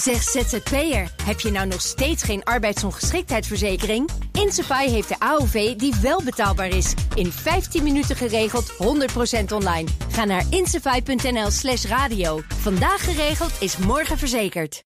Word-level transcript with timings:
Zeg 0.00 0.22
ZZP'er, 0.22 1.12
heb 1.22 1.40
je 1.40 1.50
nou 1.50 1.66
nog 1.66 1.80
steeds 1.80 2.22
geen 2.22 2.44
arbeidsongeschiktheidsverzekering? 2.44 4.10
Insafai 4.32 4.90
heeft 4.90 5.08
de 5.08 5.18
AOV 5.18 5.76
die 5.76 5.94
wel 6.02 6.22
betaalbaar 6.22 6.68
is. 6.68 6.94
In 7.14 7.32
15 7.32 7.82
minuten 7.82 8.16
geregeld, 8.16 8.72
100% 8.72 8.76
online. 9.52 9.88
Ga 10.10 10.24
naar 10.24 10.44
insafai.nl 10.50 11.50
slash 11.50 11.84
radio. 11.84 12.40
Vandaag 12.48 13.04
geregeld 13.04 13.52
is 13.60 13.76
morgen 13.76 14.18
verzekerd. 14.18 14.84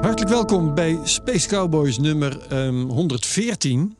Hartelijk 0.00 0.30
welkom 0.30 0.74
bij 0.74 0.98
Space 1.04 1.48
Cowboys 1.48 1.98
nummer 1.98 2.46
ehm, 2.48 2.80
114. 2.80 3.96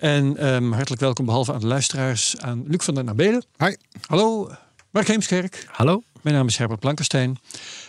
En 0.00 0.36
ehm, 0.36 0.72
hartelijk 0.72 1.00
welkom 1.00 1.24
behalve 1.24 1.52
aan 1.52 1.60
de 1.60 1.66
luisteraars 1.66 2.38
aan 2.38 2.64
Luc 2.66 2.84
van 2.84 2.94
der 2.94 3.04
Nabelen. 3.04 3.44
Hi. 3.56 3.74
Hallo, 4.06 4.50
Mark 4.90 5.06
Heemskerk. 5.06 5.66
Hallo. 5.70 6.02
Mijn 6.22 6.34
naam 6.34 6.46
is 6.46 6.56
Herbert 6.56 6.80
Blankenstein. 6.80 7.38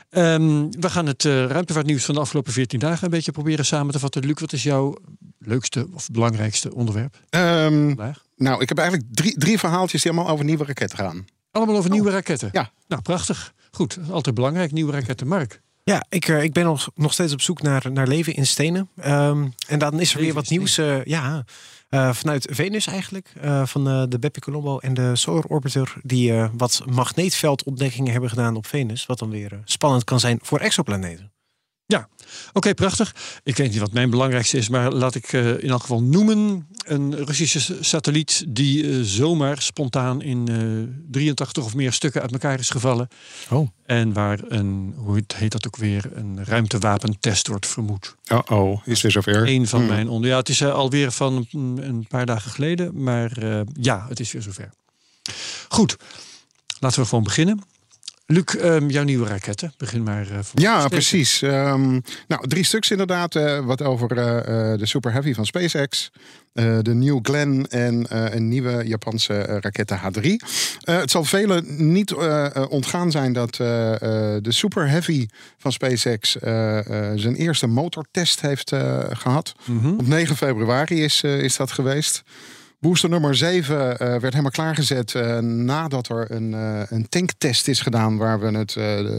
Ehm, 0.10 0.70
we 0.70 0.90
gaan 0.90 1.06
het 1.06 1.24
uh, 1.24 1.46
ruimtevaartnieuws 1.46 2.06
van 2.06 2.16
de 2.16 2.22
afgelopen 2.22 2.54
14 2.54 2.80
dagen 2.80 3.04
een 3.04 3.10
beetje 3.10 3.32
proberen 3.32 3.66
samen 3.66 3.94
te 3.94 4.00
vatten. 4.00 4.26
Luc, 4.26 4.40
wat 4.40 4.54
is 4.54 4.64
jouw 4.64 4.98
leukste 5.40 5.88
of 5.94 6.10
belangrijkste 6.12 6.76
onderwerp? 6.76 7.20
Ehm, 7.30 7.88
vandaag? 7.88 8.24
nou, 8.36 8.62
ik 8.62 8.70
heb 8.70 8.78
eigenlijk 8.78 9.10
drie, 9.12 9.38
drie 9.38 9.60
verhaaltjes 9.60 10.02
die 10.02 10.12
allemaal 10.12 10.32
over 10.32 10.46
nieuwe 10.46 10.66
raketten 10.66 10.98
gaan. 10.98 11.26
Allemaal 11.52 11.76
over 11.76 11.90
nieuwe 11.90 12.12
raketten? 12.12 12.50
Ja. 12.52 12.72
Nou, 12.88 13.02
prachtig. 13.02 13.54
Goed, 13.72 13.98
altijd 14.10 14.36
belangrijk, 14.36 14.72
nieuwe 14.72 14.92
raketten. 14.92 15.28
Mark? 15.28 15.62
Ja, 15.84 16.06
ik, 16.10 16.28
uh, 16.28 16.44
ik 16.44 16.54
ben 16.54 16.64
nog, 16.64 16.90
nog 16.96 17.14
steeds 17.14 17.34
op 17.34 17.42
zoek 17.42 17.62
naar, 17.62 17.92
naar 17.92 18.08
leven 18.08 18.34
in 18.34 18.46
stenen. 18.46 18.90
Um, 19.06 19.54
en 19.68 19.80
dan 19.80 20.00
is 20.00 20.14
er 20.14 20.20
weer 20.20 20.34
wat 20.34 20.50
nieuws. 20.50 20.78
Uh, 20.78 21.04
ja, 21.04 21.46
uh, 21.92 22.14
vanuit 22.14 22.48
Venus 22.52 22.88
eigenlijk. 22.88 23.34
van 23.64 23.84
de 24.10 24.20
Bepi 24.20 24.40
Colombo 24.40 24.80
en 24.80 24.94
de 24.94 25.16
Solar 25.16 25.44
Orbiter. 25.44 25.94
Die 26.04 26.34
wat 26.58 26.84
magneetveldontdekkingen 26.86 28.12
hebben 28.12 28.30
gedaan 28.30 28.56
op 28.56 28.66
Venus. 28.66 29.06
Wat 29.06 29.20
dan 29.20 29.30
weer 29.30 29.62
spannend 29.66 30.04
kan 30.04 30.20
zijn 30.20 30.40
voor 30.42 30.60
exoplaneten. 30.60 31.32
Ja, 31.92 32.08
oké, 32.20 32.58
okay, 32.58 32.74
prachtig. 32.74 33.16
Ik 33.44 33.58
weet 33.58 33.72
niet 33.72 33.80
wat 33.80 33.94
mijn 33.94 34.10
belangrijkste 34.10 34.58
is, 34.58 34.70
maar 34.70 34.92
laat 34.92 35.16
ik 35.16 35.34
uh, 35.34 35.64
in 35.64 35.70
elk 35.70 35.82
geval 35.82 36.04
noemen 36.04 36.68
een 36.86 37.26
Russische 37.26 37.78
satelliet 37.80 38.44
die 38.48 38.84
uh, 38.84 39.04
zomaar 39.04 39.62
spontaan 39.62 40.22
in 40.22 40.48
uh, 40.52 40.88
83 41.12 41.64
of 41.64 41.76
meer 41.76 41.94
stukken 41.94 42.22
uit 42.22 42.32
elkaar 42.32 42.60
is 42.60 42.70
gevallen. 42.70 43.08
Oh. 43.50 43.70
En 43.86 44.14
waar 44.14 44.40
een, 44.48 44.94
hoe 44.98 45.24
heet 45.36 45.52
dat 45.52 45.68
ook 45.68 45.78
weer, 45.78 46.10
een 46.14 46.46
ruimtewapentest 46.46 47.48
wordt 47.48 47.68
vermoed. 47.68 48.16
Oh, 48.28 48.40
oh, 48.50 48.88
is 48.88 49.04
er 49.04 49.12
zover? 49.12 49.48
Een 49.48 49.68
van 49.68 49.80
hmm. 49.80 49.90
mijn 49.90 50.10
onder. 50.10 50.30
Ja, 50.30 50.38
het 50.38 50.50
is 50.50 50.64
alweer 50.64 51.12
van 51.12 51.48
een 51.52 52.06
paar 52.08 52.26
dagen 52.26 52.52
geleden, 52.52 53.04
maar 53.04 53.32
ja, 53.74 54.06
het 54.10 54.20
is 54.20 54.32
weer 54.32 54.42
zover. 54.42 54.70
Goed, 55.70 55.96
laten 56.80 57.02
we 57.02 57.08
gewoon 57.08 57.24
beginnen. 57.24 57.62
Luc, 58.32 58.56
um, 58.64 58.90
jouw 58.90 59.04
nieuwe 59.04 59.28
raketten. 59.28 59.74
Begin 59.78 60.04
maar. 60.04 60.28
Uh, 60.32 60.40
ja, 60.54 60.88
precies. 60.88 61.42
Um, 61.42 62.02
nou, 62.28 62.48
drie 62.48 62.64
stuks 62.64 62.92
inderdaad. 62.92 63.36
Uh, 63.36 63.66
wat 63.66 63.82
over 63.82 64.12
uh, 64.18 64.78
de 64.78 64.86
Super 64.86 65.12
Heavy 65.12 65.34
van 65.34 65.46
SpaceX. 65.46 66.12
de 66.54 66.94
New 66.94 67.20
Glenn 67.22 67.68
en 67.68 68.06
een 68.36 68.48
nieuwe 68.48 68.84
Japanse 68.88 69.42
raket 69.42 69.92
H3. 69.92 70.30
het 70.80 71.12
zal 71.12 71.24
velen 71.24 71.92
niet 71.92 72.14
ontgaan 72.70 73.12
zijn 73.12 73.34
dat 73.34 73.56
de 73.56 74.42
Super 74.48 74.90
Heavy 74.90 75.28
van 75.58 75.72
SpaceX 75.72 76.32
zijn 77.16 77.36
eerste 77.36 77.68
motortest 77.68 78.42
heeft 78.42 78.74
gehad. 79.12 79.54
Mhm. 79.66 79.72
Mm 79.72 79.80
-hmm. 79.84 80.00
Op 80.00 80.08
9 80.08 80.36
februari 80.36 81.04
is, 81.04 81.22
is 81.22 81.56
dat 81.56 81.72
geweest. 81.72 82.24
Booster 82.82 83.10
nummer 83.10 83.36
7 83.36 83.76
uh, 83.76 83.98
werd 83.98 84.24
helemaal 84.24 84.52
klaargezet 84.52 85.14
uh, 85.14 85.38
nadat 85.40 86.10
er 86.10 86.32
een, 86.32 86.52
uh, 86.52 86.82
een 86.90 87.10
tanktest 87.10 87.68
is 87.68 87.82
gedaan, 87.82 88.18
waar 88.18 88.40
we 88.40 88.58
het 88.58 88.76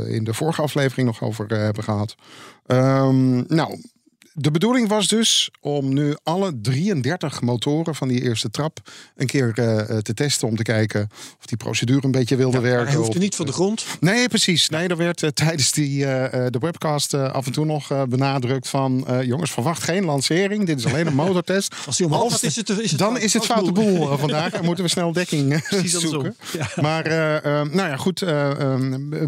in 0.09 0.25
de 0.25 0.35
vorige 0.35 0.63
aflevering 0.63 1.07
nog 1.07 1.23
over 1.23 1.47
hebben 1.47 1.85
gehad. 1.85 2.15
Um, 2.67 3.45
nou, 3.49 3.81
de 4.35 4.51
bedoeling 4.51 4.89
was 4.89 5.09
dus 5.09 5.51
om 5.61 5.95
nu 5.95 6.17
alle 6.23 6.61
33 6.61 7.41
motoren 7.41 7.95
van 7.95 8.09
die 8.09 8.23
eerste 8.23 8.51
trap 8.51 8.79
een 9.17 9.27
keer 9.27 9.47
uh, 9.59 9.99
te 9.99 10.15
testen. 10.15 10.49
Om 10.49 10.57
te 10.57 10.63
kijken 10.63 11.09
of 11.39 11.47
die 11.47 11.57
procedure 11.57 12.05
een 12.05 12.11
beetje 12.11 12.37
wilde 12.37 12.57
ja, 12.57 12.63
werken. 12.63 12.87
Hij 12.87 12.97
hoefde 12.97 13.19
niet 13.19 13.35
van 13.35 13.47
de 13.47 13.53
grond. 13.53 13.85
Nee, 14.01 14.29
precies. 14.29 14.69
Nee, 14.69 14.89
er 14.89 14.97
werd 14.97 15.23
uh, 15.23 15.31
tijdens 15.31 15.73
die, 15.73 15.99
uh, 15.99 16.07
de 16.31 16.59
webcast 16.61 17.15
af 17.15 17.47
en 17.47 17.53
toe 17.53 17.65
nog 17.65 18.07
benadrukt 18.09 18.69
van... 18.69 19.07
jongens, 19.23 19.51
verwacht 19.51 19.83
geen 19.83 20.05
lancering. 20.05 20.67
Dit 20.67 20.79
is 20.79 20.87
alleen 20.87 21.07
een 21.07 21.15
motortest. 21.25 21.75
Als 21.87 21.97
die 21.97 22.07
omhoog 22.07 22.33
gaat, 22.33 22.43
is 22.43 22.57
het, 22.57 22.69
is 22.69 22.91
het 22.91 22.99
Dan 22.99 23.19
is 23.19 23.33
het 23.33 23.45
foute 23.45 23.73
boel 23.73 24.17
vandaag. 24.17 24.53
En 24.53 24.65
moeten 24.65 24.85
we 24.85 24.91
snel 24.91 25.13
dekking 25.13 25.65
zoeken. 25.85 26.37
Ja. 26.53 26.69
Maar 26.83 27.05
nou 27.53 27.89
ja, 27.89 27.97
goed. 27.97 28.25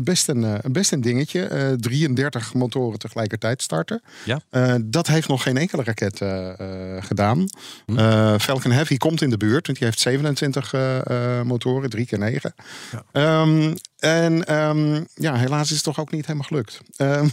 best, 0.03 0.28
een, 0.28 0.60
best 0.62 0.93
een 0.93 1.00
dingetje. 1.00 1.76
33 1.81 2.54
motoren 2.54 2.98
tegelijkertijd 2.98 3.62
starten. 3.62 4.03
Ja. 4.25 4.41
Dat 4.94 5.06
heeft 5.06 5.28
nog 5.28 5.43
geen 5.43 5.56
enkele 5.56 5.84
raket 5.84 6.21
uh, 6.21 6.31
uh, 6.60 7.03
gedaan. 7.03 7.49
Uh, 7.87 8.34
Falcon 8.38 8.71
Heavy 8.71 8.97
komt 8.97 9.22
in 9.22 9.31
de 9.31 9.37
buurt, 9.37 9.66
want 9.66 9.78
die 9.78 9.87
heeft 9.87 10.00
27 10.00 10.75
motoren, 11.44 11.91
3 11.91 12.06
keer 12.06 12.19
9. 12.19 12.55
Ja. 13.12 13.41
Um, 13.43 13.75
en 14.04 14.54
um, 14.54 15.06
ja, 15.15 15.34
helaas 15.34 15.69
is 15.69 15.75
het 15.75 15.84
toch 15.84 16.00
ook 16.00 16.10
niet 16.10 16.26
helemaal 16.26 16.48
gelukt. 16.48 16.81
Um, 16.97 17.31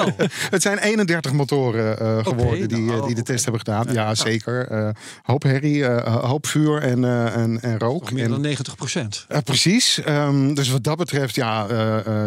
het 0.54 0.62
zijn 0.62 0.78
31 0.78 1.32
motoren 1.32 2.02
uh, 2.02 2.16
geworden 2.16 2.46
okay, 2.46 2.66
die, 2.66 2.78
nou, 2.78 3.06
die 3.06 3.14
de 3.14 3.22
test 3.22 3.48
okay. 3.48 3.54
hebben 3.54 3.60
gedaan. 3.60 3.94
Ja, 3.94 4.00
Ja, 4.00 4.04
nou. 4.04 4.16
zeker. 4.16 4.72
Uh, 4.72 4.88
hoop 5.22 5.42
herrie, 5.42 5.78
uh, 5.78 6.24
hoop 6.24 6.46
vuur 6.46 6.82
en, 6.82 7.04
en, 7.32 7.62
en 7.62 7.78
rook. 7.78 8.12
Meer 8.12 8.24
en, 8.24 8.30
dan 8.30 8.40
90 8.40 8.76
procent. 8.76 9.26
precies. 9.44 10.00
Um, 10.08 10.54
dus 10.54 10.68
wat 10.68 10.84
dat 10.84 10.96
betreft 10.96 11.34
ja, 11.34 11.66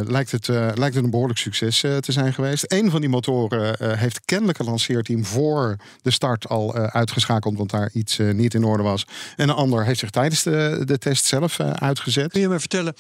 lijkt, 0.08 0.32
het, 0.32 0.48
lijkt 0.48 0.96
het 0.96 1.04
een 1.04 1.10
behoorlijk 1.10 1.40
succes 1.40 1.80
te 1.80 2.12
zijn 2.12 2.34
geweest. 2.34 2.66
Een 2.68 2.92
van 2.92 3.02
die 3.02 3.10
motoren 3.10 3.98
heeft 4.00 4.22
kennelijk 4.26 4.60
een 4.60 4.66
lanceerteam 4.66 5.26
voor 5.26 5.76
de 6.02 6.12
start 6.12 6.50
al 6.50 6.76
uitgeschakeld, 6.76 7.58
want 7.58 7.70
daar 7.70 7.90
iets 7.94 8.18
niet 8.18 8.54
in 8.54 8.64
orde 8.64 8.84
was. 8.84 9.06
En 9.36 9.50
een 9.50 9.56
ander 9.56 9.86
heeft 9.86 10.00
zich 10.00 10.10
tijdens 10.10 10.44
de, 10.44 10.82
de 10.86 10.98
test 10.98 11.26
zelf 11.26 11.60
uitgezet. 11.60 12.32
Kun 12.32 12.42
je 12.42 12.48
me 12.48 12.60
vertellen, 12.60 12.94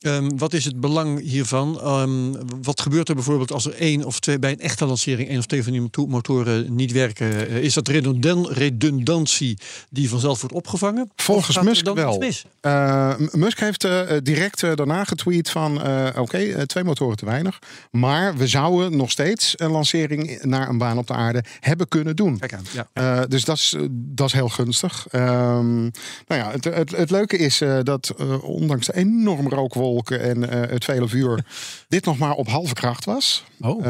Um, 0.00 0.38
wat 0.38 0.52
is 0.52 0.64
het 0.64 0.80
belang 0.80 1.20
hiervan? 1.20 2.00
Um, 2.00 2.34
wat 2.62 2.80
gebeurt 2.80 3.08
er 3.08 3.14
bijvoorbeeld 3.14 3.52
als 3.52 3.66
er 3.66 3.74
één 3.74 4.04
of 4.04 4.20
twee 4.20 4.38
bij 4.38 4.52
een 4.52 4.60
echte 4.60 4.86
lancering 4.86 5.28
één 5.28 5.38
of 5.38 5.46
twee 5.46 5.62
van 5.62 5.72
die 5.72 6.06
motoren 6.06 6.74
niet 6.74 6.92
werken? 6.92 7.26
Uh, 7.26 7.56
is 7.56 7.74
dat 7.74 7.88
redundan 7.88 8.48
redundantie 8.48 9.58
die 9.90 10.08
vanzelf 10.08 10.40
wordt 10.40 10.56
opgevangen? 10.56 11.10
Volgens 11.16 11.60
Musk 11.60 11.94
wel. 11.94 12.24
Uh, 12.62 13.14
Musk 13.32 13.60
heeft 13.60 13.84
uh, 13.84 14.00
direct 14.22 14.60
daarna 14.60 15.04
getweet 15.04 15.50
van 15.50 15.76
oké, 15.76 16.20
okay, 16.20 16.66
twee 16.66 16.84
motoren 16.84 17.16
te 17.16 17.24
weinig. 17.24 17.58
Maar 17.90 18.36
we 18.36 18.46
zouden 18.46 18.96
nog 18.96 19.10
steeds 19.10 19.52
een 19.56 19.70
lancering 19.70 20.42
naar 20.42 20.68
een 20.68 20.78
baan 20.78 20.98
op 20.98 21.06
de 21.06 21.14
aarde 21.14 21.44
hebben 21.60 21.88
kunnen 21.88 22.16
doen. 22.16 22.38
Kijk 22.38 22.54
aan, 22.54 22.64
ja. 22.92 23.26
dus 23.26 23.44
dat 23.44 23.56
is, 23.56 23.76
dat 23.90 24.26
is 24.26 24.32
heel 24.32 24.48
gunstig. 24.48 25.06
Um, 25.12 25.90
nou 26.26 26.40
ja, 26.40 26.50
het, 26.50 26.64
het, 26.64 26.96
het 26.96 27.10
leuke 27.10 27.36
is 27.36 27.62
dat 27.82 28.14
ondanks 28.42 28.86
de 28.86 28.96
enorme 28.96 29.48
rookwolk 29.48 29.84
en 29.94 30.38
uh, 30.38 30.48
het 30.50 30.84
vele 30.84 31.08
vuur 31.08 31.44
dit 31.88 32.04
nog 32.04 32.18
maar 32.18 32.32
op 32.32 32.48
halve 32.48 32.74
kracht 32.74 33.04
was. 33.04 33.44
Oh. 33.60 33.86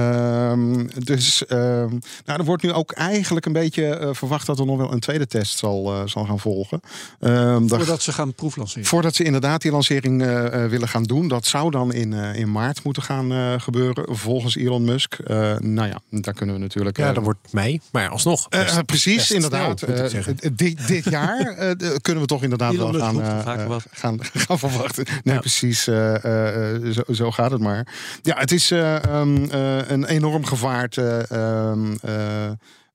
Um, 0.50 0.88
dus 1.04 1.42
um, 1.48 2.00
nou, 2.24 2.38
er 2.38 2.44
wordt 2.44 2.62
nu 2.62 2.72
ook 2.72 2.92
eigenlijk 2.92 3.46
een 3.46 3.52
beetje 3.52 4.00
uh, 4.00 4.08
verwacht 4.12 4.46
dat 4.46 4.58
er 4.58 4.66
nog 4.66 4.76
wel 4.76 4.92
een 4.92 5.00
tweede 5.00 5.26
test 5.26 5.58
zal, 5.58 5.92
uh, 5.92 6.02
zal 6.04 6.24
gaan 6.24 6.38
volgen. 6.38 6.80
Um, 7.20 7.68
voordat 7.68 7.86
dat, 7.86 8.02
ze 8.02 8.12
gaan 8.12 8.34
proeflanceren? 8.34 8.84
Voordat 8.84 9.14
ze 9.14 9.24
inderdaad 9.24 9.62
die 9.62 9.70
lancering 9.70 10.22
willen 10.50 10.88
gaan 10.88 11.02
doen. 11.02 11.28
Dat 11.28 11.46
zou 11.46 11.70
dan 11.70 11.92
in, 11.92 12.12
in 12.12 12.52
maart 12.52 12.82
moeten 12.82 13.02
gaan 13.02 13.60
gebeuren, 13.60 14.16
volgens 14.16 14.56
Elon 14.56 14.84
Musk. 14.84 15.16
nou 15.58 15.88
ja, 15.88 16.00
daar 16.10 16.34
kunnen 16.34 16.54
we 16.54 16.60
natuurlijk... 16.60 16.96
Ja, 16.96 17.12
dat 17.12 17.24
wordt 17.24 17.52
mei, 17.52 17.80
maar 17.92 18.08
alsnog. 18.08 18.48
Best, 18.48 18.84
precies, 18.84 19.16
best 19.16 19.32
inderdaad. 19.32 19.78
Snel, 19.78 20.22
dit, 20.52 20.86
dit 20.86 21.04
jaar 21.04 21.74
kunnen 22.00 22.22
we 22.22 22.28
toch 22.28 22.42
inderdaad 22.42 22.72
Elon 22.72 22.92
wel 22.92 23.00
gaan, 23.00 23.80
gaan, 23.92 24.18
gaan, 24.46 24.58
verwachten. 24.58 25.04
Nee, 25.24 25.34
ja. 25.34 25.40
precies. 25.40 25.85
Uh, 25.88 26.14
uh, 26.24 26.90
zo, 26.90 27.12
zo, 27.12 27.30
gaat 27.30 27.50
het 27.50 27.60
maar. 27.60 27.86
Ja, 28.22 28.38
het 28.38 28.52
is 28.52 28.70
uh, 28.70 28.94
um, 28.94 29.46
een 29.88 30.04
enorm 30.04 30.44
gevaard. 30.44 30.96
Um, 30.96 31.98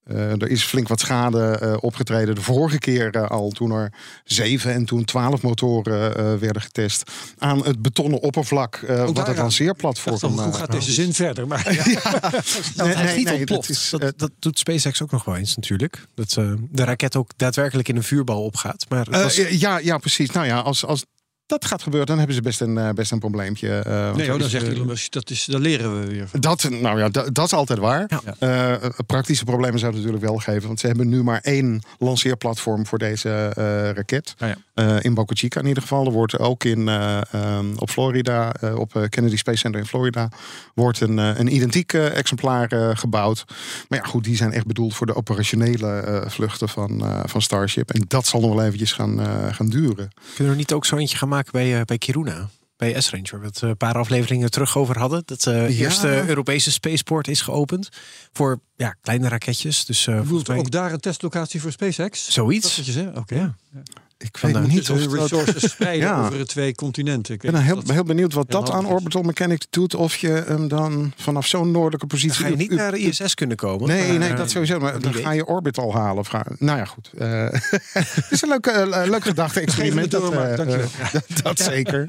er 0.03 0.49
is 0.49 0.63
flink 0.63 0.87
wat 0.87 0.99
schade 0.99 1.77
opgetreden. 1.81 2.35
De 2.35 2.41
vorige 2.41 2.77
keer 2.77 3.27
al 3.27 3.49
toen 3.49 3.71
er 3.71 3.93
zeven 4.23 4.73
en 4.73 4.85
toen 4.85 5.05
twaalf 5.05 5.41
motoren 5.41 6.39
werden 6.39 6.61
getest. 6.61 7.11
Aan 7.37 7.65
het 7.65 7.81
betonnen 7.81 8.21
oppervlak. 8.21 8.79
wat 8.87 9.27
het 9.27 9.37
lanceerplatform. 9.37 10.39
Hoe 10.39 10.53
gaat 10.53 10.71
deze 10.71 10.91
zin 10.91 11.13
verder? 11.13 11.47
Maar, 11.47 11.73
ja. 11.73 11.83
ja. 12.75 12.93
nee, 13.03 13.23
nee, 13.23 13.45
dat, 13.45 13.69
is, 13.69 13.93
dat, 13.97 14.19
dat, 14.19 14.31
doet 14.39 14.59
SpaceX 14.59 15.01
ook 15.01 15.11
nog 15.11 15.23
wel 15.23 15.35
eens 15.35 15.55
natuurlijk. 15.55 16.05
Dat 16.15 16.29
de 16.69 16.83
raket 16.83 17.15
ook 17.15 17.31
daadwerkelijk 17.35 17.87
in 17.87 17.95
een 17.95 18.03
vuurbal 18.03 18.43
opgaat. 18.43 18.85
Maar 18.89 19.07
was... 19.09 19.35
ja, 19.35 19.77
ja, 19.77 19.97
precies. 19.97 20.31
Nou 20.31 20.45
ja, 20.45 20.59
als, 20.59 20.85
als 20.85 21.05
dat 21.51 21.65
gaat 21.65 21.81
gebeuren, 21.83 22.07
dan 22.07 22.17
hebben 22.17 22.35
ze 22.35 22.41
best 22.41 22.61
een, 22.61 22.77
eh, 22.77 22.89
best 22.89 23.11
een 23.11 23.19
probleempje. 23.19 23.69
eh, 23.79 24.13
Nee, 24.15 24.25
zo 24.25 24.33
oh, 24.33 24.39
dan 24.39 24.49
zegt 24.49 24.67
Elon 24.67 24.87
Musk, 24.87 25.11
dat, 25.11 25.29
is, 25.29 25.45
dat 25.45 25.61
leren 25.61 25.99
we 25.99 26.07
weer. 26.07 26.27
dat, 26.39 26.69
nou 26.69 26.99
ja, 26.99 27.09
dat, 27.09 27.33
dat 27.35 27.45
is 27.45 27.53
altijd 27.53 27.79
waar. 27.79 28.09
Ja. 28.39 28.75
Eh, 28.81 28.89
praktische 29.05 29.43
problemen 29.43 29.79
zou 29.79 29.91
het 29.91 30.01
natuurlijk 30.03 30.29
wel 30.29 30.37
geven. 30.39 30.67
Want 30.67 30.79
ze 30.79 30.87
hebben 30.87 31.09
nu 31.09 31.23
maar 31.23 31.39
één 31.41 31.81
lanceerplatform 31.99 32.85
voor 32.87 32.97
deze 32.97 33.29
eh, 33.55 33.63
raket. 33.91 34.33
Ah, 34.37 34.47
ja. 34.49 34.55
Eh, 34.73 34.95
in 35.01 35.13
Boca 35.13 35.35
Chica 35.35 35.59
in 35.59 35.67
ieder 35.67 35.81
geval. 35.83 36.05
Er 36.05 36.11
wordt 36.11 36.39
ook 36.39 36.63
in, 36.63 36.87
eh, 36.87 37.21
ehm, 37.31 37.65
op 37.75 37.89
Florida, 37.89 38.53
eh, 38.53 38.79
op 38.79 39.05
Kennedy 39.09 39.35
Space 39.37 39.57
Center 39.57 39.79
in 39.81 39.87
Florida, 39.87 40.29
wordt 40.73 40.99
een, 41.01 41.17
een 41.17 41.55
identiek 41.55 41.93
exemplaar 41.93 42.97
gebouwd. 42.97 43.45
Maar 43.89 43.99
ja, 43.99 44.05
goed, 44.05 44.23
die 44.23 44.35
zijn 44.35 44.51
echt 44.53 44.65
bedoeld 44.65 44.95
voor 44.95 45.05
de 45.07 45.15
operationele 45.15 45.99
eh, 45.99 46.29
vluchten 46.29 46.69
van, 46.69 47.05
eh, 47.05 47.19
van 47.25 47.41
Starship. 47.41 47.91
En 47.91 48.03
dat 48.07 48.25
zal 48.25 48.39
nog 48.41 48.53
wel 48.55 48.63
eventjes 48.65 48.91
gaan, 48.93 49.19
eh, 49.21 49.27
gaan 49.51 49.67
duren. 49.69 50.09
Kunnen 50.35 50.43
we 50.45 50.49
er 50.49 50.55
niet 50.55 50.73
ook 50.73 50.85
zo 50.85 50.95
eentje 50.95 51.17
gaan 51.17 51.29
maken 51.29 51.40
bij, 51.51 51.79
eh, 51.79 51.85
bij 51.85 51.97
Kiruna? 51.97 52.49
Bij 52.77 53.01
S-Range, 53.01 53.27
waar 53.31 53.39
we 53.39 53.45
het 53.45 53.61
eh, 53.63 53.69
een 53.69 53.77
paar 53.77 53.93
afleveringen 53.95 54.51
terug 54.51 54.77
over 54.77 54.99
hadden. 54.99 55.23
Dat 55.25 55.41
de 55.41 55.51
Ja. 55.51 55.67
eerste 55.67 56.23
Europese 56.27 56.71
spaceport 56.71 57.27
is 57.27 57.41
geopend. 57.41 57.89
Voor 58.33 58.59
ja, 58.75 58.95
kleine 59.01 59.27
raketjes. 59.27 59.85
Dus 59.85 60.07
eh 60.07 60.21
bedoelt 60.21 60.47
mij 60.47 60.57
ook 60.57 60.71
daar 60.71 60.91
een 60.93 60.99
testlocatie 60.99 61.61
voor 61.61 61.71
SpaceX? 61.71 62.31
Zoiets. 62.31 62.97
Oké. 63.15 63.35
Ja. 63.35 63.55
Ik 64.21 64.37
weet 64.37 64.67
niet 64.67 64.89
of 64.89 65.03
dat... 65.03 65.13
resources 65.13 65.71
spreiden 65.71 66.07
Ja. 66.07 66.25
over 66.25 66.47
twee 66.47 66.75
continenten. 66.75 67.33
Ik 67.33 67.41
ben 67.41 67.55
heel, 67.55 67.81
heel 67.85 68.03
benieuwd 68.03 68.33
wat 68.33 68.45
heel 68.49 68.59
dat 68.59 68.71
aan. 68.71 68.85
Orbital 68.85 69.21
Mechanics 69.21 69.67
doet. 69.69 69.95
Of 69.95 70.15
je 70.15 70.43
hem 70.47 70.67
dan 70.67 71.13
vanaf 71.15 71.47
zo'n 71.47 71.71
noordelijke 71.71 72.07
Dan 72.07 72.07
positie... 72.07 72.43
ga 72.43 72.47
je 72.47 72.55
niet 72.55 72.71
u- 72.71 72.75
naar 72.75 72.91
de 72.91 72.99
ISS 72.99 73.33
kunnen 73.33 73.57
komen. 73.57 73.87
Nee, 73.87 74.07
maar, 74.09 74.17
nee, 74.17 74.29
eh, 74.29 74.37
dat 74.37 74.49
sowieso. 74.49 74.79
Maar 74.79 74.99
dan 74.99 75.11
weet. 75.11 75.23
ga 75.23 75.31
je 75.31 75.45
Orbital 75.45 75.93
halen. 75.93 76.17
Of 76.19 76.27
ga, 76.27 76.45
nou 76.59 76.77
ja, 76.77 76.85
goed. 76.85 77.09
Eh, 77.17 77.45
het 77.93 78.25
is 78.29 78.41
een 78.41 78.49
leuke, 78.49 78.71
eh, 78.71 79.09
leuk 79.09 79.23
gedachte-experiment. 79.23 80.11
Dat, 80.21 80.31
eh, 80.33 80.57
dat, 81.11 81.23
dat 81.43 81.59
zeker. 81.59 82.05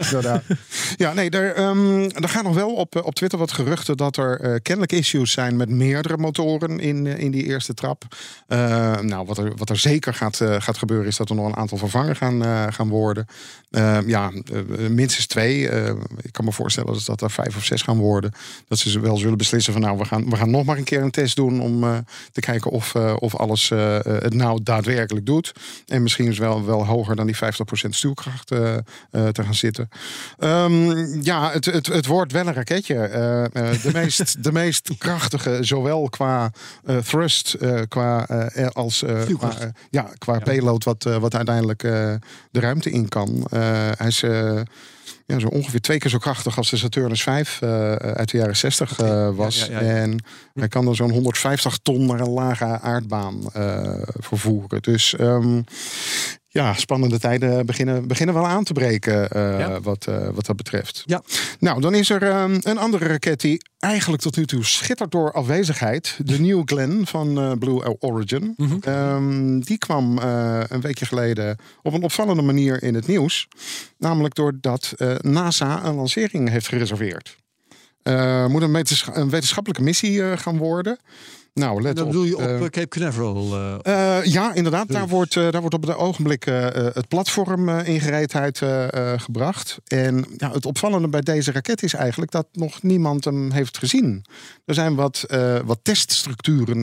Ja, 0.97 1.13
nee, 1.13 1.31
er, 1.31 1.55
ehm, 1.55 2.01
er 2.03 2.29
gaan 2.29 2.45
nog 2.45 2.55
wel 2.55 2.75
op, 2.75 3.01
op 3.05 3.15
Twitter 3.15 3.39
wat 3.39 3.53
geruchten 3.53 3.97
dat 3.97 4.17
er 4.17 4.41
eh, 4.41 4.55
kennelijk 4.63 4.93
issues 4.93 5.33
zijn 5.33 5.57
met 5.57 5.69
meerdere 5.69 6.17
motoren 6.17 6.81
in, 6.81 7.07
in 7.07 7.31
die 7.31 7.45
eerste 7.45 7.75
trap. 7.75 8.05
Eh, 8.47 8.99
nou, 9.01 9.27
wat 9.27 9.39
er, 9.39 9.53
wat 9.57 9.71
er 9.71 9.77
zeker 9.77 10.15
gaat, 10.15 10.41
gaat 10.59 10.79
gebeuren 10.79 11.07
is 11.07 11.17
dat 11.17 11.29
er 11.29 11.35
nog 11.35 11.47
een 11.47 11.57
aantal 11.57 11.79
gaan, 12.11 12.45
eh, 12.45 12.67
gaan 12.71 12.89
worden. 12.89 13.27
Eh, 13.73 13.99
ja, 14.07 14.31
eh, 14.53 14.89
minstens 14.89 15.27
twee. 15.27 15.69
Eh, 15.69 15.95
ik 16.23 16.33
kan 16.33 16.45
me 16.45 16.53
voorstellen 16.53 16.93
dat 16.93 17.05
dat 17.05 17.21
er 17.21 17.31
vijf 17.31 17.57
of 17.57 17.65
zes 17.65 17.83
gaan 17.83 17.99
worden. 17.99 18.33
Dat 18.69 18.79
ze 18.79 19.01
wel 19.01 19.17
zullen 19.17 19.39
beslissen 19.39 19.73
van 19.73 19.83
nou, 19.83 19.99
we 19.99 20.05
gaan, 20.05 20.31
we 20.31 20.37
gaan 20.37 20.51
nog 20.51 20.65
maar 20.65 20.77
een 20.77 20.85
keer 20.85 21.03
een 21.03 21.11
test 21.11 21.37
doen 21.37 21.61
om 21.61 22.05
te 22.33 22.41
kijken 22.41 22.71
of, 22.71 22.95
of 23.19 23.37
alles 23.37 23.69
het 24.05 24.35
nou 24.35 24.63
daadwerkelijk 24.63 25.27
doet. 25.27 25.53
En 25.87 26.03
misschien 26.03 26.29
is 26.29 26.39
wel, 26.39 26.65
wel 26.65 26.87
hoger 26.87 27.17
dan 27.17 27.27
die 27.27 27.37
50% 27.37 27.95
stuwkracht 27.95 28.47
te 28.47 28.85
gaan 29.33 29.55
zitten. 29.55 29.89
Ehm, 30.39 31.23
ja, 31.23 31.51
het, 31.51 31.65
het, 31.65 31.87
het 31.87 32.07
wordt 32.07 32.33
wel 32.33 32.47
een 32.47 32.55
raketje. 32.55 32.95
De, 33.53 33.91
meest, 33.93 34.37
de 34.45 34.53
meest 34.53 34.91
krachtige, 34.99 35.59
zowel 35.61 36.09
qua 36.09 36.53
thrust 37.05 37.57
qua, 37.89 38.27
als 38.73 39.05
qua, 39.39 39.53
ja, 39.91 40.11
qua 40.19 40.39
payload 40.39 40.85
wat, 40.85 41.03
wat 41.03 41.35
uiteindelijk 41.35 41.83
de 42.51 42.61
ruimte 42.61 42.91
in 42.91 43.09
kan. 43.09 43.47
Eh, 43.51 43.91
hij 43.97 44.07
is 44.07 44.23
eh, 44.23 44.61
ja, 45.27 45.39
zo 45.39 45.47
ongeveer 45.47 45.81
twee 45.81 45.99
keer 45.99 46.11
zo 46.11 46.19
krachtig 46.19 46.57
als 46.57 46.71
de 46.71 46.77
Saturnus 46.77 47.23
5 47.23 47.61
eh, 47.61 47.93
uit 47.95 48.31
de 48.31 48.37
jaren 48.37 48.57
60 48.57 48.99
eh, 48.99 49.29
was. 49.35 49.67
Ja, 49.67 49.73
ja, 49.73 49.81
ja, 49.81 49.87
ja. 49.87 49.95
En 49.95 50.25
hij 50.55 50.69
kan 50.69 50.85
dan 50.85 50.95
zo'n 50.95 51.11
150 51.11 51.79
ton 51.83 52.07
naar 52.07 52.21
een 52.21 52.31
lage 52.31 52.65
aardbaan 52.65 53.53
eh, 53.53 54.03
vervoeren. 54.19 54.83
Dus 54.83 55.17
ehm, 55.17 55.61
ja, 56.53 56.75
spannende 56.75 57.19
tijden 57.19 57.67
beginnen, 57.67 58.07
beginnen 58.07 58.35
wel 58.35 58.47
aan 58.47 58.65
te 58.65 58.73
breken 58.73 59.31
eh, 59.31 59.59
Ja. 59.59 59.81
wat, 59.81 60.07
eh, 60.07 60.29
wat 60.29 60.47
dat 60.47 60.57
betreft. 60.57 61.03
Ja. 61.07 61.23
Nou, 61.59 61.81
dan 61.81 61.95
is 61.95 62.11
er 62.11 62.23
ehm, 62.23 62.59
een 62.63 62.79
andere 62.79 63.07
raket 63.07 63.41
die 63.41 63.63
eigenlijk 63.79 64.23
tot 64.23 64.37
nu 64.37 64.47
toe 64.47 64.65
schittert 64.65 65.11
door 65.11 65.33
afwezigheid. 65.33 66.19
De 66.25 66.41
New 66.41 66.63
Glenn 66.65 67.07
van 67.07 67.39
eh, 67.41 67.53
Blue 67.59 68.01
Origin. 68.01 68.55
Mhm. 68.57 68.77
Ehm, 68.81 69.61
die 69.61 69.79
kwam 69.79 70.19
een 70.19 70.81
weekje 70.81 71.07
geleden 71.07 71.57
op 71.83 71.93
een 71.93 72.03
opvallende 72.03 72.43
manier 72.43 72.83
in 72.83 72.95
het 72.95 73.07
nieuws. 73.07 73.49
Namelijk 73.99 74.35
doordat 74.35 74.93
NASA 75.21 75.85
een 75.85 75.95
lancering 75.95 76.49
heeft 76.49 76.69
gereserveerd. 76.69 77.37
Moet 78.49 78.63
een, 78.63 78.75
een 79.13 79.31
wetenschappelijke 79.31 79.83
missie 79.83 80.37
gaan 80.37 80.59
worden. 80.59 80.99
Nou, 81.55 81.83
let 81.83 81.97
Dat 81.97 82.05
op. 82.05 82.11
bedoel 82.11 82.27
je 82.27 82.37
op 82.37 82.43
eh, 82.43 82.55
eh, 82.55 82.71
Cape 82.71 82.89
Canaveral? 82.89 83.81
eh, 83.83 84.25
ja, 84.25 84.55
inderdaad. 84.55 84.89
Daar 84.89 85.09
wordt, 85.09 85.35
daar 85.35 85.61
wordt 85.61 85.75
op 85.75 85.87
het 85.87 85.97
ogenblik 85.97 86.45
het 86.45 87.09
platform 87.09 87.69
in 87.69 88.01
gereedheid 88.01 88.63
gebracht. 89.17 89.79
En 89.87 90.25
ja, 90.37 90.51
het 90.51 90.67
opvallende 90.67 91.09
bij 91.09 91.21
deze 91.21 91.53
raket 91.53 91.83
is 91.83 91.95
eigenlijk 91.95 92.31
dat 92.31 92.47
nog 92.53 92.83
niemand 92.83 93.25
hem 93.25 93.51
heeft 93.51 93.79
gezien. 93.79 94.25
Er 94.65 94.75
zijn 94.75 94.95
wat, 94.95 95.25
wat 95.65 95.79
teststructuren 95.83 96.83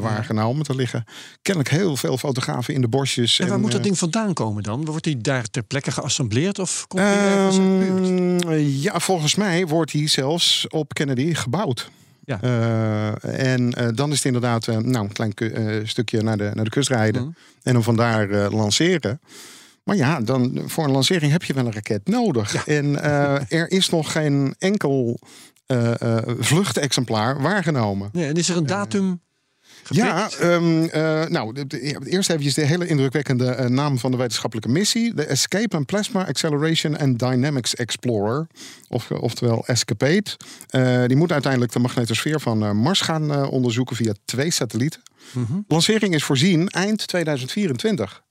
waargenomen. 0.00 0.66
Er 0.66 0.76
liggen 0.76 1.04
kennelijk 1.42 1.74
heel 1.74 1.96
veel 1.96 2.18
fotografen 2.18 2.74
in 2.74 2.80
de 2.80 2.88
bosjes. 2.88 3.38
en 3.38 3.48
waar 3.48 3.60
moet 3.60 3.72
dat 3.72 3.82
ding 3.82 3.98
vandaan 3.98 4.32
komen 4.32 4.62
dan? 4.62 4.84
Wordt 4.84 5.04
die 5.04 5.20
daar 5.20 5.44
ter 5.50 5.62
plekke 5.62 5.90
geassembleerd 5.90 6.58
of 6.58 6.84
komt 6.88 7.02
die 7.02 7.12
ergens 7.12 7.58
uit 7.58 7.80
de 7.80 7.92
buurt? 7.92 8.44
Ehm, 8.44 8.58
ja, 8.60 9.00
volgens 9.00 9.34
mij 9.34 9.66
wordt 9.66 9.92
hij 9.92 10.08
zelfs 10.08 10.66
op 10.68 10.94
Kennedy 10.94 11.34
gebouwd. 11.34 11.90
Ja. 12.24 12.40
Eh, 12.40 13.52
en 13.52 13.72
eh, 13.72 13.88
dan 13.94 14.10
is 14.10 14.16
het 14.16 14.24
inderdaad 14.24 14.68
eh, 14.68 14.76
nou, 14.76 15.04
een 15.04 15.12
klein 15.12 15.88
stukje 15.88 16.22
naar 16.22 16.36
de, 16.36 16.50
naar 16.54 16.64
de 16.64 16.70
kust 16.70 16.88
rijden. 16.88 17.22
Mhm. 17.22 17.32
En 17.62 17.74
hem 17.74 17.82
vandaar 17.82 18.50
lanceren. 18.50 19.20
Maar 19.84 19.96
ja, 19.96 20.20
dan, 20.20 20.62
voor 20.66 20.84
een 20.84 20.90
lancering 20.90 21.32
heb 21.32 21.42
je 21.42 21.54
wel 21.54 21.66
een 21.66 21.72
raket 21.72 22.08
nodig. 22.08 22.66
En 22.66 23.02
er 23.48 23.70
is 23.70 23.88
nog 23.88 24.12
geen 24.12 24.54
enkel 24.58 25.20
vluchtexemplaar 26.38 27.40
waargenomen. 27.42 28.08
Nee, 28.12 28.26
en 28.26 28.34
is 28.34 28.48
er 28.48 28.56
een 28.56 28.66
datum 28.66 29.20
Ja, 29.88 30.30
ehm, 30.30 30.84
eh, 30.84 31.24
nou, 31.26 31.54
de, 31.54 31.66
de- 31.66 31.98
eerst 32.04 32.30
even 32.30 32.54
de 32.54 32.66
hele 32.66 32.86
indrukwekkende 32.86 33.46
eh, 33.50 33.66
naam 33.68 33.98
van 33.98 34.10
de 34.10 34.16
wetenschappelijke 34.16 34.70
missie. 34.70 35.14
De 35.14 35.24
Escape 35.24 35.76
and 35.76 35.86
Plasma 35.86 36.26
Acceleration 36.26 36.98
and 36.98 37.18
Dynamics 37.18 37.74
Explorer. 37.74 38.46
Of, 38.88 39.10
oftewel 39.10 39.66
Escapade. 39.66 40.24
Eh, 40.68 41.04
die 41.06 41.16
moet 41.16 41.32
uiteindelijk 41.32 41.72
de 41.72 41.78
magnetosfeer 41.78 42.40
van 42.40 42.76
Mars 42.76 43.00
gaan 43.00 43.46
onderzoeken 43.48 43.96
via 43.96 44.12
twee 44.24 44.50
satellieten. 44.50 45.02
Mhm. 45.32 45.52
Lancering 45.68 46.14
is 46.14 46.24
voorzien 46.24 46.68
eind 46.68 47.06
2024. 47.06 48.22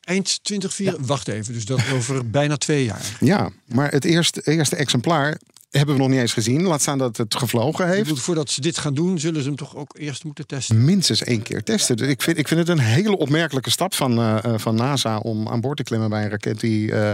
Eind 0.00 0.44
2004. 0.44 0.96
Wacht 1.06 1.28
even, 1.28 1.52
dus 1.52 1.64
dat 1.64 1.80
over 1.92 2.30
bijna 2.30 2.56
twee 2.56 2.84
jaar. 2.84 3.16
Ja, 3.20 3.50
maar 3.66 3.90
het 3.90 4.04
eerste, 4.04 4.40
eerste 4.44 4.76
exemplaar 4.76 5.38
hebben 5.78 5.94
we 5.94 6.00
nog 6.00 6.10
niet 6.10 6.20
eens 6.20 6.32
gezien. 6.32 6.62
Laat 6.62 6.80
staan 6.80 6.98
dat 6.98 7.16
het 7.16 7.34
gevlogen 7.36 7.88
heeft. 7.88 8.02
bedoel, 8.02 8.16
voordat 8.16 8.50
ze 8.50 8.60
dit 8.60 8.78
gaan 8.78 8.94
doen, 8.94 9.18
zullen 9.18 9.42
ze 9.42 9.48
hem 9.48 9.56
toch 9.56 9.76
ook 9.76 9.98
eerst 9.98 10.24
moeten 10.24 10.46
testen. 10.46 10.84
minstens 10.84 11.22
één 11.22 11.42
keer 11.42 11.62
testen. 11.62 11.96
Dus 11.96 12.08
ik 12.08 12.22
vind, 12.22 12.38
ik 12.38 12.48
vind 12.48 12.60
het 12.60 12.68
een 12.68 12.84
hele 12.84 13.16
opmerkelijke 13.16 13.70
stap 13.70 13.94
van, 13.94 14.18
eh, 14.18 14.44
eh, 14.44 14.58
van 14.58 14.74
NASA 14.74 15.18
om 15.18 15.48
aan 15.48 15.60
boord 15.60 15.76
te 15.76 15.82
klimmen 15.82 16.10
bij 16.10 16.24
een 16.24 16.30
raket 16.30 16.60
die 16.60 16.92
eh, 16.92 17.12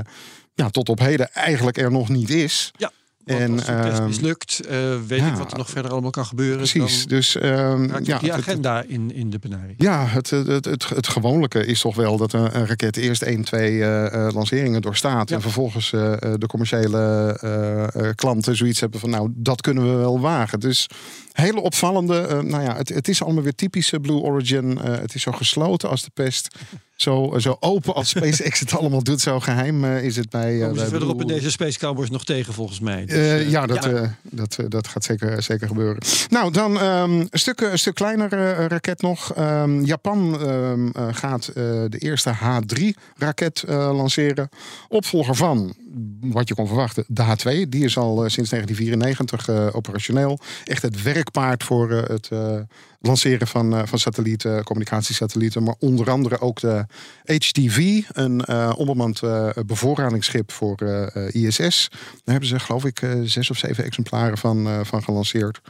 ja, 0.54 0.68
tot 0.70 0.88
op 0.88 0.98
heden 0.98 1.32
eigenlijk 1.32 1.78
er 1.78 1.90
nog 1.90 2.08
niet 2.08 2.30
is. 2.30 2.70
Ja. 2.76 2.92
En, 3.38 3.52
als 3.52 3.64
de 3.66 3.72
test 3.82 3.98
ehm, 3.98 4.06
mislukt, 4.06 4.60
eh, 4.68 4.76
weet 5.06 5.18
ja, 5.20 5.26
ik 5.28 5.34
wat 5.34 5.52
er 5.52 5.58
nog 5.58 5.70
verder 5.70 5.90
allemaal 5.90 6.10
kan 6.10 6.26
gebeuren. 6.26 6.56
Precies. 6.56 6.98
Dan 6.98 7.08
Dus 7.18 7.36
ehm, 7.36 7.82
ja, 8.02 8.18
die 8.18 8.30
het- 8.32 8.40
agenda 8.40 8.82
in, 8.86 9.14
in 9.14 9.30
de 9.30 9.38
penarie. 9.38 9.74
ja, 9.78 10.06
het, 10.06 10.30
het, 10.30 10.46
het, 10.46 10.64
het, 10.64 10.88
het 10.88 11.08
gewoonlijke 11.08 11.66
is 11.66 11.80
toch 11.80 11.96
wel 11.96 12.16
dat 12.16 12.32
een, 12.32 12.56
een 12.56 12.66
raket 12.66 12.96
eerst 12.96 13.22
één, 13.22 13.42
twee 13.44 13.80
eh, 13.82 14.26
eh, 14.26 14.34
lanceringen 14.34 14.82
doorstaat. 14.82 15.28
Ja. 15.28 15.36
En 15.36 15.42
vervolgens 15.42 15.90
de 15.90 16.46
commerciële 16.48 18.12
klanten 18.14 18.56
zoiets 18.56 18.80
hebben 18.80 19.00
van 19.00 19.10
nou, 19.10 19.28
dat 19.34 19.60
kunnen 19.60 19.90
we 19.90 19.96
wel 19.96 20.20
wagen. 20.20 20.60
Dus 20.60 20.86
hele 21.32 21.60
opvallende. 21.60 22.18
eh, 22.20 22.38
nou 22.40 22.62
ja, 22.62 22.76
het, 22.76 22.88
het 22.88 23.08
is 23.08 23.22
allemaal 23.22 23.42
weer 23.42 23.54
typische 23.54 24.00
Blue 24.00 24.16
Origin. 24.20 24.80
Eh, 24.80 24.98
het 24.98 25.14
is 25.14 25.22
zo 25.22 25.32
gesloten 25.32 25.88
als 25.88 26.02
de 26.02 26.10
pest. 26.14 26.48
Zo, 26.96 27.34
zo 27.38 27.56
open 27.60 27.94
als 27.94 28.08
SpaceX 28.08 28.60
het 28.60 28.76
allemaal 28.76 29.02
doet. 29.02 29.20
Zo 29.20 29.40
geheim 29.40 29.84
eh, 29.84 30.04
is 30.04 30.16
het 30.16 30.30
bij. 30.30 30.60
eh, 30.62 30.68
ze 30.68 30.74
bij 30.74 30.86
verderop 30.86 31.20
in 31.20 31.26
Blue- 31.26 31.36
deze 31.38 31.50
Space 31.50 31.78
Cowboys 31.78 32.10
nog 32.10 32.24
tegen, 32.24 32.54
volgens 32.54 32.80
mij. 32.80 33.04
Dus, 33.04 33.14
eh, 33.16 33.40
eh, 33.40 33.50
ja, 33.50 33.66
dat, 33.66 33.84
eh, 33.84 34.02
dat, 34.22 34.56
eh, 34.58 34.66
dat 34.68 34.88
gaat 34.88 35.04
zeker, 35.04 35.42
zeker 35.42 35.66
gebeuren. 35.68 36.02
Nou, 36.28 36.52
dan 36.52 36.78
ehm, 36.80 37.10
een, 37.20 37.28
stuk, 37.30 37.60
een 37.60 37.78
stuk 37.78 37.94
kleiner 37.94 38.32
eh, 38.32 38.66
raket 38.66 39.02
nog. 39.02 39.32
Ehm, 39.34 39.84
Japan 39.84 40.40
ehm, 40.40 40.88
eh, 40.88 41.06
gaat 41.10 41.46
eh, 41.48 41.54
de 41.88 41.98
eerste 41.98 42.32
H3-raket 42.34 43.64
lanceren. 43.68 44.48
Opvolger 44.88 45.34
van, 45.34 45.74
wat 46.20 46.48
je 46.48 46.54
kon 46.54 46.66
verwachten, 46.66 47.04
de 47.08 47.22
H2. 47.22 47.68
Die 47.68 47.84
is 47.84 47.96
al 47.96 48.24
eh, 48.24 48.30
sinds 48.30 48.50
1994 48.50 49.48
eh, 49.48 49.66
operationeel. 49.76 50.38
Echt 50.64 50.82
het 50.82 51.02
werkpaard 51.20 51.64
voor 51.64 51.90
eh, 51.90 52.08
het 52.08 52.28
eh, 52.28 52.58
lanceren 53.00 53.46
van, 53.46 53.76
eh, 53.76 53.82
van 53.84 53.98
satellieten, 53.98 54.64
communicatiesatellieten. 54.64 55.62
Maar 55.62 55.74
onder 55.78 56.10
andere 56.10 56.40
ook 56.40 56.60
de 56.60 56.86
HTV, 57.24 58.02
een 58.12 58.48
onbemand 58.76 59.20
bevoorradingsschip 59.66 60.52
voor 60.52 60.82
ISS. 61.30 61.88
Daar 61.90 62.00
hebben 62.24 62.48
ze 62.48 62.58
geloof 62.58 62.84
ik 62.84 63.02
zes 63.24 63.50
of 63.50 63.58
zeven 63.58 63.84
exemplaren 63.84 64.38
van, 64.38 64.86
van 64.86 65.02
gelanceerd. 65.02 65.60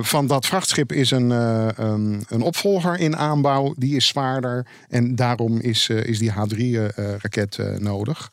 Van 0.00 0.26
dat 0.26 0.46
vrachtschip 0.46 0.92
is 0.92 1.10
een, 1.10 1.30
een, 1.30 2.42
opvolger 2.42 2.98
in 2.98 3.16
aanbouw. 3.16 3.74
Die 3.76 3.96
is 3.96 4.06
zwaarder 4.06 4.66
en 4.88 5.14
daarom 5.14 5.60
is, 5.60 5.88
is 5.88 6.18
die 6.18 6.32
H3-raket 6.32 7.58
eh, 7.58 7.76
nodig. 7.78 8.30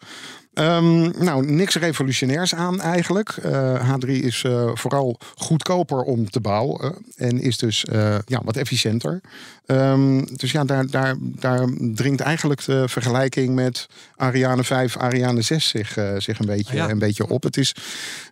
Ehm, 0.57 1.23
nou, 1.23 1.45
niks 1.51 1.75
revolutionairs 1.75 2.55
aan 2.55 2.81
eigenlijk. 2.81 3.29
Eh, 3.29 3.91
H3 3.95 4.07
is 4.09 4.43
eh, 4.43 4.69
vooral 4.73 5.19
goedkoper 5.35 5.97
om 6.01 6.29
te 6.29 6.39
bouwen 6.39 6.79
eh, 7.15 7.27
en 7.27 7.39
is 7.41 7.57
dus 7.57 7.85
eh, 7.85 8.15
ja, 8.25 8.41
wat 8.43 8.55
efficiënter. 8.57 9.21
Ehm, 9.65 10.23
dus 10.35 10.51
ja, 10.51 10.63
daar, 10.63 10.87
daar, 10.87 11.15
daar 11.19 11.67
dringt 11.93 12.21
eigenlijk 12.21 12.65
de 12.65 12.87
vergelijking 12.89 13.55
met 13.55 13.87
Ariane 14.15 14.63
5, 14.63 14.97
Ariane 14.97 15.41
6 15.41 15.67
zich, 15.67 15.97
eh, 15.97 16.13
zich 16.17 16.39
een, 16.39 16.45
beetje, 16.45 16.75
Ja. 16.75 16.89
een 16.89 16.99
beetje 16.99 17.27
op. 17.27 17.43
Het 17.43 17.57
is, 17.57 17.67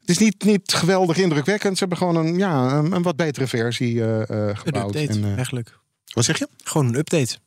het 0.01 0.10
is 0.10 0.17
niet, 0.17 0.44
niet 0.44 0.74
geweldig 0.74 1.17
indrukwekkend. 1.17 1.74
Ze 1.77 1.79
hebben 1.79 1.98
gewoon 1.98 2.15
een, 2.25 2.38
ja, 2.38 2.72
een, 2.77 2.91
een 2.91 3.01
wat 3.01 3.15
betere 3.15 3.48
versie 3.48 4.01
eh, 4.03 4.22
eh, 4.22 4.48
Een 4.48 4.58
gebouwd. 4.58 4.96
update, 4.96 5.20
En, 5.20 5.24
eh, 5.25 5.36
eigenlijk. 5.36 5.77
wat 6.13 6.25
zeg 6.25 6.38
je? 6.38 6.48
Gewoon 6.63 6.88
een 6.88 6.96
update. 6.96 7.38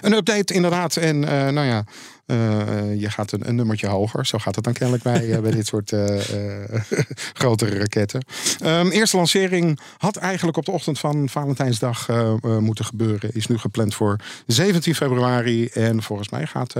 Een 0.00 0.12
update, 0.12 0.54
inderdaad. 0.54 0.96
En 0.96 1.24
eh, 1.24 1.48
nou 1.48 1.66
ja, 1.66 1.84
eh, 2.26 3.00
je 3.00 3.10
gaat 3.10 3.32
een, 3.32 3.48
een 3.48 3.54
nummertje 3.54 3.86
hoger. 3.86 4.26
Zo 4.26 4.38
gaat 4.38 4.54
het 4.54 4.64
dan 4.64 4.72
kennelijk 4.72 5.02
bij, 5.04 5.32
eh, 5.32 5.40
bij 5.40 5.50
dit 5.50 5.66
soort 5.66 5.92
eh, 5.92 6.20
grotere 7.40 7.78
raketten. 7.78 8.24
Ehm, 8.60 8.88
eerste 8.88 9.16
lancering 9.16 9.78
had 9.98 10.16
eigenlijk 10.16 10.56
op 10.56 10.64
de 10.64 10.70
ochtend 10.70 10.98
van 10.98 11.28
Valentijnsdag 11.28 12.08
moeten 12.42 12.84
gebeuren. 12.84 13.34
Is 13.34 13.46
nu 13.46 13.58
gepland 13.58 13.94
voor 13.94 14.16
17 14.46 14.94
februari. 14.94 15.66
En 15.66 16.02
volgens 16.02 16.28
mij 16.28 16.46
gaat 16.46 16.74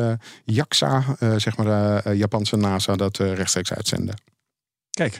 JAXA, 0.45 1.17
zeg 1.37 1.57
maar 1.57 2.03
de 2.03 2.17
Japanse 2.17 2.57
NASA, 2.57 2.97
dat 2.97 3.17
rechtstreeks 3.17 3.73
uitzenden. 3.73 4.15
Kijk, 4.91 5.19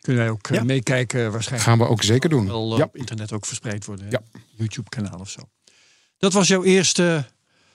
kunnen 0.00 0.22
wij 0.22 0.32
ook 0.32 0.48
Ja. 0.52 0.64
meekijken 0.64 1.32
waarschijnlijk. 1.32 1.68
Gaan 1.70 1.78
we 1.78 1.88
ook 1.88 2.02
zeker 2.02 2.28
doen. 2.30 2.46
Wel 2.46 2.76
Ja. 2.76 2.84
op 2.84 2.96
internet 2.96 3.32
ook 3.32 3.46
verspreid 3.46 3.84
worden. 3.84 4.06
Ja. 4.10 4.20
YouTube-kanaal 4.56 5.18
of 5.20 5.28
zo. 5.30 5.40
Dat 6.18 6.32
was 6.32 6.48
jouw 6.48 6.64
eerste, 6.64 7.24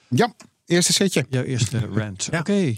Ja, 0.08 0.32
eerste 0.66 0.92
setje. 0.92 1.26
jouw 1.28 1.42
eerste 1.42 1.78
rant. 1.94 2.28
Ja. 2.30 2.38
Oké. 2.38 2.74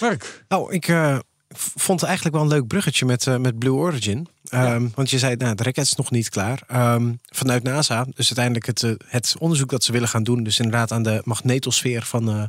Mark. 0.00 0.42
Nou, 0.48 0.72
ik 0.72 0.88
eh, 0.88 1.18
v- 1.48 1.68
vond 1.74 2.00
het 2.00 2.08
eigenlijk 2.08 2.36
wel 2.36 2.44
een 2.46 2.52
leuk 2.52 2.66
bruggetje 2.66 3.04
met, 3.06 3.26
eh, 3.26 3.36
met 3.36 3.58
Blue 3.58 3.72
Origin. 3.72 4.28
Ehm, 4.48 4.88
Want 4.94 5.10
je 5.10 5.18
zei, 5.18 5.36
nou, 5.36 5.54
de 5.54 5.62
raket 5.62 5.84
is 5.84 5.94
nog 5.94 6.10
niet 6.10 6.28
klaar. 6.28 6.62
Ehm, 6.66 7.12
vanuit 7.28 7.62
NASA, 7.62 8.04
dus 8.04 8.26
uiteindelijk 8.36 8.66
het, 8.66 8.82
eh, 8.82 8.92
het 9.06 9.34
onderzoek 9.38 9.70
dat 9.70 9.84
ze 9.84 9.92
willen 9.92 10.08
gaan 10.08 10.22
doen... 10.22 10.42
dus 10.42 10.58
inderdaad 10.58 10.92
aan 10.92 11.02
de 11.02 11.20
magnetosfeer 11.24 12.02
van, 12.02 12.28
eh, 12.30 12.42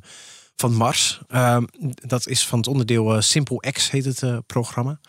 van 0.56 0.74
Mars. 0.74 1.22
Ehm, 1.28 1.64
dat 2.08 2.28
is 2.28 2.46
van 2.48 2.58
het 2.60 2.68
onderdeel 2.68 3.22
Simple 3.22 3.72
X, 3.72 3.92
heet 3.92 4.06
het 4.06 4.24
eh, 4.24 4.38
programma. 4.46 5.00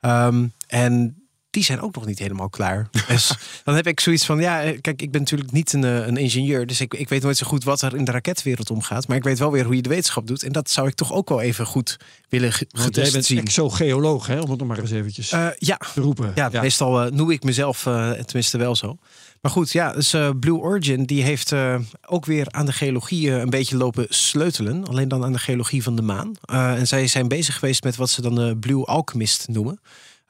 Ehm, 0.00 0.46
en 0.66 1.19
die 1.50 1.64
zijn 1.64 1.80
ook 1.80 1.94
nog 1.94 2.06
niet 2.06 2.18
helemaal 2.18 2.48
klaar. 2.48 2.88
Dus 3.08 3.32
dan 3.64 3.74
heb 3.74 3.86
ik 3.86 4.00
zoiets 4.00 4.24
van, 4.26 4.40
ja, 4.40 4.62
eh, 4.62 4.80
kijk, 4.80 5.02
ik 5.02 5.10
ben 5.10 5.20
natuurlijk 5.20 5.52
niet 5.52 5.72
een, 5.72 5.84
eh, 5.84 6.06
een 6.06 6.16
ingenieur, 6.16 6.66
dus 6.66 6.80
ik, 6.80 6.94
ik 6.94 7.08
weet 7.08 7.22
nooit 7.22 7.36
zo 7.36 7.46
goed 7.46 7.64
wat 7.64 7.82
er 7.82 7.96
in 7.96 8.04
de 8.04 8.10
raketwereld 8.12 8.70
omgaat. 8.70 9.08
Maar 9.08 9.16
ik 9.16 9.22
weet 9.22 9.38
wel 9.38 9.50
weer 9.50 9.64
hoe 9.64 9.76
je 9.76 9.82
de 9.82 9.88
wetenschap 9.88 10.26
doet. 10.26 10.42
En 10.42 10.52
dat 10.52 10.70
zou 10.70 10.88
ik 10.88 10.94
toch 10.94 11.12
ook 11.12 11.28
wel 11.28 11.40
even 11.40 11.66
goed 11.66 11.96
willen 12.28 12.52
ge- 12.52 12.66
Want 12.70 12.82
jij 12.84 13.04
getest 13.04 13.12
bent 13.12 13.24
zien. 13.24 13.38
exogeoloog, 13.40 14.26
hè? 14.26 14.40
Om 14.40 14.50
het 14.50 14.58
nog 14.58 14.68
maar 14.68 14.78
eens 14.78 14.90
eventjes 14.90 15.30
Eh, 15.32 15.46
ja, 15.56 15.76
te 15.94 16.00
roepen. 16.00 16.32
ja, 16.34 16.48
meestal 16.52 17.08
noem 17.10 17.30
ik 17.30 17.42
mezelf 17.42 17.86
eh, 17.86 18.10
tenminste 18.10 18.58
wel 18.58 18.76
zo. 18.76 18.96
Maar 19.40 19.52
goed, 19.52 19.70
ja, 19.72 19.92
dus 19.92 20.14
Blue 20.40 20.58
Origin 20.58 21.04
die 21.04 21.22
heeft 21.22 21.52
ook 22.06 22.26
weer 22.26 22.46
aan 22.50 22.66
de 22.66 22.72
geologie 22.72 23.30
een 23.30 23.50
beetje 23.50 23.76
lopen 23.76 24.06
sleutelen. 24.08 24.86
Alleen 24.86 25.08
dan 25.08 25.24
aan 25.24 25.32
de 25.32 25.38
geologie 25.38 25.82
van 25.82 25.96
de 25.96 26.02
maan. 26.02 26.32
En 26.46 26.86
zij 26.86 27.06
zijn 27.06 27.28
bezig 27.28 27.54
geweest 27.58 27.84
met 27.84 27.96
wat 27.96 28.10
ze 28.10 28.22
dan 28.22 28.34
de 28.34 28.56
Blue 28.56 28.84
Alchemist 28.84 29.48
noemen. 29.48 29.80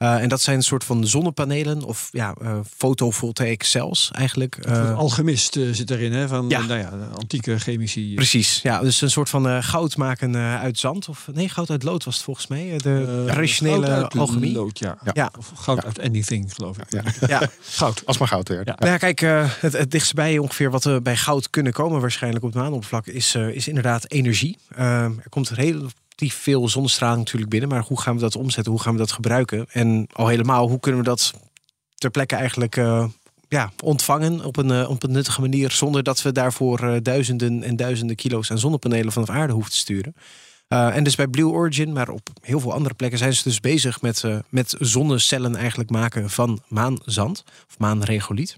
Eh, 0.01 0.21
en 0.21 0.29
dat 0.29 0.41
zijn 0.41 0.57
een 0.57 0.63
soort 0.63 0.83
van 0.83 1.07
zonnepanelen 1.07 1.83
of 1.83 2.09
ja, 2.11 2.33
eh 2.41 2.59
fotovoltaic 2.77 3.63
cells 3.63 4.09
eigenlijk. 4.13 4.55
Eh, 4.55 4.97
Alchemist 4.97 5.55
eh, 5.55 5.63
zit 5.71 5.89
erin, 5.91 6.13
hè? 6.13 6.27
Van 6.27 6.49
Ja. 6.49 6.61
nou 6.61 6.79
ja, 6.79 6.89
antieke 7.13 7.59
chemici. 7.59 8.13
Precies, 8.13 8.59
ja, 8.63 8.79
dus 8.79 9.01
een 9.01 9.09
soort 9.11 9.29
van 9.29 9.47
eh, 9.47 9.57
goud 9.63 9.97
maken 9.97 10.35
uit 10.35 10.79
zand. 10.79 11.09
Of 11.09 11.27
nee, 11.33 11.49
goud 11.49 11.69
uit 11.69 11.83
lood 11.83 12.03
was 12.03 12.15
het 12.15 12.23
volgens 12.23 12.47
mij. 12.47 12.77
De 12.77 13.25
rationele 13.25 13.85
goud 13.85 14.03
uit 14.03 14.17
alchemie. 14.17 14.53
lood, 14.53 14.79
ja. 14.79 14.97
Ja. 15.13 15.31
Of 15.37 15.51
goud 15.55 15.85
uit 15.85 15.99
anything, 15.99 16.53
geloof 16.53 16.77
ik. 16.77 16.91
Ja. 16.91 17.03
Ja, 17.27 17.49
Goud. 17.61 18.05
Als 18.05 18.17
maar 18.17 18.27
goud 18.27 18.47
werd. 18.47 18.67
Ja. 18.67 18.75
Nou 18.79 18.91
ja, 18.91 18.97
kijk, 18.97 19.19
het, 19.61 19.73
het 19.73 19.91
dichtst 19.91 20.13
bij 20.13 20.37
ongeveer 20.37 20.71
wat 20.71 20.85
er 20.85 21.01
bij 21.01 21.17
goud 21.17 21.49
kunnen 21.49 21.73
komen 21.73 22.01
waarschijnlijk 22.01 22.43
op 22.43 22.53
het 22.53 22.61
maanoppervlak 22.61 23.07
is, 23.07 23.35
is 23.35 23.67
inderdaad 23.67 24.11
energie. 24.11 24.57
Eh, 24.75 25.03
er 25.03 25.29
komt 25.29 25.49
relatief 26.21 26.41
veel 26.43 26.69
zonnestraling 26.69 27.19
natuurlijk 27.19 27.51
binnen, 27.51 27.69
maar 27.69 27.83
hoe 27.87 28.01
gaan 28.01 28.15
we 28.15 28.21
dat 28.21 28.35
omzetten? 28.35 28.71
Hoe 28.71 28.81
gaan 28.81 28.93
we 28.93 28.99
dat 28.99 29.11
gebruiken? 29.11 29.65
En 29.71 30.07
al 30.11 30.27
helemaal, 30.27 30.69
hoe 30.69 30.79
kunnen 30.79 31.01
we 31.01 31.07
dat 31.07 31.33
ter 31.95 32.11
plekke 32.11 32.35
eigenlijk 32.35 32.77
eh, 32.77 33.05
ja, 33.47 33.71
ontvangen 33.83 34.45
op 34.45 34.57
een, 34.57 34.71
eh, 34.71 34.89
op 34.89 35.03
een 35.03 35.11
nuttige 35.11 35.41
manier, 35.41 35.71
zonder 35.71 36.03
dat 36.03 36.21
we 36.21 36.31
daarvoor 36.31 36.79
eh, 36.79 36.95
duizenden 37.01 37.63
en 37.63 37.75
duizenden 37.75 38.15
kilo's 38.15 38.51
aan 38.51 38.59
zonnepanelen 38.59 39.11
vanaf 39.11 39.29
aarde 39.29 39.53
hoeven 39.53 39.71
te 39.71 39.77
sturen? 39.77 40.15
En 40.67 41.03
dus 41.03 41.15
bij 41.15 41.27
Blue 41.27 41.47
Origin, 41.47 41.93
maar 41.93 42.09
op 42.09 42.29
heel 42.41 42.59
veel 42.59 42.73
andere 42.73 42.95
plekken 42.95 43.17
zijn 43.19 43.33
ze 43.33 43.43
dus 43.43 43.59
bezig 43.59 44.01
met, 44.01 44.23
met 44.49 44.75
zonnecellen 44.79 45.55
eigenlijk 45.55 45.89
maken 45.89 46.29
van 46.29 46.61
maanzand 46.67 47.43
of 47.69 47.79
maanregoliet. 47.79 48.55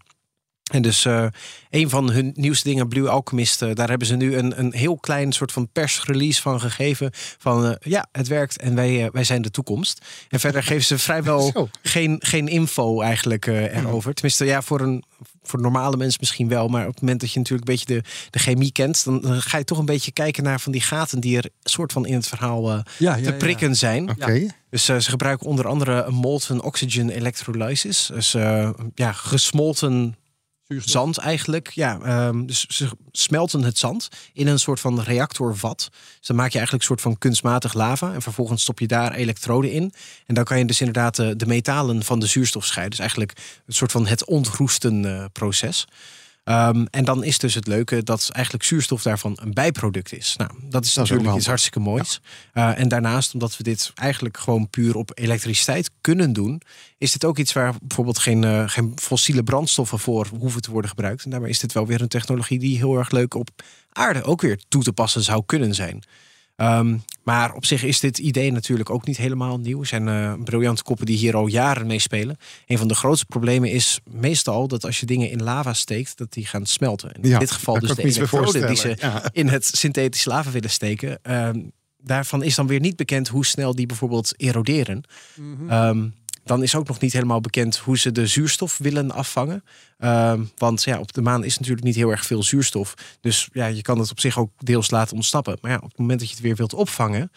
En 0.72 0.82
dus 0.82 1.06
eh, 1.06 1.26
een 1.70 1.90
van 1.90 2.12
hun 2.12 2.32
nieuwste 2.36 2.68
dingen, 2.68 2.88
Blue 2.88 3.10
Alchemist, 3.10 3.62
eh, 3.62 3.74
daar 3.74 3.90
hebben 3.90 4.08
ze 4.08 4.16
nu 4.16 4.36
een, 4.38 4.60
een 4.60 4.74
heel 4.74 4.98
klein 4.98 5.32
soort 5.32 5.52
van 5.52 5.70
persrelease 5.72 6.42
van 6.42 6.60
gegeven. 6.60 7.10
Van 7.38 7.66
eh, 7.66 7.72
ja, 7.80 8.08
het 8.12 8.28
werkt 8.28 8.58
en 8.58 8.76
wij, 8.76 9.10
wij 9.12 9.24
zijn 9.24 9.42
de 9.42 9.52
toekomst. 9.52 10.06
En 10.30 10.40
verder 10.40 10.64
geven 10.64 10.84
ze 10.84 10.98
vrijwel 10.98 11.42
Zo. 11.54 11.70
geen, 11.82 12.18
geen 12.20 12.48
info 12.48 13.02
eigenlijk 13.02 13.48
eh, 13.48 13.78
erover. 13.78 14.14
Tenminste, 14.14 14.46
ja, 14.46 14.62
voor 14.62 14.82
een 14.82 15.04
voor 15.44 15.62
normale 15.62 15.98
mensen 15.98 16.18
misschien 16.20 16.48
wel. 16.48 16.68
Maar 16.68 16.88
op 16.88 16.92
het 16.92 17.02
moment 17.02 17.20
dat 17.20 17.32
je 17.32 17.40
natuurlijk 17.40 17.70
een 17.70 17.76
beetje 17.76 17.96
de, 17.96 18.10
de 18.30 18.40
chemie 18.40 18.72
kent, 18.72 19.04
dan, 19.04 19.22
dan 19.22 19.42
ga 19.42 19.58
je 19.58 19.64
toch 19.64 19.78
een 19.78 19.86
beetje 19.86 20.12
kijken 20.12 20.44
naar 20.44 20.60
van 20.60 20.72
die 20.72 20.82
gaten 20.82 21.20
die 21.20 21.38
er 21.38 21.50
soort 21.64 21.92
van 21.92 22.06
in 22.06 22.14
het 22.14 22.28
verhaal 22.28 22.72
eh, 22.72 22.80
Ja, 22.98 23.16
ja, 23.16 23.24
te 23.24 23.32
ja. 23.32 23.38
prikken 23.38 23.76
zijn. 23.76 24.10
Oké. 24.10 24.48
Dus 24.70 24.86
ze 24.86 25.02
gebruiken 25.02 25.48
onder 25.48 25.68
andere 25.68 26.04
een 26.04 26.14
molten 26.14 26.62
oxygen 26.62 27.10
electrolysis. 27.10 28.10
Dus 28.14 28.34
eh, 28.34 28.70
ja, 28.96 29.12
gesmolten 29.12 30.16
Zand 30.82 31.18
eigenlijk. 31.18 31.70
Ja, 31.70 32.00
ehm, 32.00 32.46
dus 32.46 32.66
ze 32.66 32.90
smelten 33.12 33.64
het 33.64 33.78
zand 33.78 34.10
in 34.34 34.48
een 34.48 34.60
soort 34.60 34.80
van 34.80 35.02
reactorvat. 35.02 35.90
Dus 36.18 36.28
dan 36.28 36.36
maak 36.36 36.52
je 36.52 36.58
eigenlijk 36.58 36.84
een 36.84 36.96
soort 36.96 37.02
van 37.02 37.18
kunstmatig 37.18 37.74
lava. 37.74 38.14
En 38.14 38.22
vervolgens 38.22 38.62
stop 38.62 38.80
je 38.80 38.88
daar 38.88 39.14
elektroden 39.14 39.72
in. 39.72 39.94
En 40.26 40.36
dan 40.36 40.44
kan 40.44 40.58
je 40.58 40.66
dus 40.66 40.80
inderdaad 40.80 41.16
de, 41.16 41.36
de 41.36 41.46
metalen 41.46 42.04
van 42.04 42.20
de 42.20 42.26
zuurstof 42.26 42.66
scheiden. 42.66 42.92
Dus 42.92 43.00
eigenlijk 43.00 43.38
een 43.66 43.74
soort 43.74 43.92
van 43.92 44.08
het 44.08 44.26
ontroesten 44.26 45.06
eh, 45.06 45.26
proces. 45.32 45.88
Ehm, 46.44 46.86
en 46.90 47.06
dan 47.06 47.24
is 47.24 47.38
dus 47.38 47.56
het 47.56 47.68
leuke 47.68 48.04
dat 48.04 48.30
eigenlijk 48.32 48.66
zuurstof 48.66 49.02
daarvan 49.02 49.38
een 49.42 49.54
bijproduct 49.54 50.14
is. 50.14 50.36
Nou, 50.38 50.52
dat 50.62 50.86
is 50.86 50.92
ook 50.92 50.98
natuurlijk 50.98 51.28
wel 51.28 51.38
iets 51.38 51.48
hartstikke 51.48 51.80
moois. 51.80 52.22
Eh, 52.54 52.80
en 52.80 52.88
daarnaast, 52.88 53.34
omdat 53.34 53.58
we 53.58 53.64
dit 53.64 53.92
eigenlijk 53.96 54.38
gewoon 54.38 54.70
puur 54.70 54.96
op 54.96 55.12
elektriciteit 55.14 55.90
kunnen 56.02 56.34
doen, 56.34 56.62
is 56.98 57.12
dit 57.12 57.26
ook 57.26 57.38
iets 57.38 57.54
waar 57.54 57.74
bijvoorbeeld 57.82 58.20
geen, 58.20 58.44
eh, 58.44 58.64
geen 58.68 58.92
fossiele 58.96 59.44
brandstoffen 59.44 60.00
voor 60.00 60.28
hoeven 60.40 60.62
te 60.62 60.72
worden 60.72 60.90
gebruikt. 60.90 61.24
En 61.24 61.30
daarmee 61.30 61.50
is 61.50 61.60
dit 61.60 61.74
wel 61.74 61.88
weer 61.88 62.02
een 62.02 62.08
technologie 62.08 62.60
die 62.60 62.78
heel 62.78 62.98
erg 62.98 63.12
leuk 63.12 63.34
op 63.34 63.50
aarde 63.92 64.24
ook 64.24 64.42
weer 64.42 64.60
toe 64.68 64.84
te 64.84 64.94
passen 64.94 65.24
zou 65.24 65.44
kunnen 65.46 65.76
zijn. 65.76 66.04
Ehm, 66.56 66.98
maar 67.24 67.54
op 67.54 67.66
zich 67.66 67.84
is 67.84 68.00
dit 68.00 68.18
idee 68.18 68.52
natuurlijk 68.52 68.90
ook 68.90 69.06
niet 69.06 69.18
helemaal 69.18 69.58
nieuw. 69.60 69.80
Er 69.80 69.86
zijn 69.86 70.08
eh, 70.08 70.34
briljante 70.44 70.84
koppen 70.84 71.06
die 71.06 71.18
hier 71.18 71.36
al 71.36 71.48
jaren 71.48 71.88
mee 71.88 72.00
spelen. 72.00 72.38
Een 72.68 72.78
van 72.78 72.88
de 72.88 72.96
grootste 72.96 73.26
problemen 73.26 73.72
is 73.72 74.00
meestal 74.12 74.68
dat 74.68 74.86
als 74.86 75.00
je 75.00 75.06
dingen 75.06 75.30
in 75.30 75.44
lava 75.44 75.74
steekt, 75.74 76.18
dat 76.18 76.34
die 76.34 76.46
gaan 76.46 76.66
smelten. 76.66 77.14
En 77.14 77.22
in 77.22 77.30
Ja, 77.30 77.40
dit 77.40 77.52
geval 77.52 77.80
dus 77.80 77.96
de 77.96 78.04
elektroden 78.04 78.68
die 78.68 78.76
ze. 78.76 78.96
Ja. 79.00 79.22
in 79.32 79.48
het 79.48 79.66
synthetische 79.66 80.30
lava 80.30 80.52
willen 80.52 80.70
steken. 80.70 81.20
Ehm, 81.22 81.60
daarvan 81.98 82.44
is 82.44 82.56
dan 82.56 82.68
weer 82.68 82.80
niet 82.80 82.96
bekend 82.96 83.28
hoe 83.28 83.46
snel 83.46 83.76
die 83.76 83.86
bijvoorbeeld 83.86 84.34
eroderen. 84.38 85.04
Ehm, 85.68 86.08
dan 86.44 86.64
is 86.64 86.76
ook 86.76 86.88
nog 86.88 87.00
niet 87.00 87.14
helemaal 87.14 87.42
bekend 87.42 87.78
hoe 87.78 87.98
ze 87.98 88.12
de 88.12 88.28
zuurstof 88.28 88.78
willen 88.78 89.12
afvangen. 89.12 89.64
Ehm, 89.98 90.44
want 90.58 90.84
ja, 90.84 91.00
op 91.00 91.14
de 91.14 91.22
maan 91.22 91.44
is 91.44 91.58
natuurlijk 91.58 91.86
niet 91.86 91.96
heel 91.96 92.10
erg 92.10 92.26
veel 92.26 92.44
zuurstof. 92.44 92.94
Dus 93.22 93.50
ja, 93.54 93.66
je 93.66 93.82
kan 93.82 94.00
het 94.00 94.12
op 94.12 94.20
zich 94.20 94.38
ook 94.40 94.52
deels 94.58 94.92
laten 94.92 95.16
ontsnappen. 95.16 95.58
Maar 95.62 95.72
ja, 95.72 95.78
op 95.78 95.90
het 95.90 95.98
moment 95.98 96.20
dat 96.20 96.30
je 96.30 96.36
het 96.36 96.44
weer 96.44 96.56
wilt 96.56 96.74
opvangen, 96.74 97.32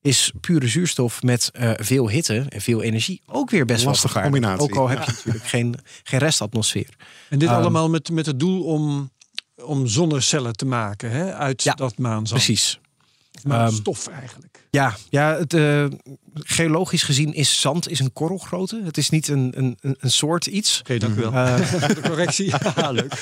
is 0.00 0.32
pure 0.40 0.68
zuurstof 0.68 1.22
met 1.22 1.50
eh, 1.52 1.72
veel 1.76 2.08
hitte 2.08 2.46
en 2.48 2.60
veel 2.60 2.82
energie 2.82 3.22
ook 3.26 3.50
weer 3.50 3.64
best 3.64 3.86
gevaarlijk. 3.86 4.22
combinatie. 4.22 4.62
Ook 4.62 4.76
al 4.76 4.88
heb 4.88 5.02
je 5.04 5.12
natuurlijk 5.12 5.44
geen, 5.44 5.74
geen 6.02 6.18
restatmosfeer. 6.18 6.94
En 7.28 7.38
dit 7.38 7.48
Ehm, 7.48 7.58
allemaal 7.58 7.88
met, 7.88 8.10
met 8.10 8.26
het 8.26 8.40
doel 8.40 8.64
om, 8.64 9.10
om 9.64 9.86
zonnecellen 9.86 10.56
te 10.56 10.66
maken 10.66 11.10
hè, 11.10 11.34
uit 11.34 11.62
Ja, 11.62 11.74
dat 11.74 11.98
maanzand. 11.98 12.42
Precies. 12.44 12.80
Maar 13.44 13.66
Ehm, 13.66 13.74
stof 13.74 14.06
eigenlijk. 14.06 14.66
Ja, 14.70 14.96
ja 15.10 15.36
het, 15.36 15.54
eh, 15.54 15.84
geologisch 16.34 17.02
gezien 17.02 17.34
is 17.34 17.60
zand 17.60 17.88
is 17.88 17.98
een 17.98 18.12
korrelgrootte. 18.12 18.82
Het 18.84 18.96
is 18.96 19.10
niet 19.10 19.28
een, 19.28 19.52
een, 19.56 19.78
een 19.80 20.10
soort 20.10 20.46
iets. 20.46 20.80
Oké, 20.80 20.98
dank 20.98 21.16
u 21.16 21.20
wel. 21.20 21.32
Eh, 21.32 21.88
de 21.88 22.00
correctie. 22.02 22.52
Ja, 22.76 22.90
leuk. 22.90 23.14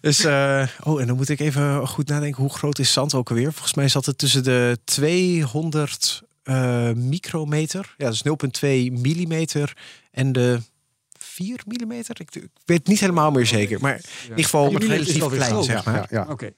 dus, 0.00 0.24
eh, 0.24 0.66
oh, 0.82 1.00
en 1.00 1.06
dan 1.06 1.16
moet 1.16 1.28
ik 1.28 1.40
even 1.40 1.88
goed 1.88 2.08
nadenken. 2.08 2.42
Hoe 2.42 2.52
groot 2.52 2.78
is 2.78 2.92
zand 2.92 3.14
ook 3.14 3.28
alweer? 3.28 3.52
Volgens 3.52 3.74
mij 3.74 3.88
zat 3.88 4.06
het 4.06 4.18
tussen 4.18 4.44
de 4.44 4.78
200 4.84 6.22
eh, 6.42 6.90
micrometer. 6.92 7.94
Ja, 7.96 8.10
dus 8.10 8.22
0,2 8.24 8.92
millimeter. 8.92 9.76
En 10.10 10.32
de 10.32 10.60
4 11.18 11.60
millimeter. 11.66 12.20
Ik, 12.20 12.34
ik 12.34 12.50
weet 12.64 12.86
niet 12.86 13.00
helemaal 13.00 13.30
meer 13.30 13.46
zeker. 13.46 13.80
Maar 13.80 13.94
in 13.94 14.28
ieder 14.28 14.44
geval 14.44 14.70
Ja, 14.70 14.78
relatief 14.78 15.26
klein, 15.26 15.62
zeg 15.62 15.84
maar. 15.84 15.94
Ja, 15.94 16.06
ja. 16.10 16.26
Oké. 16.30 16.52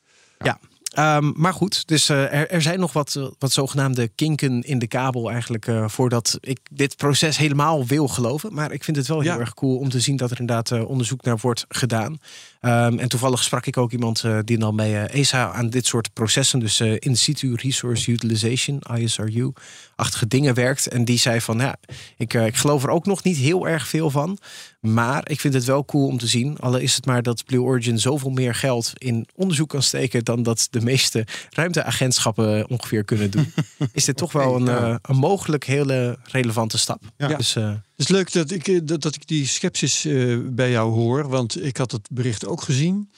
Ehm, 0.98 1.30
maar 1.34 1.52
goed, 1.54 1.86
dus 1.86 2.08
eh, 2.08 2.22
er, 2.34 2.50
er 2.50 2.62
zijn 2.62 2.80
nog 2.80 2.92
wat, 2.92 3.14
eh, 3.16 3.26
wat 3.38 3.52
zogenaamde 3.52 4.08
kinken 4.08 4.62
in 4.62 4.78
de 4.78 4.86
kabel 4.86 5.30
eigenlijk 5.30 5.66
eh, 5.66 5.88
voordat 5.88 6.38
ik 6.40 6.58
dit 6.70 6.96
proces 6.96 7.36
helemaal 7.36 7.86
wil 7.86 8.08
geloven. 8.08 8.54
Maar 8.54 8.72
ik 8.72 8.84
vind 8.84 8.96
het 8.96 9.06
wel 9.06 9.20
heel 9.20 9.32
Ja. 9.32 9.38
erg 9.38 9.54
cool 9.54 9.76
om 9.76 9.88
te 9.88 10.00
zien 10.00 10.16
dat 10.16 10.30
er 10.30 10.40
inderdaad 10.40 10.84
onderzoek 10.86 11.22
naar 11.22 11.38
wordt 11.40 11.64
gedaan. 11.68 12.18
Ehm, 12.60 12.98
en 12.98 13.08
toevallig 13.08 13.42
sprak 13.42 13.66
ik 13.66 13.76
ook 13.76 13.92
iemand 13.92 14.24
eh, 14.24 14.38
die 14.44 14.58
dan 14.58 14.76
bij 14.76 15.04
eh, 15.04 15.20
ESA 15.20 15.52
aan 15.52 15.70
dit 15.70 15.86
soort 15.86 16.12
processen, 16.12 16.58
dus 16.58 16.80
eh, 16.80 16.94
in 16.98 17.16
situ 17.16 17.54
resource 17.54 18.10
utilization, 18.10 18.82
ISRU, 18.94 19.52
achtige 19.96 20.26
dingen 20.26 20.54
werkt. 20.54 20.88
En 20.88 21.04
die 21.04 21.18
zei 21.18 21.40
van, 21.40 21.58
ja, 21.58 21.76
ik, 22.16 22.34
ik 22.34 22.56
geloof 22.56 22.82
er 22.82 22.90
ook 22.90 23.06
nog 23.06 23.22
niet 23.22 23.36
heel 23.36 23.68
erg 23.68 23.88
veel 23.88 24.10
van. 24.10 24.38
Maar 24.80 25.30
ik 25.30 25.40
vind 25.40 25.54
het 25.54 25.64
wel 25.64 25.84
cool 25.84 26.06
om 26.06 26.18
te 26.18 26.26
zien. 26.26 26.58
Al 26.58 26.76
is 26.76 26.94
het 26.94 27.06
maar 27.06 27.22
dat 27.22 27.44
Blue 27.44 27.62
Origin 27.62 27.98
zoveel 27.98 28.30
meer 28.30 28.54
geld 28.54 28.92
in 28.94 29.26
onderzoek 29.34 29.68
kan 29.68 29.82
steken 29.82 30.24
dan 30.24 30.42
dat 30.42 30.66
de 30.70 30.80
meeste 30.80 31.26
ruimteagentschappen 31.50 32.68
ongeveer 32.68 33.04
kunnen 33.04 33.30
doen. 33.30 33.52
is 33.92 34.04
dit 34.04 34.16
toch 34.16 34.32
wel 34.32 34.56
een, 34.56 34.98
een 35.02 35.16
mogelijk 35.16 35.64
hele 35.64 36.18
relevante 36.22 36.78
stap. 36.78 37.02
Ja. 37.16 37.28
Dus 37.28 37.56
Het 37.98 38.08
is 38.08 38.14
leuk 38.14 38.32
dat 38.32 38.50
ik, 38.50 38.68
eh, 38.68 38.80
dat, 38.82 39.02
dat 39.02 39.14
ik 39.14 39.26
die 39.26 39.46
sceptisch 39.46 40.04
eh, 40.04 40.38
bij 40.42 40.70
jou 40.70 40.92
hoor, 40.92 41.28
want 41.28 41.64
ik 41.64 41.76
had 41.76 41.92
het 41.92 42.08
bericht 42.10 42.46
ook 42.46 42.62
gezien. 42.62 43.10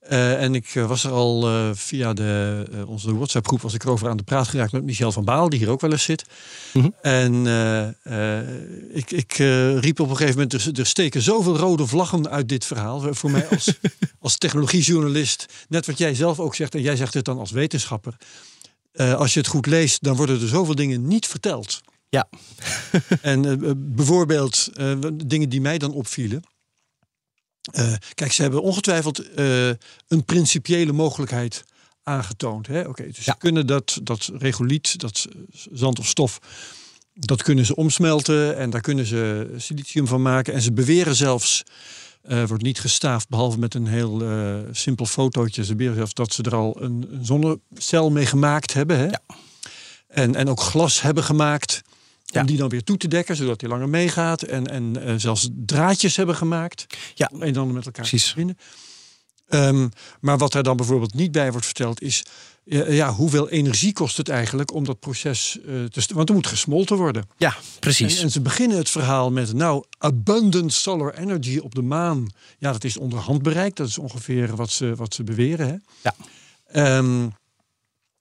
Eh, 0.00 0.42
en 0.42 0.54
ik 0.54 0.72
was 0.72 1.04
er 1.04 1.10
al 1.10 1.74
via 1.74 2.12
de, 2.12 2.64
onze 2.86 3.14
WhatsApp-groep 3.14 3.60
was 3.60 3.74
ik 3.74 3.84
erover 3.84 4.08
aan 4.08 4.16
de 4.16 4.22
praat 4.22 4.48
geraakt 4.48 4.72
met 4.72 4.84
Michel 4.84 5.12
van 5.12 5.24
Baal, 5.24 5.48
die 5.48 5.58
hier 5.58 5.70
ook 5.70 5.80
wel 5.80 5.92
eens 5.92 6.02
zit. 6.02 6.24
Mhm. 6.72 6.88
En 7.02 7.46
ik, 8.92 9.10
ik 9.10 9.32
riep 9.80 10.00
op 10.00 10.10
een 10.10 10.16
gegeven 10.16 10.40
moment, 10.40 10.52
er, 10.52 10.78
er 10.78 10.86
steken 10.86 11.22
zoveel 11.22 11.56
rode 11.56 11.86
vlaggen 11.86 12.30
uit 12.30 12.48
dit 12.48 12.64
verhaal. 12.64 13.14
Voor 13.14 13.30
mij 13.30 13.48
als, 13.48 13.72
als 14.20 14.38
technologiejournalist, 14.38 15.46
net 15.68 15.86
wat 15.86 15.98
jij 15.98 16.14
zelf 16.14 16.40
ook 16.40 16.54
zegt, 16.54 16.74
en 16.74 16.82
jij 16.82 16.96
zegt 16.96 17.14
het 17.14 17.24
dan 17.24 17.38
als 17.38 17.50
wetenschapper. 17.50 18.16
Als 18.96 19.32
je 19.32 19.40
het 19.40 19.48
goed 19.48 19.66
leest, 19.66 20.02
dan 20.02 20.16
worden 20.16 20.40
er 20.40 20.48
zoveel 20.48 20.74
dingen 20.74 21.06
niet 21.06 21.26
verteld. 21.26 21.80
Ja, 22.08 22.28
En 23.22 23.44
eh, 23.44 23.52
eh, 23.70 23.74
bijvoorbeeld 23.76 24.68
eh, 24.74 24.98
dingen 25.24 25.48
die 25.48 25.60
mij 25.60 25.78
dan 25.78 25.92
opvielen. 25.92 26.42
Kijk, 28.14 28.32
ze 28.32 28.42
hebben 28.42 28.62
ongetwijfeld 28.62 29.24
een 30.08 30.24
principiële 30.24 30.92
mogelijkheid 30.92 31.64
aangetoond. 32.02 32.66
hè. 32.66 32.88
Oké, 32.88 33.02
dus 33.06 33.16
Ja. 33.24 33.32
ze 33.32 33.38
kunnen 33.38 33.66
dat, 33.66 33.98
dat 34.02 34.30
regoliet, 34.38 35.00
dat 35.00 35.26
zand 35.72 35.98
of 35.98 36.06
stof, 36.06 36.38
dat 37.14 37.42
kunnen 37.42 37.66
ze 37.66 37.74
omsmelten 37.76 38.56
en 38.56 38.70
daar 38.70 38.80
kunnen 38.80 39.06
ze 39.06 39.54
silicium 39.56 40.06
van 40.06 40.22
maken. 40.22 40.54
En 40.54 40.62
ze 40.62 40.72
beweren 40.72 41.14
zelfs, 41.16 41.62
wordt 42.46 42.62
niet 42.62 42.80
gestaafd, 42.80 43.28
behalve 43.28 43.58
met 43.58 43.74
een 43.74 43.86
heel 43.86 44.22
simpel 44.72 45.06
fotootje. 45.06 45.64
Ze 45.64 45.74
beweren 45.74 45.96
zelfs 45.96 46.14
dat 46.14 46.32
ze 46.32 46.42
er 46.42 46.54
al 46.54 46.82
een, 46.82 47.08
een 47.10 47.24
zonnecel 47.24 48.10
mee 48.10 48.26
gemaakt 48.26 48.72
hebben. 48.72 48.98
Hè? 48.98 49.04
Ja. 49.06 49.20
En, 50.06 50.34
en 50.34 50.48
ook 50.48 50.60
glas 50.60 51.00
hebben 51.00 51.24
gemaakt. 51.24 51.82
Ja. 52.32 52.40
Om 52.40 52.46
die 52.46 52.56
dan 52.56 52.68
weer 52.68 52.84
toe 52.84 52.96
te 52.96 53.08
dekken, 53.08 53.36
zodat 53.36 53.60
die 53.60 53.68
langer 53.68 53.88
meegaat. 53.88 54.42
En, 54.42 54.66
en 54.66 55.04
eh, 55.04 55.14
zelfs 55.16 55.48
draadjes 55.52 56.16
hebben 56.16 56.34
gemaakt. 56.34 56.86
Ja. 57.14 57.30
Om 57.32 57.42
een 57.42 57.48
en 57.48 57.56
ander 57.56 57.74
met 57.74 57.86
elkaar 57.86 58.06
Precies. 58.06 58.22
te 58.22 58.28
verbinden. 58.28 58.56
Ehm, 59.48 59.88
maar 60.20 60.38
wat 60.38 60.54
er 60.54 60.62
dan 60.62 60.76
bijvoorbeeld 60.76 61.14
niet 61.14 61.32
bij 61.32 61.50
wordt 61.50 61.66
verteld 61.66 62.02
is... 62.02 62.24
ja, 62.64 63.12
hoeveel 63.12 63.48
energie 63.48 63.92
kost 63.92 64.16
het 64.16 64.28
eigenlijk 64.28 64.72
om 64.72 64.84
dat 64.84 65.00
proces 65.00 65.58
eh, 65.60 65.84
te... 65.84 66.14
Want 66.14 66.28
er 66.28 66.34
moet 66.34 66.46
gesmolten 66.46 66.96
worden. 66.96 67.28
ja, 67.36 67.56
precies. 67.80 68.16
En, 68.16 68.22
en 68.22 68.30
ze 68.30 68.40
beginnen 68.40 68.78
het 68.78 68.90
verhaal 68.90 69.30
met... 69.30 69.52
nou, 69.52 69.84
abundant 69.98 70.72
solar 70.72 71.14
energy 71.14 71.58
op 71.58 71.74
de 71.74 71.82
maan. 71.82 72.26
Ja, 72.58 72.72
dat 72.72 72.84
is 72.84 72.96
onder 72.96 73.18
handbereik. 73.18 73.76
Dat 73.76 73.88
is 73.88 73.98
ongeveer 73.98 74.56
wat 74.56 74.70
ze, 74.70 74.94
wat 74.94 75.14
ze 75.14 75.24
beweren. 75.24 75.66
Hè? 75.68 75.76
Ja. 76.02 76.14
Ehm, 76.66 77.28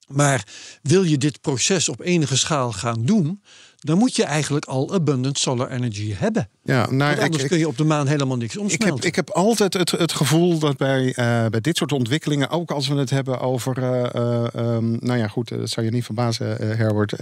maar 0.08 0.48
wil 0.82 1.04
je 1.04 1.18
dit 1.18 1.42
proces 1.42 1.90
op 1.90 2.02
enige 2.02 2.38
schaal 2.38 2.72
gaan 2.72 3.06
doen... 3.06 3.42
dan 3.88 3.98
moet 3.98 4.16
je 4.16 4.24
eigenlijk 4.24 4.66
al 4.66 4.94
abundant 4.94 5.40
solar 5.40 5.72
energy 5.72 6.14
hebben. 6.18 6.50
Ja, 6.64 6.76
nou, 6.86 6.98
Want 6.98 7.18
ik- 7.18 7.24
anders 7.24 7.44
ik- 7.44 7.50
kun 7.50 7.58
je 7.58 7.68
op 7.68 7.78
de 7.78 7.84
maan 7.84 8.08
helemaal 8.08 8.38
niks 8.38 8.56
Ik 8.56 8.62
omsmelten. 8.62 8.96
heb, 8.96 9.06
ik 9.06 9.16
heb 9.16 9.30
altijd 9.30 9.74
het, 9.74 9.92
het 9.92 10.12
gevoel 10.12 10.60
dat 10.60 10.78
bij, 10.78 11.14
eh, 11.14 11.46
bij 11.46 11.62
dit 11.62 11.78
soort 11.78 11.92
ontwikkelingen, 11.92 12.50
ook 12.50 12.72
als 12.72 12.88
we 12.88 12.96
het 12.96 13.10
hebben 13.10 13.40
over, 13.40 13.78
eh, 13.84 14.04
eh, 14.16 14.46
ehm, 14.56 14.92
nou 15.06 15.18
ja, 15.18 15.28
goed, 15.28 15.50
dat 15.50 15.70
zou 15.70 15.86
je 15.86 15.92
niet 15.92 16.06
verbazen, 16.06 16.48
Herbert, 16.78 17.14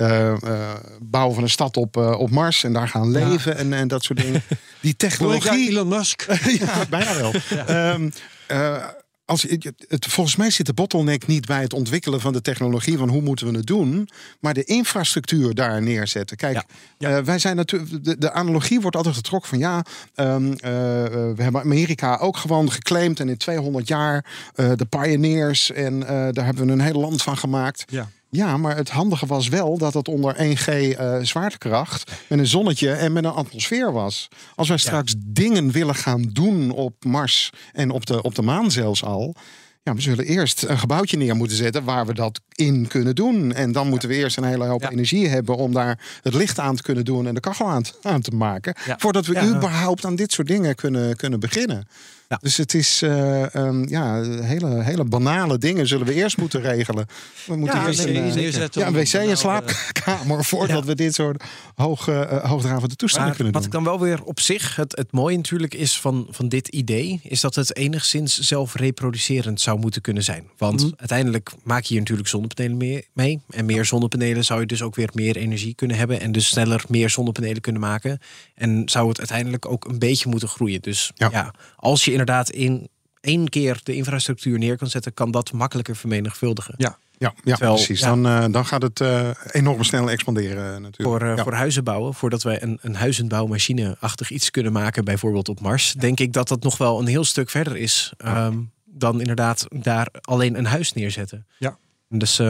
bouwen 1.01 1.33
van 1.35 1.43
een 1.43 1.49
stad 1.49 1.77
op, 1.77 1.97
op 1.97 2.29
Mars 2.29 2.63
en 2.63 2.73
daar 2.73 2.87
gaan 2.87 3.11
leven 3.11 3.57
en, 3.57 3.73
en 3.73 3.87
dat 3.87 4.03
soort 4.03 4.21
dingen. 4.21 4.43
Die 4.81 4.91
ik 4.91 4.97
technologie. 4.97 5.69
Elon 5.69 5.87
Musk? 5.87 6.25
ja, 6.59 6.85
bijna 6.89 7.15
wel. 7.17 7.31
Ehm, 7.67 8.09
eh, 8.47 8.83
als, 9.25 9.41
het, 9.41 9.71
het- 9.87 10.05
volgens 10.05 10.35
mij 10.35 10.49
zit 10.49 10.65
de 10.65 10.73
bottleneck 10.73 11.27
niet 11.27 11.45
bij 11.45 11.61
het 11.61 11.73
ontwikkelen 11.73 12.21
van 12.21 12.33
de 12.33 12.41
technologie 12.41 12.97
van 12.97 13.09
hoe 13.09 13.21
moeten 13.21 13.47
we 13.51 13.57
het 13.57 13.65
doen, 13.67 14.09
maar 14.39 14.53
de 14.53 14.63
infrastructuur 14.63 15.53
daar 15.53 15.81
neerzetten. 15.81 16.37
Kijk, 16.37 16.63
Ja. 16.97 17.17
eh, 17.17 17.23
wij 17.23 17.39
zijn 17.39 17.55
natuurlijk 17.55 18.03
de, 18.03 18.17
de 18.17 18.31
analogie 18.31 18.81
wordt 18.81 18.95
altijd 18.95 19.15
getrokken 19.15 19.49
van 19.49 19.59
ja, 19.59 19.85
ehm, 20.15 20.51
eh, 20.57 21.05
eh, 21.05 21.11
we 21.35 21.43
hebben 21.43 21.61
Amerika 21.61 22.15
ook 22.17 22.37
gewoon 22.37 22.71
geclaimd 22.71 23.19
en 23.19 23.29
in 23.29 23.37
200 23.37 23.87
jaar 23.87 24.25
de 24.55 24.85
pioneers 24.89 25.71
en 25.71 25.99
daar 25.99 26.45
hebben 26.45 26.65
we 26.65 26.71
een 26.71 26.79
heel 26.81 26.99
land 26.99 27.21
van 27.21 27.37
gemaakt. 27.37 27.83
Ja. 27.87 28.09
Ja, 28.29 28.57
maar 28.57 28.75
het 28.75 28.89
handige 28.89 29.25
was 29.25 29.47
wel 29.47 29.77
dat 29.77 29.93
het 29.93 30.07
onder 30.07 30.35
1G 30.35 30.67
eh, 30.67 31.17
zwaartekracht 31.21 32.11
met 32.29 32.39
een 32.39 32.47
zonnetje 32.47 32.91
en 32.91 33.13
met 33.13 33.23
een 33.23 33.31
atmosfeer 33.31 33.91
was. 33.91 34.27
Als 34.55 34.67
wij 34.67 34.77
straks 34.77 35.15
dingen 35.17 35.71
willen 35.71 35.95
gaan 35.95 36.21
doen 36.33 36.71
op 36.71 37.03
Mars 37.03 37.49
en 37.73 37.89
op 37.91 38.05
de, 38.05 38.21
op 38.21 38.35
de 38.35 38.41
maan 38.41 38.71
zelfs 38.71 39.03
al. 39.03 39.35
Ja, 39.83 39.93
we 39.93 40.01
zullen 40.01 40.25
eerst 40.25 40.63
een 40.63 40.77
gebouwtje 40.79 41.17
neer 41.17 41.35
moeten 41.35 41.57
zetten 41.57 41.83
waar 41.83 42.05
we 42.05 42.13
dat 42.13 42.41
in 42.51 42.87
kunnen 42.87 43.15
doen. 43.15 43.53
En 43.53 43.71
dan 43.71 43.87
moeten 43.87 44.09
we 44.09 44.15
eerst 44.15 44.37
een 44.37 44.43
hele 44.43 44.65
hoop 44.65 44.81
Ja. 44.81 44.89
energie 44.89 45.27
hebben 45.27 45.55
om 45.57 45.73
daar 45.73 45.99
het 46.21 46.33
licht 46.33 46.59
aan 46.59 46.75
te 46.75 46.81
kunnen 46.83 47.05
doen 47.05 47.27
en 47.27 47.33
de 47.33 47.39
kachel 47.39 47.67
aan 47.69 47.83
te, 47.83 47.93
aan 48.01 48.21
te 48.21 48.31
maken. 48.31 48.75
Voordat 48.97 49.25
we 49.25 49.41
überhaupt 49.55 50.05
aan 50.05 50.15
dit 50.15 50.31
soort 50.31 50.47
dingen 50.47 50.75
kunnen, 50.75 51.15
kunnen 51.15 51.39
beginnen. 51.39 51.87
Ja. 52.29 52.37
Dus 52.41 52.57
het 52.57 52.73
is 52.73 53.01
eh, 53.01 53.55
ehm, 53.55 53.87
ja, 53.87 54.21
hele, 54.41 54.83
hele 54.83 55.03
banale 55.03 55.57
dingen 55.57 55.87
zullen 55.87 56.05
we 56.05 56.13
eerst 56.13 56.37
moeten 56.37 56.61
regelen. 56.61 57.05
We 57.45 57.55
moeten 57.55 57.79
Ja, 57.79 57.87
eerst 57.87 58.05
nee, 58.05 58.15
een, 58.17 58.23
eh, 58.45 58.67
ja, 58.71 58.87
een 58.87 58.93
wc 58.93 59.13
en 59.13 59.23
nou, 59.25 59.35
slaapkamer 59.35 60.43
voordat 60.51 60.85
we 60.85 60.95
dit 60.95 61.13
soort 61.13 61.43
hoog, 61.75 62.07
eh, 62.07 62.43
hoogdravende 62.49 62.95
toestanden 62.95 63.27
Maar 63.27 63.35
kunnen 63.35 63.53
wat 63.53 63.61
doen. 63.63 63.71
ik 63.71 63.77
dan 63.85 63.93
wel 63.93 63.99
weer 64.07 64.23
op 64.23 64.39
zich, 64.39 64.75
het, 64.75 64.95
het 64.97 65.11
mooie 65.11 65.35
natuurlijk 65.35 65.73
is 65.73 65.99
van, 65.99 66.27
van 66.29 66.49
dit 66.49 66.67
idee, 66.67 67.19
is 67.23 67.41
dat 67.41 67.55
het 67.55 67.75
enigszins 67.75 68.39
zelfreproducerend 68.39 69.61
zou 69.61 69.79
moeten 69.79 70.01
kunnen 70.01 70.23
zijn. 70.23 70.43
Want 70.57 70.81
Mhm. 70.83 70.91
uiteindelijk 70.97 71.51
maak 71.63 71.81
je 71.83 71.87
hier 71.89 71.99
natuurlijk 71.99 72.27
zonnepanelen 72.29 72.77
mee, 72.77 73.07
mee. 73.13 73.39
En 73.49 73.65
meer 73.65 73.85
zonnepanelen 73.85 74.45
zou 74.45 74.59
je 74.59 74.65
dus 74.65 74.81
ook 74.81 74.95
weer 74.95 75.09
meer 75.13 75.35
energie 75.35 75.75
kunnen 75.75 75.97
hebben. 75.97 76.19
En 76.21 76.31
dus 76.31 76.47
sneller 76.47 76.83
meer 76.87 77.09
zonnepanelen 77.09 77.61
kunnen 77.61 77.81
maken. 77.81 78.19
En 78.55 78.81
zou 78.85 79.07
het 79.09 79.17
uiteindelijk 79.17 79.65
ook 79.65 79.85
een 79.85 79.99
beetje 79.99 80.29
moeten 80.29 80.47
groeien. 80.47 80.81
Dus 80.81 81.11
Ja. 81.15 81.29
ja, 81.31 81.53
als 81.75 82.05
je 82.05 82.11
inderdaad 82.11 82.24
in 82.49 82.89
één 83.21 83.49
keer 83.49 83.79
de 83.83 83.95
infrastructuur 83.95 84.57
neer 84.57 84.77
kan 84.77 84.89
zetten, 84.89 85.13
kan 85.13 85.31
dat 85.31 85.51
makkelijker 85.51 85.95
vermenigvuldigen. 85.95 86.73
Ja. 86.77 86.97
Ja, 87.17 87.33
ja 87.43 87.55
Terwijl, 87.55 87.75
precies. 87.75 87.99
ja. 87.99 88.07
Dan, 88.07 88.25
eh, 88.25 88.45
dan 88.51 88.65
gaat 88.65 88.81
het 88.81 89.01
eh, 89.01 89.29
enorm 89.51 89.83
snel 89.83 90.09
expanderen 90.09 90.75
eh, 90.75 90.81
natuurlijk. 90.81 91.23
Voor, 91.23 91.25
Ja. 91.25 91.43
voor 91.43 91.53
huizen 91.53 91.83
bouwen, 91.83 92.13
voordat 92.13 92.43
wij 92.43 92.63
een, 92.63 92.77
een 92.81 92.95
huizenbouwmachine-achtig 92.95 94.31
iets 94.31 94.51
kunnen 94.51 94.71
maken, 94.71 95.05
bijvoorbeeld 95.05 95.49
op 95.49 95.59
Mars, 95.59 95.93
denk 95.93 96.19
ik 96.19 96.33
dat 96.33 96.47
dat 96.47 96.63
nog 96.63 96.77
wel 96.77 96.99
een 96.99 97.07
heel 97.07 97.23
stuk 97.23 97.49
verder 97.49 97.77
is 97.77 98.13
ehm, 98.17 98.57
dan 98.85 99.19
inderdaad 99.19 99.67
daar 99.69 100.07
alleen 100.21 100.57
een 100.57 100.65
huis 100.65 100.93
neerzetten. 100.93 101.47
Ja. 101.59 101.77
Dus 102.09 102.41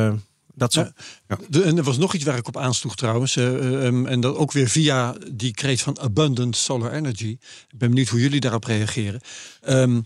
dat 0.55 0.73
zo. 0.73 0.87
Ja. 1.27 1.61
En 1.63 1.77
er 1.77 1.83
was 1.83 1.97
nog 1.97 2.13
iets 2.13 2.23
waar 2.23 2.37
ik 2.37 2.47
op 2.47 2.57
aansloeg 2.57 2.95
trouwens. 2.95 3.35
eh, 3.35 3.47
eh, 3.55 3.85
ehm, 3.87 4.05
en 4.05 4.19
dat 4.19 4.35
ook 4.35 4.51
weer 4.51 4.69
via 4.69 5.15
die 5.31 5.53
kreet 5.53 5.81
van 5.81 5.99
abundant 5.99 6.55
solar 6.57 6.91
energy. 6.91 7.37
Ik 7.69 7.77
ben 7.77 7.89
benieuwd 7.89 8.07
hoe 8.07 8.19
jullie 8.19 8.39
daarop 8.39 8.63
reageren. 8.63 9.21
Ehm, 9.61 10.01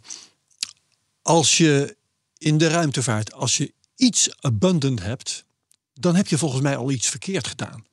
als 1.21 1.57
je 1.57 1.95
in 2.38 2.57
de 2.57 2.67
ruimtevaart, 2.67 3.33
als 3.33 3.57
je 3.57 3.73
iets 3.95 4.29
abundant 4.41 5.01
hebt, 5.01 5.45
dan 5.93 6.15
heb 6.15 6.27
je 6.27 6.38
volgens 6.38 6.62
mij 6.62 6.77
al 6.77 6.91
iets 6.91 7.07
verkeerd 7.09 7.47
gedaan. 7.47 7.85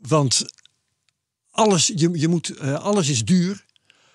Want 0.00 0.44
alles, 1.50 1.86
je, 1.94 2.10
je 2.12 2.28
moet, 2.28 2.56
eh, 2.56 2.74
alles 2.74 3.08
is 3.08 3.24
duur. 3.24 3.64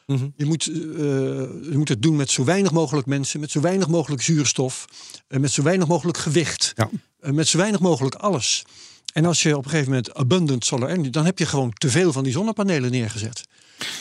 Mhm. 0.05 0.27
Je 0.35 0.45
moet, 0.45 0.63
je 0.63 1.71
moet 1.73 1.89
het 1.89 2.01
doen 2.01 2.15
met 2.15 2.31
zo 2.31 2.43
weinig 2.43 2.71
mogelijk 2.71 3.07
mensen, 3.07 3.39
met 3.39 3.51
zo 3.51 3.59
weinig 3.61 3.87
mogelijk 3.87 4.21
zuurstof, 4.21 4.85
eh, 5.27 5.39
met 5.39 5.51
zo 5.51 5.63
weinig 5.63 5.87
mogelijk 5.87 6.17
gewicht, 6.17 6.73
Ja. 6.75 6.89
Eh, 7.21 7.31
met 7.31 7.47
zo 7.47 7.57
weinig 7.57 7.79
mogelijk 7.79 8.15
alles. 8.15 8.63
En 9.13 9.25
als 9.25 9.41
je 9.43 9.57
op 9.57 9.63
een 9.63 9.69
gegeven 9.69 9.91
moment 9.91 10.13
abundant 10.13 10.65
solar 10.65 10.89
energy, 10.89 11.09
dan 11.09 11.25
heb 11.25 11.39
je 11.39 11.45
gewoon 11.45 11.73
te 11.73 11.89
veel 11.89 12.11
van 12.11 12.23
die 12.23 12.33
zonnepanelen 12.33 12.91
neergezet. 12.91 13.43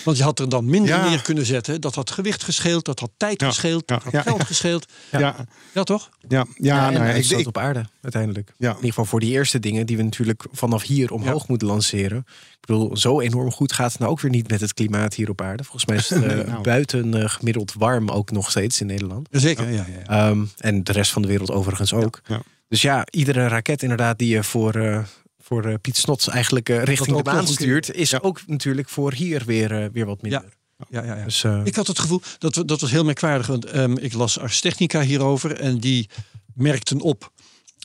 Want 0.05 0.17
je 0.17 0.23
had 0.23 0.39
er 0.39 0.49
dan 0.49 0.65
minder 0.65 0.95
Ja. 0.95 1.09
neer 1.09 1.23
kunnen 1.23 1.47
zetten. 1.47 1.81
Dat 1.81 1.95
had 1.95 2.11
gewicht 2.11 2.43
gescheeld, 2.45 2.85
dat 2.85 3.01
had 3.01 3.11
tijd 3.17 3.41
Ja, 3.41 3.47
gescheeld, 3.49 3.83
ja, 3.87 3.95
dat 3.95 4.05
had 4.05 4.13
ja, 4.13 4.23
geld 4.23 4.39
ja. 4.39 4.45
gescheeld. 4.45 4.87
Ja, 5.11 5.19
Ja. 5.19 5.35
ja, 5.39 5.45
Ja, 5.75 5.83
toch? 5.83 6.09
ja, 6.29 6.47
Ja, 6.55 6.91
nou, 6.91 7.07
en 7.07 7.17
ik, 7.17 7.25
ik- 7.31 7.47
op 7.47 7.59
aarde 7.59 7.85
uiteindelijk. 8.03 8.55
Ja. 8.59 8.69
In 8.69 8.75
ieder 8.75 8.89
geval 8.89 9.05
voor 9.05 9.21
die 9.21 9.31
eerste 9.33 9.59
dingen 9.59 9.87
die 9.87 9.97
we 9.97 10.03
natuurlijk 10.03 10.45
vanaf 10.53 10.83
hier 10.83 11.13
omhoog 11.13 11.41
Ja. 11.41 11.47
moeten 11.49 11.69
lanceren. 11.69 12.19
Ik 12.61 12.67
bedoel, 12.67 12.97
zo 12.97 13.21
enorm 13.21 13.53
goed 13.53 13.73
gaat 13.73 13.91
het 13.91 14.01
nou 14.01 14.13
ook 14.13 14.21
weer 14.21 14.31
niet 14.31 14.49
met 14.49 14.61
het 14.61 14.75
klimaat 14.75 15.15
hier 15.15 15.29
op 15.31 15.41
aarde. 15.41 15.63
Volgens 15.65 15.87
mij 15.87 15.97
is 15.97 16.09
het 16.09 16.23
eh, 16.41 16.47
nou. 16.47 16.63
buiten 16.63 17.15
eh, 17.23 17.29
gemiddeld 17.29 17.73
warm 17.79 18.09
ook 18.11 18.31
nog 18.31 18.51
steeds 18.51 18.81
in 18.81 18.87
Nederland. 18.87 19.29
Zeker, 19.31 19.71
ja, 19.73 19.85
ja, 19.89 20.01
ja. 20.07 20.29
Ehm, 20.31 20.45
en 20.59 20.85
de 20.85 20.93
rest 20.93 21.11
van 21.11 21.23
de 21.23 21.29
wereld 21.29 21.51
overigens 21.51 21.93
ook. 21.93 22.21
ja. 22.27 22.43
Dus 22.69 22.83
ja, 22.83 23.07
iedere 23.11 23.47
raket 23.49 23.83
inderdaad 23.83 24.19
die 24.19 24.29
je 24.29 24.43
voor, 24.45 24.75
eh, 24.75 25.05
voor 25.41 25.65
eh, 25.65 25.75
Piet 25.81 25.97
Snots 25.97 26.29
eigenlijk 26.29 26.69
eh, 26.69 26.83
richting 26.83 27.17
de 27.17 27.23
keer- 27.23 27.47
stuurt, 27.47 27.91
is 27.95 28.11
Ja. 28.11 28.19
ook 28.23 28.41
natuurlijk 28.47 28.89
voor 28.89 29.13
hier 29.13 29.43
weer, 29.47 29.93
weer 29.93 30.07
wat 30.07 30.23
minder. 30.23 30.43
ja, 30.89 31.05
ja, 31.05 31.17
ja. 31.17 31.25
Dus, 31.25 31.45
eh, 31.45 31.61
Ik 31.65 31.75
had 31.77 31.87
het 31.87 31.99
gevoel, 31.99 32.23
dat, 32.39 32.55
we- 32.55 32.65
dat 32.65 32.81
was 32.81 32.91
heel 32.91 33.05
merkwaardig. 33.05 33.47
Want 33.47 33.65
ehm, 33.65 33.93
ik 33.97 34.13
las 34.13 34.39
Ars 34.39 34.61
Technica 34.61 35.01
hierover. 35.01 35.61
En 35.61 35.79
die 35.79 36.09
merkten 36.55 37.01
op 37.01 37.33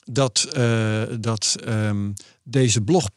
dat, 0.06 0.48
eh, 0.54 1.02
dat 1.19 1.56
ehm, 1.65 2.12
deze 2.43 2.82
blog... 2.82 3.10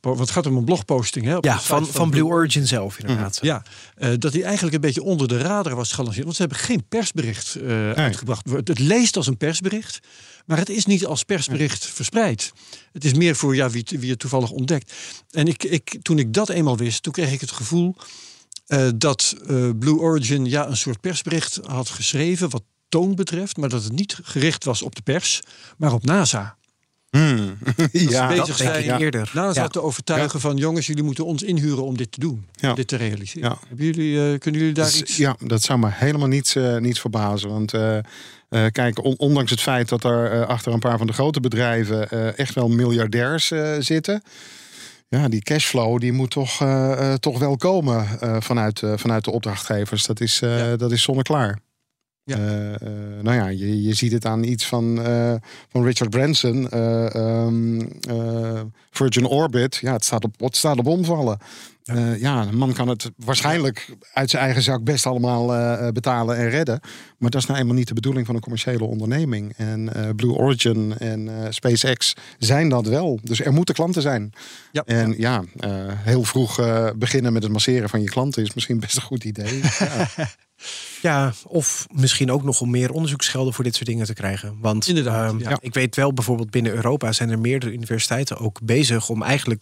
Want 0.00 0.18
het 0.18 0.30
gaat 0.30 0.46
om 0.46 0.56
een 0.56 0.64
blogposting. 0.64 1.24
Hè, 1.24 1.36
ja, 1.40 1.60
van, 1.60 1.86
van 1.86 2.10
Blue 2.10 2.24
Origin 2.24 2.66
zelf 2.66 2.98
inderdaad. 2.98 3.38
Ja, 3.42 3.62
eh, 3.94 4.10
dat 4.18 4.32
hij 4.32 4.42
eigenlijk 4.42 4.74
een 4.74 4.80
beetje 4.80 5.02
onder 5.02 5.28
de 5.28 5.38
radar 5.38 5.74
was 5.74 5.92
gelanceerd. 5.92 6.24
Want 6.24 6.36
ze 6.36 6.42
hebben 6.42 6.60
geen 6.60 6.84
persbericht 6.88 7.54
eh, 7.54 7.90
uitgebracht. 7.90 8.50
Het 8.50 8.78
leest 8.78 9.16
als 9.16 9.26
een 9.26 9.36
persbericht. 9.36 10.00
Maar 10.44 10.58
het 10.58 10.68
is 10.68 10.86
niet 10.86 11.06
als 11.06 11.22
persbericht 11.24 11.84
verspreid. 11.86 12.52
Het 12.92 13.04
is 13.04 13.14
meer 13.14 13.36
voor 13.36 13.54
ja, 13.56 13.70
wie, 13.70 13.80
het- 13.88 14.00
wie 14.00 14.10
het 14.10 14.18
toevallig 14.18 14.50
ontdekt. 14.50 14.92
En 15.30 15.46
ik, 15.46 15.64
ik, 15.64 15.96
toen 16.02 16.18
ik 16.18 16.32
dat 16.32 16.48
eenmaal 16.48 16.76
wist, 16.76 17.02
toen 17.02 17.12
kreeg 17.12 17.32
ik 17.32 17.40
het 17.40 17.50
gevoel 17.52 17.96
eh, 18.66 18.88
dat 18.96 19.34
eh, 19.46 19.70
Blue 19.78 19.98
Origin 19.98 20.44
ja, 20.46 20.66
een 20.68 20.76
soort 20.76 21.00
persbericht 21.00 21.60
had 21.66 21.88
geschreven 21.88 22.50
wat 22.50 22.62
toon 22.88 23.14
betreft, 23.14 23.56
maar 23.56 23.68
dat 23.68 23.84
het 23.84 23.92
niet 23.92 24.18
gericht 24.22 24.64
was 24.64 24.82
op 24.82 24.94
de 24.94 25.02
pers, 25.02 25.40
maar 25.76 25.92
op 25.92 26.04
NASA. 26.04 26.56
Hmm. 27.18 27.56
ja, 27.92 28.26
bezig 28.28 28.46
dat 28.46 28.58
denk 28.58 28.74
ik 28.74 28.84
zijn. 28.84 29.00
eerder. 29.00 29.30
NASA 29.34 29.62
Ja. 29.62 29.68
te 29.68 29.82
overtuigen 29.82 30.40
van 30.40 30.56
jongens, 30.56 30.86
jullie 30.86 31.02
moeten 31.02 31.24
ons 31.24 31.42
inhuren 31.42 31.84
om 31.84 31.96
dit 31.96 32.12
te 32.12 32.20
doen, 32.20 32.46
Ja. 32.52 32.68
om 32.70 32.74
dit 32.74 32.88
te 32.88 32.96
realiseren. 32.96 33.58
Jullie, 33.76 34.16
eh, 34.32 34.38
kunnen 34.38 34.60
jullie 34.60 34.74
daar 34.74 34.84
Dus, 34.84 35.00
iets? 35.00 35.16
ja, 35.16 35.36
dat 35.46 35.62
zou 35.62 35.78
me 35.78 35.88
helemaal 35.90 36.28
niet, 36.28 36.54
eh, 36.56 36.76
niet 36.78 37.00
verbazen. 37.00 37.48
Want 37.48 37.72
eh, 37.74 37.96
eh, 37.96 38.02
kijk, 38.72 39.04
on- 39.04 39.18
ondanks 39.18 39.50
het 39.50 39.60
feit 39.60 39.88
dat 39.88 40.04
er 40.04 40.30
eh, 40.32 40.46
achter 40.48 40.72
een 40.72 40.78
paar 40.78 40.98
van 40.98 41.06
de 41.06 41.12
grote 41.12 41.40
bedrijven 41.40 42.10
eh, 42.10 42.38
echt 42.38 42.54
wel 42.54 42.68
miljardairs 42.68 43.50
eh, 43.50 43.72
zitten. 43.78 44.22
Ja, 45.08 45.28
die 45.28 45.42
cashflow 45.42 46.00
die 46.00 46.12
moet 46.12 46.30
toch, 46.30 46.60
eh, 46.60 46.92
eh, 47.12 47.14
toch 47.14 47.38
wel 47.38 47.56
komen 47.56 48.06
eh, 48.20 48.36
vanuit, 48.40 48.82
eh, 48.82 48.92
vanuit 48.96 49.24
de 49.24 49.30
opdrachtgevers. 49.30 50.06
Dat 50.06 50.20
is, 50.20 50.40
eh 50.42 50.58
Ja. 50.58 50.76
dat 50.76 50.92
is 50.92 51.02
zonneklaar. 51.02 51.58
Ja. 52.26 52.36
Eh, 52.36 52.74
eh, 52.74 53.22
nou 53.22 53.36
ja, 53.36 53.46
je, 53.48 53.82
je 53.82 53.94
ziet 53.94 54.12
het 54.12 54.24
aan 54.26 54.42
iets 54.44 54.66
van, 54.66 55.02
eh, 55.02 55.34
van 55.68 55.84
Richard 55.84 56.10
Branson. 56.10 56.68
eh, 56.70 57.14
ehm, 57.14 57.80
eh, 58.08 58.60
Virgin 58.90 59.26
Orbit. 59.26 59.76
Ja, 59.76 59.92
het 59.92 60.04
staat 60.04 60.24
op, 60.24 60.40
het 60.40 60.56
staat 60.56 60.78
op 60.78 60.86
omvallen. 60.86 61.38
Ja. 61.86 62.14
ja, 62.14 62.46
een 62.46 62.56
man 62.56 62.72
kan 62.72 62.88
het 62.88 63.10
waarschijnlijk 63.16 63.96
uit 64.12 64.30
zijn 64.30 64.42
eigen 64.42 64.62
zak 64.62 64.84
best 64.84 65.06
allemaal 65.06 65.54
eh, 65.54 65.88
betalen 65.88 66.36
en 66.36 66.48
redden. 66.48 66.80
Maar 67.18 67.30
dat 67.30 67.40
is 67.40 67.46
nou 67.46 67.60
eenmaal 67.60 67.74
niet 67.74 67.88
de 67.88 67.94
bedoeling 67.94 68.26
van 68.26 68.34
een 68.34 68.40
commerciële 68.40 68.84
onderneming. 68.84 69.52
En 69.56 69.94
eh, 69.94 70.10
Blue 70.16 70.32
Origin 70.32 70.98
en 70.98 71.28
eh, 71.28 71.50
SpaceX 71.50 72.14
zijn 72.38 72.68
dat 72.68 72.86
wel. 72.86 73.18
Dus 73.22 73.40
er 73.40 73.52
moeten 73.52 73.74
klanten 73.74 74.02
zijn. 74.02 74.32
Ja. 74.72 74.82
En 74.84 75.14
ja, 75.18 75.44
eh, 75.56 75.70
heel 75.88 76.24
vroeg 76.24 76.58
eh, 76.58 76.88
beginnen 76.96 77.32
met 77.32 77.42
het 77.42 77.52
masseren 77.52 77.88
van 77.88 78.02
je 78.02 78.08
klanten 78.08 78.42
is 78.42 78.54
misschien 78.54 78.80
best 78.80 78.96
een 78.96 79.02
goed 79.02 79.24
idee. 79.24 79.60
ja. 79.78 80.28
Ja, 81.02 81.32
of 81.46 81.86
misschien 81.92 82.30
ook 82.30 82.42
nog 82.42 82.60
om 82.60 82.70
meer 82.70 82.92
onderzoeksgelden 82.92 83.54
voor 83.54 83.64
dit 83.64 83.74
soort 83.74 83.86
dingen 83.86 84.06
te 84.06 84.14
krijgen. 84.14 84.56
Want 84.60 84.88
Inderdaad, 84.88 85.30
ehm, 85.30 85.40
ja. 85.40 85.58
ik 85.60 85.74
weet 85.74 85.96
wel, 85.96 86.12
bijvoorbeeld 86.12 86.50
binnen 86.50 86.72
Europa 86.72 87.12
zijn 87.12 87.30
er 87.30 87.38
meerdere 87.38 87.72
universiteiten 87.72 88.38
ook 88.38 88.60
bezig 88.62 89.08
om 89.08 89.22
eigenlijk 89.22 89.60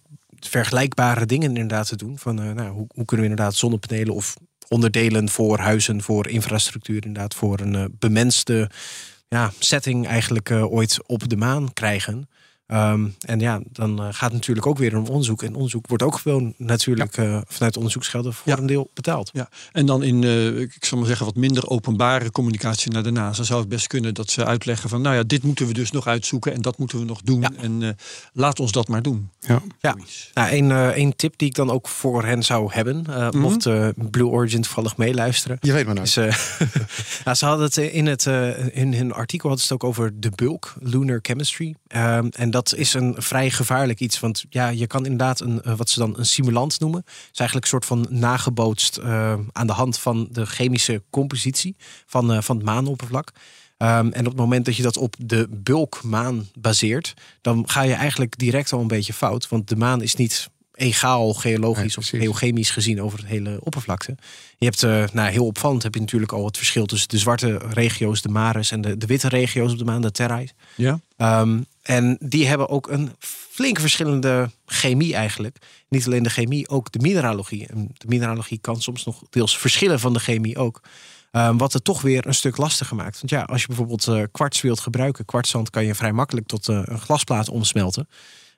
vergelijkbare 0.48 1.26
dingen 1.26 1.48
inderdaad 1.48 1.88
te 1.88 1.96
doen. 1.96 2.18
Van 2.18 2.42
eh, 2.42 2.50
nou, 2.50 2.70
hoe, 2.70 2.86
hoe 2.94 3.04
kunnen 3.04 3.26
we 3.26 3.30
inderdaad 3.30 3.54
zonnepanelen 3.54 4.14
of 4.14 4.36
onderdelen 4.68 5.28
voor 5.28 5.58
huizen, 5.58 6.02
voor 6.02 6.28
infrastructuur, 6.28 7.06
inderdaad 7.06 7.34
voor 7.34 7.60
een 7.60 7.74
eh, 7.74 7.84
bemenste 7.98 8.70
ja, 9.28 9.52
setting 9.58 10.06
eigenlijk 10.06 10.50
eh, 10.50 10.72
ooit 10.72 10.98
op 11.06 11.28
de 11.28 11.36
maan 11.36 11.72
krijgen. 11.72 12.28
Ehm, 12.72 13.08
en 13.26 13.40
ja, 13.40 13.60
dan 13.72 14.02
eh, 14.02 14.08
gaat 14.10 14.32
natuurlijk 14.32 14.66
ook 14.66 14.78
weer 14.78 14.96
om 14.96 15.06
onderzoek. 15.06 15.42
En 15.42 15.54
onderzoek 15.54 15.86
wordt 15.86 16.02
ook 16.02 16.18
gewoon 16.18 16.54
natuurlijk 16.56 17.16
eh, 17.16 17.40
vanuit 17.46 17.76
onderzoeksgelden 17.76 18.32
voor 18.34 18.52
Ja. 18.52 18.58
een 18.58 18.66
deel 18.66 18.90
betaald. 18.94 19.30
Ja, 19.32 19.48
en 19.72 19.86
dan 19.86 20.02
in, 20.02 20.24
eh, 20.24 20.60
ik 20.60 20.84
zal 20.84 20.98
maar 20.98 21.06
zeggen, 21.06 21.26
wat 21.26 21.36
minder 21.36 21.68
openbare 21.68 22.30
communicatie 22.30 22.90
naar 22.92 23.02
de 23.02 23.10
NASA 23.10 23.42
zou 23.42 23.60
het 23.60 23.68
best 23.68 23.86
kunnen 23.86 24.14
dat 24.14 24.30
ze 24.30 24.44
uitleggen 24.44 24.88
van, 24.88 25.02
nou 25.02 25.14
ja, 25.16 25.22
dit 25.22 25.42
moeten 25.42 25.66
we 25.66 25.72
dus 25.72 25.90
nog 25.90 26.06
uitzoeken 26.06 26.52
en 26.52 26.62
dat 26.62 26.78
moeten 26.78 26.98
we 26.98 27.04
nog 27.04 27.20
doen. 27.22 27.40
Ja. 27.40 27.50
En 27.56 27.82
eh, 27.82 27.88
laat 28.32 28.60
ons 28.60 28.72
dat 28.72 28.88
maar 28.88 29.02
doen. 29.02 29.30
Ja. 29.40 29.62
Ja. 29.80 29.96
Nou, 30.34 30.52
een, 30.56 30.70
eh, 30.70 30.96
een 30.96 31.16
tip 31.16 31.34
die 31.36 31.48
ik 31.48 31.54
dan 31.54 31.70
ook 31.70 31.88
voor 31.88 32.24
hen 32.24 32.42
zou 32.42 32.72
hebben, 32.72 33.04
eh, 33.06 33.30
mocht 33.30 33.68
Blue 34.10 34.26
Origin 34.26 34.62
toevallig 34.62 34.96
meeluisteren. 34.96 35.56
Je 35.60 35.72
weet 35.72 35.86
maar 35.86 35.94
nooit. 35.94 36.06
Is, 36.06 36.16
eh, 36.16 36.34
nou, 37.24 37.36
ze 37.36 37.44
hadden 37.46 37.64
het 37.66 37.76
in, 37.76 38.06
het, 38.06 38.26
eh, 38.26 38.76
in 38.76 38.94
hun 38.94 39.12
artikel 39.12 39.48
hadden 39.48 39.66
ze 39.66 39.72
het 39.72 39.82
ook 39.82 39.88
over 39.88 40.12
de 40.20 40.30
bulk, 40.34 40.74
lunar 40.80 41.18
chemistry. 41.22 41.74
Ehm, 41.86 42.26
en 42.30 42.50
dat 42.50 42.61
is 42.70 42.94
een 42.94 43.14
vrij 43.18 43.50
gevaarlijk 43.50 44.00
iets. 44.00 44.20
Want 44.20 44.44
ja, 44.48 44.68
je 44.68 44.86
kan 44.86 45.04
inderdaad 45.04 45.40
een, 45.40 45.62
eh, 45.62 45.74
wat 45.76 45.90
ze 45.90 45.98
dan 45.98 46.18
een 46.18 46.26
simulant 46.26 46.80
noemen. 46.80 47.00
Het 47.06 47.28
is 47.32 47.38
eigenlijk 47.38 47.62
een 47.62 47.80
soort 47.80 47.84
van 47.84 48.06
nagebootst 48.10 48.96
eh, 48.96 49.34
aan 49.52 49.66
de 49.66 49.72
hand 49.72 49.98
van 49.98 50.28
de 50.30 50.46
chemische 50.46 51.02
compositie 51.10 51.76
van, 52.06 52.32
eh, 52.32 52.42
van 52.42 52.56
het 52.56 52.64
maanoppervlak. 52.64 53.30
Ehm, 53.76 54.08
en 54.08 54.20
op 54.20 54.32
het 54.32 54.36
moment 54.36 54.64
dat 54.64 54.76
je 54.76 54.82
dat 54.82 54.96
op 54.96 55.14
de 55.18 55.46
bulkmaan 55.50 56.48
baseert, 56.58 57.14
dan 57.40 57.68
ga 57.68 57.82
je 57.82 57.94
eigenlijk 57.94 58.38
direct 58.38 58.72
al 58.72 58.80
een 58.80 58.86
beetje 58.86 59.12
fout. 59.12 59.48
Want 59.48 59.68
de 59.68 59.76
maan 59.76 60.02
is 60.02 60.14
niet 60.14 60.50
egaal 60.74 61.34
geologisch 61.34 61.96
of 61.96 62.06
geochemisch 62.06 62.70
gezien 62.70 63.02
over 63.02 63.18
het 63.18 63.28
hele 63.28 63.58
oppervlakte. 63.60 64.16
Je 64.58 64.64
hebt, 64.64 64.82
eh, 64.82 65.04
nou 65.12 65.30
heel 65.30 65.46
opvallend 65.46 65.82
heb 65.82 65.94
je 65.94 66.00
natuurlijk 66.00 66.32
al 66.32 66.44
het 66.44 66.56
verschil 66.56 66.86
tussen 66.86 67.08
de 67.08 67.18
zwarte 67.18 67.56
regio's, 67.56 68.22
de 68.22 68.28
mares, 68.28 68.70
en 68.70 68.80
de, 68.80 68.96
de 68.96 69.06
witte 69.06 69.28
regio's 69.28 69.72
op 69.72 69.78
de 69.78 69.84
maan, 69.84 70.02
de 70.02 70.10
terrais. 70.10 70.54
Ja? 70.76 71.00
Ehm, 71.16 71.60
en 71.82 72.16
die 72.20 72.46
hebben 72.46 72.68
ook 72.68 72.90
een 72.90 73.10
flink 73.52 73.80
verschillende 73.80 74.50
chemie 74.66 75.14
eigenlijk. 75.14 75.56
Niet 75.88 76.06
alleen 76.06 76.22
de 76.22 76.30
chemie, 76.30 76.68
ook 76.68 76.92
de 76.92 76.98
mineralogie. 76.98 77.66
En 77.66 77.90
de 77.92 78.06
mineralogie 78.08 78.58
kan 78.58 78.82
soms 78.82 79.04
nog 79.04 79.22
deels 79.30 79.58
verschillen 79.58 80.00
van 80.00 80.12
de 80.12 80.20
chemie 80.20 80.56
ook. 80.56 80.80
Ehm, 81.32 81.56
wat 81.56 81.72
het 81.72 81.84
toch 81.84 82.02
weer 82.02 82.26
een 82.26 82.34
stuk 82.34 82.56
lastiger 82.56 82.96
maakt. 82.96 83.16
Want 83.18 83.30
ja, 83.30 83.42
als 83.42 83.60
je 83.60 83.66
bijvoorbeeld 83.66 84.08
eh, 84.08 84.22
kwarts 84.32 84.60
wilt 84.60 84.80
gebruiken, 84.80 85.24
kwartszand 85.24 85.70
kan 85.70 85.84
je 85.84 85.94
vrij 85.94 86.12
makkelijk 86.12 86.46
tot 86.46 86.68
eh, 86.68 86.80
een 86.84 87.00
glasplaat 87.00 87.48
omsmelten. 87.48 88.08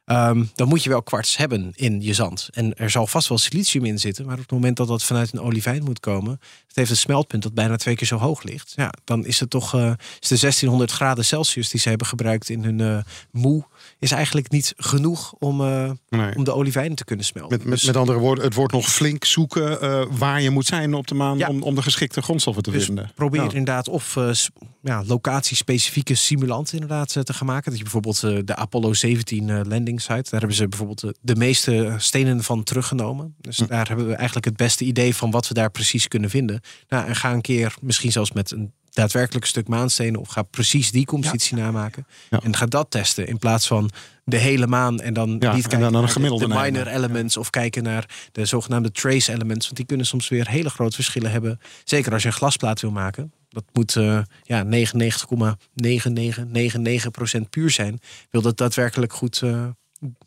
Ehm, 0.04 0.44
dan 0.54 0.68
moet 0.68 0.82
je 0.82 0.88
wel 0.88 1.02
kwarts 1.02 1.36
hebben 1.36 1.72
in 1.74 2.02
je 2.02 2.14
zand. 2.14 2.48
En 2.52 2.74
er 2.74 2.90
zal 2.90 3.06
vast 3.06 3.28
wel 3.28 3.38
silicium 3.38 3.84
in 3.84 3.98
zitten. 3.98 4.24
Maar 4.24 4.34
op 4.34 4.40
het 4.40 4.50
moment 4.50 4.76
dat 4.76 4.88
dat 4.88 5.02
vanuit 5.02 5.32
een 5.32 5.40
olivijn 5.40 5.84
moet 5.84 6.00
komen. 6.00 6.40
Het 6.66 6.76
heeft 6.76 6.90
een 6.90 6.96
smeltpunt 6.96 7.42
dat 7.42 7.54
bijna 7.54 7.76
twee 7.76 7.94
keer 7.94 8.06
zo 8.06 8.16
hoog 8.16 8.42
ligt. 8.42 8.72
Ja, 8.76 8.92
dan 9.04 9.26
is 9.26 9.40
het 9.40 9.50
toch 9.50 9.74
eh, 9.74 9.92
is 10.20 10.28
de 10.28 10.38
1600 10.38 10.90
graden 10.90 11.24
Celsius 11.24 11.68
die 11.68 11.80
ze 11.80 11.88
hebben 11.88 12.06
gebruikt 12.06 12.48
in 12.48 12.64
hun 12.64 12.80
eh, 12.80 12.98
moe. 13.30 13.64
Is 13.98 14.10
eigenlijk 14.10 14.50
niet 14.50 14.72
genoeg 14.76 15.32
om, 15.38 15.60
eh, 15.60 15.90
Nee. 16.08 16.36
om 16.36 16.44
de 16.44 16.54
olivijn 16.54 16.94
te 16.94 17.04
kunnen 17.04 17.24
smelten. 17.24 17.56
Met, 17.58 17.66
met, 17.66 17.78
Dus- 17.78 17.86
met 17.86 17.96
andere 17.96 18.18
woorden, 18.18 18.44
het 18.44 18.54
wordt 18.54 18.72
nog 18.72 18.86
flink 18.90 19.24
zoeken 19.24 19.80
eh, 19.80 20.04
waar 20.10 20.40
je 20.42 20.50
moet 20.50 20.66
zijn 20.66 20.94
op 20.94 21.06
de 21.06 21.14
maan 21.14 21.38
Ja. 21.38 21.48
om, 21.48 21.62
om 21.62 21.74
de 21.74 21.82
geschikte 21.82 22.22
grondstoffen 22.22 22.62
te 22.62 22.70
Dus 22.70 22.84
vinden. 22.84 23.10
probeer 23.14 23.42
inderdaad 23.42 23.88
of 23.88 24.18
s- 24.32 24.50
ja, 24.82 25.02
locatiespecifieke 25.06 26.14
simulanten 26.14 26.74
inderdaad 26.74 27.08
te 27.26 27.32
gaan 27.32 27.46
maken. 27.46 27.68
Dat 27.70 27.76
je 27.78 27.82
bijvoorbeeld 27.82 28.20
de 28.46 28.56
Apollo 28.56 28.92
17 28.92 29.50
eh, 29.50 29.60
landing 29.64 30.00
site, 30.00 30.12
daar 30.30 30.40
hebben 30.40 30.54
ze 30.56 30.68
bijvoorbeeld 30.68 31.04
de 31.20 31.36
meeste 31.36 31.94
stenen 31.98 32.42
van 32.42 32.62
teruggenomen. 32.62 33.34
Dus 33.40 33.58
Hm. 33.58 33.66
daar 33.66 33.88
hebben 33.88 34.06
we 34.06 34.14
eigenlijk 34.14 34.46
het 34.46 34.56
beste 34.56 34.84
idee 34.84 35.14
van 35.16 35.30
wat 35.30 35.48
we 35.48 35.54
daar 35.54 35.70
precies 35.70 36.08
kunnen 36.08 36.30
vinden. 36.30 36.60
Nou, 36.88 37.06
en 37.06 37.16
ga 37.16 37.32
een 37.32 37.40
keer 37.40 37.74
misschien 37.80 38.12
zelfs 38.12 38.32
met 38.32 38.50
een 38.50 38.72
daadwerkelijk 38.94 39.46
stuk 39.46 39.68
maanstenen 39.68 40.20
of 40.20 40.28
ga 40.28 40.42
precies 40.42 40.90
die 40.90 41.04
compositie 41.04 41.56
namaken. 41.56 42.06
Ja. 42.30 42.40
En 42.42 42.56
ga 42.56 42.66
dat 42.66 42.90
testen 42.90 43.26
in 43.26 43.38
plaats 43.38 43.66
van 43.66 43.90
de 44.24 44.36
hele 44.36 44.66
maan 44.66 45.00
en 45.00 45.14
dan 45.14 45.28
Ja, 45.28 45.32
en 45.32 45.38
niet 45.38 45.42
dan 45.42 45.50
kijken 45.52 45.76
een 45.86 45.92
naar 45.92 46.12
de- 46.14 46.20
nemen. 46.46 46.62
minor 46.62 46.86
elements 46.86 47.36
of 47.36 47.50
kijken 47.50 47.82
naar 47.82 48.28
de 48.32 48.44
zogenaamde 48.44 48.90
trace 48.90 49.32
elements. 49.32 49.64
Want 49.64 49.76
die 49.76 49.86
kunnen 49.86 50.06
soms 50.06 50.28
weer 50.28 50.48
hele 50.48 50.70
grote 50.70 50.94
verschillen 50.94 51.30
hebben. 51.30 51.60
Zeker 51.84 52.12
als 52.12 52.22
je 52.22 52.28
een 52.28 52.34
glasplaat 52.34 52.80
wil 52.80 52.90
maken. 52.90 53.32
Dat 53.48 53.64
moet 53.72 53.96
eh 53.96 54.18
ja, 54.42 54.64
99,9999% 54.64 57.48
puur 57.50 57.70
zijn. 57.70 58.00
Wil 58.30 58.42
dat 58.42 58.56
daadwerkelijk 58.56 59.12
goed, 59.12 59.40
eh, 59.42 59.64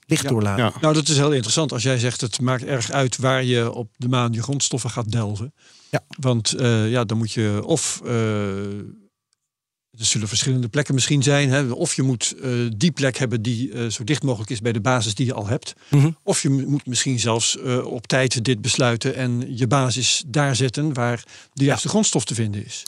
licht 0.06 0.23
Ja. 0.23 0.30
doorlaten. 0.30 0.63
Ja. 0.65 0.73
Nou, 0.82 0.93
dat 0.93 1.08
is 1.08 1.17
heel 1.17 1.34
interessant 1.34 1.71
als 1.71 1.84
jij 1.84 1.97
zegt 1.97 2.21
het 2.21 2.41
maakt 2.41 2.63
erg 2.63 2.91
uit 2.91 3.17
waar 3.17 3.43
je 3.43 3.71
op 3.71 3.89
de 3.95 4.08
maan 4.10 4.34
je 4.34 4.41
grondstoffen 4.43 4.89
gaat 4.89 5.12
delven. 5.12 5.53
Ja. 5.89 6.04
Want 6.19 6.54
eh, 6.54 6.89
ja, 6.91 7.04
dan 7.04 7.17
moet 7.17 7.32
je 7.32 7.62
of. 7.65 8.02
eh, 8.06 8.80
er 9.97 10.06
zullen 10.06 10.28
verschillende 10.28 10.67
plekken 10.67 10.93
misschien 10.93 11.23
zijn. 11.23 11.50
Hè? 11.50 11.71
Of 11.71 11.93
je 11.95 12.02
moet 12.04 12.36
eh, 12.41 12.52
die 12.78 12.91
plek 12.91 13.17
hebben 13.17 13.41
die 13.41 13.91
zo 13.91 14.04
dicht 14.04 14.23
mogelijk 14.23 14.50
is 14.50 14.62
bij 14.62 14.71
de 14.71 14.82
basis 14.82 15.15
die 15.15 15.26
je 15.26 15.34
al 15.34 15.47
hebt. 15.47 15.73
Mhm. 15.89 16.12
Of 16.23 16.41
je 16.41 16.50
moet 16.50 16.86
misschien 16.86 17.19
zelfs 17.19 17.58
op 17.84 18.08
tijd 18.08 18.43
dit 18.45 18.62
besluiten 18.62 19.15
en 19.15 19.58
je 19.58 19.67
basis 19.67 20.23
daar 20.28 20.56
zetten 20.56 20.93
waar 20.93 21.23
de 21.54 21.63
juiste 21.63 21.89
grondstof 21.89 22.26
te 22.26 22.34
vinden 22.36 22.65
is. 22.65 22.84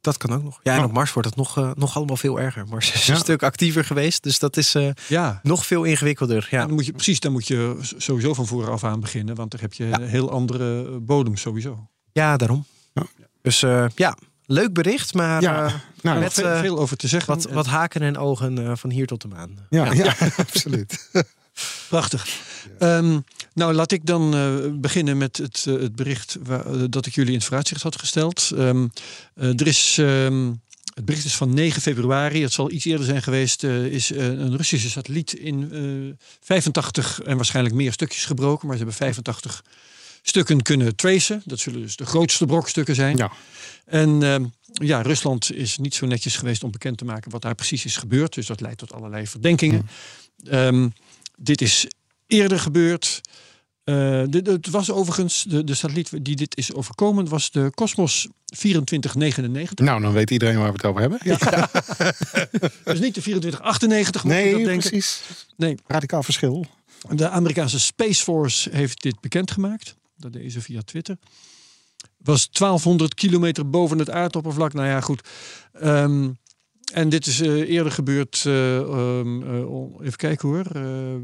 Dat 0.00 0.16
kan 0.16 0.32
ook 0.32 0.42
nog. 0.42 0.60
Ja, 0.62 0.76
en 0.76 0.84
op 0.84 0.92
Mars 0.92 1.12
wordt 1.12 1.28
het 1.28 1.36
nog, 1.38 1.74
nog 1.76 1.96
allemaal 1.96 2.16
veel 2.16 2.40
erger. 2.40 2.66
Mars 2.68 2.92
is 2.92 3.06
Ja. 3.06 3.14
een 3.14 3.20
stuk 3.20 3.42
actiever 3.42 3.84
geweest. 3.84 4.22
Dus 4.22 4.38
dat 4.38 4.56
is 4.56 4.76
Ja. 5.08 5.40
nog 5.42 5.66
veel 5.66 5.84
ingewikkelder. 5.84 6.48
Ja. 6.50 6.66
Dan 6.66 6.74
moet 6.74 6.86
je, 6.86 6.92
precies, 6.92 7.20
dan 7.20 7.32
moet 7.32 7.46
je 7.46 7.76
sowieso 7.96 8.34
van 8.34 8.46
vooraf 8.46 8.84
aan 8.84 9.00
beginnen, 9.00 9.34
want 9.34 9.50
daar 9.50 9.60
heb 9.60 9.72
je 9.72 9.84
een 9.84 10.08
heel 10.08 10.30
andere 10.30 11.00
bodem 11.00 11.36
sowieso. 11.36 11.88
Ja, 12.12 12.36
daarom. 12.36 12.64
Ja. 12.94 13.06
Dus 13.42 13.62
eh, 13.62 13.86
ja, 13.94 14.16
leuk 14.46 14.72
bericht. 14.72 15.14
Maar 15.14 15.42
Ja. 15.42 15.66
eh, 15.66 15.74
Nou, 16.02 16.20
met 16.20 16.32
veel, 16.32 16.44
eh, 16.46 16.60
veel 16.60 16.78
over 16.78 16.96
te 16.96 17.08
zeggen. 17.08 17.34
wat, 17.34 17.44
wat 17.50 17.66
haken 17.66 18.02
en 18.02 18.16
ogen 18.18 18.66
eh, 18.66 18.72
van 18.76 18.90
hier 18.90 19.06
tot 19.06 19.22
de 19.22 19.28
maan. 19.28 19.50
ja, 19.70 19.92
ja. 19.92 20.14
absoluut. 20.36 21.10
Prachtig. 21.88 22.26
Ehm, 22.78 23.18
nou, 23.54 23.72
laat 23.72 23.92
ik 23.92 24.06
dan 24.06 24.34
eh, 24.34 24.54
beginnen 24.72 25.16
met 25.18 25.36
het, 25.36 25.64
het 25.64 25.96
bericht 25.96 26.36
waar, 26.42 26.90
dat 26.90 27.06
ik 27.06 27.14
jullie 27.14 27.30
in 27.30 27.36
het 27.36 27.44
vooruitzicht 27.44 27.82
had 27.82 27.98
gesteld. 27.98 28.50
Ehm, 28.56 28.86
eh, 29.34 29.48
er 29.60 29.66
is, 29.66 29.98
ehm, 29.98 30.52
het 30.94 31.04
bericht 31.04 31.24
is 31.24 31.36
van 31.36 31.54
9 31.54 31.82
februari, 31.82 32.42
het 32.42 32.52
zal 32.52 32.70
iets 32.70 32.84
eerder 32.84 33.06
zijn 33.06 33.22
geweest, 33.22 33.64
eh, 33.64 33.84
is 33.84 34.10
een 34.10 34.56
Russische 34.56 34.90
satelliet 34.90 35.32
in 35.32 35.68
eh 35.72 36.24
85 36.40 37.20
en 37.22 37.36
waarschijnlijk 37.36 37.74
meer 37.74 37.92
stukjes 37.92 38.24
gebroken, 38.24 38.66
maar 38.66 38.76
ze 38.76 38.82
hebben 38.84 39.00
85 39.06 39.64
stukken 40.22 40.62
kunnen 40.62 40.96
tracen. 40.96 41.42
Dat 41.44 41.58
zullen 41.58 41.80
dus 41.80 41.96
de 41.96 42.06
grootste 42.06 42.46
brokstukken 42.46 42.94
zijn. 42.94 43.16
Ja. 43.16 43.32
En 43.84 44.22
ehm, 44.22 44.44
ja, 44.72 45.02
Rusland 45.02 45.52
is 45.54 45.78
niet 45.78 45.94
zo 45.94 46.06
netjes 46.06 46.36
geweest 46.36 46.64
om 46.64 46.70
bekend 46.70 46.98
te 46.98 47.04
maken 47.04 47.30
wat 47.30 47.42
daar 47.42 47.54
precies 47.54 47.84
is 47.84 47.96
gebeurd. 47.96 48.34
Dus 48.34 48.46
dat 48.46 48.60
leidt 48.60 48.78
tot 48.78 48.92
allerlei 48.92 49.26
verdenkingen. 49.26 49.88
Ehm, 50.44 50.88
dit 51.36 51.60
is 51.60 51.86
eerder 52.26 52.58
gebeurd. 52.60 53.20
Eh, 53.84 54.22
dit, 54.28 54.46
het 54.46 54.68
was 54.70 54.90
overigens, 54.90 55.44
de, 55.48 55.64
de 55.64 55.74
satelliet 55.74 56.24
die 56.24 56.36
dit 56.36 56.56
is 56.56 56.72
overkomen, 56.74 57.28
was 57.28 57.50
de 57.50 57.70
Cosmos 57.74 58.28
2499. 58.44 59.86
Nou, 59.86 60.00
dan 60.00 60.12
weet 60.12 60.30
iedereen 60.30 60.56
waar 60.58 60.66
we 60.66 60.72
het 60.72 60.84
over 60.84 61.00
hebben. 61.00 61.18
Ja. 61.24 61.36
Dus 62.84 63.00
niet 63.00 63.14
de 63.14 63.20
2498, 63.20 64.24
mocht 64.24 64.36
je 64.36 64.42
Nee, 64.42 64.52
dat 64.52 64.64
denken. 64.64 64.90
precies. 64.90 65.20
Nee, 65.56 65.74
Radicaal 65.86 66.22
verschil. 66.22 66.66
de 67.10 67.28
Amerikaanse 67.28 67.80
Space 67.80 68.22
Force 68.22 68.70
heeft 68.72 69.02
dit 69.02 69.20
bekendgemaakt. 69.20 69.94
Dat 70.20 70.34
via 70.62 70.82
Twitter. 70.82 71.16
Was 72.16 72.50
1200 72.50 73.14
kilometer 73.14 73.70
boven 73.70 73.98
het 73.98 74.10
aardoppervlak. 74.10 74.72
Nou 74.72 74.88
ja, 74.88 75.00
goed. 75.00 75.28
Ehm, 75.72 76.28
en 76.92 77.08
dit 77.08 77.26
is 77.26 77.40
eh, 77.40 77.68
eerder 77.68 77.92
gebeurd. 77.92 78.42
eh, 78.46 78.78
ehm, 78.78 79.42
eh, 79.42 80.00
even 80.00 80.16
kijken 80.16 80.48
hoor. 80.48 80.80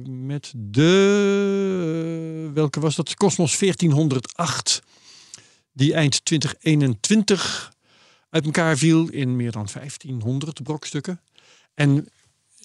met 0.08 0.52
de. 0.56 2.50
welke 2.54 2.80
was 2.80 2.96
dat? 2.96 3.14
Cosmos 3.14 3.58
1408. 3.58 4.82
Die 5.72 5.94
eind 5.94 6.24
2021 6.24 7.72
uit 8.30 8.44
elkaar 8.44 8.76
viel 8.76 9.08
in 9.08 9.36
meer 9.36 9.52
dan 9.52 9.68
1500 9.72 10.62
brokstukken. 10.62 11.20
En 11.74 12.08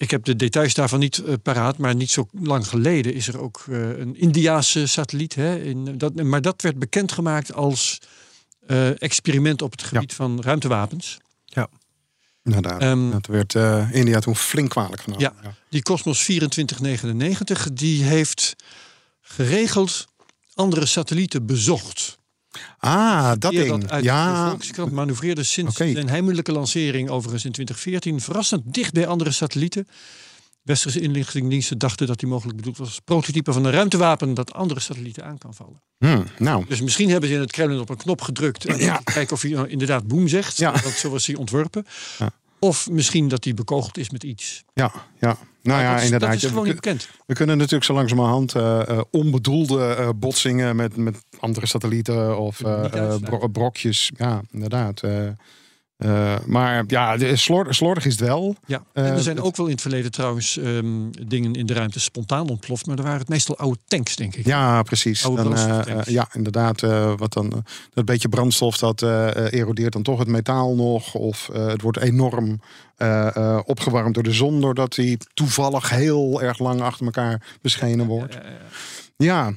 ik 0.02 0.10
heb 0.10 0.24
de 0.24 0.36
details 0.36 0.74
daarvan 0.74 0.98
niet 0.98 1.18
eh, 1.18 1.34
paraat, 1.42 1.78
maar 1.78 1.94
niet 1.94 2.10
zo 2.10 2.28
lang 2.32 2.68
geleden 2.68 3.14
is 3.14 3.28
er 3.28 3.40
ook 3.40 3.64
eh, 3.68 3.98
een 3.98 4.16
Indiaanse 4.16 4.86
satelliet. 4.86 5.34
Hè, 5.34 5.58
in, 5.58 5.98
dat, 5.98 6.22
maar 6.22 6.42
dat 6.42 6.62
werd 6.62 6.78
bekendgemaakt 6.78 7.52
als 7.54 7.98
eh, 8.66 9.02
experiment 9.02 9.62
op 9.62 9.70
het 9.70 9.82
gebied 9.82 10.14
van 10.14 10.42
ruimtewapens. 10.42 11.18
Inderdaad. 12.44 12.80
Ehm, 12.80 13.10
dat 13.10 13.26
werd 13.26 13.54
eh, 13.54 13.88
India 13.92 14.18
toen 14.18 14.36
flink 14.36 14.70
kwalijk 14.70 15.00
genomen. 15.00 15.32
Ja. 15.42 15.54
Die 15.68 15.82
Cosmos 15.82 16.24
2499 16.24 17.72
die 17.72 18.04
heeft 18.04 18.56
geregeld 19.20 20.06
andere 20.54 20.86
satellieten 20.86 21.46
bezocht. 21.46 22.18
Ah, 22.78 23.32
dat 23.38 23.52
ding. 23.52 23.80
dat 23.80 23.90
uit 23.90 24.02
de 24.02 24.08
ja, 24.08 24.48
Volkskrant 24.48 24.92
manoeuvreerde 24.92 25.42
sinds 25.42 25.76
zijn 25.76 26.08
heimelijke 26.08 26.52
lancering 26.52 27.08
overigens 27.10 27.44
in 27.44 27.52
2014 27.52 28.20
verrassend 28.20 28.74
dicht 28.74 28.92
bij 28.92 29.06
andere 29.06 29.30
satellieten. 29.30 29.88
Westerse 30.62 31.00
inlichtingendiensten 31.00 31.78
dachten 31.78 32.06
dat 32.06 32.18
die 32.18 32.28
mogelijk 32.28 32.56
bedoeld 32.56 32.76
was 32.76 32.88
als 32.88 33.00
prototype 33.04 33.52
van 33.52 33.64
een 33.64 33.72
ruimtewapen 33.72 34.34
dat 34.34 34.52
andere 34.54 34.80
satellieten 34.80 35.24
aan 35.24 35.38
kan 35.38 35.54
vallen. 35.54 35.82
Hm, 35.98 36.22
nou, 36.38 36.64
Dus 36.68 36.80
misschien 36.80 37.10
hebben 37.10 37.28
ze 37.28 37.34
in 37.34 37.40
het 37.40 37.52
Kremlin 37.52 37.80
op 37.80 37.88
een 37.88 37.96
knop 37.96 38.20
gedrukt 38.20 38.64
en 38.64 38.78
Ja. 38.78 39.00
kijken 39.04 39.32
of 39.34 39.42
hij 39.42 39.50
nou 39.50 39.68
inderdaad 39.68 40.06
boem 40.06 40.28
zegt. 40.28 40.56
Ja. 40.56 40.70
Want 40.82 40.94
zo 40.94 41.10
was 41.10 41.26
hij 41.26 41.36
ontworpen. 41.36 41.86
Ja. 42.18 42.30
Of 42.64 42.90
misschien 42.90 43.28
dat 43.28 43.44
hij 43.44 43.54
bekogeld 43.54 43.98
is 43.98 44.10
met 44.10 44.22
iets. 44.22 44.64
ja, 44.74 44.92
ja. 45.18 45.36
Nou 45.62 45.80
ja, 45.80 45.90
dat 45.90 45.98
is, 45.98 46.04
inderdaad. 46.04 46.32
Dat 46.32 46.42
is 46.42 46.48
gewoon 46.48 46.64
niet 46.64 46.74
bekend. 46.74 47.08
we 47.26 47.34
kunnen 47.34 47.56
natuurlijk 47.56 47.84
zo 47.84 47.94
langzamerhand 47.94 48.54
eh 48.54 48.80
eh, 48.88 49.00
onbedoelde 49.10 49.84
eh, 49.84 50.08
botsingen 50.16 50.76
met, 50.76 50.96
met 50.96 51.24
andere 51.40 51.66
satellieten 51.66 52.38
of 52.38 52.60
brokjes. 53.52 54.12
Ja, 54.16 54.42
inderdaad. 54.50 55.00
Eh, 56.02 56.34
maar 56.46 56.84
ja, 56.86 57.16
de, 57.16 57.36
slor, 57.36 57.74
slordig 57.74 58.04
is 58.04 58.12
het 58.12 58.28
wel. 58.28 58.56
Ja. 58.66 58.82
En 58.92 59.04
Eh, 59.04 59.10
er 59.10 59.20
zijn 59.20 59.40
ook 59.40 59.56
wel 59.56 59.66
in 59.66 59.72
het 59.72 59.80
verleden 59.80 60.10
trouwens 60.10 60.58
ehm, 60.58 61.10
dingen 61.26 61.54
in 61.54 61.66
de 61.66 61.74
ruimte 61.74 62.00
spontaan 62.00 62.48
ontploft. 62.48 62.86
Maar 62.86 62.96
er 62.96 63.02
waren 63.02 63.18
het 63.18 63.28
meestal 63.28 63.56
oude 63.56 63.78
tanks, 63.86 64.16
denk 64.16 64.34
ik. 64.34 64.46
Ja, 64.46 64.82
precies. 64.82 65.24
Oude 65.24 65.42
Dan, 65.42 65.56
eh, 65.56 66.04
ja, 66.04 66.28
inderdaad. 66.32 66.80
wat 67.16 67.32
dan, 67.32 67.64
dat 67.94 68.04
beetje 68.04 68.28
brandstof 68.28 68.78
dat 68.78 69.02
erodeert 69.02 69.92
dan 69.92 70.02
toch 70.02 70.18
het 70.18 70.28
metaal 70.28 70.74
nog. 70.74 71.14
Of 71.14 71.48
het 71.52 71.82
wordt 71.82 71.98
enorm 71.98 72.60
opgewarmd 73.64 74.14
door 74.14 74.22
de 74.22 74.32
zon. 74.32 74.60
Doordat 74.60 74.94
die 74.94 75.18
toevallig 75.34 75.90
heel 75.90 76.42
erg 76.42 76.58
lang 76.58 76.80
achter 76.80 77.04
elkaar 77.04 77.42
beschenen 77.60 78.06
wordt. 78.06 78.34
Ja, 78.34 78.40
ja, 78.42 78.48
ja. 78.48 78.60
Ja. 79.16 79.52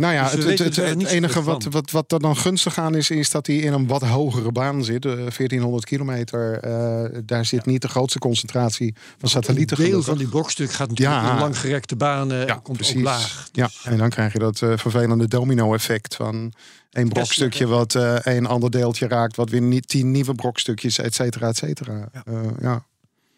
Nou 0.00 0.14
ja, 0.14 0.22
Dus 0.22 0.32
het, 0.32 0.44
weten 0.44 0.64
het, 0.98 1.06
enige 1.06 1.42
wat, 1.42 1.64
wat, 1.64 1.90
wat 1.90 2.12
er 2.12 2.20
dan 2.20 2.36
gunstig 2.36 2.78
aan 2.78 2.94
is, 2.94 3.10
is 3.10 3.30
dat 3.30 3.46
hij 3.46 3.56
in 3.56 3.72
een 3.72 3.86
wat 3.86 4.02
hogere 4.02 4.52
baan 4.52 4.84
zit. 4.84 5.04
eh, 5.04 5.12
1400 5.12 5.84
kilometer. 5.84 6.58
eh, 6.58 7.20
daar 7.24 7.44
zit 7.44 7.66
niet 7.66 7.82
de 7.82 7.88
grootste 7.88 8.18
concentratie 8.18 8.94
van 9.18 9.28
satellieten. 9.28 9.76
Een 9.76 9.82
deel 9.82 9.90
gelukkig. 9.90 10.14
van 10.14 10.18
die 10.24 10.28
brokstuk 10.28 10.72
gaat 10.72 10.88
natuurlijk 10.88 11.20
Ja. 11.22 11.32
in 11.32 11.38
langgerekte 11.38 11.96
banen. 11.96 12.46
Ja, 12.46 12.54
en 12.54 12.62
komt 12.62 12.76
precies. 12.76 13.02
laag. 13.02 13.48
Ja, 13.52 13.66
Dus, 13.66 13.80
en 13.84 13.96
dan 13.98 14.08
krijg 14.10 14.32
je 14.32 14.38
dat 14.38 14.62
eh, 14.62 14.72
vervelende 14.76 15.28
domino-effect 15.28 16.14
van 16.14 16.52
één 16.90 17.08
brokstukje 17.08 17.66
wat 17.66 17.94
eh, 17.94 18.16
een 18.22 18.46
ander 18.46 18.70
deeltje 18.70 19.08
raakt, 19.08 19.36
wat 19.36 19.50
weer 19.50 19.62
niet 19.62 19.88
tien 19.88 20.10
nieuwe 20.10 20.34
brokstukjes, 20.34 20.98
et 20.98 21.14
cetera, 21.14 21.48
et 21.48 21.56
cetera. 21.56 22.08
Ja. 22.60 22.84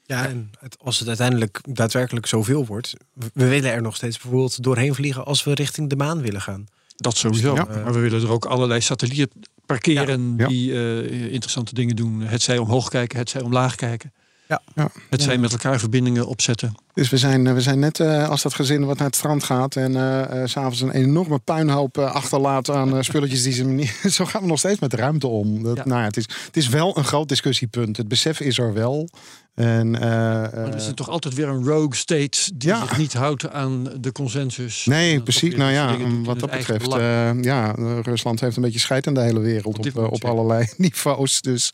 Eh, 0.07 0.17
ja. 0.17 0.27
En 0.29 0.51
het, 0.61 0.77
als 0.83 0.99
het 0.99 1.09
uiteindelijk 1.09 1.61
daadwerkelijk 1.69 2.27
zoveel 2.27 2.67
wordt, 2.67 2.95
we- 3.15 3.31
willen 3.49 3.73
er 3.73 3.83
nog 3.83 3.97
steeds 3.97 4.19
bijvoorbeeld 4.19 4.63
doorheen 4.63 4.95
vliegen 4.95 5.25
als 5.25 5.45
we 5.45 5.55
richting 5.55 5.89
de 5.91 5.97
maan 5.97 6.21
willen 6.21 6.41
gaan. 6.41 6.67
Dat 6.97 7.17
sowieso. 7.17 7.55
Ja. 7.55 7.65
Maar 7.65 7.93
we 7.93 7.99
willen 8.01 8.23
er 8.23 8.31
ook 8.31 8.45
allerlei 8.45 8.81
satellieten 8.81 9.41
parkeren 9.67 10.35
Ja. 10.37 10.47
die 10.49 10.73
eh, 10.73 11.33
interessante 11.33 11.75
dingen 11.75 11.97
doen. 11.97 12.21
Het 12.21 12.43
zij 12.43 12.59
omhoog 12.59 12.89
kijken, 12.89 13.19
het 13.19 13.31
zij 13.31 13.41
omlaag 13.43 13.75
kijken. 13.75 14.13
Ja. 14.49 14.63
Ja. 14.75 14.91
Het 15.11 15.23
zij 15.23 15.39
met 15.39 15.53
elkaar 15.53 15.79
verbindingen 15.79 16.27
opzetten. 16.27 16.75
Dus 16.95 17.11
we 17.11 17.19
zijn, 17.19 17.47
eh, 17.47 17.53
we 17.55 17.61
zijn 17.61 17.79
net 17.79 18.01
eh, 18.01 18.29
als 18.29 18.43
dat 18.43 18.55
gezin 18.55 18.85
wat 18.85 18.97
naar 18.99 19.07
het 19.07 19.17
strand 19.17 19.45
gaat 19.45 19.77
en 19.77 19.97
eh, 19.97 20.43
eh, 20.43 20.49
s 20.49 20.51
s'avonds 20.51 20.81
een 20.81 20.91
enorme 20.91 21.39
puinhoop 21.39 21.99
eh, 21.99 22.13
achterlaat 22.15 22.71
aan 22.71 22.97
eh, 22.97 23.03
spulletjes 23.03 23.43
die 23.43 23.53
ze 23.53 23.65
niet. 23.65 24.01
Zo 24.15 24.25
gaan 24.25 24.43
we 24.43 24.47
nog 24.49 24.59
steeds 24.59 24.81
met 24.81 24.91
de 24.91 24.97
ruimte 24.97 25.27
om. 25.27 25.63
Dat, 25.63 25.77
Ja. 25.77 25.85
Nou 25.87 26.01
ja, 26.01 26.07
het, 26.07 26.17
is, 26.17 26.29
het 26.47 26.57
is 26.57 26.69
wel 26.69 26.97
een 26.99 27.05
groot 27.05 27.29
discussiepunt. 27.29 27.97
Het 27.97 28.09
besef 28.09 28.41
is 28.41 28.59
er 28.59 28.73
wel. 28.73 29.09
En, 29.55 29.95
eh, 29.95 30.01
Maar 30.01 30.53
er 30.53 30.69
eh, 30.69 30.75
is 30.75 30.87
er 30.87 30.95
toch 30.95 31.09
altijd 31.09 31.35
weer 31.35 31.49
een 31.49 31.65
rogue 31.65 31.95
state 31.95 32.39
die 32.55 32.69
Ja. 32.69 32.81
zich 32.81 32.99
niet 32.99 33.13
houdt 33.13 33.51
aan 33.51 33.89
de 34.01 34.13
consensus. 34.13 34.85
Nee, 34.85 35.23
precies. 35.23 35.57
Nou 35.57 35.73
ja, 35.73 35.97
doet 35.97 36.27
wat 36.27 36.41
dat 36.41 36.51
het 36.51 36.59
betreft, 36.59 36.93
eh, 36.93 37.43
ja, 37.43 37.71
Rusland 38.03 38.41
heeft 38.41 38.57
een 38.57 38.63
beetje 38.63 38.79
scheid 38.79 39.07
aan 39.07 39.15
de 39.15 39.21
hele 39.21 39.41
wereld 39.41 39.79
op, 39.79 39.95
moment, 39.95 40.13
op 40.13 40.23
ja. 40.23 40.29
allerlei 40.29 40.69
niveaus. 40.77 41.41
Dus 41.41 41.73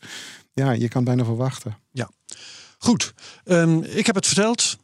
ja, 0.53 0.71
je 0.71 0.87
kan 0.87 1.03
bijna 1.03 1.23
verwachten. 1.23 1.77
Goed, 2.81 3.13
ehm, 3.43 3.77
ik 3.77 4.05
heb 4.05 4.15
het 4.15 4.25
verteld. 4.25 4.77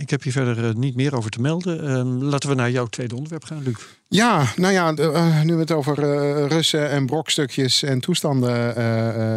Ik 0.00 0.10
heb 0.10 0.22
hier 0.22 0.32
verder 0.32 0.76
niet 0.76 0.94
meer 0.96 1.16
over 1.16 1.30
te 1.30 1.40
melden. 1.40 1.86
Ehm, 1.88 2.08
laten 2.08 2.48
we 2.48 2.54
naar 2.54 2.70
jouw 2.70 2.86
tweede 2.86 3.14
onderwerp 3.14 3.44
gaan, 3.44 3.62
Luc. 3.62 3.74
Ja, 4.08 4.46
nou 4.56 4.72
ja, 4.72 4.92
de, 4.92 5.40
nu 5.44 5.54
we 5.54 5.60
het 5.60 5.70
over 5.70 5.94
Russen 6.48 6.90
en 6.90 7.06
brokstukjes 7.06 7.82
en 7.82 8.00
toestanden 8.00 8.74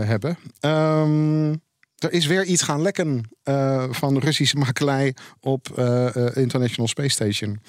hebben. 0.07 0.37
Ehm, 0.59 1.53
er 1.97 2.11
is 2.11 2.25
weer 2.25 2.43
iets 2.43 2.61
gaan 2.61 2.81
lekken 2.81 3.29
eh, 3.43 3.85
van 3.89 4.17
Russische 4.17 4.57
makelij 4.57 5.15
op 5.41 5.71
eh, 5.75 6.15
eh, 6.15 6.35
International 6.35 6.87
Space 6.87 7.09
Station. 7.09 7.59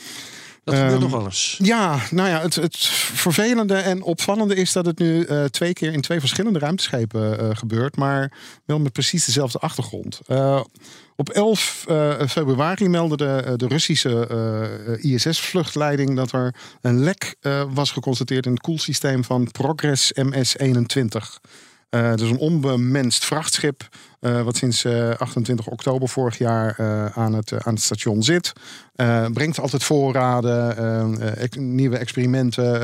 Dat 0.64 0.74
gebeurt 0.74 1.02
Ehm, 1.02 1.10
nog 1.10 1.20
alles. 1.20 1.58
Ja, 1.62 1.98
nou 2.10 2.28
ja, 2.28 2.40
het, 2.40 2.54
het 2.54 2.76
vervelende 3.14 3.74
en 3.74 4.02
opvallende 4.02 4.54
is 4.54 4.72
dat 4.72 4.86
het 4.86 4.98
nu 4.98 5.26
twee 5.50 5.72
keer 5.72 5.92
in 5.92 6.00
twee 6.00 6.20
verschillende 6.20 6.58
ruimteschepen 6.58 7.56
gebeurt, 7.56 7.96
maar 7.96 8.32
wel 8.64 8.78
met 8.78 8.92
precies 8.92 9.24
dezelfde 9.24 9.58
achtergrond. 9.58 10.20
Op 11.16 11.28
11 11.28 11.84
eh, 11.88 12.26
februari 12.28 12.88
meldde 12.88 13.16
de, 13.16 13.52
de 13.56 13.66
Russische 13.66 14.28
ISS-vluchtleiding 15.00 16.16
dat 16.16 16.32
er 16.32 16.54
een 16.80 17.00
lek 17.00 17.36
was 17.72 17.90
geconstateerd 17.90 18.46
in 18.46 18.52
het 18.52 18.60
koelsysteem 18.60 19.24
van 19.24 19.50
Progress 19.50 20.12
MS-21. 20.14 21.40
Eh 21.90 22.14
dus 22.14 22.30
een 22.30 22.38
onbemenst 22.38 23.24
vrachtschip, 23.24 23.88
eh, 24.20 24.42
wat 24.42 24.56
sinds 24.56 24.84
eh, 24.84 25.10
28 25.10 25.66
oktober 25.66 26.08
vorig 26.08 26.38
jaar 26.38 26.74
eh, 26.78 27.04
aan, 27.18 27.32
het, 27.34 27.52
eh, 27.52 27.58
aan 27.64 27.74
het 27.74 27.82
station 27.82 28.22
zit. 28.22 28.52
Eh, 28.94 29.26
brengt 29.32 29.60
altijd 29.60 29.84
voorraden, 29.84 30.76
eh, 30.76 31.26
eh, 31.28 31.42
ex- 31.42 31.56
nieuwe 31.56 31.96
experimenten, 31.98 32.82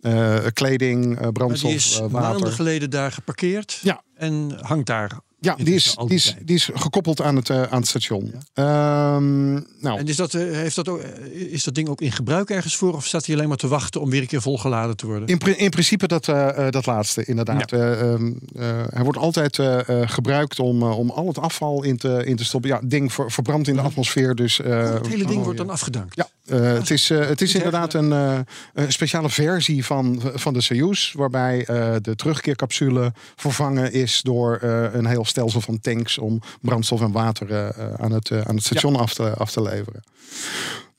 eh, 0.00 0.36
eh, 0.44 0.44
kleding, 0.52 1.16
eh, 1.16 1.22
Maar 1.22 1.32
brandstof, 1.32 1.68
die 1.70 1.78
is 1.78 1.94
eh, 2.00 2.06
maanden 2.08 2.32
water. 2.40 2.52
geleden 2.52 2.90
daar 2.90 3.12
geparkeerd. 3.12 3.78
Ja. 3.82 4.02
En 4.14 4.56
hangt 4.60 4.86
daar. 4.86 5.10
Ja, 5.46 5.54
die 5.64 5.74
is, 5.74 5.94
die, 6.06 6.14
is, 6.16 6.34
die 6.44 6.56
is 6.56 6.70
gekoppeld 6.74 7.20
aan 7.22 7.36
het, 7.36 7.50
eh, 7.50 7.62
aan 7.62 7.78
het 7.78 7.88
station. 7.88 8.34
Ehm, 8.54 9.52
nou, 9.54 9.98
En 9.98 10.06
is 10.06 10.16
dat, 10.16 10.34
eh, 10.34 10.42
heeft 10.42 10.74
dat 10.76 10.88
ook, 10.88 10.98
eh, 11.00 11.52
is 11.52 11.64
dat 11.64 11.74
ding 11.74 11.88
ook 11.88 12.00
in 12.00 12.12
gebruik 12.12 12.50
ergens 12.50 12.76
voor? 12.76 12.94
Of 12.94 13.06
staat 13.06 13.26
hij 13.26 13.34
alleen 13.34 13.48
maar 13.48 13.56
te 13.56 13.68
wachten 13.68 14.00
om 14.00 14.10
weer 14.10 14.20
een 14.20 14.26
keer 14.26 14.42
volgeladen 14.42 14.96
te 14.96 15.06
worden? 15.06 15.28
In, 15.28 15.38
pri- 15.38 15.52
in 15.56 15.70
principe 15.70 16.06
dat, 16.06 16.24
dat 16.70 16.86
laatste, 16.86 17.24
inderdaad. 17.24 17.72
Eh, 17.72 18.00
ehm, 18.00 18.32
eh, 18.56 18.82
hij 18.88 19.02
wordt 19.04 19.18
altijd 19.18 19.58
eh, 19.58 19.88
eh, 19.88 20.08
gebruikt 20.08 20.58
om, 20.58 20.82
om 20.82 21.10
al 21.10 21.26
het 21.26 21.38
afval 21.38 21.82
in 21.82 21.96
te, 21.96 22.22
in 22.24 22.36
te 22.36 22.44
stoppen. 22.44 22.70
Ja, 22.70 22.78
het 22.78 22.90
ding 22.90 23.12
ver- 23.12 23.30
verbrandt 23.32 23.68
in 23.68 23.74
de 23.74 23.80
atmosfeer. 23.80 24.34
Dus, 24.34 24.60
eh, 24.60 24.70
Oh, 24.70 24.92
het 24.94 25.06
hele 25.06 25.24
ding 25.24 25.38
oh, 25.38 25.44
wordt 25.44 25.58
ja. 25.58 25.64
dan 25.64 25.72
afgedankt. 25.74 26.16
Ja, 26.16 26.28
eh, 26.46 26.72
het 26.72 26.90
is, 26.90 27.10
eh, 27.10 27.26
het 27.26 27.40
is 27.40 27.54
inderdaad 27.54 27.94
een, 27.94 28.12
eh, 28.12 28.38
een 28.74 28.92
speciale 28.92 29.28
versie 29.30 29.84
van, 29.84 30.22
van 30.34 30.52
de 30.52 30.60
Soyuz, 30.60 31.12
waarbij 31.12 31.64
de 32.02 32.14
terugkeercapsule 32.16 33.12
vervangen 33.36 33.92
is 33.92 34.20
door 34.22 34.58
een 34.92 35.06
heel 35.06 35.24
stelsel 35.24 35.60
van 35.60 35.80
tanks 35.80 36.18
om 36.18 36.40
brandstof 36.60 37.00
en 37.00 37.12
water 37.12 37.74
aan, 37.98 38.12
het, 38.12 38.30
aan 38.32 38.54
het 38.54 38.64
station 38.64 38.96
af, 38.96 39.14
te, 39.14 39.30
af 39.30 39.50
te 39.50 39.62
leveren. 39.62 40.02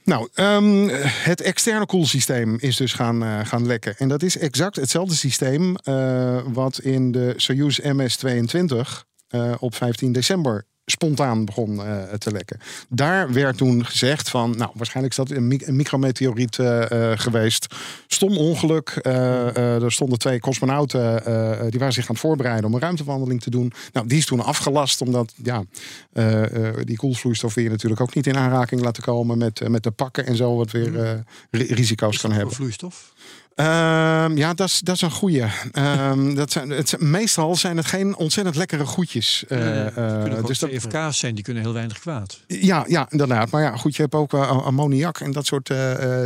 Nou, 0.04 0.28
ehm, 0.34 0.88
het 1.08 1.42
externe 1.42 1.86
koelsysteem 1.86 2.58
is 2.60 2.76
dus 2.76 2.94
gaan, 2.94 3.46
gaan 3.46 3.66
lekken. 3.66 3.98
En 3.98 4.08
dat 4.08 4.24
is 4.24 4.38
exact 4.38 4.76
hetzelfde 4.76 5.16
systeem 5.16 5.76
wat 6.54 6.80
in 6.80 7.12
de 7.12 7.34
Soyuz 7.38 7.80
MS-22 7.80 9.06
eh, 9.28 9.54
op 9.60 9.76
15 9.76 10.12
december 10.12 10.66
spontaan 10.92 11.46
begon 11.46 11.84
eh, 11.84 12.04
te 12.14 12.32
lekken. 12.32 12.60
Daar 12.90 13.34
werd 13.34 13.58
toen 13.58 13.86
gezegd 13.86 14.30
van, 14.30 14.54
nou, 14.58 14.72
waarschijnlijk 14.74 15.18
is 15.18 15.26
dat 15.26 15.38
een, 15.38 15.48
mi- 15.48 15.62
een 15.66 15.76
micrometeoriet 15.76 16.60
eh, 16.60 17.12
eh, 17.12 17.20
geweest. 17.20 17.76
Stom 18.08 18.38
ongeluk. 18.38 19.00
Er 19.04 19.92
stonden 19.92 20.20
twee 20.20 20.40
cosmonauten, 20.40 21.24
die 21.70 21.80
waren 21.80 21.94
zich 21.94 22.04
aan 22.08 22.12
het 22.16 22.20
voorbereiden 22.20 22.66
om 22.66 22.74
een 22.74 22.80
ruimtewandeling 22.80 23.42
te 23.42 23.50
doen. 23.50 23.74
Nou, 23.94 24.08
die 24.08 24.18
is 24.18 24.26
toen 24.26 24.44
afgelast, 24.44 25.02
omdat 25.02 25.34
ja, 25.44 25.64
die 26.84 26.98
koelvloeistof 26.98 27.54
weer 27.54 27.70
natuurlijk 27.70 28.02
ook 28.02 28.16
niet 28.16 28.28
in 28.28 28.38
aanraking 28.38 28.82
laten 28.82 29.04
komen 29.04 29.38
met, 29.38 29.70
met 29.70 29.84
de 29.84 29.92
pakken 29.92 30.26
en 30.26 30.36
zo, 30.36 30.56
wat 30.56 30.72
weer 30.72 31.24
ri- 31.52 31.74
risico's 31.74 32.18
kan 32.18 32.32
hebben. 32.32 32.54
vloeistof. 32.56 33.14
Ehm, 33.58 34.38
ja, 34.38 34.54
dat 34.54 34.68
is, 34.68 34.80
dat 34.80 34.96
is 34.96 35.02
een 35.02 35.12
goeie. 35.12 35.44
Ehm, 35.72 36.34
dat 36.36 36.52
zijn, 36.52 36.70
het, 36.70 37.00
meestal 37.00 37.56
zijn 37.56 37.78
het 37.78 37.86
geen 37.86 38.16
ontzettend 38.16 38.56
lekkere 38.56 38.86
goedjes. 38.86 39.44
Nee, 39.48 39.60
nee, 39.60 39.84
eh, 39.84 40.46
dus 40.46 40.60
dat, 40.60 40.70
CFK's 40.70 41.20
zijn, 41.20 41.36
die 41.36 41.44
kunnen 41.44 41.64
heel 41.64 41.74
weinig 41.74 42.00
kwaad. 42.00 42.40
ja, 42.48 42.86
ja, 42.88 43.08
inderdaad. 43.10 43.50
Maar 43.50 43.62
ja, 43.62 43.78
goed, 43.78 43.96
je 43.96 44.02
hebt 44.02 44.14
ook 44.14 44.34
eh, 44.34 44.66
ammoniak 44.66 45.20
en 45.20 45.32
dat 45.32 45.46
soort 45.46 45.68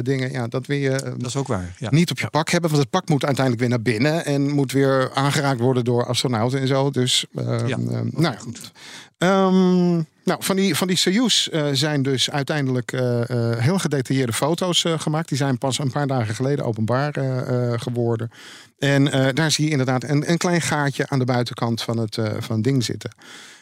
dingen. 0.01 0.31
Ja, 0.31 0.47
dat 0.47 0.65
wil 0.65 0.77
je 0.77 0.89
eh, 0.89 1.11
Dat 1.17 1.27
is 1.27 1.35
ook 1.35 1.47
waar. 1.47 1.75
Ja. 1.77 1.89
niet 1.91 2.11
op 2.11 2.19
je 2.19 2.29
pak 2.29 2.49
hebben, 2.49 2.69
want 2.69 2.81
het 2.81 2.91
pak 2.91 3.09
moet 3.09 3.25
uiteindelijk 3.25 3.59
weer 3.61 3.77
naar 3.77 3.81
binnen 3.81 4.25
en 4.25 4.49
moet 4.49 4.71
weer 4.71 5.11
aangeraakt 5.13 5.59
worden 5.59 5.83
door 5.83 6.05
astronauten 6.05 6.59
en 6.59 6.67
zo. 6.67 6.89
Dus, 6.89 7.25
Ja, 7.33 7.43
oké, 7.43 8.03
nou 8.11 8.21
ja, 8.21 8.35
goed. 8.37 8.71
Ehm, 9.17 10.01
nou, 10.23 10.43
van 10.43 10.55
die, 10.55 10.75
van 10.75 10.87
die 10.87 10.97
Soyuz 10.97 11.47
eh, 11.47 11.67
zijn 11.71 12.01
dus 12.01 12.29
uiteindelijk 12.29 12.91
eh, 12.91 13.29
eh, 13.29 13.59
heel 13.59 13.79
gedetailleerde 13.79 14.33
foto's 14.33 14.85
gemaakt. 14.97 15.27
Die 15.27 15.37
zijn 15.37 15.57
pas 15.57 15.79
een 15.79 15.91
paar 15.91 16.07
dagen 16.07 16.35
geleden 16.35 16.65
openbaar 16.65 17.13
geworden. 17.79 18.31
En 18.79 19.33
daar 19.33 19.51
zie 19.51 19.65
je 19.65 19.71
inderdaad 19.71 20.03
een, 20.03 20.29
een 20.29 20.37
klein 20.37 20.61
gaatje 20.61 21.09
aan 21.09 21.19
de 21.19 21.25
buitenkant 21.25 21.81
van 21.81 21.97
het, 21.97 22.17
van 22.39 22.55
het 22.55 22.63
ding 22.63 22.83
zitten. 22.83 23.15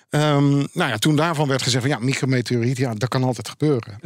Ehm, 0.10 0.58
nou 0.58 0.90
ja, 0.90 0.98
toen 0.98 1.16
daarvan 1.16 1.48
werd 1.48 1.62
gezegd 1.62 1.84
van 1.84 1.94
ja, 1.94 2.00
micrometeoriet, 2.00 2.78
ja, 2.78 2.94
dat 2.94 3.10
kan 3.10 3.24
altijd 3.24 3.50
gebeuren. 3.50 4.00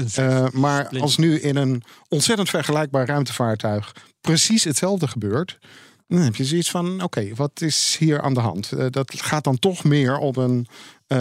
Maar 0.54 0.89
als 1.00 1.18
nu 1.18 1.39
in 1.39 1.56
een 1.56 1.84
ontzettend 2.10 2.50
vergelijkbaar 2.50 3.06
ruimtevaartuig 3.06 3.96
precies 4.22 4.63
hetzelfde 4.63 5.08
gebeurt, 5.08 5.60
dan 6.08 6.22
heb 6.22 6.36
je 6.36 6.46
zoiets 6.46 6.72
van: 6.72 7.04
oké, 7.04 7.30
wat 7.36 7.62
is 7.62 7.96
hier 8.00 8.22
aan 8.22 8.34
de 8.34 8.39
hand? 8.39 8.94
Dat 8.94 9.13
gaat 9.22 9.44
dan 9.44 9.60
toch 9.60 9.84
meer 9.84 10.18
op 10.18 10.38
een, 10.38 10.68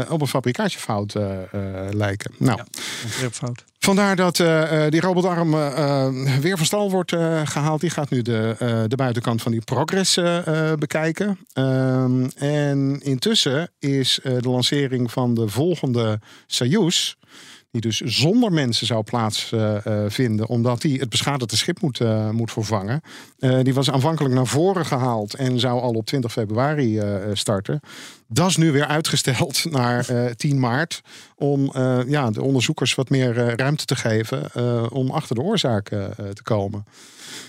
op 0.09 0.21
een 0.21 0.27
fabricatiefout 0.27 1.15
eh, 1.15 1.43
eh, 1.43 1.93
lijken. 1.93 2.31
Nou, 2.39 2.57
Ja. 2.59 2.65
Ontwerpfout. 3.05 3.65
Vandaar 3.79 4.17
dat 4.17 4.39
eh, 4.41 4.85
eh, 4.85 4.91
die 4.91 5.01
robotarm 5.01 5.55
eh, 5.55 5.67
eh, 6.07 6.15
weer 6.41 6.57
van 6.57 6.67
stal 6.67 6.91
wordt 6.91 7.13
eh, 7.13 7.41
gehaald. 7.45 7.81
Die 7.81 7.91
gaat 7.91 8.11
nu 8.11 8.23
de, 8.23 8.57
eh, 8.59 8.83
de 8.87 8.97
buitenkant 8.97 9.43
van 9.43 9.53
die 9.53 9.61
Progress 9.61 10.17
eh, 10.17 10.71
eh, 10.71 10.79
bekijken. 10.79 11.39
Ehm, 11.53 12.25
en 12.37 13.01
intussen 13.03 13.71
is 13.79 14.21
eh, 14.23 14.33
de 14.39 14.49
lancering 14.49 15.13
van 15.13 15.35
de 15.35 15.49
volgende 15.49 16.21
Soyuz... 16.47 17.15
die 17.73 17.81
dus 17.81 18.01
zonder 18.01 18.53
mensen 18.53 18.87
zou 18.87 19.03
plaatsvinden... 19.03 20.47
omdat 20.49 20.81
die 20.81 21.01
het 21.01 21.09
beschadigde 21.09 21.57
schip 21.57 21.81
moet, 21.81 22.01
eh, 22.01 22.31
moet 22.31 22.53
vervangen. 22.53 23.01
Eh, 23.39 23.59
die 23.63 23.75
was 23.75 23.91
aanvankelijk 23.91 24.35
naar 24.35 24.47
voren 24.47 24.87
gehaald... 24.87 25.35
en 25.35 25.61
zou 25.61 25.81
al 25.81 25.93
op 25.93 26.07
20 26.07 26.33
februari 26.33 26.99
eh, 26.99 27.15
starten. 27.33 27.81
Dat 28.27 28.49
is 28.49 28.57
nu 28.57 28.73
weer 28.73 28.87
uitgesteld 28.87 29.65
naar 29.71 30.09
eh, 30.09 30.25
10 30.31 30.61
maart 30.61 31.03
om 31.37 31.71
eh, 31.75 32.01
ja, 32.07 32.31
de 32.31 32.43
onderzoekers 32.43 32.95
wat 32.95 33.11
meer 33.11 33.39
eh, 33.39 33.55
ruimte 33.55 33.85
te 33.85 33.97
geven 33.97 34.53
eh, 34.53 34.87
om 34.89 35.11
achter 35.11 35.35
de 35.35 35.43
oorzaak 35.43 35.91
eh, 35.91 36.05
eh, 36.05 36.11
te 36.33 36.43
komen. 36.43 36.85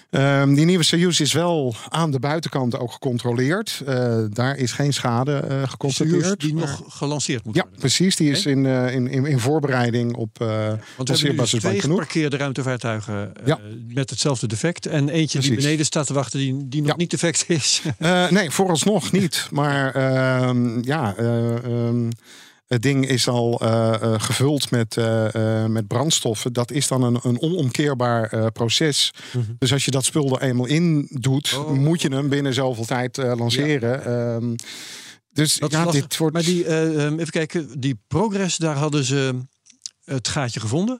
Ehm, 0.10 0.54
die 0.54 0.66
nieuwe 0.66 0.84
Soyuz 0.84 1.20
is 1.20 1.34
wel 1.34 1.76
aan 1.90 2.12
de 2.12 2.20
buitenkant 2.20 2.78
ook 2.80 2.92
gecontroleerd. 2.92 3.82
Eh, 3.86 4.18
daar 4.30 4.58
is 4.58 4.72
geen 4.72 4.94
schade 4.94 5.36
eh, 5.36 5.50
Soyuz 5.50 5.70
geconstateerd. 5.70 6.40
die 6.40 6.54
maar- 6.54 6.64
nog 6.68 6.84
gelanceerd 6.88 7.46
moet 7.46 7.56
Ja, 7.56 7.62
worden. 7.62 7.80
precies. 7.80 8.16
Die 8.16 8.32
is 8.32 8.46
in, 8.46 8.66
eh, 8.66 8.94
in, 8.94 9.08
in, 9.08 9.26
in 9.26 9.40
voorbereiding 9.40 10.16
op 10.16 10.40
uh, 10.42 10.48
Want 10.98 11.10
we 11.10 11.18
hebben 11.28 11.36
dus 11.50 11.60
twee 11.60 11.82
geparkeerde 11.82 12.38
ruimtevaartuigen 12.38 13.32
Ja. 13.46 13.60
met 13.88 14.10
hetzelfde 14.10 14.48
defect. 14.48 14.86
En 14.86 15.10
eentje 15.10 15.40
die 15.40 15.56
beneden 15.56 15.86
staat 15.86 16.08
te 16.08 16.14
wachten 16.14 16.40
die, 16.40 16.68
die 16.68 16.82
nog 16.82 16.90
Ja. 16.90 16.96
niet 16.98 17.12
defect 17.12 17.46
is. 17.48 17.82
Nee, 18.30 18.50
vooralsnog 18.52 19.12
niet. 19.12 19.48
Maar 19.52 19.96
ehm, 19.96 20.84
ja, 20.84 21.16
ehm, 21.18 22.10
het 22.68 22.82
ding 22.82 23.08
is 23.08 23.28
al 23.28 23.60
eh, 23.60 23.94
eh, 23.94 24.20
gevuld 24.22 24.72
met, 24.72 24.98
eh, 24.98 25.66
met 25.66 25.88
brandstoffen. 25.88 26.54
Dat 26.54 26.72
is 26.72 26.88
dan 26.88 27.04
een, 27.04 27.20
een 27.24 27.42
onomkeerbaar 27.42 28.52
proces. 28.52 29.12
Dus 29.60 29.74
als 29.74 29.86
je 29.86 29.92
dat 29.92 30.06
spul 30.06 30.36
er 30.36 30.42
eenmaal 30.42 30.66
in 30.66 31.08
doet, 31.12 31.54
Oh. 31.58 31.70
moet 31.72 32.02
je 32.02 32.10
hem 32.10 32.30
binnen 32.30 32.54
zoveel 32.54 32.86
tijd 32.86 33.18
lanceren. 33.18 34.06
Ehm, 34.06 34.56
dus 35.34 35.58
Dat 35.58 35.72
ja, 35.72 35.86
dit 35.92 36.18
wordt. 36.18 36.34
Maar 36.34 36.44
die, 36.44 36.66
eh, 36.66 37.06
ehm, 37.06 37.14
even 37.14 37.32
kijken, 37.32 37.80
die 37.80 38.00
Progress, 38.08 38.58
daar 38.58 38.76
hadden 38.76 39.04
ze 39.04 39.40
het 40.04 40.28
gaatje 40.28 40.60
gevonden. 40.60 41.00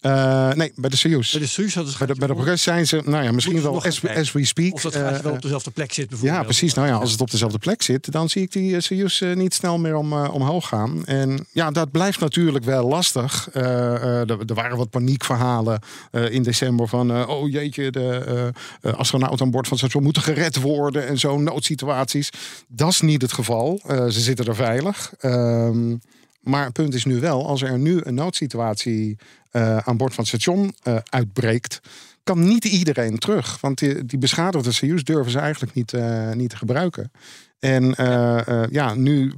Eh, 0.00 0.52
nee, 0.52 0.72
bij 0.76 0.90
de 0.90 0.96
Soyuz. 0.96 1.30
Bij 1.30 1.40
de 1.40 1.46
Soyuz 1.46 1.74
hadden 1.74 1.92
ze 1.92 1.98
Bij 1.98 2.06
de, 2.06 2.12
het 2.12 2.20
bij 2.20 2.28
de 2.28 2.34
progress 2.34 2.62
zijn 2.62 2.86
ze, 2.86 3.02
nou 3.04 3.24
ja, 3.24 3.32
misschien 3.32 3.62
wel 3.62 3.84
as, 3.84 4.06
as 4.06 4.32
we 4.32 4.44
speak. 4.44 4.74
Of 4.74 4.82
dat 4.82 4.94
gaatje 4.94 5.16
eh, 5.16 5.22
wel 5.22 5.32
op 5.32 5.42
dezelfde 5.42 5.70
plek 5.70 5.92
zit 5.92 6.08
bijvoorbeeld. 6.08 6.38
Ja, 6.38 6.44
precies. 6.44 6.74
Nou 6.74 6.88
ja, 6.88 6.94
als 6.94 7.10
het 7.12 7.20
op 7.20 7.30
dezelfde 7.30 7.58
plek 7.58 7.82
zit, 7.82 8.12
dan 8.12 8.28
zie 8.28 8.42
ik 8.42 8.52
die 8.52 8.74
eh, 8.74 8.80
Soyuz 8.80 9.20
niet 9.34 9.54
snel 9.54 9.78
meer 9.78 9.94
om, 9.96 10.12
omhoog 10.12 10.68
gaan. 10.68 11.06
En 11.06 11.46
ja, 11.52 11.70
dat 11.70 11.90
blijft 11.90 12.20
natuurlijk 12.20 12.64
wel 12.64 12.88
lastig. 12.88 13.48
Er, 13.52 14.54
waren 14.54 14.76
wat 14.76 14.90
paniekverhalen 14.90 15.80
in 16.10 16.42
december 16.42 16.88
van... 16.88 17.26
oh 17.26 17.50
jeetje, 17.50 17.90
de 17.90 18.52
astronauten 18.82 19.44
aan 19.44 19.50
boord 19.50 19.68
van 19.68 19.76
het 19.76 19.86
station 19.86 20.02
moeten 20.02 20.22
gered 20.22 20.60
worden... 20.60 21.06
en 21.06 21.18
zo, 21.18 21.38
noodsituaties. 21.38 22.30
Dat 22.68 22.90
is 22.90 23.00
niet 23.00 23.22
het 23.22 23.32
geval. 23.32 23.80
Ze 23.86 24.20
zitten 24.20 24.46
er 24.46 24.54
veilig. 24.54 25.12
Ehm, 25.18 25.94
maar 26.48 26.64
het 26.64 26.72
punt 26.72 26.94
is 26.94 27.04
nu 27.04 27.20
wel, 27.20 27.46
als 27.46 27.62
er 27.62 27.78
nu 27.78 28.00
een 28.02 28.14
noodsituatie 28.14 29.18
eh, 29.50 29.76
aan 29.76 29.96
boord 29.96 30.14
van 30.14 30.24
het 30.24 30.34
station 30.34 30.74
eh, 30.82 30.96
uitbreekt, 31.10 31.80
kan 32.24 32.48
niet 32.48 32.64
iedereen 32.64 33.18
terug. 33.18 33.60
Want 33.60 33.78
die, 33.78 34.04
die 34.04 34.18
beschadigde 34.18 34.72
Soyuz 34.72 35.02
durven 35.02 35.32
ze 35.32 35.38
eigenlijk 35.38 35.74
niet, 35.74 35.92
eh, 35.92 36.32
niet 36.32 36.50
te 36.50 36.56
gebruiken. 36.56 37.12
En 37.58 37.94
ja, 38.70 38.94
nu 38.94 39.32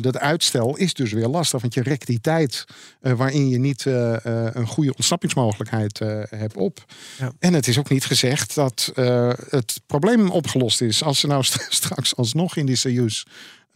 dat 0.00 0.18
uitstel 0.18 0.76
is 0.76 0.94
dus 0.94 1.12
weer 1.12 1.26
lastig. 1.26 1.60
Want 1.60 1.74
je 1.74 1.82
rekt 1.82 2.06
die 2.06 2.20
tijd 2.20 2.64
waarin 3.00 3.48
je 3.48 3.58
niet 3.58 3.84
een 3.84 4.66
goede 4.66 4.94
ontsnappingsmogelijkheid 4.94 5.98
hebt 6.28 6.56
op. 6.56 6.84
Ja. 7.18 7.32
En 7.38 7.54
het 7.54 7.68
is 7.68 7.78
ook 7.78 7.88
niet 7.88 8.04
gezegd 8.04 8.54
dat 8.54 8.92
het 9.48 9.80
probleem 9.86 10.30
opgelost 10.30 10.80
is. 10.80 11.02
Als 11.02 11.20
ze 11.20 11.26
nou 11.26 11.42
st- 11.42 11.66
straks 11.80 12.16
alsnog 12.16 12.56
in 12.56 12.66
die 12.66 12.76
Soyuz 12.76 13.22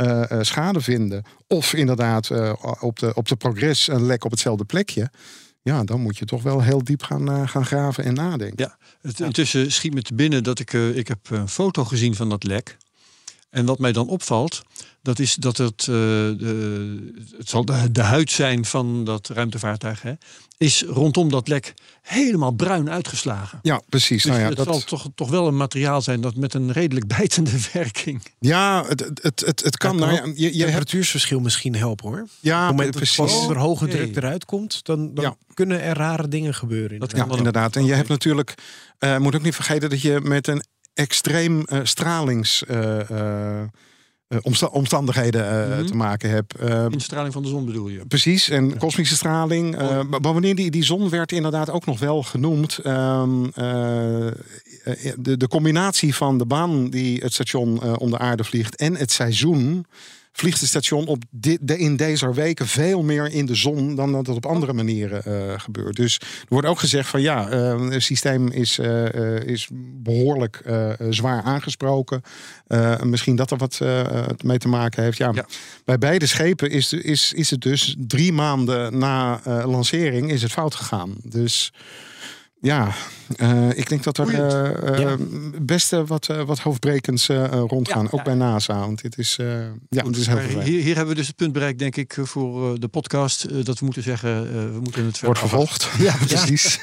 eh, 0.03 0.31
eh, 0.31 0.45
schade 0.45 0.81
vinden. 0.81 1.23
Of 1.47 1.75
inderdaad 1.75 2.31
eh, 2.31 2.53
op, 2.81 2.99
de, 2.99 3.15
op 3.15 3.29
de 3.29 3.37
progress 3.37 3.89
een 3.89 4.07
lek 4.07 4.25
op 4.25 4.31
hetzelfde 4.31 4.65
plekje. 4.65 5.11
ja, 5.63 5.85
dan 5.85 6.01
moet 6.01 6.19
je 6.19 6.25
toch 6.25 6.43
wel 6.43 6.63
heel 6.63 6.85
diep 6.85 7.03
gaan, 7.03 7.49
gaan 7.49 7.67
graven 7.67 8.05
en 8.05 8.15
nadenken. 8.15 8.77
Ja, 9.03 9.23
intussen 9.25 9.73
schiet 9.73 9.95
me 9.95 10.03
te 10.03 10.15
binnen 10.15 10.45
dat 10.45 10.59
ik, 10.59 10.73
ik 10.73 11.09
heb 11.09 11.31
een 11.31 11.49
foto 11.49 11.85
gezien 11.85 12.15
van 12.15 12.29
dat 12.29 12.45
lek. 12.45 12.77
En 13.53 13.65
wat 13.67 13.79
mij 13.79 13.93
dan 13.93 14.09
opvalt, 14.09 14.63
dat 15.03 15.19
is 15.19 15.35
dat 15.35 15.57
het, 15.57 15.81
eh, 15.81 15.87
de, 15.87 17.13
het 17.39 17.49
zal 17.49 17.65
de, 17.65 17.93
de 17.93 18.03
huid 18.03 18.31
zijn 18.31 18.65
van 18.65 19.05
dat 19.05 19.29
ruimtevaartuig, 19.29 20.03
hè, 20.03 20.13
is 20.57 20.83
rondom 20.83 21.31
dat 21.31 21.49
lek 21.49 21.75
helemaal 22.03 22.51
bruin 22.51 22.91
uitgeslagen. 22.91 23.59
Ja, 23.63 23.83
precies. 23.89 24.23
Dus 24.23 24.31
nou 24.31 24.43
ja, 24.43 24.49
het 24.49 24.57
dat, 24.57 24.67
zal 24.67 24.81
toch, 24.81 25.07
toch 25.15 25.31
wel 25.31 25.47
een 25.47 25.57
materiaal 25.57 26.03
zijn 26.03 26.21
dat 26.21 26.37
met 26.37 26.55
een 26.55 26.73
redelijk 26.73 27.07
bijtende 27.07 27.51
werking. 27.73 28.23
ja 28.39 28.85
het, 28.89 29.01
het, 29.01 29.23
het, 29.23 29.41
het, 29.41 29.63
het 29.63 29.77
kan. 29.77 29.99
Ja, 29.99 30.05
Nou 30.05 30.17
kan 30.17 30.29
ja, 30.29 30.33
je, 30.35 30.43
je 30.43 30.47
hebt, 30.49 30.59
temperatuursverschil 30.59 31.41
misschien 31.41 31.75
helpen 31.77 32.09
hoor. 32.09 32.21
Op 32.23 32.29
ja, 32.41 32.61
het 32.61 32.71
moment 32.71 32.93
dat 32.93 33.03
precies. 33.03 33.17
pas 33.17 33.49
er 33.49 33.59
hoge 33.59 33.89
druk 33.89 34.17
eruit 34.17 34.45
komt, 34.45 34.85
dan, 34.85 35.15
dan 35.15 35.25
Ja. 35.25 35.37
kunnen 35.55 35.83
er 35.83 35.97
rare 35.97 36.29
dingen 36.29 36.55
gebeuren. 36.55 36.99
Dat 36.99 37.13
inderdaad. 37.13 37.17
Ja, 37.17 37.19
kan 37.19 37.29
dan 37.29 37.39
inderdaad. 37.39 37.77
En 37.77 37.85
je 37.85 37.95
hebt 37.95 38.09
natuurlijk, 38.09 38.55
eh, 38.99 39.19
moet 39.19 39.35
ook 39.35 39.43
niet 39.43 39.55
vergeten 39.55 39.91
dat 39.91 40.01
je 40.01 40.21
met 40.23 40.49
een 40.49 40.65
extreem 40.95 41.63
eh, 41.65 41.81
stralings. 41.83 42.65
eh, 42.65 43.11
eh, 43.11 43.61
eh, 44.29 44.39
omsta- 44.43 44.67
omstandigheden 44.67 45.71
eh, 45.71 45.77
Mhm. 45.79 45.87
te 45.87 45.95
maken 45.95 46.31
hebt. 46.31 46.55
Eh, 46.55 46.87
Instraling 46.89 47.33
van 47.33 47.43
de 47.43 47.49
zon 47.49 47.65
bedoel 47.67 47.89
je? 47.89 48.07
Precies, 48.07 48.49
en 48.49 48.79
kosmische 48.79 49.15
straling. 49.15 49.77
maar 50.09 50.21
wanneer 50.21 50.55
die, 50.55 50.71
die 50.71 50.85
zon 50.85 51.09
werd 51.09 51.33
inderdaad 51.33 51.71
ook 51.71 51.87
nog 51.87 51.99
wel 51.99 52.23
genoemd. 52.23 52.79
ehm, 52.79 53.45
eh, 53.55 54.27
eh, 54.27 54.33
de, 55.19 55.37
de 55.37 55.49
combinatie 55.49 56.15
van 56.15 56.39
de 56.39 56.47
baan 56.47 56.91
die 56.91 57.21
het 57.23 57.33
station 57.33 57.97
om 57.97 58.11
de 58.11 58.19
aarde 58.19 58.45
vliegt 58.45 58.77
en 58.77 58.97
het 58.97 59.11
seizoen. 59.13 59.87
Vliegt 60.33 60.61
het 60.61 60.69
station 60.69 61.07
op 61.07 61.23
de, 61.31 61.59
in 61.79 61.97
deze 61.97 62.35
weken 62.35 62.67
veel 62.67 63.03
meer 63.03 63.31
in 63.31 63.47
de 63.47 63.55
zon 63.55 63.95
dan 63.95 64.13
dat 64.13 64.27
het 64.27 64.37
op 64.37 64.47
andere 64.47 64.73
manieren 64.73 65.25
eh, 65.25 65.61
gebeurt. 65.61 65.97
Dus 65.97 66.19
er 66.19 66.47
wordt 66.49 66.67
ook 66.67 66.79
gezegd 66.79 67.09
van 67.09 67.21
ja, 67.21 67.49
eh, 67.49 67.89
het 67.89 68.03
systeem 68.03 68.49
is, 68.49 68.79
eh, 68.79 69.37
is 69.41 69.69
behoorlijk 70.03 70.57
eh, 70.65 70.91
zwaar 71.11 71.43
aangesproken. 71.43 72.23
Misschien 73.03 73.37
dat 73.37 73.51
er 73.51 73.57
wat 73.57 73.81
mee 74.45 74.59
te 74.59 74.69
maken 74.69 75.03
heeft. 75.03 75.19
Ja, 75.19 75.31
Ja. 75.35 75.47
bij 75.85 75.99
beide 75.99 76.27
schepen 76.27 76.71
is, 76.71 76.93
is, 76.93 77.33
is 77.33 77.51
het 77.51 77.61
dus 77.61 77.97
drie 77.99 78.33
maanden 78.33 78.99
na 78.99 79.41
lancering 79.65 80.31
is 80.31 80.43
het 80.43 80.53
fout 80.53 80.75
gegaan. 80.75 81.15
Dus 81.23 81.73
ja, 82.63 82.93
eh, 83.37 83.69
ik 83.71 83.89
denk 83.89 84.03
dat 84.03 84.19
er 84.19 84.25
Boeiend. 84.25 84.53
eh, 84.53 84.99
Ja. 84.99 85.09
eh, 85.11 85.17
best 85.63 85.91
wat, 85.91 86.27
wat 86.27 86.59
hoofdbrekens 86.59 87.27
rondgaan. 87.51 88.03
Ja, 88.03 88.09
ook 88.11 88.19
ja. 88.19 88.23
bij 88.23 88.35
NASA. 88.35 88.79
Want 88.79 89.03
dit 89.03 89.19
is, 89.19 89.37
ja, 89.37 89.45
het 90.05 90.17
is 90.17 90.27
heel 90.27 90.35
Maar 90.35 90.43
vervelend. 90.45 90.67
hier, 90.69 90.83
hier 90.83 90.95
hebben 90.97 91.15
we 91.15 91.19
dus 91.21 91.27
het 91.27 91.37
punt 91.37 91.53
bereikt, 91.53 91.79
denk 91.79 91.97
ik, 91.97 92.17
voor 92.23 92.81
de 92.81 92.89
podcast. 92.89 93.65
dat 93.65 93.79
we 93.79 93.85
moeten 93.85 94.03
zeggen, 94.03 94.43
we 94.75 94.81
moeten 94.81 95.05
het 95.05 95.21
Wordt 95.21 95.39
vervolgd. 95.39 95.89
Ja, 95.99 96.15
precies. 96.27 96.79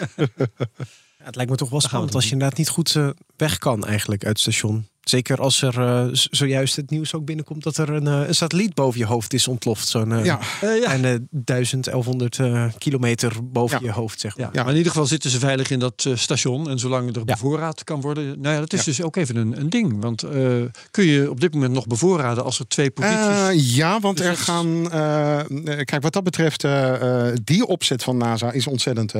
Het 1.24 1.36
lijkt 1.36 1.52
me 1.52 1.58
toch 1.58 1.70
wel 1.70 1.82
spannend 1.82 2.16
als 2.16 2.26
je 2.26 2.32
inderdaad 2.32 2.58
niet 2.58 2.70
goed 2.70 2.98
weg 3.38 3.58
kan 3.58 3.86
eigenlijk 3.86 4.24
uit 4.26 4.32
het 4.44 4.54
station. 4.54 4.88
Zeker 5.10 5.38
als 5.42 5.62
er 5.62 5.80
eh, 5.82 6.06
zojuist 6.12 6.76
het 6.76 6.90
nieuws 6.90 7.14
ook 7.14 7.26
binnenkomt 7.26 7.64
dat 7.64 7.78
er 7.78 7.90
een, 7.90 8.08
eh, 8.08 8.28
een 8.28 8.36
satelliet 8.36 8.74
boven 8.74 9.00
je 9.00 9.06
hoofd 9.06 9.34
is 9.34 9.48
ontploft. 9.48 9.88
Zo'n 9.88 10.12
eh, 10.12 10.26
ja, 10.26 10.40
Eh, 10.62 10.82
ja. 10.82 10.92
en 10.94 11.06
eh 11.06 11.14
1000, 11.30 11.86
1100 11.88 12.40
eh, 12.40 12.66
kilometer 12.78 13.34
boven 13.44 13.78
Ja. 13.82 13.86
je 13.88 13.92
hoofd, 13.94 14.20
zeg 14.20 14.38
maar. 14.38 14.46
Ja, 14.46 14.52
Ja. 14.54 14.62
maar 14.62 14.72
in 14.72 14.78
ieder 14.78 14.92
geval 14.92 15.08
zitten 15.08 15.30
ze 15.30 15.40
veilig 15.40 15.70
in 15.70 15.80
dat 15.80 16.10
station. 16.14 16.70
En 16.70 16.80
zolang 16.80 17.16
er 17.16 17.26
bevoorraad 17.26 17.84
kan 17.84 18.02
worden. 18.02 18.42
Nou 18.42 18.54
ja, 18.54 18.60
dat 18.60 18.74
is 18.74 18.80
Ja. 18.80 18.86
dus 18.86 19.02
ook 19.02 19.16
even 19.16 19.36
een, 19.36 19.60
een 19.60 19.70
ding. 19.70 20.02
Want 20.02 20.24
eh, 20.24 20.32
kun 20.92 21.06
je 21.06 21.30
op 21.30 21.40
dit 21.42 21.54
moment 21.54 21.74
nog 21.74 21.88
bevoorraden 21.88 22.44
als 22.44 22.60
er 22.60 22.68
twee 22.68 22.90
posities. 22.92 23.76
Ja, 23.76 24.00
want 24.00 24.18
Dus 24.18 24.26
er 24.28 24.38
gaan. 24.38 24.88
kijk, 25.86 26.02
wat 26.02 26.14
dat 26.14 26.24
betreft, 26.24 26.66
die 27.44 27.66
opzet 27.68 28.04
van 28.04 28.18
NASA 28.18 28.52
is 28.52 28.68
ontzettend 28.68 29.14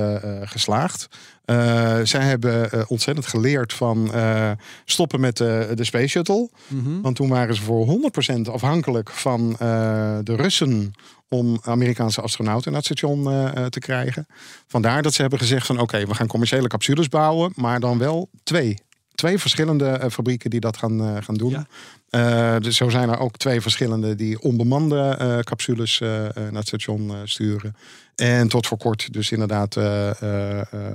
geslaagd. 0.44 1.08
Eh, 1.46 1.98
zij 2.04 2.22
hebben 2.22 2.70
ontzettend 2.88 3.28
geleerd 3.28 3.74
van 3.74 4.14
eh, 4.14 4.52
stoppen 4.86 5.20
met 5.20 5.38
de, 5.38 5.72
de 5.80 5.86
Space 5.86 6.08
Shuttle. 6.08 6.50
Mhm. 6.68 7.02
Want 7.02 7.16
toen 7.16 7.30
waren 7.30 7.56
ze 7.56 7.62
voor 7.62 7.86
100% 7.86 8.50
afhankelijk 8.50 9.10
van 9.10 9.52
eh, 9.52 10.18
de 10.24 10.36
Russen 10.36 10.94
om 11.28 11.60
Amerikaanse 11.64 12.22
astronauten 12.22 12.72
naar 12.72 12.82
het 12.82 12.98
station 12.98 13.28
eh, 13.28 13.56
eh, 13.56 13.66
te 13.66 13.80
krijgen. 13.80 14.28
Vandaar 14.68 15.02
dat 15.02 15.14
ze 15.14 15.22
hebben 15.22 15.40
gezegd 15.40 15.66
van 15.66 15.80
oké, 15.80 16.06
we 16.06 16.14
gaan 16.14 16.28
commerciële 16.28 16.68
capsules 16.68 17.08
bouwen, 17.08 17.52
maar 17.56 17.80
dan 17.80 17.98
wel 17.98 18.30
twee. 18.44 18.78
Twee 19.16 19.38
verschillende 19.38 20.08
fabrieken 20.12 20.50
die 20.50 20.60
dat 20.60 20.78
gaan, 20.78 21.24
gaan 21.24 21.36
doen. 21.36 21.66
Ja. 22.10 22.60
Dus 22.60 22.78
zo 22.78 22.90
zijn 22.90 23.10
er 23.10 23.20
ook 23.20 23.38
twee 23.38 23.62
verschillende 23.62 24.16
die 24.16 24.42
onbemande 24.42 25.42
capsules 25.44 26.00
naar 26.00 26.54
het 26.54 26.68
station 26.68 27.12
sturen. 27.24 27.76
En 28.16 28.48
tot 28.48 28.68
voor 28.68 28.78
kort 28.78 29.14
dus 29.14 29.32
inderdaad 29.32 29.78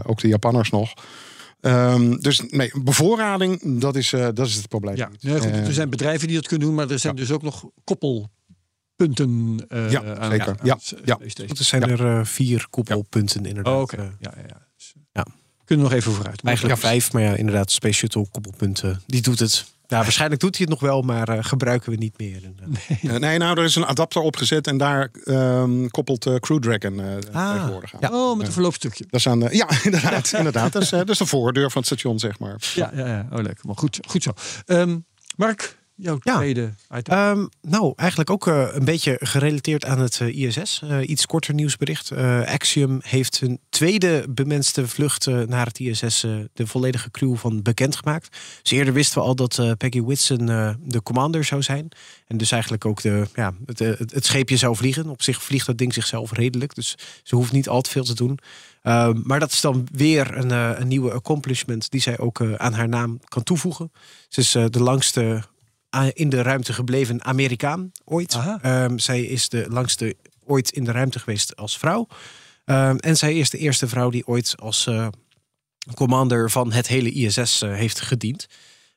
ook 0.03 0.21
de 0.21 0.29
Japanners 0.29 0.71
nog. 0.71 0.95
Ehm, 1.65 2.17
dus 2.17 2.41
nee, 2.49 2.71
bevoorrading, 2.83 3.81
dat 3.81 3.97
is, 3.97 4.13
eh, 4.13 4.29
dat 4.35 4.47
is 4.47 4.55
het 4.55 4.69
probleem. 4.69 4.97
Ja, 4.97 5.09
niet. 5.09 5.23
ja 5.23 5.39
goed, 5.39 5.51
Eh, 5.51 5.67
er 5.67 5.73
zijn 5.73 5.91
bedrijven 5.91 6.27
die 6.29 6.37
dat 6.37 6.47
kunnen 6.47 6.67
doen, 6.67 6.77
maar 6.77 6.91
er 6.91 6.99
zijn 6.99 7.17
dus 7.17 7.31
ook 7.31 7.43
nog 7.43 7.65
koppelpunten. 7.85 9.65
eh, 9.69 9.91
Ja, 9.91 10.17
aan, 10.17 10.31
zeker. 10.31 10.47
aan 10.47 10.57
Ja, 10.63 10.79
ja. 11.05 11.19
Er 11.19 11.65
zijn 11.65 11.83
er 11.83 12.27
vier 12.27 12.67
koppelpunten 12.71 13.45
inderdaad. 13.47 13.75
Oh, 13.75 13.81
oké. 13.81 13.97
Ja, 13.97 14.33
ja, 14.37 14.43
ja. 14.49 14.67
Dus, 14.77 14.95
Ja. 15.13 15.27
Kunnen 15.65 15.85
we 15.87 15.91
nog 15.91 16.01
even 16.01 16.13
vooruit. 16.13 16.43
Eigenlijk 16.43 16.81
ja, 16.81 16.89
vijf, 16.89 17.13
maar 17.13 17.23
ja, 17.23 17.35
inderdaad, 17.37 17.71
Space 17.71 17.95
Shuttle 17.95 18.27
koppelpunten, 18.31 19.03
die 19.07 19.23
doet 19.23 19.39
het. 19.39 19.65
Ja, 19.87 20.03
waarschijnlijk 20.03 20.41
doet 20.41 20.57
hij 20.57 20.67
het 20.69 20.81
nog 20.81 20.89
wel, 20.91 21.03
maar 21.03 21.29
eh, 21.29 21.45
gebruiken 21.45 21.91
we 21.91 21.97
niet 21.97 22.19
meer. 22.19 22.43
inderdaad. 22.43 22.85
Eh, 23.03 23.15
nee, 23.17 23.39
nou, 23.39 23.59
er 23.59 23.65
is 23.65 23.75
een 23.77 23.87
adapter 23.87 24.21
opgezet 24.23 24.67
en 24.67 24.77
daar 24.79 25.11
ehm, 25.25 25.87
koppelt 25.89 26.27
eh, 26.27 26.35
Crew 26.35 26.59
Dragon 26.63 27.01
eh 27.01 27.17
tegenwoordig 27.17 27.95
aan. 27.95 28.01
ja. 28.01 28.11
Oh, 28.13 28.37
met 28.37 28.47
een 28.47 28.53
verloopstukje. 28.53 29.05
Dat 29.11 29.21
is 29.21 29.29
aan 29.29 29.41
de, 29.41 29.49
ja, 29.57 29.69
inderdaad. 29.85 30.33
inderdaad. 30.37 30.73
Dat, 30.73 30.83
is, 30.83 30.93
eh, 30.93 30.99
dat 30.99 31.09
is 31.09 31.19
de 31.19 31.27
voordeur 31.27 31.71
van 31.71 31.83
het 31.83 31.87
station, 31.87 32.19
zeg 32.19 32.39
maar. 32.39 32.57
Ja, 32.75 32.91
ja, 32.95 33.07
ja. 33.07 33.27
Oh, 33.33 33.43
leuk. 33.43 33.65
Maar 33.65 33.77
goed, 33.77 34.01
goed 34.09 34.23
zo. 34.23 34.33
Ehm, 34.67 34.99
Mark, 35.37 35.77
jouw 35.97 36.19
Ja. 36.21 36.37
tweede 36.37 36.75
item. 36.95 37.15
Ehm, 37.15 37.47
nou, 37.61 37.93
eigenlijk 37.97 38.31
ook 38.31 38.47
eh, 38.47 38.67
een 38.73 38.85
beetje 38.85 39.17
gerelateerd 39.21 39.85
aan 39.85 39.99
het 39.99 40.21
eh, 40.21 40.37
ISS. 40.37 40.83
Eh, 40.83 41.09
iets 41.09 41.27
korter 41.27 41.55
nieuwsbericht. 41.55 42.13
Axiom 42.47 42.99
heeft 43.03 43.41
hun 43.41 43.61
tweede 43.69 44.27
bemenste 44.29 44.89
vlucht 44.89 45.27
naar 45.27 45.67
het 45.67 45.79
ISS 45.79 46.21
de 46.53 46.67
volledige 46.67 47.11
crew 47.11 47.37
van 47.37 47.63
bekendgemaakt. 47.63 48.37
Dus 48.63 48.71
eerder 48.71 48.95
wisten 48.95 49.19
we 49.19 49.27
al 49.27 49.35
dat 49.35 49.77
Peggy 49.79 50.03
Whitson 50.03 50.47
de 50.85 51.03
commander 51.03 51.45
zou 51.45 51.63
zijn. 51.63 51.89
En 52.27 52.37
dus 52.37 52.51
eigenlijk 52.51 52.85
ook 52.85 53.03
de, 53.03 53.27
ja, 53.35 53.55
het, 53.67 53.79
het, 53.79 54.13
het 54.13 54.27
scheepje 54.27 54.57
zou 54.57 54.77
vliegen. 54.77 55.09
Op 55.09 55.23
zich 55.23 55.43
vliegt 55.43 55.67
dat 55.67 55.79
ding 55.79 55.95
zichzelf 55.95 56.33
redelijk. 56.33 56.75
Dus 56.75 56.95
ze 57.23 57.37
hoeft 57.37 57.53
niet 57.53 57.69
al 57.69 57.81
te 57.81 57.91
veel 57.91 58.05
te 58.05 58.15
doen. 58.15 58.39
Ehm, 58.83 59.21
maar 59.23 59.41
dat 59.41 59.53
is 59.53 59.61
dan 59.61 59.87
weer 59.93 60.37
een, 60.37 60.51
een 60.51 60.89
nieuwe 60.89 61.13
accomplishment 61.13 61.91
die 61.91 62.01
zij 62.01 62.19
ook 62.19 62.43
aan 62.57 62.73
haar 62.73 62.89
naam 62.89 63.21
kan 63.25 63.43
toevoegen. 63.43 63.93
Ze 64.29 64.41
is 64.41 64.51
de 64.51 64.83
langste 64.83 65.43
in 66.13 66.29
de 66.29 66.43
ruimte 66.43 66.73
gebleven 66.73 67.25
Amerikaan 67.25 67.93
ooit. 68.05 68.39
Ehm, 68.63 68.99
zij 68.99 69.23
is 69.23 69.49
de 69.49 69.67
langste 69.69 70.17
ooit 70.45 70.71
in 70.71 70.85
de 70.85 70.93
ruimte 70.93 71.19
geweest 71.19 71.57
als 71.57 71.79
vrouw. 71.79 72.07
Ehm, 72.65 72.97
en 72.97 73.17
zij 73.17 73.35
is 73.35 73.51
de 73.51 73.59
eerste 73.59 73.89
vrouw 73.89 74.11
die 74.11 74.27
ooit 74.27 74.55
als 74.59 74.87
eh, 74.87 75.07
commander 75.95 76.51
van 76.51 76.73
het 76.73 76.87
hele 76.87 77.11
ISS 77.11 77.63
eh, 77.63 77.73
heeft 77.73 78.01
gediend. 78.01 78.47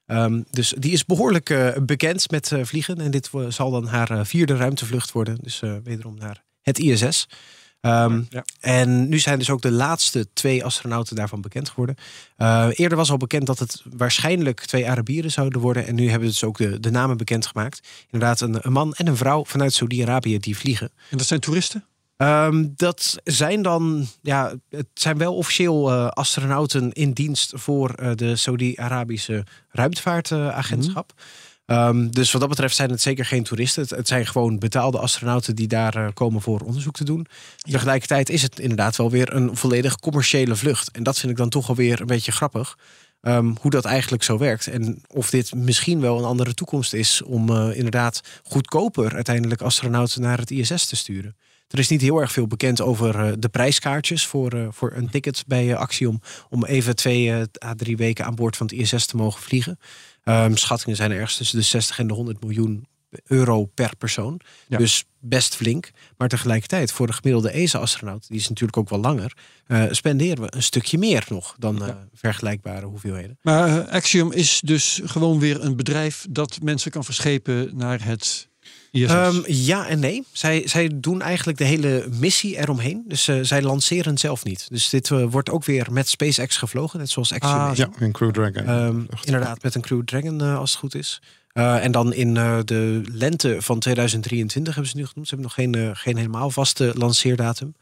Ehm, 0.07 0.41
dus 0.51 0.73
die 0.77 0.91
is 0.91 1.05
behoorlijk 1.05 1.49
eh, 1.49 1.69
bekend 1.81 2.31
met 2.31 2.51
eh, 2.51 2.63
vliegen. 2.63 2.97
En 2.97 3.11
dit 3.11 3.29
zal 3.49 3.71
dan 3.71 3.87
haar 3.87 4.11
eh, 4.11 4.19
vierde 4.23 4.55
ruimtevlucht 4.55 5.11
worden. 5.11 5.37
Dus 5.41 5.61
eh, 5.61 5.75
wederom 5.83 6.15
naar 6.17 6.43
het 6.61 6.79
ISS. 6.79 7.27
Ehm, 7.87 8.21
Ja. 8.29 8.43
En 8.59 9.09
nu 9.09 9.19
zijn 9.19 9.39
dus 9.39 9.49
ook 9.49 9.61
de 9.61 9.71
laatste 9.71 10.27
twee 10.33 10.65
astronauten 10.65 11.15
daarvan 11.15 11.41
bekend 11.41 11.69
geworden. 11.69 11.95
Eh, 12.37 12.67
eerder 12.71 12.97
was 12.97 13.11
al 13.11 13.17
bekend 13.17 13.45
dat 13.45 13.59
het 13.59 13.83
waarschijnlijk 13.91 14.59
twee 14.59 14.89
Arabieren 14.89 15.31
zouden 15.31 15.61
worden. 15.61 15.87
En 15.87 15.95
nu 15.95 16.09
hebben 16.09 16.27
ze 16.27 16.33
dus 16.33 16.43
ook 16.43 16.57
de, 16.57 16.79
de 16.79 16.91
namen 16.91 17.17
bekendgemaakt. 17.17 17.87
Inderdaad, 18.11 18.41
een, 18.41 18.57
een 18.61 18.71
man 18.71 18.93
en 18.93 19.07
een 19.07 19.17
vrouw 19.17 19.45
vanuit 19.45 19.73
Saudi-Arabië 19.73 20.39
die 20.39 20.57
vliegen. 20.57 20.91
En 21.09 21.17
dat 21.17 21.27
zijn 21.27 21.39
toeristen? 21.39 21.85
Ehm, 22.17 22.65
dat 22.75 23.17
zijn 23.23 23.61
dan, 23.61 24.07
ja, 24.21 24.53
het 24.69 24.87
zijn 24.93 25.17
wel 25.17 25.35
officieel 25.35 25.91
eh, 25.91 26.07
astronauten 26.07 26.91
in 26.91 27.11
dienst 27.11 27.51
voor 27.55 27.89
eh, 27.89 28.11
de 28.15 28.35
Saudi-Arabische 28.35 29.43
ruimtevaartagentschap. 29.69 31.13
Ehm, 31.67 32.09
dus 32.09 32.31
wat 32.31 32.41
dat 32.41 32.49
betreft 32.49 32.75
zijn 32.75 32.89
het 32.89 33.01
zeker 33.01 33.25
geen 33.25 33.43
toeristen. 33.43 33.81
Het, 33.81 33.91
het 33.91 34.07
zijn 34.07 34.25
gewoon 34.25 34.59
betaalde 34.59 34.99
astronauten 34.99 35.55
die 35.55 35.67
daar 35.67 35.95
eh, 35.95 36.07
komen 36.13 36.41
voor 36.41 36.59
onderzoek 36.59 36.95
te 36.95 37.03
doen. 37.03 37.27
Tegelijkertijd 37.57 38.29
is 38.29 38.41
het 38.41 38.59
inderdaad 38.59 38.95
wel 38.95 39.11
weer 39.11 39.33
een 39.33 39.57
volledig 39.57 39.95
commerciële 39.99 40.55
vlucht. 40.55 40.91
En 40.91 41.03
dat 41.03 41.19
vind 41.19 41.31
ik 41.31 41.37
dan 41.37 41.49
toch 41.49 41.69
alweer 41.69 42.01
een 42.01 42.07
beetje 42.07 42.31
grappig. 42.31 42.77
ehm, 43.21 43.53
hoe 43.61 43.71
dat 43.71 43.85
eigenlijk 43.85 44.23
zo 44.23 44.37
werkt. 44.37 44.67
En 44.67 45.01
of 45.07 45.29
dit 45.29 45.55
misschien 45.55 46.01
wel 46.01 46.17
een 46.17 46.23
andere 46.23 46.53
toekomst 46.53 46.93
is 46.93 47.21
om 47.21 47.49
eh, 47.49 47.75
inderdaad 47.75 48.21
goedkoper 48.43 49.13
uiteindelijk 49.15 49.61
astronauten 49.61 50.21
naar 50.21 50.37
het 50.37 50.51
ISS 50.51 50.85
te 50.85 50.95
sturen. 50.95 51.35
Er 51.67 51.79
is 51.79 51.87
niet 51.87 52.01
heel 52.01 52.21
erg 52.21 52.31
veel 52.31 52.47
bekend 52.47 52.81
over 52.81 53.19
eh, 53.19 53.31
de 53.39 53.49
prijskaartjes 53.49 54.25
voor, 54.25 54.67
voor 54.71 54.91
een 54.95 55.09
ticket 55.09 55.43
bij 55.47 55.75
Axiom. 55.75 56.21
Om 56.49 56.65
even 56.65 56.95
twee 56.95 57.33
à 57.65 57.73
drie 57.75 57.97
weken 57.97 58.25
aan 58.25 58.35
boord 58.35 58.57
van 58.57 58.67
het 58.67 58.75
ISS 58.75 59.05
te 59.05 59.15
mogen 59.15 59.41
vliegen. 59.41 59.79
Ehm, 60.27 60.55
schattingen 60.55 60.95
zijn 60.95 61.11
er 61.11 61.17
ergens 61.17 61.37
tussen 61.37 61.57
de 61.57 61.63
60 61.63 61.99
en 61.99 62.07
de 62.07 62.13
100 62.13 62.43
miljoen 62.43 62.87
euro 63.23 63.65
per 63.65 63.95
persoon. 63.97 64.39
Ja. 64.67 64.77
Dus 64.77 65.05
best 65.19 65.55
flink. 65.55 65.89
Maar 66.17 66.27
tegelijkertijd, 66.27 66.91
voor 66.91 67.07
de 67.07 67.13
gemiddelde 67.13 67.51
ESA-astronaut, 67.51 68.27
die 68.27 68.37
is 68.37 68.49
natuurlijk 68.49 68.77
ook 68.77 68.89
wel 68.89 68.99
langer, 68.99 69.37
eh, 69.67 69.83
spenderen 69.91 70.43
we 70.43 70.55
een 70.55 70.63
stukje 70.63 70.97
meer 70.97 71.25
nog 71.29 71.55
dan 71.59 71.85
eh, 71.85 71.95
vergelijkbare 72.13 72.85
hoeveelheden. 72.85 73.37
Maar 73.41 73.87
eh, 73.87 73.93
Axiom 73.93 74.31
is 74.31 74.61
dus 74.63 75.01
gewoon 75.03 75.39
weer 75.39 75.63
een 75.63 75.75
bedrijf 75.75 76.25
dat 76.29 76.57
mensen 76.61 76.91
kan 76.91 77.03
verschepen 77.03 77.77
naar 77.77 78.03
het 78.03 78.49
Ehm, 78.91 79.41
ja 79.45 79.87
en 79.87 79.99
nee. 79.99 80.23
Zij, 80.31 80.61
zij 80.65 80.91
doen 80.93 81.21
eigenlijk 81.21 81.57
de 81.57 81.63
hele 81.63 82.07
missie 82.19 82.57
eromheen. 82.57 83.03
Dus 83.07 83.27
eh, 83.27 83.39
zij 83.41 83.61
lanceren 83.61 84.17
zelf 84.17 84.43
niet. 84.43 84.67
Dus 84.69 84.89
dit 84.89 85.11
eh, 85.11 85.23
wordt 85.29 85.49
ook 85.49 85.65
weer 85.65 85.87
met 85.91 86.09
SpaceX 86.09 86.57
gevlogen, 86.57 86.99
net 86.99 87.09
zoals 87.09 87.33
Axiom. 87.33 87.59
Ah, 87.59 87.71
is. 87.71 87.77
Ja, 87.77 87.89
in 87.99 88.11
Crew 88.11 88.31
Dragon. 88.31 88.65
Ehm, 88.65 89.01
inderdaad, 89.23 89.63
met 89.63 89.75
een 89.75 89.81
Crew 89.81 90.03
Dragon 90.03 90.41
eh, 90.41 90.57
als 90.57 90.71
het 90.71 90.79
goed 90.79 90.95
is. 90.95 91.21
Eh, 91.57 91.83
en 91.83 91.91
dan 91.91 92.13
in 92.13 92.37
eh, 92.37 92.59
de 92.65 93.01
lente 93.11 93.57
van 93.59 93.79
2023 93.79 94.73
hebben 94.73 94.91
ze 94.91 94.97
nu 94.97 95.05
genoemd. 95.05 95.27
Ze 95.27 95.35
hebben 95.35 95.53
nog 95.55 95.81
geen, 95.83 95.95
geen 95.95 96.17
helemaal 96.17 96.49
vaste 96.49 96.91
lanceerdatum. 96.95 97.75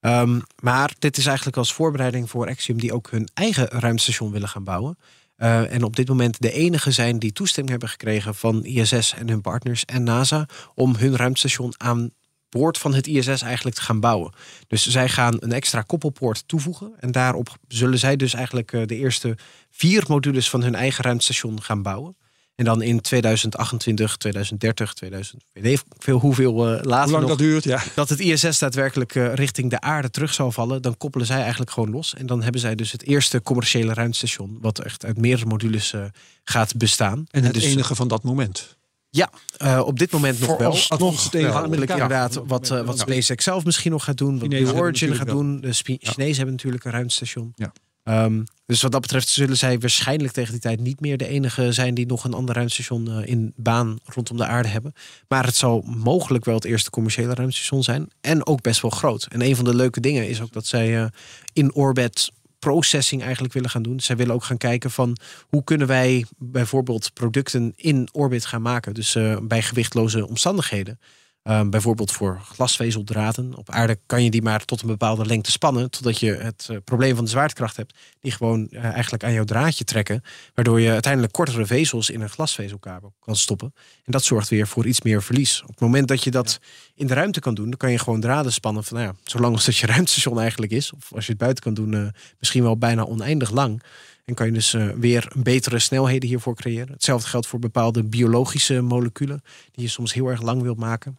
Ehm, 0.00 0.40
maar 0.58 0.94
dit 0.98 1.16
is 1.16 1.26
eigenlijk 1.26 1.56
als 1.56 1.72
voorbereiding 1.72 2.30
voor 2.30 2.48
Axiom 2.48 2.80
die 2.80 2.92
ook 2.92 3.10
hun 3.10 3.28
eigen 3.34 3.66
ruimtestation 3.68 4.30
willen 4.30 4.48
gaan 4.48 4.64
bouwen. 4.64 4.98
Eh, 5.36 5.72
en 5.72 5.82
op 5.82 5.96
dit 5.96 6.08
moment 6.08 6.40
de 6.40 6.52
enige 6.52 6.90
zijn 6.90 7.18
die 7.18 7.32
toestemming 7.32 7.70
hebben 7.70 7.88
gekregen 7.88 8.34
van 8.34 8.64
ISS 8.64 9.14
en 9.14 9.28
hun 9.28 9.40
partners 9.40 9.84
en 9.84 10.02
NASA 10.02 10.48
om 10.74 10.96
hun 10.96 11.16
ruimtestation 11.16 11.74
aan 11.76 12.10
boord 12.48 12.78
van 12.78 12.94
het 12.94 13.06
ISS 13.06 13.42
eigenlijk 13.42 13.76
te 13.76 13.82
gaan 13.82 14.00
bouwen. 14.00 14.32
Dus 14.66 14.86
zij 14.86 15.08
gaan 15.08 15.36
een 15.38 15.52
extra 15.52 15.82
koppelpoort 15.82 16.48
toevoegen. 16.48 16.92
En 16.98 17.12
daarop 17.12 17.56
zullen 17.68 17.98
zij 17.98 18.16
dus 18.16 18.34
eigenlijk 18.34 18.72
eh, 18.72 18.86
de 18.86 18.96
eerste 18.96 19.36
vier 19.70 20.04
modules 20.08 20.50
van 20.50 20.62
hun 20.62 20.74
eigen 20.74 21.04
ruimtestation 21.04 21.62
gaan 21.62 21.82
bouwen. 21.82 22.16
En 22.54 22.64
dan 22.64 22.82
in 22.82 23.00
2028, 23.00 24.16
2030, 24.16 24.92
2000, 24.94 25.44
weet 25.52 25.64
ik 25.64 25.82
veel 25.98 26.18
hoeveel 26.18 26.66
eh, 26.66 26.82
later 26.82 27.02
Hoe 27.02 27.10
lang 27.10 27.20
nog, 27.20 27.28
dat 27.28 27.38
duurt, 27.38 27.64
ja. 27.64 27.82
dat 27.94 28.08
het 28.08 28.20
ISS 28.20 28.58
daadwerkelijk 28.58 29.14
eh, 29.14 29.34
richting 29.34 29.70
de 29.70 29.80
aarde 29.80 30.10
terug 30.10 30.34
zal 30.34 30.52
vallen, 30.52 30.82
dan 30.82 30.96
koppelen 30.96 31.26
zij 31.26 31.40
eigenlijk 31.40 31.70
gewoon 31.70 31.90
los. 31.90 32.14
En 32.14 32.26
dan 32.26 32.42
hebben 32.42 32.60
zij 32.60 32.74
dus 32.74 32.92
het 32.92 33.02
eerste 33.06 33.42
commerciële 33.42 33.94
ruimtestation, 33.94 34.58
wat 34.60 34.78
echt 34.78 35.04
uit 35.04 35.18
meerdere 35.18 35.48
modules 35.48 35.92
eh, 35.92 36.04
gaat 36.44 36.76
bestaan. 36.76 37.26
En 37.30 37.44
het 37.44 37.54
dus, 37.54 37.64
enige 37.64 37.94
van 37.94 38.08
dat 38.08 38.22
moment. 38.22 38.76
Ja, 39.10 39.30
eh, 39.56 39.82
op 39.84 39.98
dit 39.98 40.10
moment 40.10 40.40
nog 40.40 40.56
wel. 40.56 40.70
Afhankelijk 40.88 41.90
Ja. 41.90 41.94
inderdaad 41.94 42.34
wat, 42.34 42.68
wat 42.68 42.86
Ja. 42.86 43.02
SpaceX 43.02 43.44
zelf 43.44 43.64
misschien 43.64 43.90
nog 43.90 44.04
gaat 44.04 44.16
doen. 44.16 44.38
Wat 44.38 44.48
Blue 44.48 44.64
hebben 44.64 44.82
Origin 44.82 45.14
gaat 45.14 45.26
doen. 45.26 45.60
De 45.60 45.72
Chinezen 45.72 46.36
hebben 46.36 46.54
natuurlijk 46.54 46.84
een 46.84 46.90
ruimtestation. 46.90 47.52
Ja. 47.54 47.72
Ehm, 48.04 48.42
dus 48.66 48.82
wat 48.82 48.92
dat 48.92 49.00
betreft 49.00 49.28
zullen 49.28 49.56
zij 49.56 49.78
waarschijnlijk 49.78 50.32
tegen 50.32 50.52
die 50.52 50.60
tijd 50.60 50.80
niet 50.80 51.00
meer 51.00 51.16
de 51.16 51.26
enige 51.26 51.72
zijn 51.72 51.94
die 51.94 52.06
nog 52.06 52.24
een 52.24 52.34
ander 52.34 52.54
ruimtestation 52.54 53.10
eh, 53.10 53.28
in 53.28 53.52
baan 53.56 53.98
rondom 54.04 54.36
de 54.36 54.46
aarde 54.46 54.68
hebben. 54.68 54.92
Maar 55.28 55.44
het 55.44 55.56
zal 55.56 55.82
mogelijk 55.86 56.44
wel 56.44 56.54
het 56.54 56.64
eerste 56.64 56.90
commerciële 56.90 57.34
ruimtestation 57.34 57.82
zijn. 57.82 58.10
En 58.20 58.46
ook 58.46 58.62
best 58.62 58.80
wel 58.80 58.90
groot. 58.90 59.26
En 59.30 59.42
een 59.42 59.56
van 59.56 59.64
de 59.64 59.74
leuke 59.74 60.00
dingen 60.00 60.28
is 60.28 60.40
ook 60.40 60.52
dat 60.52 60.66
zij 60.66 61.02
eh, 61.02 61.06
in 61.52 61.74
orbit 61.74 62.30
processing 62.58 63.22
eigenlijk 63.22 63.54
willen 63.54 63.70
gaan 63.70 63.82
doen. 63.82 64.00
Zij 64.00 64.16
willen 64.16 64.34
ook 64.34 64.44
gaan 64.44 64.56
kijken 64.56 64.90
van 64.90 65.16
hoe 65.48 65.64
kunnen 65.64 65.86
wij 65.86 66.26
bijvoorbeeld 66.38 67.12
producten 67.12 67.72
in 67.76 68.08
orbit 68.12 68.46
gaan 68.46 68.62
maken. 68.62 68.94
Dus 68.94 69.14
eh, 69.14 69.36
bij 69.42 69.62
gewichtloze 69.62 70.28
omstandigheden. 70.28 70.98
Ehm, 71.44 71.70
bijvoorbeeld 71.70 72.12
voor 72.12 72.40
glasvezeldraden. 72.40 73.56
Op 73.56 73.70
aarde 73.70 73.98
kan 74.06 74.24
je 74.24 74.30
die 74.30 74.42
maar 74.42 74.64
tot 74.64 74.80
een 74.82 74.86
bepaalde 74.86 75.26
lengte 75.26 75.50
spannen. 75.50 75.90
Totdat 75.90 76.18
je 76.18 76.32
het 76.32 76.66
eh, 76.70 76.76
probleem 76.84 77.14
van 77.14 77.24
de 77.24 77.30
zwaartekracht 77.30 77.76
hebt. 77.76 77.94
Die 78.20 78.32
gewoon 78.32 78.68
eh, 78.68 78.84
eigenlijk 78.84 79.24
aan 79.24 79.32
jouw 79.32 79.44
draadje 79.44 79.84
trekken. 79.84 80.22
Waardoor 80.54 80.80
je 80.80 80.90
uiteindelijk 80.90 81.32
kortere 81.32 81.66
vezels 81.66 82.10
in 82.10 82.20
een 82.20 82.28
glasvezelkabel 82.28 83.14
kan 83.20 83.36
stoppen. 83.36 83.72
En 83.76 84.12
dat 84.12 84.24
zorgt 84.24 84.48
weer 84.48 84.66
voor 84.66 84.86
iets 84.86 85.02
meer 85.02 85.22
verlies. 85.22 85.62
Op 85.62 85.68
het 85.68 85.80
moment 85.80 86.08
dat 86.08 86.24
je 86.24 86.30
dat 86.30 86.60
in 86.94 87.06
de 87.06 87.14
ruimte 87.14 87.40
kan 87.40 87.54
doen. 87.54 87.68
Dan 87.68 87.78
kan 87.78 87.90
je 87.90 87.98
gewoon 87.98 88.20
draden 88.20 88.52
spannen 88.52 88.84
van 88.84 88.96
nou 88.96 89.08
ja, 89.08 89.14
zolang 89.24 89.54
als 89.54 89.64
dat 89.64 89.76
je 89.76 89.86
ruimtestation 89.94 90.40
eigenlijk 90.40 90.72
is. 90.72 90.92
Of 90.92 91.12
als 91.14 91.24
je 91.24 91.32
het 91.32 91.40
buiten 91.40 91.64
kan 91.64 91.74
doen. 91.74 91.94
eh, 91.94 92.06
misschien 92.38 92.62
wel 92.62 92.78
bijna 92.78 93.04
oneindig 93.04 93.50
lang. 93.50 93.82
En 94.24 94.34
kan 94.34 94.46
je 94.46 94.52
dus 94.52 94.76
weer 94.96 95.32
betere 95.36 95.78
snelheden 95.78 96.28
hiervoor 96.28 96.54
creëren. 96.54 96.92
Hetzelfde 96.92 97.28
geldt 97.28 97.46
voor 97.46 97.58
bepaalde 97.58 98.04
biologische 98.04 98.80
moleculen. 98.80 99.42
Die 99.72 99.84
je 99.84 99.90
soms 99.90 100.12
heel 100.12 100.28
erg 100.28 100.42
lang 100.42 100.62
wilt 100.62 100.78
maken. 100.78 101.16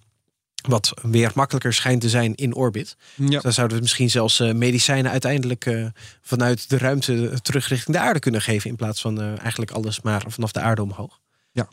Wat 0.67 0.93
weer 1.01 1.31
makkelijker 1.35 1.73
schijnt 1.73 2.01
te 2.01 2.09
zijn 2.09 2.35
in 2.35 2.55
orbit. 2.55 2.97
Ja. 3.15 3.39
Dan 3.39 3.53
zouden 3.53 3.77
we 3.77 3.83
misschien 3.83 4.09
zelfs 4.09 4.39
eh, 4.39 4.53
medicijnen 4.53 5.11
uiteindelijk 5.11 5.65
eh, 5.65 5.85
vanuit 6.21 6.69
de 6.69 6.77
ruimte 6.77 7.39
terug 7.41 7.67
richting 7.67 7.97
de 7.97 8.03
aarde 8.03 8.19
kunnen 8.19 8.41
geven. 8.41 8.69
In 8.69 8.75
plaats 8.75 9.01
van 9.01 9.21
eh, 9.21 9.39
eigenlijk 9.39 9.71
alles 9.71 10.01
maar 10.01 10.23
vanaf 10.27 10.51
de 10.51 10.59
aarde 10.59 10.81
omhoog. 10.81 11.19
Ja. 11.51 11.67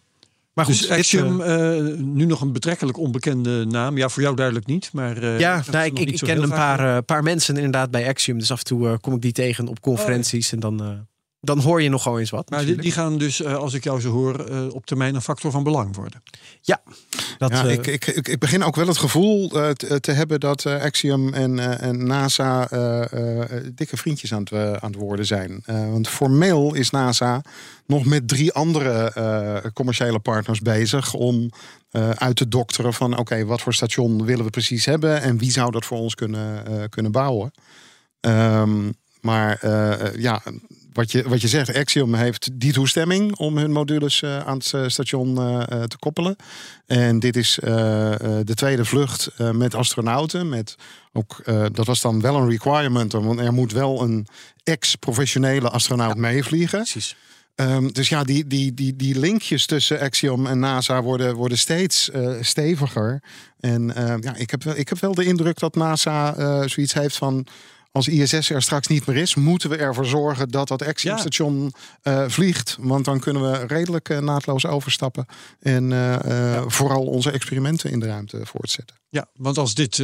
Maar 0.53 0.64
goed, 0.64 0.78
dus 0.78 0.88
dit, 0.88 0.99
Axiom, 0.99 1.40
eh, 1.40 1.78
eh, 1.78 1.99
nu 1.99 2.24
nog 2.24 2.40
een 2.40 2.53
betrekkelijk 2.53 2.99
onbekende 2.99 3.64
naam. 3.64 3.97
Ja, 3.97 4.09
voor 4.09 4.22
jou 4.22 4.36
duidelijk 4.36 4.66
niet. 4.66 4.90
Maar, 4.93 5.16
eh, 5.16 5.38
ja, 5.38 5.62
nou, 5.70 5.84
ik, 5.84 5.99
ik, 5.99 6.18
ken 6.18 6.43
een 6.43 6.49
paar, 6.49 6.97
eh, 6.97 7.03
paar 7.07 7.22
mensen 7.22 7.57
inderdaad 7.57 7.90
bij 7.90 8.09
Axiom. 8.09 8.38
Dus 8.38 8.51
af 8.51 8.59
en 8.59 8.64
toe 8.64 8.88
eh, 8.88 8.95
kom 9.01 9.14
ik 9.14 9.20
die 9.20 9.32
tegen 9.32 9.68
op 9.68 9.80
conferenties. 9.80 10.53
En 10.53 10.61
dan, 10.61 10.82
eh, 10.82 10.88
dan 11.45 11.59
hoor 11.59 11.82
je 11.82 11.88
nog 11.88 12.03
gewoon 12.03 12.18
eens 12.18 12.30
wat. 12.30 12.51
Maar 12.51 12.64
die, 12.64 12.93
gaan 12.93 13.18
dus, 13.18 13.43
eh, 13.43 13.55
als 13.55 13.74
ik 13.74 13.84
jou 13.84 14.01
zo 14.01 14.11
hoor, 14.11 14.45
eh, 14.45 14.74
op 14.74 14.86
termijn 14.86 15.14
een 15.14 15.22
factor 15.22 15.51
van 15.51 15.62
belang 15.62 15.97
worden. 15.97 16.22
dat, 17.38 17.51
ja, 17.51 17.64
eh, 17.64 17.72
ik, 17.72 17.86
ik, 17.86 18.07
ik, 18.07 18.38
begin 18.38 18.62
ook 18.62 18.76
wel 18.76 18.86
het 18.86 18.99
gevoel 18.99 19.51
eh, 19.51 19.70
te, 19.70 20.01
te 20.01 20.12
hebben 20.12 20.40
dat 20.40 20.64
eh, 20.64 20.82
Axiom 20.82 21.32
en, 21.32 21.59
eh, 21.59 21.88
en 21.88 22.07
NASA 22.07 22.70
eh, 22.70 23.40
eh, 23.43 23.64
dikke 23.74 23.97
vriendjes 23.97 24.34
aan 24.34 24.47
het, 24.51 24.82
aan 24.82 24.90
het 24.90 25.01
worden 25.01 25.26
zijn. 25.26 25.62
Eh, 25.64 25.90
want 25.90 26.09
formeel 26.09 26.74
is 26.74 26.90
NASA 26.90 27.43
nog 27.86 28.05
met 28.05 28.28
drie 28.28 28.53
andere 28.53 29.12
eh, 29.12 29.70
commerciële 29.72 30.18
partners 30.18 30.61
bezig 30.61 31.14
om 31.14 31.51
eh, 31.90 32.11
uit 32.11 32.36
te 32.36 32.49
dokteren 32.49 32.95
van 32.95 33.18
oké, 33.18 33.45
wat 33.45 33.62
voor 33.62 33.74
station 33.74 34.24
willen 34.24 34.45
we 34.45 34.51
precies 34.51 34.84
hebben 34.84 35.22
en 35.22 35.38
wie 35.38 35.51
zou 35.51 35.70
dat 35.70 35.84
voor 35.84 35.99
ons 35.99 36.14
kunnen, 36.14 36.66
eh, 36.66 36.88
kunnen 36.88 37.12
bouwen. 37.12 37.53
Ehm, 38.20 38.90
maar 39.20 39.59
eh, 39.61 40.14
ja, 40.20 40.43
wat 40.93 41.12
je, 41.12 41.28
wat 41.28 41.40
je 41.40 41.49
zegt, 41.49 41.76
Axiom 41.76 42.14
heeft 42.14 42.51
die 42.53 42.72
toestemming 42.72 43.36
om 43.36 43.57
hun 43.57 43.72
modules 43.72 44.22
eh, 44.22 44.38
aan 44.38 44.57
het 44.57 44.72
eh, 44.72 44.88
station 44.88 45.38
eh, 45.38 45.82
te 45.82 45.99
koppelen. 45.99 46.36
En 46.86 47.18
dit 47.18 47.36
is 47.36 47.59
de 47.62 48.55
tweede 48.55 48.84
vlucht 48.84 49.30
met 49.53 49.74
astronauten. 49.74 50.49
Met 50.49 50.76
ook, 51.12 51.43
dat 51.72 51.86
was 51.86 52.01
dan 52.01 52.20
wel 52.20 52.36
een 52.36 52.49
requirement, 52.49 53.12
want 53.12 53.40
er 53.40 53.53
moet 53.53 53.72
wel 53.72 54.03
een 54.03 54.26
ex-professionele 54.64 55.68
astronaut 55.70 56.16
meevliegen. 56.16 56.78
precies. 56.78 57.16
Ehm, 57.55 57.88
dus 57.88 58.09
ja, 58.09 58.24
die, 58.24 58.47
die, 58.47 58.74
die, 58.74 58.97
die 58.97 59.18
linkjes 59.18 59.66
tussen 59.66 60.01
Axiom 60.01 60.47
en 60.47 60.59
NASA 60.59 61.03
worden, 61.03 61.34
worden 61.34 61.59
steeds 61.59 62.11
steviger. 62.40 63.22
En 63.61 63.93
ja, 64.20 64.34
ik 64.34 64.51
heb, 64.51 64.62
wel, 64.62 64.76
ik 64.76 64.88
heb 64.88 64.99
wel 64.99 65.14
de 65.14 65.24
indruk 65.24 65.59
dat 65.59 65.74
NASA 65.74 66.68
zoiets 66.68 66.95
heeft 66.95 67.16
van. 67.16 67.47
Als 67.93 68.09
ISS 68.09 68.51
er 68.51 68.62
straks 68.62 68.86
niet 68.86 69.07
meer 69.07 69.16
is, 69.16 69.34
moeten 69.34 69.70
we 69.70 69.76
ervoor 69.76 70.07
zorgen 70.07 70.49
dat 70.49 70.68
dat 70.68 70.86
Axiom-station 70.86 71.72
eh, 72.03 72.24
vliegt. 72.28 72.76
Want 72.80 73.05
dan 73.05 73.20
kunnen 73.20 73.43
we 73.51 73.66
redelijk 73.66 74.09
eh, 74.09 74.18
naadloos 74.18 74.66
overstappen. 74.66 75.26
En 75.61 75.93
eh, 75.93 76.62
vooral 76.66 77.03
onze 77.07 77.30
experimenten 77.30 77.90
in 77.90 78.01
de 78.01 78.07
ruimte 78.07 78.40
voortzetten. 78.45 78.97
Ja, 79.09 79.26
want 79.36 79.59
als 79.59 79.74
dit 79.74 79.99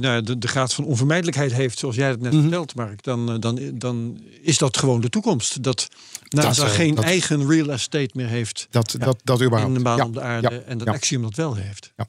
nou, 0.00 0.22
de, 0.22 0.38
de 0.38 0.48
graad 0.48 0.74
van 0.74 0.84
onvermijdelijkheid 0.84 1.52
heeft, 1.52 1.78
zoals 1.78 1.96
jij 1.96 2.08
het 2.08 2.20
net 2.20 2.32
Mhm. 2.32 2.40
vertelt, 2.42 2.74
Mark, 2.74 3.02
dan, 3.02 3.40
dan, 3.40 3.58
dan 3.74 4.20
is 4.42 4.58
dat 4.58 4.76
gewoon 4.76 5.00
de 5.00 5.08
toekomst. 5.08 5.62
Dat 5.62 5.88
NASA 6.28 6.64
eh, 6.64 6.70
geen 6.70 6.94
dat- 6.94 7.04
eigen 7.04 7.48
real 7.48 7.70
estate 7.70 8.10
meer 8.12 8.26
heeft 8.28 8.66
Dat, 8.70 8.94
dat, 8.98 9.20
dat 9.24 9.42
überhaupt. 9.42 9.72
in 9.72 9.78
de 9.78 9.84
baan 9.84 10.00
op 10.00 10.14
de 10.14 10.20
aarde 10.20 10.58
en 10.58 10.78
dat. 10.78 10.88
Axiom 10.88 11.22
dat 11.22 11.34
wel 11.34 11.54
heeft. 11.54 11.92
Ja, 11.96 12.06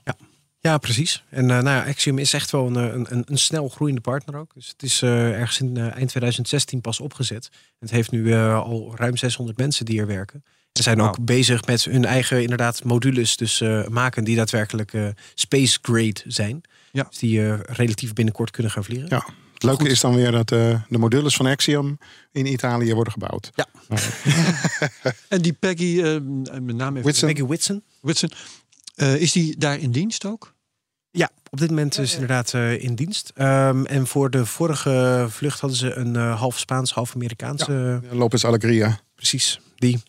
precies. 0.61 1.23
En 1.29 1.41
eh, 1.41 1.47
nou 1.47 1.63
ja, 1.63 1.85
Axiom 1.87 2.17
is 2.17 2.33
echt 2.33 2.51
wel 2.51 2.67
een, 2.67 2.75
eh, 2.75 2.93
een, 2.93 3.05
een, 3.09 3.23
een 3.25 3.37
snel 3.37 3.69
groeiende 3.69 4.01
partner 4.01 4.35
ook. 4.35 4.53
Dus 4.53 4.67
het 4.67 4.83
is 4.83 5.01
eh, 5.01 5.39
ergens 5.39 5.59
in 5.59 5.77
eind 5.77 6.09
2016 6.09 6.81
pas 6.81 6.99
opgezet. 6.99 7.49
Het 7.79 7.91
heeft 7.91 8.11
nu 8.11 8.33
eh, 8.33 8.55
al 8.55 8.93
ruim 8.95 9.17
600 9.17 9.57
mensen 9.57 9.85
die 9.85 9.99
er 9.99 10.07
werken. 10.07 10.43
Ze 10.73 10.83
zijn 10.83 11.01
ook 11.01 11.25
bezig 11.25 11.65
met 11.65 11.83
hun 11.83 12.05
eigen 12.05 12.41
inderdaad 12.41 12.83
modules 12.83 13.37
dus 13.37 13.61
eh, 13.61 13.87
maken 13.87 14.23
die 14.23 14.35
daadwerkelijk 14.35 14.93
eh, 14.93 15.07
space 15.33 15.79
grade 15.81 16.21
zijn. 16.27 16.61
Ja. 16.91 17.03
Dus 17.03 17.17
die 17.17 17.45
eh, 17.45 17.59
relatief 17.59 18.13
binnenkort 18.13 18.51
kunnen 18.51 18.71
gaan 18.71 18.83
vliegen. 18.83 19.07
Ja. 19.09 19.25
Het 19.53 19.63
leuke 19.63 19.89
is 19.89 19.99
dan 19.99 20.15
weer 20.15 20.31
dat 20.31 20.51
eh, 20.51 20.81
de 20.89 20.97
modules 20.97 21.35
van 21.35 21.45
Axiom 21.45 21.97
in 22.31 22.45
Italië 22.45 22.93
worden 22.93 23.13
gebouwd. 23.13 23.51
Ja. 23.55 23.67
En 25.27 25.41
die 25.41 25.53
Peggy, 25.53 26.01
met 26.01 26.49
even 26.53 27.01
Whitson. 27.01 27.27
Maggie 27.27 27.45
Whitson. 27.47 27.83
Whitson, 28.01 28.31
eh, 29.01 29.15
is 29.15 29.31
die 29.31 29.57
daar 29.57 29.79
in 29.79 29.91
dienst 29.91 30.25
ook? 30.25 30.53
Ja, 31.11 31.29
op 31.49 31.59
dit 31.59 31.69
moment 31.69 31.97
is 31.97 32.13
inderdaad 32.13 32.53
eh, 32.53 32.83
in 32.83 32.95
dienst. 32.95 33.31
Ehm, 33.35 33.85
en 33.85 34.07
voor 34.07 34.29
de 34.29 34.45
vorige 34.45 35.25
vlucht 35.29 35.59
hadden 35.59 35.79
ze 35.79 35.95
een 35.95 36.15
eh, 36.15 36.39
half 36.39 36.59
Spaans, 36.59 36.93
half 36.93 37.15
Amerikaanse. 37.15 38.01
Lopez 38.11 38.43
Alegria. 38.43 38.99
Precies, 39.15 39.59
die. 39.75 40.01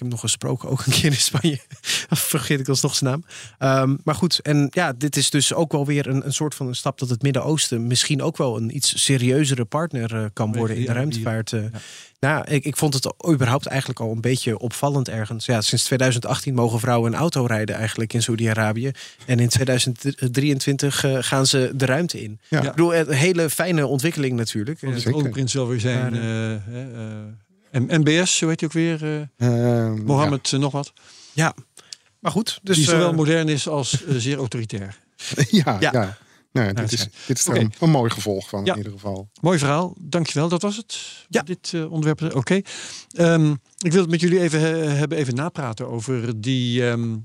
Heb 0.00 0.08
hem 0.08 0.18
nog 0.20 0.20
gesproken, 0.30 0.68
ook 0.68 0.86
een 0.86 0.92
keer 0.92 1.04
in 1.10 1.16
Spanje. 1.16 1.58
Vergeet 2.10 2.60
ik 2.60 2.68
alsnog 2.68 2.94
zijn 2.94 3.10
naam. 3.10 3.24
Ehm, 3.58 3.96
maar 4.04 4.14
goed, 4.14 4.38
en 4.38 4.66
ja, 4.70 4.92
dit 4.92 5.16
is 5.16 5.30
dus 5.30 5.54
ook 5.54 5.72
wel 5.72 5.86
weer 5.86 6.06
een, 6.06 6.24
een 6.26 6.32
soort 6.32 6.54
van 6.54 6.66
een 6.66 6.74
stap 6.74 6.98
dat 6.98 7.08
het 7.08 7.22
Midden-Oosten 7.22 7.86
misschien 7.86 8.22
ook 8.22 8.36
wel 8.36 8.56
een 8.56 8.76
iets 8.76 9.04
serieuzere 9.04 9.64
partner 9.64 10.14
eh, 10.14 10.24
kan 10.32 10.52
worden 10.52 10.76
in 10.76 10.84
de 10.84 10.92
ruimtevaart. 10.92 11.52
eh. 11.52 11.60
Nou, 12.20 12.44
ik, 12.48 12.64
ik 12.64 12.76
vond 12.76 12.94
het 12.94 13.12
überhaupt 13.30 13.66
eigenlijk 13.66 14.00
al 14.00 14.12
een 14.12 14.20
beetje 14.20 14.58
opvallend 14.58 15.08
ergens. 15.08 15.46
Ja, 15.46 15.60
sinds 15.60 15.84
2018 15.84 16.54
mogen 16.54 16.80
vrouwen 16.80 17.12
een 17.12 17.18
auto 17.18 17.44
rijden 17.44 17.76
eigenlijk 17.76 18.12
in 18.12 18.22
Saudi-Arabië. 18.22 18.90
En 19.26 19.38
in 19.38 19.48
2023 19.48 21.04
eh, 21.04 21.16
gaan 21.20 21.46
ze 21.46 21.72
de 21.74 21.84
ruimte 21.84 22.22
in. 22.22 22.40
Ja. 22.48 22.62
Ik 22.62 22.70
bedoel, 22.70 22.94
een 22.94 23.10
hele 23.12 23.50
fijne 23.50 23.86
ontwikkeling 23.86 24.36
natuurlijk. 24.36 24.80
Het 24.80 25.04
Eh, 25.04 25.12
kroonprins 25.12 25.54
wel 25.54 25.68
weer 25.68 25.80
zijn. 25.80 26.12
Maar, 26.12 26.22
M- 27.72 28.00
MBS, 28.00 28.36
zo 28.36 28.48
heet 28.48 28.60
hij 28.60 28.68
ook 28.68 28.74
weer. 28.74 29.04
eh 29.36 29.86
Eh, 29.86 29.94
Mohammed 30.04 30.52
eh, 30.52 30.60
nog 30.60 30.72
wat. 30.72 30.92
ja, 31.32 31.54
maar 32.18 32.32
goed. 32.32 32.60
Dus, 32.62 32.76
die 32.76 32.84
zowel 32.84 33.10
eh, 33.10 33.16
modern 33.16 33.48
is 33.48 33.68
als 33.68 34.04
zeer 34.08 34.36
autoritair. 34.36 34.98
Ja, 35.50 35.76
ja. 35.80 35.90
Ja. 35.92 36.18
Nee, 36.52 36.72
dit, 36.74 36.92
is, 36.92 37.06
dit 37.26 37.38
is 37.38 37.46
een, 37.46 37.72
een 37.80 37.90
mooi 37.90 38.10
gevolg 38.10 38.48
van 38.48 38.64
Ja. 38.64 38.70
in 38.72 38.76
ieder 38.78 38.92
geval. 38.92 39.28
Mooi 39.40 39.58
verhaal, 39.58 39.94
dankjewel. 39.98 40.48
Dat 40.48 40.62
was 40.62 40.76
het. 40.76 40.98
Ja. 41.28 41.42
Dit 41.42 41.70
eh, 41.74 41.92
onderwerp. 41.92 42.34
Oké. 42.36 42.60
Ehm, 43.10 43.50
ik 43.78 43.92
wil 43.92 44.00
het 44.00 44.10
met 44.10 44.20
jullie 44.20 44.40
even 44.40 44.60
hebben, 44.98 45.18
even 45.18 45.34
napraten 45.34 45.88
over 45.88 46.40
die 46.40 46.88
ehm, 46.88 47.16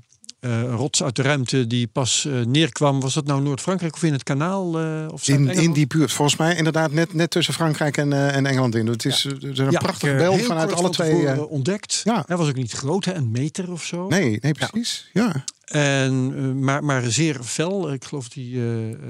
eh, 0.46 0.74
rots 0.74 1.02
uit 1.02 1.16
de 1.16 1.22
ruimte 1.22 1.66
die 1.66 1.86
pas 1.86 2.24
eh, 2.24 2.32
neerkwam. 2.44 3.00
Was 3.00 3.14
dat 3.14 3.26
nou 3.26 3.42
Noord-Frankrijk 3.42 3.94
of 3.94 4.02
in 4.02 4.12
het 4.12 4.22
kanaal? 4.22 4.78
eh 4.80 5.06
of 5.12 5.28
In, 5.28 5.48
in 5.48 5.72
die 5.72 5.86
buurt, 5.86 6.12
volgens 6.12 6.38
mij 6.38 6.56
inderdaad 6.56 6.92
net, 6.92 7.14
net 7.14 7.30
tussen 7.30 7.54
Frankrijk 7.54 7.96
en, 7.96 8.12
en 8.32 8.46
Engeland 8.46 8.74
in. 8.74 8.86
Het 8.86 9.04
is, 9.04 9.24
er 9.24 9.48
is 9.50 9.58
een 9.58 9.70
Ja, 9.70 9.78
prachtig 9.78 10.16
beeld 10.16 10.40
vanuit 10.42 10.72
alle 10.72 10.82
van 10.82 10.90
twee. 10.90 11.26
eh, 11.26 11.50
ontdekt. 11.50 12.00
ja. 12.04 12.24
Hij 12.26 12.36
was 12.36 12.48
ook 12.48 12.54
niet 12.54 12.72
groot, 12.72 13.04
hè? 13.04 13.14
een 13.14 13.30
meter 13.30 13.72
of 13.72 13.84
zo. 13.84 14.08
nee, 14.08 14.38
nee, 14.40 14.52
precies. 14.52 15.10
Ja. 15.12 15.44
En, 15.66 16.58
maar, 16.64 16.84
maar 16.84 17.02
zeer 17.02 17.38
fel. 17.42 17.92
Ik 17.92 18.04
geloof 18.04 18.28
eh, 18.36 18.60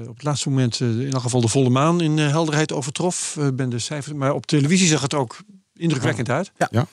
op 0.07 0.15
het 0.15 0.23
laatste 0.23 0.49
moment 0.49 0.79
in 0.79 1.09
elk 1.13 1.21
geval 1.21 1.41
de 1.41 1.47
volle 1.47 1.69
maan 1.69 2.01
in 2.01 2.17
helderheid 2.17 2.71
overtrof. 2.73 3.37
Ben 3.53 3.69
de 3.69 3.79
cijfers, 3.79 4.15
maar 4.15 4.33
op 4.33 4.45
televisie 4.45 4.87
zag 4.87 5.01
het 5.01 5.13
ook 5.13 5.37
indrukwekkend 5.75 6.29
uit. 6.29 6.51
Ja. 6.57 6.67
Ja. 6.71 6.87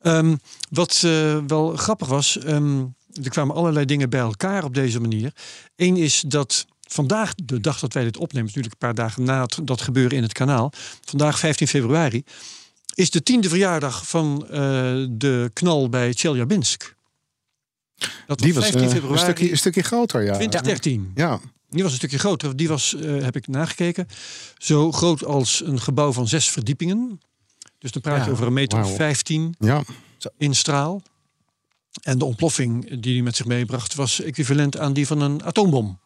Ehm, 0.00 0.36
wat 0.70 1.00
wel 1.46 1.76
grappig 1.76 2.08
was, 2.08 2.38
ehm, 2.38 2.84
er 3.22 3.30
kwamen 3.30 3.56
allerlei 3.56 3.84
dingen 3.84 4.10
bij 4.10 4.20
elkaar 4.20 4.64
op 4.64 4.74
deze 4.74 5.00
manier. 5.00 5.32
Eén 5.76 5.96
is 5.96 6.24
dat 6.26 6.66
vandaag, 6.88 7.34
de 7.34 7.60
dag 7.60 7.78
dat 7.78 7.92
wij 7.92 8.04
dit 8.04 8.16
opnemen, 8.16 8.46
natuurlijk 8.46 8.72
een 8.72 8.88
paar 8.88 8.94
dagen 8.94 9.22
na 9.22 9.42
het, 9.42 9.58
dat 9.62 9.80
gebeuren 9.80 10.16
in 10.16 10.22
het 10.22 10.32
kanaal, 10.32 10.72
vandaag 11.04 11.38
15 11.38 11.68
februari, 11.68 12.24
is 12.94 13.10
de 13.10 13.22
tiende 13.22 13.48
verjaardag 13.48 14.08
van 14.08 14.46
eh, 14.50 14.50
de 15.10 15.50
knal 15.52 15.88
bij 15.88 16.12
Chelyabinsk. 16.12 16.94
Dat 18.26 18.38
Die 18.38 18.54
was 18.54 18.62
15 18.62 18.80
eh, 18.80 18.86
een, 18.86 18.94
februari 18.94 19.20
stukje, 19.20 19.50
een 19.50 19.58
stukje 19.58 19.82
groter, 19.82 20.22
ja. 20.22 20.34
2013. 20.34 21.12
Ja, 21.14 21.40
Die 21.70 21.82
was 21.82 21.92
een 21.92 21.98
stukje 21.98 22.18
groter. 22.18 22.56
Die 22.56 22.68
was, 22.68 22.94
eh, 22.94 23.22
heb 23.22 23.36
ik 23.36 23.46
nagekeken, 23.46 24.06
zo 24.58 24.92
groot 24.92 25.24
als 25.24 25.62
een 25.64 25.80
gebouw 25.80 26.12
van 26.12 26.28
zes 26.28 26.50
verdiepingen. 26.50 27.20
Dus 27.78 27.92
dan 27.92 28.02
praat 28.02 28.24
je 28.24 28.30
over 28.30 28.46
een 28.46 28.52
meter 28.52 28.78
of 28.78 28.84
wauw. 28.84 28.96
15 28.96 29.54
ja. 29.58 29.82
in 30.38 30.54
straal. 30.54 31.02
En 32.04 32.18
de 32.18 32.24
ontploffing 32.24 33.00
die 33.00 33.14
hij 33.14 33.22
met 33.22 33.36
zich 33.36 33.46
meebracht 33.46 33.94
was 33.94 34.20
equivalent 34.20 34.78
aan 34.78 34.92
die 34.92 35.06
van 35.06 35.20
een 35.20 35.44
atoombom. 35.44 35.98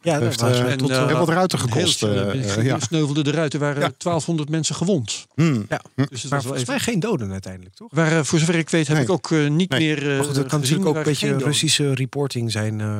ja, 0.00 0.12
dat 0.14 0.22
heeft, 0.22 0.40
was 0.40 0.58
eh, 0.58 0.70
en, 0.70 0.78
tot, 0.78 0.90
eh, 0.90 1.06
Heel 1.06 1.16
wat 1.18 1.28
ruiten 1.28 1.58
Heel 1.58 1.68
gekost. 1.68 1.98
snel, 1.98 2.10
eh, 2.30 2.56
eh, 2.56 2.64
ja. 2.64 2.78
sneuvelden 2.80 3.24
de 3.24 3.30
ruiten, 3.30 3.60
waren 3.60 3.82
Ja. 3.82 3.92
1200 3.98 4.48
mensen 4.48 4.74
gewond. 4.74 5.26
Hmm. 5.34 5.66
ja. 5.68 5.80
Dus 5.94 6.06
het 6.08 6.08
was 6.10 6.20
Maar 6.22 6.30
wel 6.30 6.40
volgens 6.40 6.60
even... 6.62 6.74
mij 6.74 6.82
geen 6.82 7.00
doden 7.00 7.32
uiteindelijk, 7.32 7.74
toch? 7.74 7.88
Waar, 7.92 8.24
voor 8.24 8.38
zover 8.38 8.54
ik 8.54 8.70
weet 8.70 8.86
heb 8.86 8.96
Nee. 8.96 9.04
ik 9.04 9.10
ook 9.12 9.30
niet 9.30 9.70
Nee. 9.70 9.80
meer 9.80 10.10
eh 10.10 10.16
Maar 10.16 10.24
goed, 10.24 10.34
dat 10.34 10.46
kan 10.46 10.60
natuurlijk 10.60 10.88
ook 10.88 10.96
een 10.96 11.02
beetje. 11.02 11.36
Russische 11.38 11.94
reporting 11.94 12.50
zijn 12.52 12.80
eh, 12.80 12.96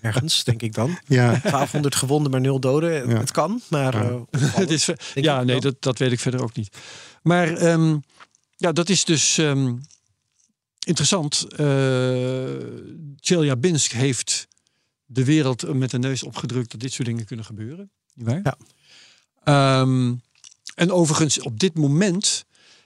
ergens, 0.00 0.44
denk 0.44 0.62
ik 0.62 0.74
dan. 0.74 0.88
Ja. 1.06 1.26
1200 1.30 1.94
gewonden, 1.94 2.30
maar 2.30 2.40
nul 2.40 2.60
doden. 2.60 3.08
Ja. 3.08 3.18
Het 3.18 3.30
kan, 3.30 3.60
maar... 3.68 3.94
Eh, 3.94 4.14
Het 4.60 4.70
is, 4.70 4.88
ja, 5.14 5.42
nee, 5.42 5.60
dat, 5.60 5.74
dat 5.80 5.98
weet 5.98 6.12
ik 6.12 6.20
verder 6.20 6.42
ook 6.42 6.56
niet. 6.56 6.76
Maar 7.22 7.56
ehm, 7.56 7.96
ja, 8.56 8.72
dat 8.72 8.88
is 8.88 9.04
dus 9.04 9.38
ehm, 9.38 9.72
interessant. 10.84 11.46
Uh, 11.50 11.66
Chelyabinsk 13.20 13.92
heeft 13.92 14.48
de 15.04 15.24
wereld 15.24 15.74
met 15.74 15.90
de 15.90 15.98
neus 15.98 16.22
opgedrukt 16.22 16.70
dat 16.70 16.80
dit 16.80 16.92
soort 16.92 17.08
dingen 17.08 17.24
kunnen 17.24 17.44
gebeuren. 17.44 17.90
Niet 18.14 18.26
waar? 18.26 18.40
Ja. 18.42 18.56
Ehm, 19.44 20.14
en 20.74 20.92
overigens, 20.92 21.40
op 21.40 21.58
dit 21.58 21.74
moment 21.74 22.44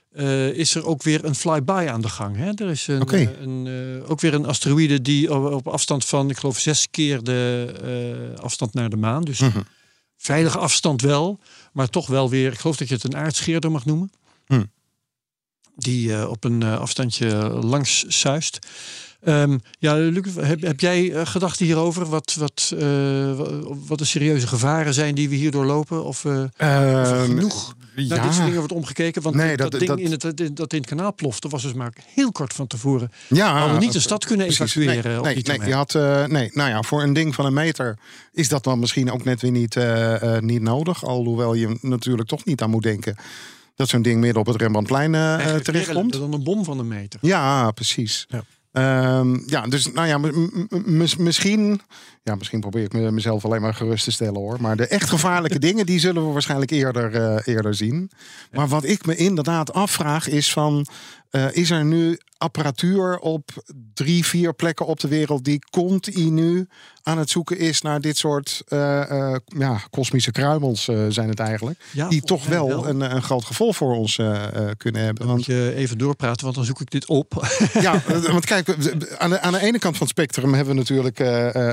eh, 0.09 0.47
is 0.49 0.75
er 0.75 0.85
ook 0.85 1.03
weer 1.03 1.25
een 1.25 1.35
flyby 1.35 1.85
aan 1.89 2.01
de 2.01 2.09
gang. 2.09 2.35
Hè? 2.35 2.51
Er 2.55 2.69
is 2.69 2.87
een, 2.87 3.07
eh, 3.07 3.39
een, 3.41 3.67
eh, 4.01 4.09
ook 4.11 4.19
weer 4.19 4.33
een 4.33 4.45
asteroïde 4.45 5.01
die 5.01 5.33
op, 5.33 5.51
op 5.53 5.67
afstand 5.67 6.05
van, 6.05 6.29
ik 6.29 6.37
geloof, 6.37 6.59
zes 6.59 6.87
keer 6.91 7.23
de 7.23 7.73
eh, 8.35 8.43
afstand 8.43 8.73
naar 8.73 8.89
de 8.89 8.97
maan. 8.97 9.23
Dus 9.23 9.39
Mhm. 9.39 9.59
veilige 10.17 10.57
afstand 10.57 11.01
wel, 11.01 11.39
maar 11.73 11.89
toch 11.89 12.07
wel 12.07 12.29
weer, 12.29 12.51
ik 12.51 12.59
geloof 12.59 12.77
dat 12.77 12.87
je 12.87 12.93
het 12.93 13.03
een 13.03 13.15
aardscheerder 13.15 13.71
mag 13.71 13.85
noemen. 13.85 14.11
Hm. 14.45 14.63
Die 15.79 16.13
eh, 16.15 16.29
op 16.29 16.43
een 16.43 16.63
eh, 16.63 16.79
afstandje 16.79 17.27
langs 17.49 18.03
zuist. 18.07 18.59
Ehm, 19.23 19.57
ja, 19.79 19.93
Luc, 19.95 20.25
heb, 20.39 20.61
heb 20.61 20.79
jij 20.79 21.13
eh, 21.13 21.25
gedachten 21.25 21.65
hierover? 21.65 22.05
Wat, 22.05 22.35
wat, 22.39 22.73
wa- 22.77 23.75
wat 23.87 23.97
de 23.97 24.05
serieuze 24.05 24.47
gevaren 24.47 24.93
zijn 24.93 25.15
die 25.15 25.29
we 25.29 25.35
hier 25.35 25.51
doorlopen? 25.51 26.03
Of, 26.05 26.25
of 26.25 26.51
Ehm, 26.57 27.25
genoeg 27.25 27.75
naar 27.95 28.07
dit 28.07 28.17
soort 28.19 28.35
ja, 28.35 28.43
dingen 28.43 28.57
wordt 28.57 28.71
omgekeken? 28.73 29.21
Want 29.21 29.35
Nee, 29.35 29.57
dat, 29.57 29.71
dat- 29.71 29.79
ding 29.79 29.91
dat- 29.91 29.99
In 29.99 30.11
het, 30.11 30.57
dat 30.57 30.73
in 30.73 30.79
het 30.79 30.89
kanaal 30.89 31.13
plofte 31.13 31.49
was 31.49 31.61
dus 31.63 31.73
maar 31.73 31.93
heel 32.13 32.31
kort 32.31 32.53
van 32.53 32.67
tevoren. 32.67 33.11
ja, 33.27 33.57
Hadden 33.57 33.77
we 33.79 33.83
niet 33.85 33.93
de 33.93 33.99
stad 33.99 34.25
kunnen 34.25 34.45
precies. 34.47 34.75
evacueren 34.75 35.09
Nee, 35.11 35.19
op 35.19 35.25
nee, 35.47 35.57
nee, 35.57 35.67
je 35.67 35.73
had, 35.73 35.93
nee, 36.29 36.49
nou 36.53 36.69
ja, 36.69 36.81
voor 36.83 37.03
een 37.03 37.13
ding 37.13 37.35
van 37.35 37.45
een 37.45 37.53
meter 37.53 37.97
is 38.33 38.49
dat 38.49 38.63
dan 38.63 38.79
misschien 38.79 39.11
ook 39.11 39.23
net 39.23 39.41
weer 39.41 39.51
niet, 39.51 39.77
niet 40.39 40.61
nodig. 40.61 41.05
Alhoewel 41.05 41.53
je 41.53 41.77
natuurlijk 41.81 42.27
toch 42.27 42.45
niet 42.45 42.61
aan 42.61 42.69
moet 42.69 42.83
denken 42.83 43.15
dat 43.79 43.89
zo'n 43.89 44.01
ding 44.01 44.19
midden 44.19 44.39
op 44.41 44.47
het 44.47 44.55
Rembrandtplein 44.55 45.15
Eigenlijk 45.15 45.63
terechtkomt. 45.63 46.11
meer 46.11 46.19
Dan 46.19 46.33
een 46.33 46.43
bom 46.43 46.63
van 46.63 46.79
een 46.79 46.87
meter. 46.87 47.19
Ja, 47.23 47.71
precies. 47.71 48.25
Ja. 48.29 48.43
Ehm, 48.71 49.39
ja, 49.45 49.61
dus 49.67 49.91
nou 49.91 50.07
ja, 50.07 50.17
misschien, 51.17 51.81
ja, 52.23 52.35
misschien 52.35 52.59
probeer 52.59 52.83
ik 52.83 52.93
me- 52.93 53.11
mezelf 53.11 53.45
alleen 53.45 53.61
maar 53.61 53.73
gerust 53.73 54.03
te 54.03 54.11
stellen 54.11 54.35
hoor. 54.39 54.57
Maar 54.61 54.75
de 54.75 54.87
echt 54.87 55.09
gevaarlijke 55.09 55.59
dingen, 55.67 55.85
die 55.85 55.99
zullen 55.99 56.25
we 56.27 56.31
waarschijnlijk 56.33 56.71
eerder, 56.71 57.15
eh, 57.15 57.53
eerder 57.55 57.75
zien. 57.75 58.11
Maar 58.51 58.67
wat 58.67 58.83
ik 58.83 59.05
me 59.05 59.15
inderdaad 59.15 59.73
afvraag 59.73 60.27
is 60.27 60.51
van, 60.51 60.85
is 61.51 61.69
er 61.69 61.85
nu 61.85 62.17
apparatuur 62.37 63.17
op 63.19 63.49
drie, 63.93 64.25
vier 64.25 64.53
plekken 64.53 64.85
op 64.85 64.99
de 64.99 65.07
wereld 65.07 65.43
die 65.43 65.59
continu 65.71 66.67
aan 67.09 67.17
het 67.17 67.29
zoeken 67.29 67.57
is 67.57 67.81
naar 67.81 68.01
dit 68.01 68.17
soort 68.17 68.61
eh, 68.67 69.31
eh, 69.31 69.35
ja, 69.45 69.81
kosmische 69.89 70.31
kruimels 70.31 70.87
eh, 70.87 71.05
zijn 71.09 71.29
het 71.29 71.39
eigenlijk. 71.39 71.79
Ja, 71.91 72.07
die 72.07 72.21
toch 72.21 72.45
wel, 72.45 72.87
Een, 72.87 73.01
een 73.15 73.21
groot 73.21 73.45
gevolg 73.45 73.75
voor 73.75 73.95
ons 73.95 74.15
kunnen 74.77 75.01
hebben. 75.01 75.15
Dan 75.15 75.27
Want 75.27 75.37
moet 75.37 75.45
je 75.45 75.73
even 75.75 75.97
doorpraten, 75.97 76.43
want 76.43 76.55
dan 76.55 76.65
zoek 76.65 76.81
ik 76.81 76.91
dit 76.91 77.05
op. 77.05 77.47
ja, 77.81 78.01
want 78.31 78.45
kijk, 78.45 78.69
aan 79.17 79.29
de, 79.29 79.39
aan 79.39 79.53
de 79.53 79.61
ene 79.61 79.79
kant 79.79 79.97
van 79.97 80.07
het 80.07 80.17
spectrum 80.17 80.53
hebben 80.53 80.73
we 80.73 80.79
natuurlijk 80.79 81.19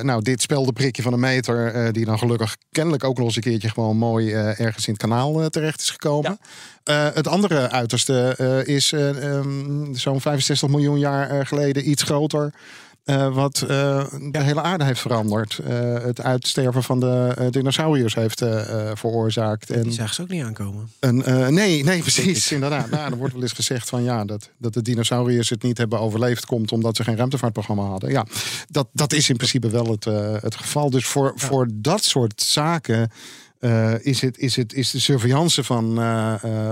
nou, 0.02 0.22
dit 0.22 0.42
speldenprikje 0.42 1.02
van 1.02 1.12
een 1.12 1.20
meter, 1.20 1.92
die 1.92 2.04
dan 2.04 2.18
gelukkig 2.18 2.56
kennelijk 2.70 3.04
ook 3.04 3.16
nog 3.16 3.26
eens 3.26 3.36
een 3.36 3.42
keertje 3.42 3.68
gewoon 3.68 3.96
mooi 3.96 4.32
ergens 4.32 4.86
in 4.86 4.92
het 4.92 5.02
kanaal 5.02 5.48
terecht 5.48 5.80
is 5.80 5.90
gekomen. 5.90 6.38
Het 6.92 7.28
andere 7.28 7.70
uiterste 7.70 8.34
is 8.66 8.92
eh, 8.92 9.34
ehm, 9.34 9.94
zo'n 9.94 10.20
65 10.20 10.68
miljoen 10.68 10.98
jaar 10.98 11.46
geleden 11.46 11.90
iets 11.90 12.02
groter. 12.02 12.52
Eh, 13.06 13.34
wat 13.34 13.60
eh, 13.60 14.04
de 14.30 14.42
hele 14.42 14.62
aarde 14.62 14.84
heeft 14.84 15.00
veranderd. 15.00 15.58
Eh, 15.58 16.02
het 16.02 16.20
uitsterven 16.20 16.82
van 16.82 17.00
de 17.00 17.46
dinosauriërs 17.50 18.14
heeft 18.14 18.38
veroorzaakt. 18.94 19.70
En 19.70 19.82
Die 19.82 19.92
zagen 19.92 20.14
ze 20.14 20.22
ook 20.22 20.28
niet 20.28 20.42
aankomen. 20.42 20.90
nee, 21.54 21.84
nee, 21.84 22.00
precies. 22.08 22.52
Inderdaad. 22.52 22.90
Nou, 22.90 23.10
er 23.10 23.16
wordt 23.16 23.32
wel 23.32 23.42
eens 23.42 23.52
gezegd 23.52 23.88
van 23.88 24.02
ja, 24.02 24.24
dat, 24.24 24.50
dat 24.58 24.74
de 24.74 24.82
dinosauriërs 24.82 25.50
het 25.50 25.62
niet 25.62 25.78
hebben 25.78 26.00
overleefd, 26.00 26.46
komt 26.46 26.72
omdat 26.72 26.96
ze 26.96 27.04
geen 27.04 27.16
ruimtevaartprogramma 27.16 27.82
hadden. 27.82 28.10
Ja, 28.10 28.26
dat, 28.68 28.88
dat 28.92 29.12
is 29.12 29.28
in 29.28 29.36
principe 29.36 29.68
wel 29.68 29.86
het, 29.86 30.04
het 30.42 30.54
geval. 30.54 30.90
Dus 30.90 31.06
voor, 31.06 31.32
voor 31.36 31.68
dat 31.74 32.04
soort 32.04 32.42
zaken. 32.42 33.10
is, 34.00 34.20
het, 34.20 34.38
is, 34.38 34.56
het, 34.56 34.74
is 34.74 34.90
de 34.90 35.00
surveillance 35.00 35.64
van, 35.64 35.94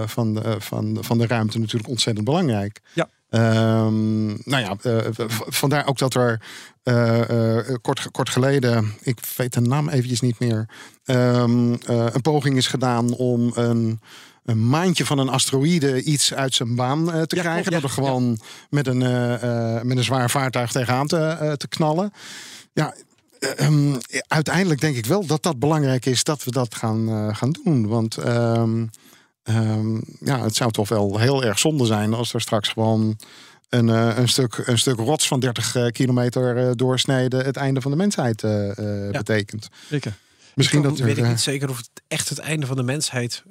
van, 0.06 0.34
de, 0.34 0.56
van, 0.58 0.98
van 1.00 1.18
de 1.18 1.26
ruimte 1.26 1.58
natuurlijk 1.58 1.88
ontzettend 1.88 2.26
belangrijk. 2.26 2.80
Ja. 2.92 3.08
Ehm, 3.34 4.26
nou 4.26 4.62
ja, 4.62 4.76
eh, 4.82 5.10
vandaar 5.48 5.86
ook 5.86 5.98
dat 5.98 6.14
er 6.14 6.40
eh, 6.82 7.58
eh, 7.58 7.74
kort, 7.82 8.10
kort 8.10 8.28
geleden, 8.28 8.94
ik 9.02 9.18
weet 9.36 9.52
de 9.52 9.60
naam 9.60 9.88
eventjes 9.88 10.20
niet 10.20 10.38
meer, 10.38 10.68
ehm, 11.04 11.72
eh, 11.72 12.06
een 12.12 12.20
poging 12.20 12.56
is 12.56 12.66
gedaan 12.66 13.14
om 13.14 13.52
een, 13.54 14.00
een 14.44 14.68
maandje 14.68 15.06
van 15.06 15.18
een 15.18 15.28
asteroïde 15.28 16.02
iets 16.02 16.34
uit 16.34 16.54
zijn 16.54 16.74
baan 16.74 17.04
te 17.04 17.36
Ja, 17.36 17.42
krijgen. 17.42 17.62
klopt, 17.62 17.70
dat 17.82 17.82
er 17.82 17.88
ja, 17.88 18.08
gewoon 18.08 18.38
met, 18.70 18.86
een, 18.86 18.98
met 19.86 19.96
een 19.96 20.04
zwaar 20.04 20.30
vaartuig 20.30 20.72
tegenaan 20.72 21.06
te, 21.06 21.54
te 21.56 21.68
knallen. 21.68 22.12
Ja, 22.72 22.94
eh, 23.38 23.66
ehm, 23.66 23.94
uiteindelijk 24.28 24.80
denk 24.80 24.96
ik 24.96 25.06
wel 25.06 25.26
dat 25.26 25.42
dat 25.42 25.58
belangrijk 25.58 26.06
is 26.06 26.24
dat 26.24 26.44
we 26.44 26.50
dat 26.50 26.74
gaan, 26.74 27.34
gaan 27.36 27.50
doen. 27.64 27.86
Want 27.86 28.16
ehm, 29.44 29.94
ja, 30.20 30.42
het 30.42 30.54
zou 30.54 30.70
toch 30.70 30.88
wel 30.88 31.18
heel 31.18 31.44
erg 31.44 31.58
zonde 31.58 31.86
zijn 31.86 32.14
als 32.14 32.34
er 32.34 32.40
straks 32.40 32.68
gewoon 32.68 33.16
een, 33.68 33.88
eh, 33.88 34.16
een, 34.16 34.28
stuk, 34.28 34.62
een 34.66 34.78
stuk 34.78 34.96
rots 34.98 35.26
van 35.28 35.40
30 35.40 35.74
eh, 35.76 35.86
kilometer 35.86 36.56
eh, 36.56 36.70
doorsneden 36.74 37.44
het 37.44 37.56
einde 37.56 37.80
van 37.80 37.90
de 37.90 37.96
mensheid 37.96 38.42
eh, 38.42 38.70
betekent. 39.10 39.68
Zeker. 39.90 40.14
Misschien 40.54 40.82
Dan 40.82 40.90
dat 40.90 41.00
weet 41.00 41.16
er, 41.16 41.22
ik 41.24 41.28
niet 41.30 41.40
zeker 41.40 41.68
of 41.68 41.76
het 41.76 41.90
echt 42.08 42.28
het 42.28 42.38
einde 42.38 42.66
van 42.66 42.76
de 42.76 42.82
mensheid 42.82 43.42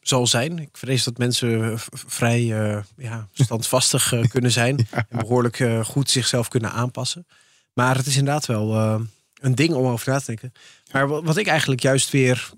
zal 0.00 0.26
zijn. 0.26 0.58
Ik 0.58 0.68
vrees 0.72 1.04
dat 1.04 1.18
mensen 1.18 1.74
vrij 1.90 2.42
ja, 2.96 3.28
standvastig 3.32 4.12
kunnen 4.28 4.50
zijn. 4.50 4.76
En 4.90 5.18
behoorlijk 5.18 5.60
eh, 5.60 5.84
goed 5.84 6.10
zichzelf 6.10 6.48
kunnen 6.48 6.72
aanpassen. 6.72 7.26
Maar 7.72 7.96
het 7.96 8.06
is 8.06 8.16
inderdaad 8.16 8.46
wel 8.46 8.74
een 9.40 9.54
ding 9.54 9.72
om 9.74 9.86
over 9.86 10.10
na 10.10 10.18
te 10.18 10.24
denken. 10.26 10.52
Maar 10.92 11.08
wa- 11.08 11.22
wat 11.22 11.36
ik 11.36 11.46
eigenlijk 11.46 11.80
juist 11.80 12.10
weer 12.10 12.50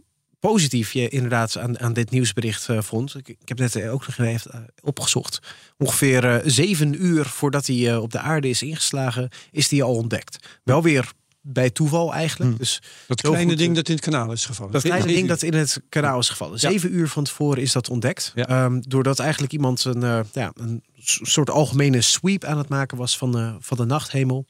positief 0.46 0.92
je, 0.92 1.08
inderdaad 1.08 1.58
aan, 1.58 1.80
aan 1.80 1.92
dit 1.92 2.10
nieuwsbericht 2.10 2.68
eh, 2.68 2.80
vond. 2.80 3.14
Ik, 3.14 3.28
ik 3.28 3.48
heb 3.48 3.58
net 3.58 3.76
eh, 3.76 3.92
ook 3.92 4.06
nog 4.06 4.18
even 4.18 4.52
eh, 4.52 4.60
opgezocht. 4.82 5.38
Ongeveer 5.78 6.42
zeven 6.44 7.04
uur 7.04 7.24
voordat 7.24 7.66
hij 7.66 7.96
op 7.96 8.12
de 8.12 8.18
aarde 8.18 8.48
is 8.48 8.62
ingeslagen, 8.62 9.28
is 9.50 9.70
hij 9.70 9.82
al 9.82 9.94
ontdekt. 9.94 10.60
Wel 10.64 10.82
weer 10.82 11.12
bij 11.40 11.70
toeval 11.70 12.14
eigenlijk. 12.14 12.58
Dus 12.58 12.82
Dat 13.06 13.20
kleine 13.20 13.50
goed, 13.50 13.58
ding 13.58 13.74
dat 13.74 13.88
in 13.88 13.94
het 13.94 14.04
kanaal 14.04 14.32
is 14.32 14.46
gevallen. 14.46 14.72
dat 14.72 14.82
kleine 14.82 15.06
ding 15.06 15.20
uur. 15.20 15.28
dat 15.28 15.42
in 15.42 15.54
het 15.54 15.82
kanaal 15.88 16.18
is 16.18 16.28
gevallen. 16.28 16.58
Zeven 16.58 16.94
uur 16.94 17.08
van 17.08 17.24
tevoren 17.24 17.62
is 17.62 17.72
dat 17.72 17.88
ontdekt. 17.88 18.32
Ja. 18.34 18.46
Ehm, 18.46 18.80
doordat 18.80 19.18
eigenlijk 19.18 19.52
iemand 19.52 19.84
een, 19.84 20.24
ja, 20.32 20.52
een 20.54 20.82
soort 21.22 21.50
algemene 21.50 22.00
sweep 22.00 22.44
aan 22.44 22.58
het 22.58 22.68
maken 22.68 22.96
was 22.96 23.18
van 23.18 23.32
de, 23.32 23.56
van 23.60 23.76
de 23.76 23.84
nachthemel. 23.84 24.46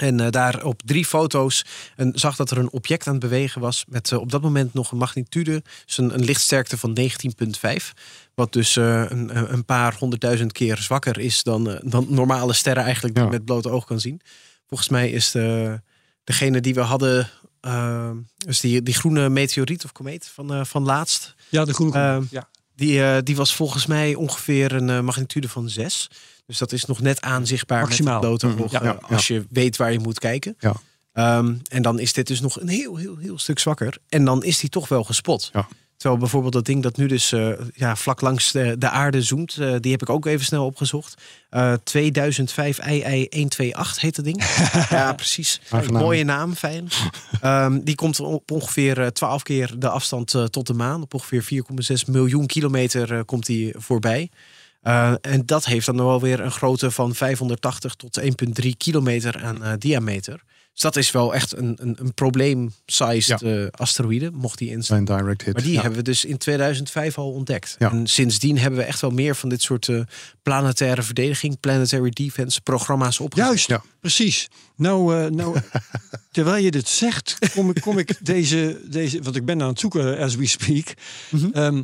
En 0.00 0.20
eh, 0.20 0.30
daar 0.30 0.64
op 0.64 0.82
drie 0.84 1.04
foto's 1.04 1.64
en 1.96 2.12
zag 2.14 2.36
dat 2.36 2.50
er 2.50 2.58
een 2.58 2.72
object 2.72 3.06
aan 3.06 3.12
het 3.12 3.22
bewegen 3.22 3.60
was. 3.60 3.84
Met 3.88 4.12
eh, 4.12 4.18
op 4.18 4.30
dat 4.30 4.42
moment 4.42 4.74
nog 4.74 4.92
een 4.92 4.98
magnitude. 4.98 5.62
Dus 5.86 5.98
een, 5.98 6.14
een 6.14 6.24
lichtsterkte 6.24 6.78
van 6.78 6.98
19,5. 7.00 7.06
Wat 8.34 8.52
dus 8.52 8.76
eh, 8.76 9.04
een, 9.08 9.52
een 9.52 9.64
paar 9.64 9.94
honderdduizend 9.98 10.52
keer 10.52 10.76
zwakker 10.76 11.18
is 11.18 11.42
dan, 11.42 11.80
dan 11.82 12.06
normale 12.08 12.52
sterren 12.52 12.82
eigenlijk 12.84 13.14
die 13.14 13.24
Ja. 13.24 13.30
je 13.30 13.36
met 13.36 13.46
blote 13.46 13.70
oog 13.70 13.84
kan 13.84 14.00
zien. 14.00 14.20
Volgens 14.66 14.88
mij 14.88 15.10
is 15.10 15.30
de, 15.30 15.80
degene 16.24 16.60
die 16.60 16.74
we 16.74 16.80
hadden. 16.80 17.30
dus 18.36 18.60
die, 18.60 18.82
die 18.82 18.94
groene 18.94 19.28
meteoriet 19.28 19.84
of 19.84 19.92
komeet 19.92 20.30
van, 20.34 20.66
van 20.66 20.82
laatst. 20.82 21.34
Ja, 21.48 21.64
de 21.64 21.74
groene 21.74 22.22
ja. 22.30 22.48
Die, 22.76 23.22
die 23.22 23.36
was 23.36 23.54
volgens 23.54 23.86
mij 23.86 24.14
ongeveer 24.14 24.72
een 24.72 25.04
magnitude 25.04 25.48
van 25.48 25.68
6. 25.68 26.08
Dus 26.48 26.58
dat 26.58 26.72
is 26.72 26.84
nog 26.84 27.00
net 27.00 27.20
aanzichtbaar 27.20 27.80
Maximaal. 27.82 28.20
met 28.20 28.30
het 28.30 28.40
blote 28.40 28.62
Mhm. 28.62 28.68
Ja, 28.70 28.80
eh, 28.80 28.98
ja. 29.08 29.14
Als 29.14 29.26
je 29.26 29.46
weet 29.50 29.76
waar 29.76 29.92
je 29.92 29.98
moet 29.98 30.18
kijken. 30.18 30.56
Ja. 30.58 30.74
Ehm, 31.12 31.54
en 31.70 31.82
dan 31.82 31.98
is 31.98 32.12
dit 32.12 32.26
dus 32.26 32.40
nog 32.40 32.60
een 32.60 32.68
heel, 32.68 32.96
heel, 32.96 33.16
heel 33.16 33.38
stuk 33.38 33.58
zwakker. 33.58 33.98
En 34.08 34.24
dan 34.24 34.44
is 34.44 34.58
die 34.58 34.70
toch 34.70 34.88
wel 34.88 35.04
gespot. 35.04 35.50
Ja. 35.52 35.68
Terwijl 35.96 36.20
bijvoorbeeld 36.20 36.52
dat 36.52 36.64
ding 36.64 36.82
dat 36.82 36.96
nu 36.96 37.06
dus 37.06 37.32
eh, 37.32 37.50
ja, 37.74 37.96
vlak 37.96 38.20
langs 38.20 38.52
de, 38.52 38.76
de 38.78 38.88
aarde 38.90 39.22
zoomt. 39.22 39.56
eh, 39.56 39.74
die 39.80 39.92
heb 39.92 40.02
ik 40.02 40.08
ook 40.10 40.26
even 40.26 40.44
snel 40.44 40.64
opgezocht. 40.64 41.22
Eh 41.50 41.72
2005 41.84 42.78
II128 42.80 44.00
heet 44.00 44.16
dat 44.16 44.24
ding. 44.24 44.44
ja, 44.90 45.12
precies. 45.12 45.60
Aangenaam. 45.70 46.02
Mooie 46.02 46.24
naam, 46.24 46.54
fijn. 46.54 46.88
Ehm, 47.40 47.80
die 47.82 47.94
komt 47.94 48.20
op 48.20 48.50
ongeveer 48.50 49.00
eh, 49.00 49.06
12 49.06 49.42
keer 49.42 49.74
de 49.78 49.88
afstand 49.88 50.34
eh, 50.34 50.44
tot 50.44 50.66
de 50.66 50.74
maan. 50.74 51.02
Op 51.02 51.14
ongeveer 51.14 51.64
4,6 52.02 52.06
miljoen 52.06 52.46
kilometer 52.46 53.12
eh, 53.14 53.20
komt 53.26 53.46
die 53.46 53.74
voorbij. 53.78 54.30
Eh, 54.80 55.12
en 55.20 55.46
dat 55.46 55.64
heeft 55.64 55.86
dan 55.86 55.96
wel 55.96 56.20
weer 56.20 56.40
een 56.40 56.50
grootte 56.50 56.90
van 56.90 57.14
580 57.14 57.94
tot 57.94 58.20
1,3 58.20 58.68
kilometer 58.76 59.42
aan 59.42 59.64
eh, 59.64 59.72
diameter. 59.78 60.42
Dus 60.72 60.86
dat 60.92 60.96
is 60.96 61.10
wel 61.10 61.34
echt 61.34 61.56
een, 61.56 61.76
een, 61.80 61.96
een 62.00 62.14
probleem-sized 62.14 63.42
eh, 63.42 63.66
asteroïde, 63.70 64.30
mocht 64.30 64.58
die 64.58 64.70
in 64.70 64.82
zijn 64.82 65.04
direct 65.04 65.42
hit. 65.44 65.54
maar 65.54 65.62
die 65.62 65.72
Ja. 65.72 65.80
hebben 65.80 65.98
we 65.98 66.04
dus 66.04 66.24
in 66.24 66.38
2005 66.38 67.18
al 67.18 67.30
ontdekt. 67.32 67.76
Ja. 67.78 67.90
En 67.90 68.06
sindsdien 68.06 68.58
hebben 68.58 68.78
we 68.80 68.86
echt 68.86 69.00
wel 69.00 69.10
meer 69.10 69.36
van 69.36 69.48
dit 69.48 69.62
soort 69.62 69.88
eh, 69.88 70.00
planetaire 70.42 71.02
verdediging, 71.02 71.60
planetary 71.60 72.10
defense 72.10 72.60
programma's 72.60 73.20
opgezet. 73.20 73.46
Juist, 73.48 73.68
Ja. 73.68 73.82
precies. 74.00 74.48
Nou, 74.76 75.16
eh, 75.24 75.30
nou 75.30 75.56
terwijl 76.30 76.64
je 76.64 76.70
dit 76.70 76.88
zegt, 76.88 77.38
kom 77.54 77.70
ik, 77.70 77.80
kom 77.80 77.98
ik 77.98 78.16
deze, 78.20 78.80
deze, 78.84 79.22
want 79.22 79.36
ik 79.36 79.44
ben 79.44 79.62
aan 79.62 79.68
het 79.68 79.80
zoeken 79.80 80.18
as 80.18 80.34
we 80.34 80.46
speak. 80.46 80.86
Ehm, 81.52 81.82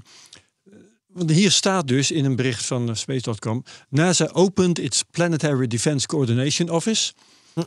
want 1.15 1.31
hier 1.31 1.51
staat 1.51 1.89
dus 1.89 2.11
in 2.11 2.25
een 2.25 2.37
bericht 2.37 2.65
van 2.65 2.89
eh, 2.89 2.95
Space.com: 2.95 3.65
NASA 3.89 4.31
opened 4.33 4.79
its 4.79 5.03
Planetary 5.11 5.67
Defense 5.67 6.07
Coordination 6.07 6.69
Office. 6.71 7.13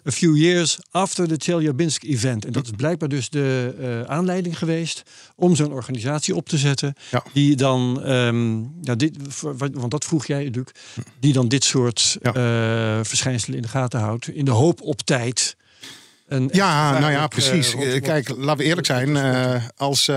A 0.07 0.11
few 0.11 0.35
years 0.37 0.79
after 0.91 1.27
the 1.27 1.35
Chelyabinsk 1.37 2.03
event. 2.03 2.45
En 2.45 2.51
dat 2.51 2.65
is 2.65 2.71
blijkbaar 2.75 3.09
dus 3.09 3.29
de 3.29 3.75
eh, 3.79 4.01
aanleiding 4.01 4.57
geweest 4.57 5.03
om 5.35 5.55
zo'n 5.55 5.71
organisatie 5.71 6.35
op 6.35 6.49
te 6.49 6.57
zetten. 6.57 6.93
Ja. 7.11 7.23
Die 7.33 7.55
dan, 7.55 8.03
ehm, 8.03 8.59
ja, 8.81 8.95
dit, 8.95 9.17
want 9.73 9.91
dat 9.91 10.05
vroeg 10.05 10.25
jij, 10.25 10.49
Luc, 10.49 10.65
die 11.19 11.33
dan 11.33 11.47
dit 11.47 11.63
soort 11.63 12.17
Ja. 12.21 12.33
eh, 12.33 13.05
verschijnselen 13.05 13.55
in 13.55 13.61
de 13.61 13.67
gaten 13.67 13.99
houdt. 13.99 14.27
In 14.27 14.45
de 14.45 14.51
hoop 14.51 14.81
op 14.81 15.01
tijd. 15.01 15.55
Een 16.27 16.49
Ja, 16.51 16.99
nou 16.99 17.11
ja, 17.11 17.27
precies. 17.27 17.73
eh, 17.75 17.95
Eh, 17.95 18.01
Kijk, 18.01 18.29
laten 18.37 18.57
we 18.57 18.63
eerlijk 18.63 18.87
zijn. 18.87 19.15
eh, 19.17 19.63
als, 19.75 20.09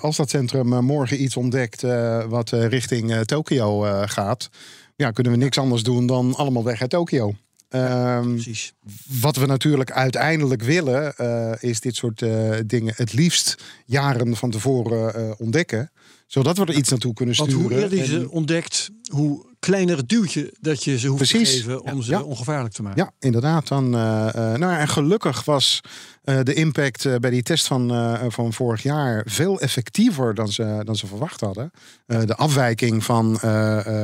als 0.00 0.16
dat 0.16 0.30
centrum 0.30 0.84
morgen 0.84 1.22
iets 1.22 1.36
ontdekt 1.36 1.82
wat 2.28 2.50
richting 2.50 3.14
Tokio 3.24 3.80
gaat, 4.06 4.48
ja, 4.96 5.10
kunnen 5.10 5.32
we 5.32 5.38
niks 5.38 5.58
anders 5.58 5.82
doen 5.82 6.06
dan 6.06 6.34
allemaal 6.34 6.64
weg 6.64 6.80
uit 6.80 6.90
Tokio. 6.90 7.34
Ehm, 7.68 8.30
Precies. 8.32 8.72
wat 9.20 9.36
we 9.36 9.46
natuurlijk 9.46 9.90
uiteindelijk 9.92 10.62
willen, 10.62 11.14
is 11.60 11.80
dit 11.80 11.96
soort 11.96 12.24
dingen 12.66 12.92
het 12.96 13.12
liefst 13.12 13.62
jaren 13.86 14.36
van 14.36 14.50
tevoren 14.50 15.38
ontdekken. 15.38 15.90
Zodat 16.26 16.56
we 16.58 16.64
er 16.64 16.74
iets 16.74 16.90
naartoe 16.90 17.14
kunnen 17.14 17.36
Want 17.36 17.50
sturen. 17.50 17.70
hoe 17.70 17.80
eerder 17.82 17.98
je 17.98 18.04
ze 18.04 18.30
ontdekt, 18.30 18.90
hoe 19.12 19.46
kleiner 19.60 20.06
duwtje 20.06 20.54
dat 20.60 20.84
je 20.84 20.98
ze 20.98 21.06
hoeft 21.06 21.28
Precies. 21.30 21.50
te 21.50 21.56
geven 21.56 21.82
om 21.82 21.96
Ja. 21.96 22.02
ze 22.02 22.10
Ja. 22.10 22.22
ongevaarlijk 22.22 22.74
te 22.74 22.82
maken. 22.82 23.02
Ja, 23.02 23.10
inderdaad. 23.18 23.68
Dan, 23.68 23.94
eh, 23.94 24.28
eh, 24.28 24.34
nou, 24.34 24.72
ja, 24.72 24.78
en 24.78 24.88
gelukkig 24.88 25.44
was 25.44 25.80
eh, 26.24 26.38
de 26.42 26.54
impact 26.54 27.20
bij 27.20 27.30
die 27.30 27.42
test 27.42 27.66
van, 27.66 27.92
van 28.32 28.52
vorig 28.52 28.82
jaar 28.82 29.22
veel 29.26 29.60
effectiever 29.60 30.34
dan 30.34 30.48
ze, 30.48 30.80
dan 30.84 30.96
ze 30.96 31.06
verwacht 31.06 31.40
hadden. 31.40 31.70
De 32.06 32.36
afwijking 32.36 33.04
van 33.04 33.32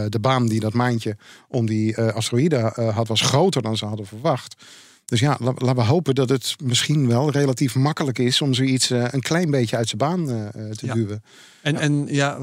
de 0.08 0.18
baan 0.20 0.46
die 0.46 0.60
dat 0.60 0.72
maandje 0.72 1.16
om 1.48 1.66
die 1.66 1.98
asteroïde 2.00 2.90
had, 2.94 3.08
was 3.08 3.20
groter 3.20 3.62
dan 3.62 3.76
ze 3.76 3.84
hadden 3.86 4.06
verwacht. 4.06 4.54
Dus 5.06 5.20
ja, 5.20 5.36
la- 5.40 5.52
laten 5.56 5.76
we 5.76 5.82
hopen 5.88 6.14
dat 6.14 6.28
het 6.28 6.54
misschien 6.62 7.08
wel 7.08 7.30
relatief 7.30 7.74
makkelijk 7.74 8.18
is 8.18 8.40
om 8.40 8.54
zoiets 8.54 8.90
eh, 8.90 9.04
een 9.10 9.20
klein 9.20 9.50
beetje 9.50 9.76
uit 9.76 9.86
zijn 9.88 9.98
baan 9.98 10.30
eh, 10.30 10.46
eh, 10.46 10.70
te 10.76 10.86
Ja. 10.86 10.94
duwen. 10.94 11.22
En, 11.62 11.76
en 11.76 12.06
ja, 12.08 12.36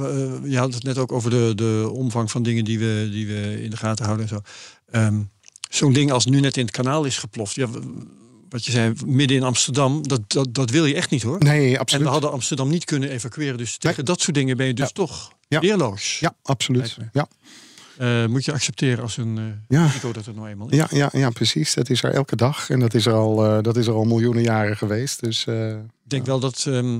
je 0.43 0.57
had 0.57 0.73
het 0.73 0.83
net 0.83 0.97
ook 0.97 1.11
over 1.11 1.29
de, 1.29 1.51
de 1.55 1.89
omvang 1.93 2.31
van 2.31 2.43
dingen 2.43 2.65
die 2.65 2.79
we, 2.79 3.09
die 3.11 3.27
we 3.27 3.63
in 3.63 3.69
de 3.69 3.77
gaten 3.77 4.05
houden 4.05 4.25
en 4.29 4.35
zo. 4.35 4.41
Ehm, 4.91 5.21
Zo'n 5.69 5.93
ding 5.93 6.11
als 6.11 6.25
nu 6.25 6.39
net 6.39 6.57
in 6.57 6.63
het 6.65 6.73
kanaal 6.75 7.03
is 7.03 7.17
geploft. 7.17 7.55
Ja, 7.55 7.67
wat 8.49 8.65
je 8.65 8.71
zei, 8.71 8.93
midden 9.05 9.37
in 9.37 9.43
Amsterdam, 9.43 10.07
dat, 10.07 10.21
dat, 10.27 10.47
dat 10.53 10.69
wil 10.69 10.85
je 10.85 10.95
echt 10.95 11.09
niet 11.09 11.23
hoor. 11.23 11.39
Nee, 11.39 11.73
En 11.73 11.79
absoluut. 11.79 12.05
we 12.05 12.11
hadden 12.11 12.31
Amsterdam 12.31 12.69
niet 12.69 12.85
kunnen 12.85 13.09
evacueren. 13.09 13.57
Dus 13.57 13.77
tegen 13.77 14.05
dat 14.05 14.21
soort 14.21 14.35
dingen 14.35 14.57
ben 14.57 14.65
je 14.67 14.73
dus 14.73 14.85
Ja. 14.87 14.91
toch 14.93 15.31
Ja. 15.47 15.59
weerloos. 15.59 16.19
Ja, 16.19 16.35
absoluut. 16.43 16.97
Ja. 17.13 17.27
Eh, 17.97 18.25
moet 18.25 18.45
je 18.45 18.51
accepteren 18.53 19.03
als 19.03 19.17
een 19.17 19.37
eh 19.37 19.43
Ja. 19.77 19.85
risico 19.85 20.11
dat 20.11 20.25
er 20.25 20.33
nou 20.33 20.47
eenmaal 20.49 20.69
is. 20.69 20.77
Ja, 20.77 20.87
ja, 20.91 21.09
ja, 21.11 21.29
precies. 21.29 21.73
Dat 21.73 21.89
is 21.89 22.03
er 22.03 22.11
elke 22.13 22.35
dag. 22.35 22.69
En 22.69 22.79
dat 22.79 22.93
is 22.93 23.05
er 23.05 23.13
al, 23.13 23.45
eh, 23.45 23.61
dat 23.63 23.77
is 23.77 23.87
er 23.87 23.93
al 23.93 24.03
miljoenen 24.05 24.43
jaren 24.43 24.77
geweest. 24.77 25.19
Dus 25.19 25.45
Ik 25.47 26.09
denk 26.09 26.25
wel 26.25 26.39
dat 26.39 26.65
ehm, 26.67 26.99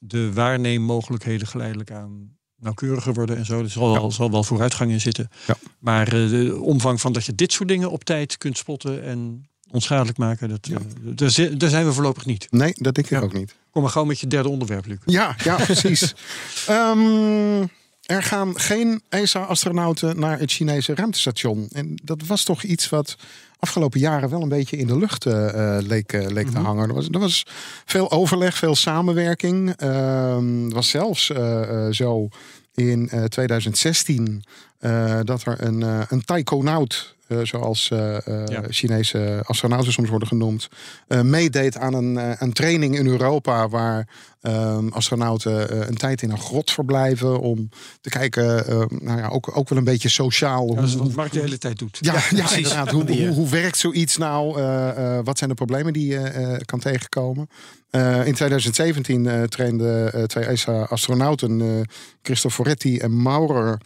de 0.00 0.32
waarneemmogelijkheden 0.32 1.46
geleidelijk 1.46 1.90
aan 1.90 2.32
nauwkeuriger 2.58 3.14
worden 3.14 3.36
en 3.36 3.44
zo. 3.44 3.58
Er 3.60 3.70
zal, 3.70 3.92
wel, 3.92 4.12
zal 4.12 4.30
wel 4.30 4.44
vooruitgang 4.44 4.90
in 4.90 5.00
zitten. 5.00 5.28
Ja. 5.46 5.56
Maar 5.78 6.10
de 6.10 6.58
omvang 6.60 7.00
van 7.00 7.12
dat 7.12 7.24
je 7.24 7.34
dit 7.34 7.52
soort 7.52 7.68
dingen 7.68 7.90
op 7.90 8.04
tijd 8.04 8.38
kunt 8.38 8.58
spotten 8.58 9.02
en 9.02 9.48
onschadelijk 9.70 10.18
maken, 10.18 10.48
dat, 10.48 10.68
daar, 11.02 11.58
daar 11.58 11.70
zijn 11.70 11.86
we 11.86 11.92
voorlopig 11.92 12.24
niet. 12.26 12.46
nee, 12.50 12.72
dat 12.74 12.94
denk 12.94 13.06
ik 13.06 13.12
Ja. 13.18 13.20
ook 13.20 13.32
niet. 13.32 13.54
Kom 13.70 13.82
maar 13.82 13.90
gauw 13.90 14.04
met 14.04 14.20
je 14.20 14.26
derde 14.26 14.48
onderwerp, 14.48 14.86
Luc. 14.86 14.98
Ja, 15.04 15.36
ja 15.44 15.56
precies. 15.56 16.14
Ehm, 16.66 17.64
er 18.06 18.22
gaan 18.22 18.58
geen 18.60 19.02
ESA-astronauten 19.08 20.18
naar 20.18 20.38
het 20.38 20.52
Chinese 20.52 20.94
ruimtestation. 20.94 21.68
En 21.72 21.94
dat 22.02 22.26
was 22.26 22.44
toch 22.44 22.62
iets 22.62 22.88
wat 22.88 23.16
afgelopen 23.58 24.00
jaren 24.00 24.30
wel 24.30 24.42
een 24.42 24.48
beetje 24.48 24.76
in 24.76 24.86
de 24.86 24.98
lucht 24.98 25.26
eh, 25.26 25.76
eh, 25.76 25.86
leek, 25.86 26.12
eh, 26.12 26.26
leek 26.26 26.50
te 26.50 26.58
hangen. 26.58 26.88
Er 26.88 26.94
was, 26.94 27.08
er 27.10 27.18
was 27.18 27.46
veel 27.84 28.10
overleg, 28.10 28.56
veel 28.56 28.74
samenwerking. 28.74 29.80
Er 29.80 30.68
was 30.68 30.88
zelfs 30.88 31.32
zo 31.90 32.28
in 32.74 33.08
eh, 33.08 33.24
2016 33.24 34.44
eh, 34.84 35.18
dat 35.24 35.42
er 35.44 35.56
een, 35.64 35.82
eh, 35.82 36.00
een 36.08 36.24
taikonaut, 36.24 37.14
eh, 37.28 37.38
zoals 37.42 37.90
eh, 37.90 38.16
eh, 38.26 38.46
Ja. 38.46 38.62
Chinese 38.68 39.42
astronauten 39.46 39.92
soms 39.92 40.08
worden 40.08 40.28
genoemd, 40.28 40.68
eh, 41.08 41.20
meedeed 41.20 41.76
aan 41.76 41.94
een, 41.94 42.42
een 42.42 42.52
training 42.52 42.98
in 42.98 43.06
Europa 43.06 43.68
waar 43.68 44.08
ehm, 44.40 44.88
astronauten 44.88 45.70
eh, 45.70 45.88
een 45.88 45.96
tijd 45.96 46.22
in 46.22 46.30
een 46.30 46.38
grot 46.38 46.70
verblijven 46.70 47.40
om 47.40 47.68
te 48.00 48.08
kijken, 48.10 48.64
nou 49.02 49.18
ja, 49.18 49.28
ook, 49.28 49.56
ook 49.56 49.68
wel 49.68 49.78
een 49.78 49.84
beetje 49.84 50.08
sociaal. 50.08 50.68
Ja, 50.68 50.74
dat 50.74 50.84
is 50.84 50.94
hoe- 50.94 51.02
wat 51.02 51.14
Mark 51.14 51.32
de 51.32 51.40
hele 51.40 51.58
tijd 51.58 51.78
doet. 51.78 51.98
ja, 52.00 52.12
ja, 52.14 52.20
precies. 52.28 52.56
inderdaad. 52.56 52.90
Hoe, 52.90 53.04
hoe, 53.12 53.26
hoe 53.28 53.48
werkt 53.48 53.76
zoiets 53.78 54.16
nou? 54.16 54.58
Eh, 54.58 55.16
eh, 55.18 55.24
wat 55.24 55.38
zijn 55.38 55.50
de 55.50 55.56
problemen 55.56 55.92
die 55.92 56.06
je 56.06 56.18
eh, 56.18 56.56
kan 56.64 56.78
tegenkomen? 56.78 57.48
Eh, 57.90 58.26
in 58.26 58.34
2017 58.34 59.26
eh 59.26 59.42
trainden 59.42 60.12
eh, 60.12 60.22
twee 60.22 60.44
ESA-astronauten, 60.44 61.60
eh 61.60 61.80
Cristoforetti 62.22 62.98
en 62.98 63.22
Maurer, 63.22 63.78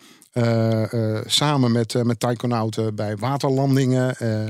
samen 1.27 1.73
met, 1.73 1.95
eh, 1.95 2.03
met 2.03 2.21
taikonauten 2.21 2.95
bij 2.95 3.17
waterlandingen. 3.17 4.17
Eh, 4.17 4.49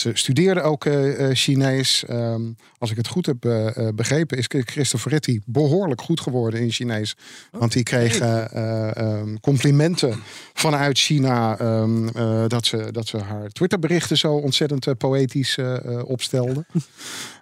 ze 0.00 0.10
studeerde 0.14 0.60
ook 0.62 0.84
eh, 0.84 1.28
eh, 1.28 1.36
Chinees. 1.36 2.04
Ehm, 2.04 2.42
als 2.78 2.90
ik 2.90 2.96
het 2.96 3.06
goed 3.06 3.26
heb 3.26 3.44
eh, 3.44 3.76
eh, 3.76 3.94
begrepen, 3.94 4.38
is 4.38 4.46
Cristoforetti 4.46 5.40
behoorlijk 5.46 6.00
goed 6.00 6.20
geworden 6.20 6.60
in 6.60 6.70
Chinees. 6.70 7.16
Want 7.50 7.72
die 7.72 7.82
kreeg 7.82 8.18
eh, 8.18 8.54
eh, 8.54 8.96
ehm, 8.96 9.36
complimenten 9.40 10.22
vanuit 10.54 10.98
China 10.98 11.58
ehm, 11.58 12.08
eh, 12.08 12.44
dat, 12.46 12.66
ze, 12.66 12.88
dat 12.92 13.06
ze 13.06 13.18
haar 13.18 13.48
Twitterberichten 13.48 14.16
zo 14.18 14.34
ontzettend 14.34 14.86
eh, 14.86 14.94
poëtisch 14.98 15.56
eh, 15.56 15.76
eh, 15.76 16.08
opstelde. 16.08 16.64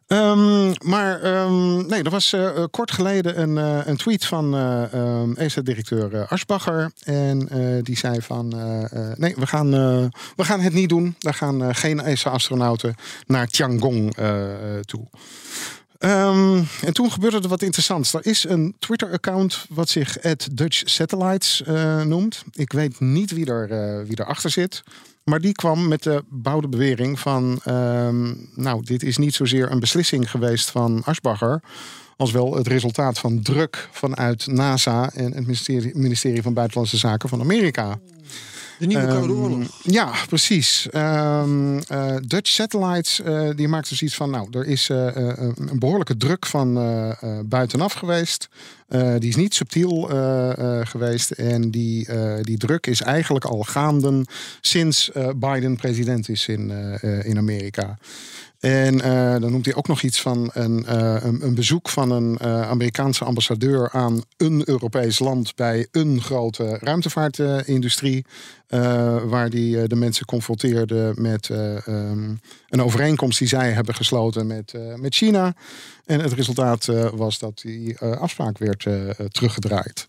Ehm, 0.08 0.72
maar 0.82 1.22
ehm, 1.22 1.86
nee, 1.86 2.02
er 2.02 2.10
was 2.10 2.32
eh, 2.32 2.64
kort 2.70 2.90
geleden 2.90 3.40
een, 3.40 3.58
eh, 3.58 3.86
een 3.86 3.96
tweet 3.96 4.24
van 4.24 4.54
eh 4.54 4.92
ehm, 4.92 5.32
ESA-directeur 5.32 6.26
Aschbacher. 6.28 6.90
En 7.04 7.48
die 7.82 7.96
zei 7.96 8.22
van, 8.22 8.48
nee, 9.16 9.34
we 9.36 9.46
gaan, 9.46 9.70
we 10.36 10.44
gaan 10.44 10.60
het 10.60 10.72
niet 10.72 10.88
doen. 10.88 11.16
Er 11.20 11.34
gaan 11.34 11.74
geen 11.74 12.00
ESA-astronauten 12.00 12.94
naar 13.26 13.46
Tiangong 13.46 14.14
toe. 14.80 15.06
En 15.98 16.92
toen 16.92 17.12
gebeurde 17.12 17.40
er 17.40 17.48
wat 17.48 17.62
interessants. 17.62 18.14
Er 18.14 18.26
is 18.26 18.44
een 18.44 18.74
Twitter-account 18.78 19.66
wat 19.68 19.88
zich 19.88 20.18
Dutch 20.52 20.82
Satellites 20.84 21.62
noemt. 22.04 22.44
Ik 22.52 22.72
weet 22.72 23.00
niet 23.00 23.30
wie, 23.30 23.46
er, 23.46 23.70
eh, 23.70 24.06
wie 24.06 24.20
erachter 24.20 24.50
zit. 24.50 24.82
Maar 25.28 25.40
die 25.40 25.52
kwam 25.52 25.88
met 25.88 26.02
de 26.02 26.24
bouwde 26.28 26.68
bewering 26.68 27.20
van... 27.20 27.60
ehm, 27.64 28.34
nou, 28.54 28.82
dit 28.84 29.02
is 29.02 29.16
niet 29.16 29.34
zozeer 29.34 29.70
een 29.70 29.80
beslissing 29.80 30.30
geweest 30.30 30.70
van 30.70 31.02
Aschbacher... 31.04 31.60
als 32.16 32.30
wel 32.30 32.54
het 32.54 32.66
resultaat 32.66 33.18
van 33.18 33.42
druk 33.42 33.88
vanuit 33.92 34.46
NASA... 34.46 35.10
en 35.10 35.24
het 35.24 35.40
ministerie, 35.46 35.90
ministerie 35.94 36.42
van 36.42 36.54
Buitenlandse 36.54 36.96
Zaken 36.96 37.28
van 37.28 37.40
Amerika. 37.40 37.98
De 38.78 38.86
nieuwe 38.86 39.06
Koude 39.06 39.32
Ehm, 39.32 39.42
Oorlog. 39.42 39.80
Ja, 39.82 40.12
precies. 40.28 40.88
Ehm, 40.90 41.78
eh, 41.78 42.16
Dutch 42.26 42.50
Satellites 42.50 43.20
eh, 43.20 43.48
die 43.54 43.68
maakt 43.68 43.88
dus 43.88 44.02
iets 44.02 44.14
van, 44.14 44.30
nou, 44.30 44.48
er 44.50 44.66
is 44.66 44.90
eh, 44.90 45.06
een 45.14 45.78
behoorlijke 45.78 46.16
druk 46.16 46.46
van 46.46 46.74
buitenaf 47.44 47.92
geweest. 47.92 48.48
Die 49.18 49.28
is 49.28 49.36
niet 49.36 49.54
subtiel 49.54 50.02
geweest 50.84 51.30
en 51.30 51.70
die, 51.70 52.08
die 52.42 52.56
druk 52.56 52.86
is 52.86 53.00
eigenlijk 53.00 53.44
al 53.44 53.62
gaande 53.62 54.24
sinds 54.60 55.10
Biden 55.36 55.76
president 55.76 56.28
is 56.28 56.48
in, 56.48 56.70
in 57.24 57.38
Amerika. 57.38 57.98
En 58.60 58.98
dan 59.40 59.50
noemt 59.50 59.64
hij 59.64 59.74
ook 59.74 59.88
nog 59.88 60.02
iets 60.02 60.20
van 60.20 60.50
een, 60.52 60.96
een, 61.26 61.44
een 61.44 61.54
bezoek 61.54 61.88
van 61.88 62.10
een 62.10 62.40
Amerikaanse 62.40 63.24
ambassadeur 63.24 63.90
aan 63.90 64.22
een 64.36 64.62
Europees 64.64 65.18
land 65.18 65.54
bij 65.54 65.86
een 65.90 66.20
grote 66.20 66.78
ruimtevaartindustrie. 66.80 68.24
Eh, 68.68 69.22
waar 69.24 69.50
die 69.50 69.80
eh, 69.80 69.88
de 69.88 69.96
mensen 69.96 70.26
confronteerde 70.26 71.12
met 71.14 71.50
eh, 71.50 71.86
ehm, 71.86 72.34
een 72.68 72.82
overeenkomst 72.82 73.38
die 73.38 73.48
zij 73.48 73.72
hebben 73.72 73.94
gesloten 73.94 74.46
met, 74.46 74.74
met 74.96 75.14
China. 75.14 75.54
En 76.04 76.20
het 76.20 76.32
resultaat 76.32 76.86
was 77.14 77.38
dat 77.38 77.60
die 77.60 77.98
afspraak 77.98 78.58
werd 78.58 78.86
teruggedraaid. 79.28 80.08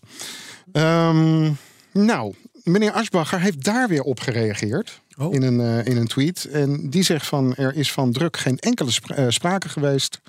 Ehm, 0.72 1.50
nou, 1.92 2.34
meneer 2.62 2.92
Aschbacher 2.92 3.40
heeft 3.40 3.64
daar 3.64 3.88
weer 3.88 4.02
op 4.02 4.20
gereageerd. 4.20 5.00
Oh. 5.18 5.34
In, 5.34 5.42
een, 5.42 5.84
in 5.84 5.96
een 5.96 6.06
tweet. 6.06 6.44
En 6.44 6.90
die 6.90 7.02
zegt 7.02 7.26
van 7.26 7.54
er 7.54 7.74
is 7.74 7.92
van 7.92 8.12
druk 8.12 8.36
geen 8.36 8.58
enkele 8.58 8.90
spra- 8.90 9.30
sprake 9.30 9.68
geweest. 9.68 10.20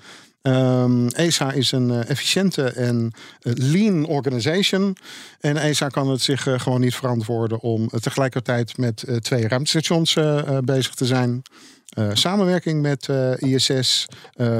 Ehm, 0.42 1.06
ESA 1.06 1.52
is 1.52 1.72
een 1.72 1.90
eh, 1.90 2.10
efficiënte 2.10 2.64
en 2.64 3.12
eh, 3.40 3.52
lean 3.56 4.06
organization. 4.06 4.96
En 5.40 5.56
ESA 5.56 5.88
kan 5.88 6.08
het 6.08 6.20
zich 6.20 6.46
eh, 6.46 6.60
gewoon 6.60 6.80
niet 6.80 6.94
verantwoorden 6.94 7.60
om 7.60 7.88
tegelijkertijd 7.88 8.76
met 8.76 9.04
twee 9.20 9.48
ruimtestations 9.48 10.16
bezig 10.64 10.94
te 10.94 11.06
zijn. 11.06 11.42
Samenwerking 12.12 12.82
met 12.82 13.08
ISS 13.38 14.06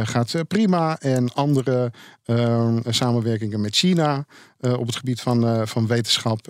gaat 0.03 0.35
prima. 0.49 0.99
En 0.99 1.33
andere 1.33 1.93
eh, 2.25 2.77
samenwerkingen 2.89 3.61
met 3.61 3.77
China 3.77 4.25
op 4.61 4.87
het 4.87 4.97
gebied 4.97 5.21
van, 5.21 5.69
van 5.69 5.87
wetenschap 5.87 6.47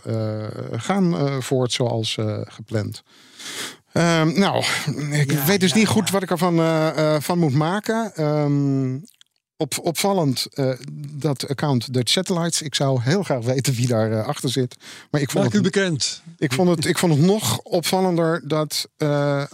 gaan 0.76 1.42
voort 1.42 1.72
zoals 1.72 2.18
gepland. 2.44 3.02
Ehm, 3.92 4.38
nou, 4.38 4.64
ik 5.10 5.30
weet 5.30 5.60
dus 5.60 5.72
niet 5.72 5.86
goed 5.86 6.10
wat 6.10 6.22
ik 6.22 6.30
ervan 6.30 6.58
eh, 6.58 7.16
van 7.20 7.38
moet 7.38 7.54
maken. 7.54 8.14
Ehm, 8.14 8.98
op, 9.62 9.78
opvallend 9.82 10.46
eh, 10.50 10.72
dat 11.10 11.48
account 11.48 11.92
Dutch 11.94 12.12
Satellites. 12.12 12.62
Ik 12.62 12.74
zou 12.74 13.02
heel 13.02 13.22
graag 13.22 13.44
weten 13.44 13.74
wie 13.74 13.86
daar 13.86 14.12
eh, 14.12 14.26
achter 14.26 14.50
zit. 14.50 14.76
Maar 15.10 15.20
ik 15.20 15.30
vond, 15.30 15.44
Maak 15.44 15.52
u 15.52 15.56
het, 15.56 15.72
bekend. 15.72 16.22
ik, 16.38 16.52
vond 16.52 16.68
het, 16.68 16.84
ik 16.84 16.98
vond 16.98 17.14
het 17.14 17.22
nog 17.22 17.58
opvallender 17.58 18.48
dat 18.48 18.88
eh, 18.96 19.44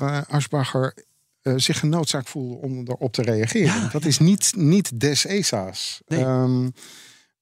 zich 1.56 1.78
genoodzaakt 1.78 2.28
voelde 2.28 2.54
om 2.54 2.78
erop 2.86 3.12
te 3.12 3.22
reageren. 3.22 3.88
dat 3.92 4.04
is 4.04 4.18
niet, 4.18 4.52
niet 4.56 5.00
des 5.00 5.26
ESA's. 5.26 6.00
Nee. 6.06 6.20
Ehm, 6.20 6.68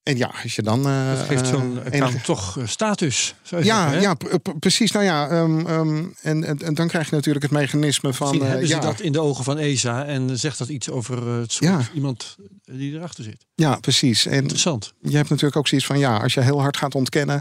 en 0.06 0.16
ja, 0.16 0.30
als 0.42 0.54
je 0.54 0.62
dan. 0.62 0.86
eh, 0.86 1.16
Dat 1.16 1.26
geeft 1.26 1.46
zo'n 1.46 1.78
eh, 1.78 1.84
account 1.86 1.94
enige- 2.12 2.24
toch 2.24 2.58
eh, 2.58 2.66
status. 2.66 3.34
zou 3.42 3.60
je 3.62 3.66
ja, 3.66 3.82
zeggen, 3.90 4.00
ja 4.00 4.14
precies. 4.58 4.90
Nou 4.92 5.04
ja, 5.04 5.28
ehm, 5.28 5.66
ehm, 5.66 6.04
en, 6.22 6.44
en, 6.44 6.58
en 6.58 6.74
dan 6.74 6.88
krijg 6.88 7.08
je 7.10 7.14
natuurlijk 7.14 7.44
het 7.44 7.52
mechanisme 7.54 8.12
van. 8.12 8.34
Ze 8.34 8.66
ja, 8.66 8.78
dat 8.80 9.00
in 9.00 9.12
de 9.12 9.20
ogen 9.20 9.44
van 9.44 9.58
ESA 9.58 10.04
en 10.04 10.38
zegt 10.38 10.58
dat 10.58 10.68
iets 10.68 10.90
over 10.90 11.26
het 11.28 11.52
soort 11.52 11.70
Ja. 11.70 11.80
iemand 11.94 12.36
die 12.64 12.94
erachter 12.94 13.24
zit. 13.24 13.46
ja, 13.54 13.76
precies. 13.80 14.26
En 14.26 14.32
Interessant. 14.40 14.92
je 15.00 15.16
hebt 15.16 15.28
natuurlijk 15.28 15.56
ook 15.56 15.68
zoiets 15.68 15.86
van: 15.86 15.98
ja, 15.98 16.16
als 16.16 16.34
je 16.34 16.40
heel 16.40 16.60
hard 16.60 16.76
gaat 16.76 16.94
ontkennen, 16.94 17.40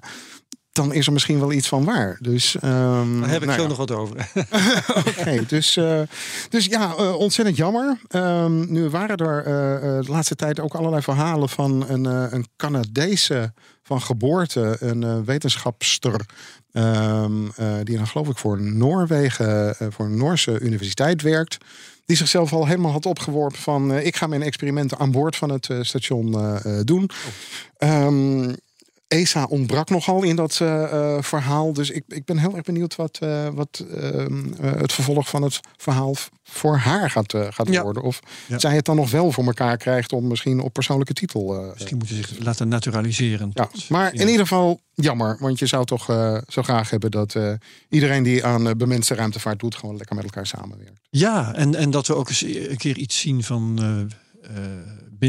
dan 0.76 0.93
is 0.93 1.07
er 1.07 1.13
misschien 1.13 1.39
wel 1.39 1.51
iets 1.51 1.67
van 1.67 1.84
waar. 1.84 2.17
Dus, 2.21 2.55
ehm, 2.55 3.19
Daar 3.19 3.30
heb 3.30 3.41
ik 3.41 3.47
nou 3.47 3.57
zo 3.57 3.61
ja. 3.61 3.67
nog 3.67 3.78
wat 3.78 3.91
over. 3.91 4.30
Oké, 5.19 5.45
dus, 5.47 5.78
eh, 5.78 6.01
dus 6.49 6.65
ja, 6.65 6.95
eh, 6.95 7.15
ontzettend 7.15 7.57
jammer. 7.57 7.99
Ehm, 8.07 8.71
nu 8.73 8.89
waren 8.89 9.17
er 9.17 9.38
eh, 9.38 10.05
de 10.05 10.11
laatste 10.11 10.36
tijd 10.36 10.59
ook 10.59 10.76
allerlei 10.76 11.01
verhalen 11.01 11.49
van 11.49 11.89
een, 11.89 12.05
een 12.05 12.47
Canadese 12.57 13.53
van 13.84 14.01
geboorte, 14.01 14.78
een 14.80 15.26
wetenschapster. 15.26 16.26
ehm, 16.71 17.47
eh, 17.55 17.73
die 17.84 17.97
dan 17.97 18.07
geloof 18.07 18.28
ik 18.28 18.38
voor 18.38 18.61
Noorwegen, 18.61 19.76
voor 19.89 20.05
een 20.05 20.17
Noorse 20.17 20.59
universiteit 20.59 21.21
werkt. 21.21 21.57
Die 22.05 22.17
zichzelf 22.17 22.53
al 22.53 22.67
helemaal 22.67 22.91
had 22.91 23.05
opgeworpen 23.05 23.59
van 23.59 23.93
ik 23.97 24.15
ga 24.15 24.28
mijn 24.28 24.41
experimenten 24.41 24.97
aan 24.97 25.11
boord 25.11 25.36
van 25.36 25.49
het 25.49 25.69
station 25.82 26.36
doen. 26.84 27.09
Ehm, 27.78 28.53
ESA 29.08 29.43
ontbrak 29.43 29.89
nogal 29.89 30.24
in 30.24 30.36
dat 30.36 30.60
eh, 30.62 30.84
eh, 31.16 31.24
verhaal. 31.24 31.74
Dus 31.74 31.89
ik, 31.89 32.03
ik 32.08 32.26
ben 32.26 32.38
heel 32.38 32.53
erg 32.56 32.64
benieuwd 32.64 32.95
wat, 32.95 33.18
eh, 33.22 33.47
wat 33.53 33.86
ehm, 34.01 34.53
eh, 34.62 34.72
het 34.72 34.93
vervolg 34.93 35.30
van 35.30 35.41
het 35.43 35.60
verhaal 35.78 36.14
voor 36.43 36.78
haar 36.78 37.10
gaat, 37.12 37.34
gaat 37.49 37.68
Ja. 37.70 37.84
worden. 37.84 38.03
Of 38.03 38.20
Ja. 38.47 38.60
zij 38.60 38.76
het 38.76 38.86
dan 38.86 38.95
nog 38.95 39.12
wel 39.12 39.32
voor 39.32 39.45
elkaar 39.45 39.78
krijgt 39.78 40.14
om 40.14 40.28
misschien 40.28 40.60
op 40.60 40.74
persoonlijke 40.74 41.14
titel. 41.14 41.72
Misschien 41.74 41.97
moeten 41.97 42.16
ze 42.16 42.28
zich 42.28 42.39
laten 42.43 42.68
naturaliseren. 42.68 43.51
ja, 43.53 43.66
tot- 43.66 43.89
maar 43.89 44.14
in 44.14 44.28
ieder 44.28 44.41
geval 44.47 44.80
jammer. 44.93 45.38
Want 45.39 45.60
je 45.60 45.66
zou 45.66 45.86
toch 45.86 46.06
zo 46.47 46.62
graag 46.64 46.89
hebben 46.89 47.12
dat 47.12 47.36
iedereen 47.89 48.24
die 48.24 48.45
aan 48.45 48.68
eh, 48.68 48.74
bemenste 48.76 49.16
ruimtevaart 49.16 49.60
doet, 49.60 49.76
gewoon 49.76 49.97
lekker 49.97 50.16
met 50.16 50.24
elkaar 50.26 50.47
samenwerkt. 50.47 50.99
Ja, 51.10 51.53
en, 51.53 51.76
en 51.76 51.91
dat 51.91 52.08
we 52.08 52.16
ook 52.16 52.30
eens 52.30 52.41
een 52.41 52.78
keer 52.78 52.97
iets 52.97 53.20
zien 53.20 53.43
van 53.43 53.80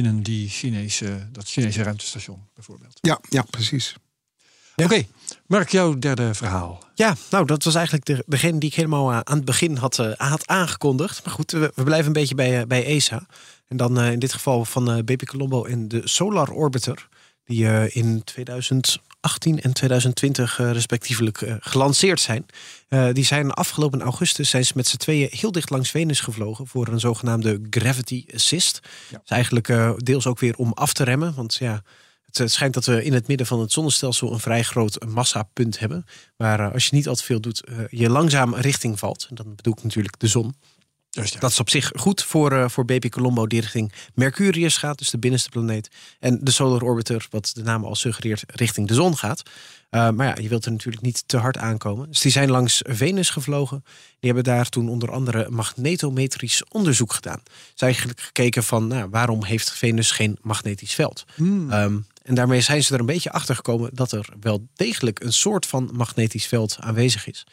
binnen 0.03 0.23
die 0.23 0.49
Chinese, 0.49 1.29
dat 1.33 1.49
Chinese 1.49 1.83
ruimtestation 1.83 2.49
bijvoorbeeld. 2.55 2.99
Ja, 3.01 3.21
ja, 3.29 3.43
precies. 3.51 3.95
Oké, 4.77 5.07
Mark, 5.47 5.71
jouw 5.71 5.99
derde 5.99 6.35
verhaal. 6.35 6.85
Ja, 6.95 7.17
nou, 7.31 7.47
dat 7.47 7.65
was 7.65 7.75
eigenlijk 7.75 8.07
de, 8.07 8.25
degene 8.27 8.59
die 8.59 8.69
ik 8.69 8.75
helemaal 8.75 9.11
eh, 9.11 9.21
aan 9.23 9.37
het 9.37 9.45
begin 9.45 9.77
had, 9.77 9.99
eh, 9.99 10.13
had 10.17 10.47
aangekondigd. 10.47 11.25
Maar 11.25 11.35
goed, 11.35 11.51
we, 11.51 11.73
we 11.75 11.83
blijven 11.83 12.07
een 12.07 12.13
beetje 12.13 12.35
bij, 12.35 12.61
eh, 12.61 12.67
bij 12.67 12.85
ESA. 12.85 13.27
En 13.69 13.77
dan 13.77 14.01
eh, 14.01 14.13
in 14.13 14.19
dit 14.19 14.33
geval 14.33 14.65
van 14.65 14.91
eh 14.91 15.03
BP 15.05 15.27
Colombo 15.27 15.65
en 15.65 15.89
de 15.89 16.01
Solar 16.05 16.51
Orbiter. 16.51 17.09
Die 17.45 17.69
eh, 17.69 17.97
in 17.97 18.23
2018 19.21 19.61
en 19.61 19.73
2020 19.73 20.59
eh, 20.59 20.71
respectievelijk 20.71 21.43
eh, 21.43 21.55
gelanceerd 21.61 22.21
zijn. 22.21 22.47
Eh, 22.89 23.09
die 23.13 23.25
zijn 23.25 23.51
afgelopen 23.51 24.01
augustus 24.01 24.51
zijn 24.51 24.65
ze 24.65 24.73
met 24.75 24.87
z'n 24.87 24.97
tweeën 24.97 25.29
heel 25.31 25.53
dicht 25.53 25.71
langs 25.71 25.91
Venus 25.91 26.21
gevlogen. 26.21 26.67
Voor 26.67 26.89
een 26.89 27.01
zogenaamde 27.01 27.61
Gravity 27.71 28.25
Assist. 28.35 28.81
Dat 29.11 29.21
is 29.25 29.31
eigenlijk 29.31 29.97
deels 29.97 30.27
ook 30.27 30.39
weer 30.39 30.57
om 30.57 30.73
af 30.73 30.93
te 30.93 31.05
remmen. 31.05 31.35
Want 31.35 31.55
ja, 31.55 31.83
het 32.27 32.41
eh, 32.41 32.47
schijnt 32.47 32.75
dat 32.75 32.85
we 32.85 33.05
in 33.05 33.13
het 33.13 33.29
midden 33.29 33.47
van 33.47 33.61
het 33.61 33.73
zonnestelsel 33.73 34.33
een 34.33 34.41
vrij 34.41 34.63
groot 34.63 35.05
massapunt 35.09 35.79
hebben. 35.79 36.05
Waar 36.37 36.73
als 36.73 36.87
je 36.87 36.95
niet 36.95 37.09
al 37.09 37.15
te 37.15 37.25
veel 37.25 37.41
doet, 37.41 37.63
je 37.91 38.11
langzaam 38.11 38.55
richting 38.55 38.99
valt. 38.99 39.27
En 39.29 39.35
dan 39.35 39.55
bedoel 39.55 39.73
ik 39.73 39.83
natuurlijk 39.83 40.19
de 40.19 40.27
zon. 40.27 40.55
Ja. 41.25 41.41
Dat 41.41 41.51
is 41.51 41.61
op 41.61 41.71
zich 41.71 41.91
goed 41.95 42.23
voor, 42.23 42.53
eh, 42.53 42.69
voor 42.69 42.85
BP 42.85 43.11
Colombo 43.11 43.47
die 43.47 43.61
richting 43.61 43.93
Mercurius 44.15 44.77
gaat, 44.77 44.99
dus 44.99 45.11
de 45.11 45.19
binnenste 45.19 45.49
planeet. 45.49 45.91
En 46.21 46.39
de 46.43 46.51
Solar 46.51 46.83
Orbiter, 46.83 47.27
wat 47.31 47.51
de 47.55 47.63
naam 47.63 47.85
al 47.85 47.95
suggereert, 47.95 48.45
richting 48.47 48.89
de 48.89 48.95
zon 48.95 49.17
gaat. 49.17 49.43
Uh, 49.91 50.11
maar 50.11 50.27
ja, 50.27 50.43
je 50.43 50.49
wilt 50.49 50.65
er 50.65 50.71
natuurlijk 50.71 51.05
niet 51.05 51.23
te 51.27 51.37
hard 51.37 51.57
aankomen. 51.57 52.09
Dus 52.09 52.21
die 52.21 52.33
zijn 52.33 52.51
langs 52.51 52.83
Venus 52.85 53.31
gevlogen. 53.31 53.85
Die 54.21 54.33
hebben 54.33 54.45
daar 54.45 54.69
toen 54.69 54.89
onder 54.89 55.11
andere 55.11 55.51
magnetometrisch 55.51 56.63
onderzoek 56.69 57.13
gedaan. 57.13 57.43
Ze 57.75 57.85
eigenlijk 57.85 58.21
gekeken 58.21 58.65
van 58.65 58.87
nou, 58.87 59.09
waarom 59.11 59.45
heeft 59.45 59.73
Venus 59.73 60.11
geen 60.11 60.39
magnetisch 60.43 60.95
veld? 60.95 61.25
Hmm. 61.35 61.73
Um, 61.73 62.07
En 62.23 62.35
daarmee 62.35 62.61
zijn 62.61 62.85
ze 62.85 62.95
er 62.95 63.01
een 63.01 63.07
beetje 63.07 63.33
achter 63.33 63.55
gekomen 63.55 63.91
dat 63.93 64.13
er 64.13 64.29
wel 64.41 64.67
degelijk 64.75 65.21
een 65.21 65.33
soort 65.33 65.67
van 65.67 65.91
magnetisch 65.93 66.47
veld 66.47 66.77
aanwezig 66.81 67.27
is. 67.27 67.47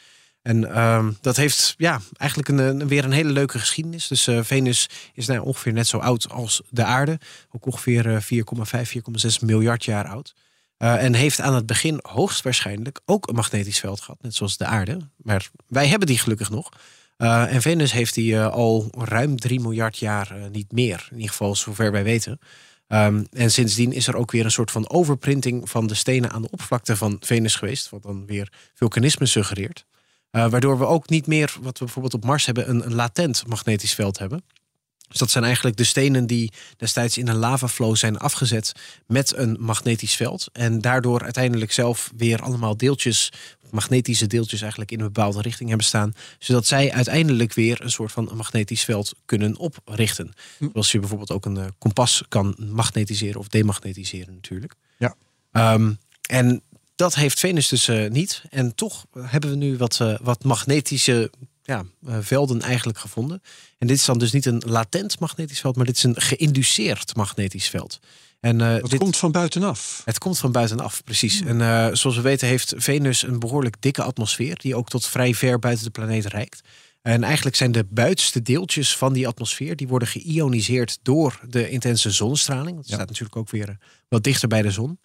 En 0.44 0.74
ehm, 0.74 1.12
dat 1.20 1.36
heeft 1.36 1.74
ja, 1.76 2.00
eigenlijk 2.16 2.48
een, 2.48 2.88
weer 2.88 3.04
een 3.04 3.12
hele 3.12 3.32
leuke 3.32 3.58
geschiedenis. 3.58 4.08
Dus 4.08 4.26
eh, 4.26 4.38
Venus 4.42 4.88
is 5.14 5.26
nou 5.26 5.40
ongeveer 5.40 5.72
net 5.72 5.86
zo 5.86 5.98
oud 5.98 6.30
als 6.30 6.62
de 6.70 6.84
aarde. 6.84 7.18
Ook 7.50 7.66
ongeveer 7.66 8.14
eh, 8.14 8.22
4,5, 8.22 8.92
4,6 8.92 9.40
miljard 9.40 9.84
jaar 9.84 10.08
oud. 10.08 10.34
Eh, 10.76 11.02
en 11.04 11.14
heeft 11.14 11.40
aan 11.40 11.54
het 11.54 11.66
begin 11.66 11.98
hoogstwaarschijnlijk 12.02 13.00
ook 13.04 13.28
een 13.28 13.34
magnetisch 13.34 13.80
veld 13.80 14.00
gehad. 14.00 14.22
Net 14.22 14.34
zoals 14.34 14.56
de 14.56 14.64
aarde. 14.64 14.98
Maar 15.16 15.50
wij 15.66 15.86
hebben 15.86 16.06
die 16.06 16.18
gelukkig 16.18 16.50
nog. 16.50 16.70
Eh, 17.16 17.54
en 17.54 17.62
Venus 17.62 17.92
heeft 17.92 18.14
die 18.14 18.36
eh, 18.36 18.52
al 18.52 18.88
ruim 18.90 19.36
3 19.36 19.60
miljard 19.60 19.98
jaar 19.98 20.30
eh, 20.30 20.50
niet 20.50 20.72
meer. 20.72 21.06
In 21.10 21.16
ieder 21.16 21.30
geval 21.30 21.56
zover 21.56 21.92
wij 21.92 22.04
weten. 22.04 22.38
Ehm, 22.86 23.24
en 23.30 23.50
sindsdien 23.50 23.92
is 23.92 24.06
er 24.06 24.16
ook 24.16 24.30
weer 24.30 24.44
een 24.44 24.50
soort 24.50 24.70
van 24.70 24.90
overprinting 24.90 25.70
van 25.70 25.86
de 25.86 25.94
stenen 25.94 26.30
aan 26.30 26.42
de 26.42 26.50
oppervlakte 26.50 26.96
van 26.96 27.16
Venus 27.20 27.56
geweest. 27.56 27.90
Wat 27.90 28.02
dan 28.02 28.26
weer 28.26 28.52
vulkanisme 28.74 29.26
suggereert. 29.26 29.86
Eh, 30.34 30.50
waardoor 30.50 30.78
we 30.78 30.86
ook 30.86 31.08
niet 31.08 31.26
meer, 31.26 31.56
wat 31.60 31.78
we 31.78 31.84
bijvoorbeeld 31.84 32.14
op 32.14 32.24
Mars 32.24 32.46
hebben, 32.46 32.68
een, 32.68 32.84
een 32.84 32.94
latent 32.94 33.46
magnetisch 33.46 33.94
veld 33.94 34.18
hebben. 34.18 34.44
Dus 35.08 35.18
dat 35.18 35.30
zijn 35.30 35.44
eigenlijk 35.44 35.76
de 35.76 35.84
stenen 35.84 36.26
die 36.26 36.52
destijds 36.76 37.18
in 37.18 37.28
een 37.28 37.36
lavaflow 37.36 37.96
zijn 37.96 38.18
afgezet 38.18 38.72
met 39.06 39.36
een 39.36 39.56
magnetisch 39.60 40.14
veld. 40.14 40.48
En 40.52 40.80
daardoor 40.80 41.22
uiteindelijk 41.22 41.72
zelf 41.72 42.12
weer 42.16 42.42
allemaal 42.42 42.76
deeltjes, 42.76 43.32
magnetische 43.70 44.26
deeltjes 44.26 44.60
eigenlijk 44.60 44.90
in 44.90 44.98
een 45.00 45.12
bepaalde 45.12 45.40
richting 45.40 45.68
hebben 45.68 45.86
staan. 45.86 46.12
Zodat 46.38 46.66
zij 46.66 46.92
uiteindelijk 46.92 47.52
weer 47.52 47.80
een 47.82 47.90
soort 47.90 48.12
van 48.12 48.30
magnetisch 48.36 48.84
veld 48.84 49.12
kunnen 49.24 49.56
oprichten. 49.56 50.32
Zoals 50.58 50.92
je 50.92 50.98
bijvoorbeeld 50.98 51.32
ook 51.32 51.44
een 51.44 51.56
eh, 51.56 51.66
kompas 51.78 52.22
kan 52.28 52.56
magnetiseren 52.58 53.40
of 53.40 53.48
demagnetiseren 53.48 54.34
natuurlijk. 54.34 54.74
Ja. 54.98 55.14
Ehm, 55.52 55.92
en 56.28 56.62
dat 56.94 57.14
heeft 57.14 57.38
Venus 57.38 57.68
dus 57.68 57.88
eh, 57.88 58.10
niet. 58.10 58.42
En 58.50 58.74
toch 58.74 59.06
hebben 59.18 59.50
we 59.50 59.56
nu 59.56 59.76
wat, 59.76 60.00
eh, 60.00 60.14
wat 60.22 60.44
magnetische 60.44 61.30
ja, 61.62 61.84
eh, 62.06 62.16
velden 62.20 62.60
eigenlijk 62.62 62.98
gevonden. 62.98 63.42
En 63.78 63.86
dit 63.86 63.96
is 63.96 64.04
dan 64.04 64.18
dus 64.18 64.32
niet 64.32 64.46
een 64.46 64.62
latent 64.66 65.20
magnetisch 65.20 65.60
veld, 65.60 65.76
maar 65.76 65.86
dit 65.86 65.96
is 65.96 66.02
een 66.02 66.20
geïnduceerd 66.20 67.16
magnetisch 67.16 67.68
veld. 67.68 68.00
En 68.44 68.60
eh, 68.60 68.80
Dat 68.80 68.90
dit, 68.90 68.98
komt 68.98 69.16
van 69.16 69.32
buitenaf. 69.32 70.02
het 70.04 70.18
komt 70.18 70.38
van 70.38 70.52
buitenaf, 70.52 71.04
precies. 71.04 71.40
En 71.40 71.60
eh, 71.60 71.88
zoals 71.92 72.16
we 72.16 72.22
weten 72.22 72.48
heeft 72.48 72.74
Venus 72.76 73.22
een 73.22 73.38
behoorlijk 73.38 73.76
dikke 73.80 74.02
atmosfeer... 74.02 74.58
die 74.58 74.76
ook 74.76 74.88
tot 74.88 75.06
vrij 75.06 75.34
ver 75.34 75.58
buiten 75.58 75.84
de 75.84 75.90
planeet 75.90 76.26
reikt. 76.26 76.60
En 77.02 77.22
eigenlijk 77.22 77.56
zijn 77.56 77.72
de 77.72 77.84
buitenste 77.84 78.42
deeltjes 78.42 78.96
van 78.96 79.12
die 79.12 79.26
atmosfeer... 79.26 79.76
die 79.76 79.88
worden 79.88 80.08
geïoniseerd 80.08 80.98
door 81.02 81.40
de 81.48 81.70
intense 81.70 82.10
zonnestraling. 82.10 82.76
Dat 82.76 82.86
staat 82.86 83.08
natuurlijk 83.08 83.36
ook 83.36 83.50
weer 83.50 83.68
eh, 83.68 83.74
wat 84.08 84.22
dichter 84.22 84.48
bij 84.48 84.62
de 84.62 84.70
zon. 84.70 84.98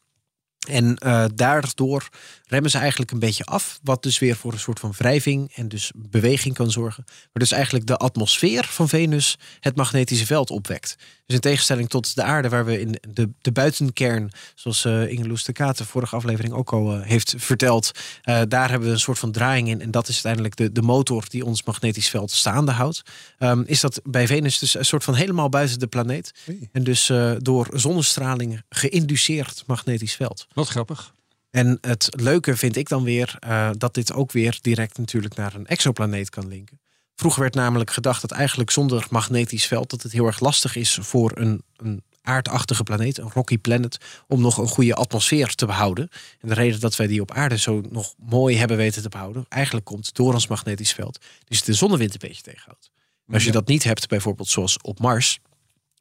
En 0.70 0.95
eh, 0.97 1.26
daardoor 1.36 2.09
remmen 2.47 2.72
ze 2.72 2.78
eigenlijk 2.78 3.11
een 3.11 3.20
beetje 3.20 3.45
af. 3.45 3.80
Wat 3.84 4.03
dus 4.03 4.20
weer 4.20 4.36
voor 4.36 4.53
een 4.53 4.59
soort 4.59 4.80
van 4.80 4.93
wrijving 4.97 5.51
en 5.55 5.67
dus 5.67 5.91
beweging 5.95 6.55
kan 6.55 6.72
zorgen. 6.72 7.03
Maar 7.05 7.30
dus 7.34 7.51
eigenlijk 7.51 7.86
de 7.86 7.97
atmosfeer 7.97 8.65
van 8.65 8.89
Venus 8.89 9.38
het 9.59 9.76
magnetische 9.76 10.26
veld 10.26 10.49
opwekt. 10.49 10.95
Dus 11.30 11.38
in 11.38 11.43
tegenstelling 11.43 11.89
tot 11.89 12.15
de 12.15 12.23
aarde, 12.23 12.49
waar 12.49 12.65
we 12.65 12.80
in 12.80 12.99
de, 13.13 13.30
de 13.41 13.51
buitenkern, 13.51 14.32
zoals 14.55 14.86
uh, 14.86 15.11
Inge 15.11 15.27
Loes 15.27 15.43
de 15.43 15.73
vorige 15.75 16.15
aflevering 16.15 16.53
ook 16.53 16.71
al 16.71 16.95
uh, 16.95 17.01
heeft 17.01 17.34
verteld, 17.38 17.91
uh, 18.23 18.41
daar 18.47 18.69
hebben 18.69 18.88
we 18.88 18.93
een 18.93 18.99
soort 18.99 19.19
van 19.19 19.32
draaiing 19.32 19.67
in. 19.67 19.82
En 19.82 19.91
dat 19.91 20.07
is 20.07 20.13
uiteindelijk 20.13 20.55
de, 20.55 20.71
de 20.71 20.82
motor 20.82 21.25
die 21.27 21.45
ons 21.45 21.63
magnetisch 21.63 22.09
veld 22.09 22.32
staande 22.32 22.71
houdt. 22.71 23.01
Um, 23.39 23.63
is 23.65 23.80
dat 23.80 24.01
bij 24.03 24.27
Venus 24.27 24.59
dus 24.59 24.73
een 24.73 24.86
soort 24.86 25.03
van 25.03 25.15
helemaal 25.15 25.49
buiten 25.49 25.80
de 25.80 25.88
planeet. 25.88 26.34
Hey. 26.43 26.69
En 26.71 26.84
dus 26.84 27.11
door 27.38 27.67
zonnestraling 27.73 28.61
geïnduceerd 28.69 29.63
magnetisch 29.67 30.15
veld. 30.15 30.47
Wat 30.53 30.67
grappig. 30.67 31.13
En 31.51 31.77
het 31.82 32.07
leuke 32.09 32.57
vind 32.57 32.75
ik 32.75 32.89
dan 32.89 33.03
weer 33.03 33.38
uh, 33.47 33.69
dat 33.77 33.93
dit 33.93 34.13
ook 34.13 34.32
weer 34.32 34.57
direct 34.61 34.97
natuurlijk 34.97 35.36
naar 35.36 35.55
een 35.55 35.67
exoplaneet 35.67 36.30
kan 36.30 36.47
linken. 36.47 36.80
Vroeger 37.20 37.41
werd 37.41 37.53
namelijk 37.53 37.91
gedacht 37.91 38.22
dat 38.22 38.32
eigenlijk 38.32 38.72
zonder 38.72 39.07
magnetisch 39.09 39.65
veld 39.65 39.89
dat 39.89 40.01
het 40.01 40.11
heel 40.11 40.26
erg 40.26 40.39
lastig 40.39 40.76
is 40.76 40.97
voor 41.01 41.32
een, 41.36 41.63
een 41.78 42.03
aardachtige 42.22 42.84
planeet, 42.84 43.17
een 43.17 43.32
rocky 43.34 43.57
planet, 43.57 43.97
om 44.28 44.41
nog 44.41 44.57
een 44.57 44.67
goede 44.67 44.95
atmosfeer 44.95 45.55
te 45.55 45.65
behouden. 45.65 46.09
En 46.39 46.47
de 46.47 46.53
reden 46.53 46.80
dat 46.80 46.95
wij 46.95 47.07
die 47.07 47.22
op 47.22 47.32
aarde 47.32 47.57
zo 47.57 47.82
nog 47.89 48.13
mooi 48.17 48.57
hebben 48.57 48.78
weten 48.78 49.01
te 49.01 49.09
behouden, 49.09 49.45
eigenlijk 49.49 49.86
komt 49.86 50.15
door 50.15 50.34
ons 50.34 50.47
magnetisch 50.47 50.93
veld. 50.93 51.20
Dus 51.47 51.63
de 51.63 51.74
zonnewind 51.74 52.13
een 52.13 52.30
beetje 52.30 52.41
tegenhoudt. 52.41 52.91
Maar 53.26 53.36
als 53.36 53.45
je 53.45 53.51
dat 53.51 53.67
niet 53.67 53.84
hebt, 53.84 54.07
bijvoorbeeld 54.07 54.47
zoals 54.47 54.82
op 54.82 54.99
Mars, 54.99 55.39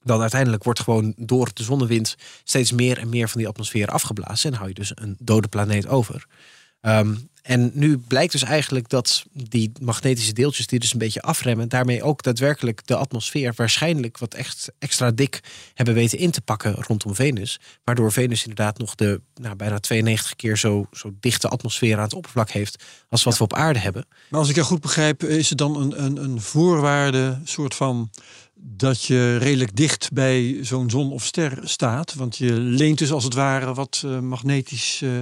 dan 0.03 0.21
uiteindelijk 0.21 0.65
wordt 0.65 0.81
gewoon 0.81 1.15
door 1.17 1.51
de 1.53 1.63
zonnewind 1.63 2.17
steeds 2.45 2.73
meer 2.73 2.99
en 2.99 3.09
meer 3.09 3.29
van 3.29 3.39
die 3.39 3.49
atmosfeer 3.49 3.89
afgeblazen. 3.89 4.51
En 4.51 4.57
hou 4.57 4.69
je 4.69 4.75
dus 4.75 4.93
een 4.95 5.17
dode 5.19 5.49
planeet 5.49 5.87
over. 5.87 6.27
Um, 6.81 7.29
en 7.43 7.71
nu 7.75 7.99
blijkt 7.99 8.33
dus 8.33 8.43
eigenlijk 8.43 8.89
dat 8.89 9.25
die 9.33 9.73
magnetische 9.81 10.33
deeltjes 10.33 10.67
die 10.67 10.79
dus 10.79 10.93
een 10.93 10.99
beetje 10.99 11.23
afremmen, 11.23 11.69
daarmee 11.69 12.03
ook 12.03 12.23
daadwerkelijk 12.23 12.87
de 12.87 12.97
atmosfeer 12.97 13.53
waarschijnlijk 13.57 14.19
wat 14.19 14.35
echt 14.35 14.73
extra 14.79 15.11
dik 15.11 15.41
hebben 15.75 15.95
weten 15.95 16.19
in 16.19 16.31
te 16.31 16.41
pakken 16.41 16.75
rondom 16.75 17.15
Venus. 17.15 17.61
Waardoor 17.85 18.13
Venus 18.13 18.43
inderdaad 18.43 18.79
nog 18.79 18.95
de 18.95 19.21
nou, 19.35 19.57
bijna 19.57 19.79
92 19.79 20.37
keer 20.37 20.57
zo, 20.57 20.87
zo 20.93 21.13
dichte 21.21 21.49
atmosfeer 21.49 21.97
aan 21.97 22.03
het 22.03 22.15
oppervlak 22.15 22.51
heeft 22.51 22.85
als 23.09 23.23
wat 23.23 23.33
ja. 23.33 23.39
we 23.39 23.45
op 23.45 23.55
aarde 23.55 23.79
hebben. 23.79 24.07
Maar 24.29 24.41
als 24.41 24.49
ik 24.49 24.55
jou 24.55 24.67
goed 24.67 24.81
begrijp, 24.81 25.23
is 25.23 25.49
het 25.49 25.59
dan 25.59 25.77
een, 25.77 26.05
een, 26.05 26.17
een 26.17 26.41
voorwaarde, 26.41 27.41
soort 27.45 27.75
van 27.75 28.11
dat 28.61 29.05
je 29.05 29.37
redelijk 29.37 29.77
dicht 29.77 30.13
bij 30.13 30.59
zo'n 30.63 30.91
zon 30.91 31.13
of 31.13 31.25
ster 31.25 31.59
staat. 31.63 32.15
Want 32.15 32.37
je 32.37 32.53
leent 32.53 32.99
dus 32.99 33.13
als 33.13 33.25
het 33.25 33.35
ware 33.35 33.75
wat 33.75 34.03
uh, 34.05 34.19
magnetische 34.19 35.07
uh, 35.07 35.21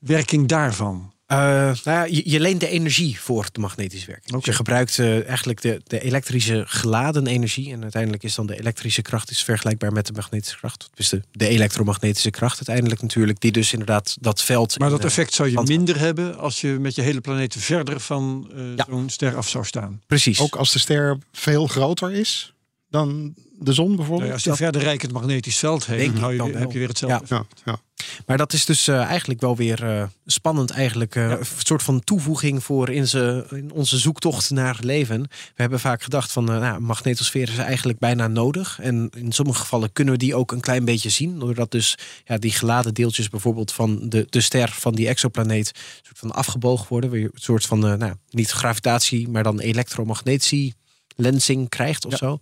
werking 0.00 0.48
daarvan. 0.48 1.12
Uh, 1.32 1.38
nou 1.38 1.76
ja, 1.84 2.04
je, 2.04 2.22
je, 2.24 2.40
leent 2.40 2.60
de 2.60 2.68
energie 2.68 3.20
voor 3.20 3.48
de 3.52 3.60
magnetische 3.60 4.06
werking. 4.06 4.28
Okay. 4.28 4.40
Dus 4.40 4.48
je 4.48 4.56
gebruikt 4.56 4.98
uh, 4.98 5.26
eigenlijk 5.28 5.60
de, 5.60 5.80
de 5.86 6.00
elektrische 6.00 6.64
geladen 6.66 7.26
energie. 7.26 7.72
En 7.72 7.82
uiteindelijk 7.82 8.22
is 8.22 8.34
dan 8.34 8.46
de 8.46 8.58
elektrische 8.58 9.02
kracht 9.02 9.30
is 9.30 9.42
vergelijkbaar 9.42 9.92
met 9.92 10.06
de 10.06 10.12
magnetische 10.12 10.56
kracht. 10.56 10.90
Dus 10.94 11.08
de, 11.08 11.22
de 11.32 11.48
elektromagnetische 11.48 12.30
kracht 12.30 12.56
uiteindelijk 12.56 13.02
natuurlijk. 13.02 13.40
Die 13.40 13.52
dus 13.52 13.72
inderdaad 13.72 14.16
dat 14.20 14.42
veld... 14.42 14.78
Maar 14.78 14.90
dat 14.90 15.04
effect 15.04 15.34
zou 15.34 15.50
je 15.50 15.62
minder 15.62 15.98
hebben 15.98 16.38
als 16.38 16.60
je 16.60 16.68
met 16.68 16.94
je 16.94 17.02
hele 17.02 17.20
planeet 17.20 17.54
verder 17.58 18.00
van 18.00 18.50
uh, 18.54 18.76
ja. 18.76 18.86
zo'n 18.88 19.08
ster 19.08 19.36
af 19.36 19.48
zou 19.48 19.64
staan. 19.64 20.02
Precies. 20.06 20.40
Ook 20.40 20.56
als 20.56 20.72
de 20.72 20.78
ster 20.78 21.18
veel 21.32 21.66
groter 21.66 22.12
is 22.12 22.52
dan 22.90 23.34
de 23.58 23.72
zon 23.72 23.96
bijvoorbeeld? 23.96 24.18
Nou 24.18 24.26
ja, 24.26 24.32
als 24.32 24.44
je 24.44 24.54
verder 24.54 24.82
reikend 24.82 25.12
magnetisch 25.12 25.58
veld 25.58 25.86
heeft, 25.86 26.20
dan, 26.20 26.34
je, 26.34 26.56
heb 26.56 26.72
je 26.72 26.78
weer 26.78 26.88
hetzelfde. 26.88 27.34
Ja. 27.34 27.46
Ja, 27.64 27.80
maar 28.26 28.36
dat 28.36 28.52
is 28.52 28.64
dus 28.64 28.88
uh, 28.88 29.02
eigenlijk 29.02 29.40
wel 29.40 29.56
weer 29.56 29.84
uh, 29.84 30.02
spannend. 30.26 30.70
Eigenlijk 30.70 31.14
uh, 31.14 31.30
een 31.30 31.46
soort 31.58 31.82
van 31.82 32.04
toevoeging 32.04 32.64
voor 32.64 32.90
in, 32.90 33.08
ze, 33.08 33.46
in, 33.50 33.72
onze 33.72 33.98
zoektocht 33.98 34.50
naar 34.50 34.78
leven. 34.80 35.22
We 35.22 35.28
hebben 35.54 35.80
vaak 35.80 36.02
gedacht 36.02 36.32
van 36.32 36.44
nou, 36.44 36.80
magnetosfeer 36.80 37.48
is 37.48 37.56
eigenlijk 37.56 37.98
bijna 37.98 38.26
nodig. 38.26 38.78
En 38.80 39.10
in 39.16 39.32
sommige 39.32 39.60
gevallen 39.60 39.92
kunnen 39.92 40.14
we 40.14 40.18
die 40.18 40.34
ook 40.34 40.52
een 40.52 40.60
klein 40.60 40.84
beetje 40.84 41.08
zien. 41.08 41.38
Doordat 41.38 41.70
dus 41.70 41.98
ja, 42.24 42.38
die 42.38 42.52
geladen 42.52 42.94
deeltjes 42.94 43.28
bijvoorbeeld 43.28 43.72
van 43.72 44.08
de, 44.08 44.26
de 44.30 44.40
ster 44.40 44.68
van 44.68 44.94
die 44.94 45.08
exoplaneet 45.08 45.72
soort 46.02 46.18
van 46.18 46.32
afgebogen 46.32 46.86
worden. 46.88 47.10
Weer 47.10 47.24
een 47.24 47.30
soort 47.34 47.66
van, 47.66 47.78
nou, 47.78 48.12
niet 48.30 48.50
gravitatie, 48.50 49.28
maar 49.28 49.42
dan 49.42 49.60
elektromagnetische 49.60 50.72
lensing 51.16 51.68
krijgt 51.68 52.04
of 52.04 52.10
ja. 52.10 52.16
zo. 52.16 52.40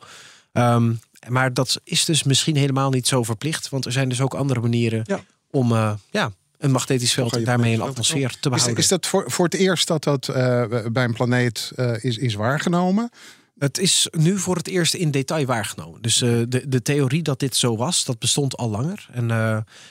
Um, 0.53 1.01
maar 1.29 1.55
dat 1.55 1.81
is 1.85 2.05
dus 2.05 2.23
misschien 2.23 2.57
helemaal 2.57 2.91
niet 2.91 3.07
zo 3.07 3.23
verplicht. 3.23 3.69
Want 3.69 3.85
er 3.85 3.93
zijn 3.93 4.09
dus 4.09 4.21
ook 4.21 4.35
andere 4.35 4.61
manieren 4.61 5.03
ja. 5.05 5.21
om 5.51 5.73
uh, 5.73 5.93
ja, 6.11 6.33
een 6.59 6.71
magnetisch 6.71 7.13
veld 7.13 7.37
en 7.37 7.45
daarmee 7.45 7.75
een 7.75 7.81
atmosfeer 7.81 8.37
te 8.41 8.49
behouden. 8.49 8.77
Is, 8.77 8.83
is 8.83 8.89
dat 8.89 9.07
voor, 9.07 9.31
voor 9.31 9.45
het 9.45 9.55
eerst 9.55 9.87
dat 9.87 10.05
dat 10.05 10.29
uh, 10.29 10.35
bij 10.93 11.05
een 11.05 11.13
planeet 11.13 11.73
uh, 11.77 12.05
is, 12.05 12.19
is 12.19 12.35
waargenomen? 12.35 13.11
Het 13.59 13.79
is 13.79 14.09
nu 14.11 14.39
voor 14.39 14.57
het 14.57 14.69
eerst 14.69 14.95
in 14.95 15.11
detail 15.11 15.47
waargenomen. 15.47 16.03
Dus 16.03 16.23
uh, 16.23 16.43
de, 16.49 16.69
de 16.69 16.83
theorie 16.83 17.23
dat 17.23 17.39
dit 17.39 17.57
zo 17.57 17.77
was, 17.77 18.05
dat 18.05 18.19
bestond 18.19 18.57
al 18.57 18.71
langer. 18.71 19.09
En 19.13 19.23
uh, 19.23 19.29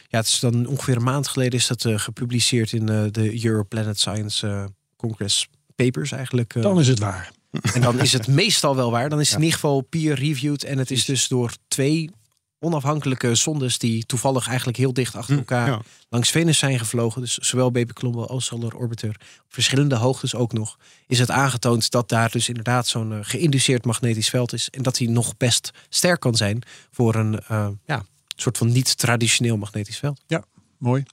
ja, 0.08 0.18
het 0.18 0.28
is 0.28 0.40
dan 0.40 0.66
ongeveer 0.66 0.96
een 0.96 1.04
maand 1.04 1.28
geleden 1.28 1.60
is 1.60 1.68
dat 1.68 1.84
uh, 1.84 2.00
gepubliceerd 2.00 2.72
in 2.72 2.86
de 2.86 3.46
Europlanet 3.46 4.00
Science 4.00 4.70
Congress 4.96 5.48
Papers 5.76 6.12
eigenlijk. 6.12 6.62
dan 6.62 6.80
is 6.80 6.88
het 6.88 7.00
waar. 7.00 7.32
En 7.74 7.82
dan 7.82 8.00
is 8.00 8.14
het 8.14 8.28
meestal 8.42 8.76
wel 8.76 8.92
waar. 8.92 9.10
Dan 9.10 9.20
is 9.20 9.28
het 9.28 9.38
in 9.38 9.44
ieder 9.44 9.60
geval 9.60 9.82
peer-reviewed. 9.82 10.64
En 10.64 10.78
het 10.78 10.92
is 10.92 11.06
dus 11.06 11.28
door 11.28 11.52
twee 11.68 12.10
onafhankelijke 12.60 13.36
zondes 13.36 13.78
die 13.78 14.06
toevallig 14.06 14.48
eigenlijk 14.48 14.78
heel 14.78 14.94
dicht 14.94 15.16
achter 15.16 15.38
elkaar 15.38 15.68
ja. 15.68 15.82
langs 16.10 16.30
Venus 16.30 16.58
zijn 16.58 16.80
gevlogen. 16.80 17.22
Dus 17.22 17.38
zowel 17.38 17.72
Baby 17.72 17.94
Colombo 17.94 18.26
als 18.26 18.46
Solar 18.46 18.74
Orbiter 18.74 19.10
op 19.10 19.54
verschillende 19.54 19.96
hoogtes 19.96 20.36
ook 20.36 20.54
nog. 20.54 20.78
Is 21.08 21.20
het 21.20 21.32
aangetoond 21.32 21.92
dat 21.92 22.10
daar 22.10 22.32
dus 22.32 22.48
inderdaad 22.48 22.88
zo'n 22.88 23.12
uh, 23.12 23.18
geïnduceerd 23.22 23.86
magnetisch 23.86 24.30
veld 24.30 24.54
is. 24.54 24.70
En 24.70 24.84
dat 24.84 24.98
hij 24.98 25.08
nog 25.08 25.38
best 25.38 25.72
sterk 25.90 26.20
kan 26.20 26.36
zijn 26.36 26.62
voor 26.92 27.16
een 27.16 27.40
uh, 27.52 27.68
ja, 27.86 28.06
soort 28.36 28.58
van 28.58 28.72
niet-traditioneel 28.72 29.58
magnetisch 29.58 29.98
veld. 29.98 30.22
Ja, 30.28 30.44
mooi. 30.78 31.04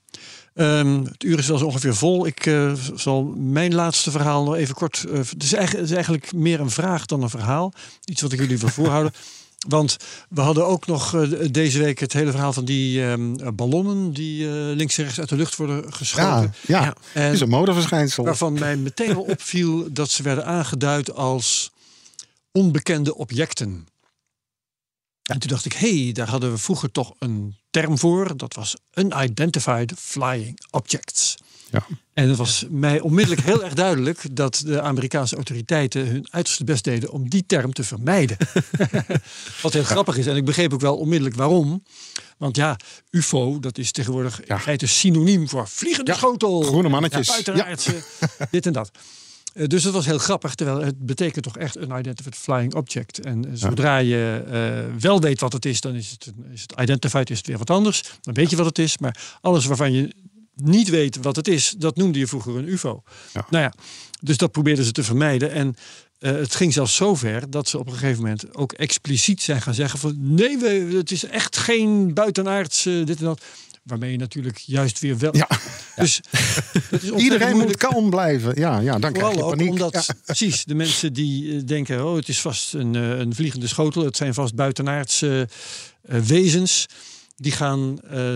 Um, 0.55 1.05
het 1.05 1.25
uur 1.25 1.39
is 1.39 1.49
wel 1.49 1.67
ongeveer 1.67 1.95
vol. 1.95 2.27
Ik 2.27 2.47
uh, 2.47 2.73
zal 2.95 3.35
mijn 3.37 3.75
laatste 3.75 4.11
verhaal 4.11 4.45
nog 4.45 4.55
even 4.55 4.75
kort. 4.75 5.05
Uh, 5.09 5.13
het, 5.13 5.43
is 5.43 5.53
eigenlijk, 5.53 5.73
het, 5.73 5.91
is 5.91 5.95
eigenlijk, 5.95 6.33
meer 6.33 6.61
een 6.61 6.71
vraag 6.71 7.07
dan 7.07 7.23
een 7.23 7.31
verhaal. 7.31 7.73
Iets 8.05 8.23
wat 8.23 8.33
ik 8.33 8.39
jullie 8.41 8.59
wil 8.59 8.69
voorhouden. 8.69 9.13
Want 9.69 9.97
we 10.29 10.41
hadden 10.41 10.67
ook 10.67 10.87
nog 10.87 11.15
eh, 11.15 11.31
deze 11.51 11.79
week 11.79 11.99
het 11.99 12.13
hele 12.13 12.31
verhaal 12.31 12.53
van 12.53 12.65
die 12.65 13.05
ehm, 13.05 13.55
ballonnen 13.55 14.13
die 14.13 14.47
eh, 14.47 14.53
links 14.53 14.99
en 14.99 15.05
rechts 15.05 15.19
uit 15.19 15.29
de 15.29 15.37
lucht 15.37 15.57
worden 15.57 15.93
geschoten. 15.95 16.55
ja. 16.67 16.85
Ja. 16.85 16.95
het 17.13 17.35
is 17.35 17.41
een 17.41 17.49
modeverschijnsel. 17.49 18.25
Waarvan 18.25 18.53
mij 18.53 18.77
meteen 18.77 19.15
wel 19.15 19.23
opviel 19.23 19.93
dat 19.93 20.11
ze 20.11 20.23
werden 20.23 20.47
aangeduid 20.47 21.15
als 21.15 21.71
onbekende 22.53 23.15
objecten. 23.17 23.87
En 25.23 25.39
toen 25.39 25.49
dacht 25.51 25.65
ik, 25.65 25.73
hé, 25.73 26.03
hey, 26.03 26.13
daar 26.13 26.29
hadden 26.29 26.51
we 26.51 26.59
vroeger 26.59 26.91
toch 26.91 27.15
een 27.19 27.57
term 27.71 27.99
voor. 27.99 28.37
Dat 28.37 28.55
was 28.55 28.77
Unidentified 28.95 29.93
Flying 29.99 30.59
Objects. 30.71 31.35
Ja. 31.71 31.87
En 32.15 32.29
het 32.29 32.37
was 32.39 32.65
mij 32.71 33.01
onmiddellijk 33.01 33.47
heel 33.47 33.65
erg 33.65 33.75
duidelijk 33.75 34.37
dat 34.37 34.63
de 34.67 34.81
Amerikaanse 34.81 35.35
autoriteiten 35.35 36.07
hun 36.07 36.27
uiterste 36.31 36.65
best 36.65 36.85
deden 36.85 37.11
om 37.11 37.29
die 37.29 37.47
term 37.47 37.73
te 37.73 37.85
vermijden. 37.85 38.37
Wat 39.63 39.73
heel 39.73 39.83
grappig 39.85 40.17
is. 40.17 40.27
En 40.27 40.37
ik 40.37 40.45
begreep 40.45 40.73
ook 40.73 40.81
wel 40.81 40.97
onmiddellijk 40.97 41.37
waarom. 41.37 41.83
Want 42.39 42.57
ja, 42.57 42.77
UFO, 43.11 43.59
dat 43.61 43.79
is 43.79 43.93
tegenwoordig 43.93 44.39
in 44.41 44.45
Ja. 44.49 44.59
feite 44.61 44.87
synoniem 44.87 45.49
voor 45.49 45.69
vliegende 45.69 46.11
Ja, 46.11 46.17
schotel. 46.17 46.63
groene 46.63 46.89
mannetjes. 46.89 47.27
Ja, 47.27 47.33
buitenaardse, 47.33 48.03
dit 48.51 48.67
en 48.67 48.73
dat. 48.73 48.91
Eh, 49.55 49.67
Dus 49.67 49.83
dat 49.83 49.93
was 49.93 50.07
heel 50.07 50.19
grappig, 50.19 50.55
terwijl 50.55 50.81
het 50.81 51.07
betekent 51.07 51.45
toch 51.45 51.57
echt 51.57 51.77
een 51.77 51.99
identified 51.99 52.35
flying 52.37 52.75
object. 52.75 53.19
En 53.21 53.45
eh, 53.45 53.51
zodra 53.55 53.97
je 53.99 54.45
eh, 54.51 55.01
wel 55.01 55.21
weet 55.21 55.41
wat 55.41 55.53
het 55.53 55.65
is, 55.65 55.81
dan 55.81 55.95
is 55.95 56.11
het, 56.11 56.27
een- 56.27 56.53
is 56.53 56.63
het 56.63 56.75
identified, 56.81 57.31
is 57.31 57.39
het 57.39 57.47
weer 57.47 57.59
wat 57.59 57.71
anders. 57.71 58.03
Dan 58.21 58.35
weet 58.35 58.51
je 58.51 58.57
wat 58.57 58.67
het 58.67 58.79
is, 58.79 58.99
maar 58.99 59.17
alles 59.41 59.65
waarvan 59.67 59.93
je 59.93 60.15
niet 60.55 60.89
weet 60.89 61.17
wat 61.23 61.37
het 61.37 61.49
is, 61.49 61.75
dat 61.79 61.97
noemde 61.97 62.19
je 62.19 62.27
vroeger 62.27 62.57
een 62.57 62.69
UFO. 62.69 63.03
Ja. 63.33 63.47
Nou 63.51 63.63
ja, 63.65 63.73
dus 64.21 64.37
dat 64.37 64.53
probeerden 64.53 64.85
ze 64.85 64.93
te 64.93 65.03
vermijden. 65.03 65.51
En 65.51 65.75
het 66.19 66.55
ging 66.55 66.73
zelfs 66.73 66.95
zover 66.97 67.51
dat 67.51 67.69
ze 67.69 67.79
op 67.79 67.87
een 67.87 67.93
gegeven 67.93 68.23
moment 68.23 68.55
ook 68.55 68.73
expliciet 68.73 69.43
zijn 69.43 69.63
gaan 69.63 69.75
zeggen 69.75 69.99
van 69.99 70.15
nee, 70.19 70.59
we, 70.59 70.95
het 70.97 71.11
is 71.11 71.25
echt 71.25 71.57
geen 71.57 72.15
buitenaards 72.15 72.83
dit 72.83 73.19
en 73.19 73.25
dat. 73.25 73.43
Waarmee 73.83 74.11
je 74.11 74.17
natuurlijk 74.17 74.59
juist 74.59 74.99
weer 75.01 75.19
wel. 75.19 75.37
Ja. 75.37 75.49
Dus 75.97 76.21
Iedereen 77.17 77.57
moet 77.57 77.77
kalm 77.77 78.11
blijven. 78.11 78.61
Ja, 78.61 78.79
ja 78.79 78.99
dan 78.99 79.13
krijg 79.13 79.35
je 79.35 79.43
ook 79.43 79.57
paniek. 79.57 79.71
omdat, 79.71 80.15
precies, 80.25 80.65
de 80.65 80.75
mensen 80.75 81.13
die 81.13 81.57
eh, 81.57 81.63
denken, 81.65 82.07
oh, 82.07 82.17
het 82.17 82.29
is 82.29 82.41
vast 82.41 82.75
een, 82.75 82.95
eh, 82.95 83.19
een 83.19 83.35
vliegende 83.35 83.67
schotel, 83.67 84.05
het 84.05 84.17
zijn 84.17 84.35
vast 84.35 84.55
buitenaardse 84.55 85.49
eh, 86.03 86.21
wezens, 86.21 86.87
die 87.37 87.53
gaan 87.53 87.95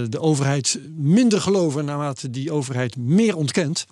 de 0.09 0.19
overheid 0.19 0.79
minder 0.97 1.41
geloven 1.41 1.85
naarmate 1.85 2.31
die 2.31 2.53
overheid 2.53 2.97
meer 2.97 3.37
ontkent. 3.37 3.87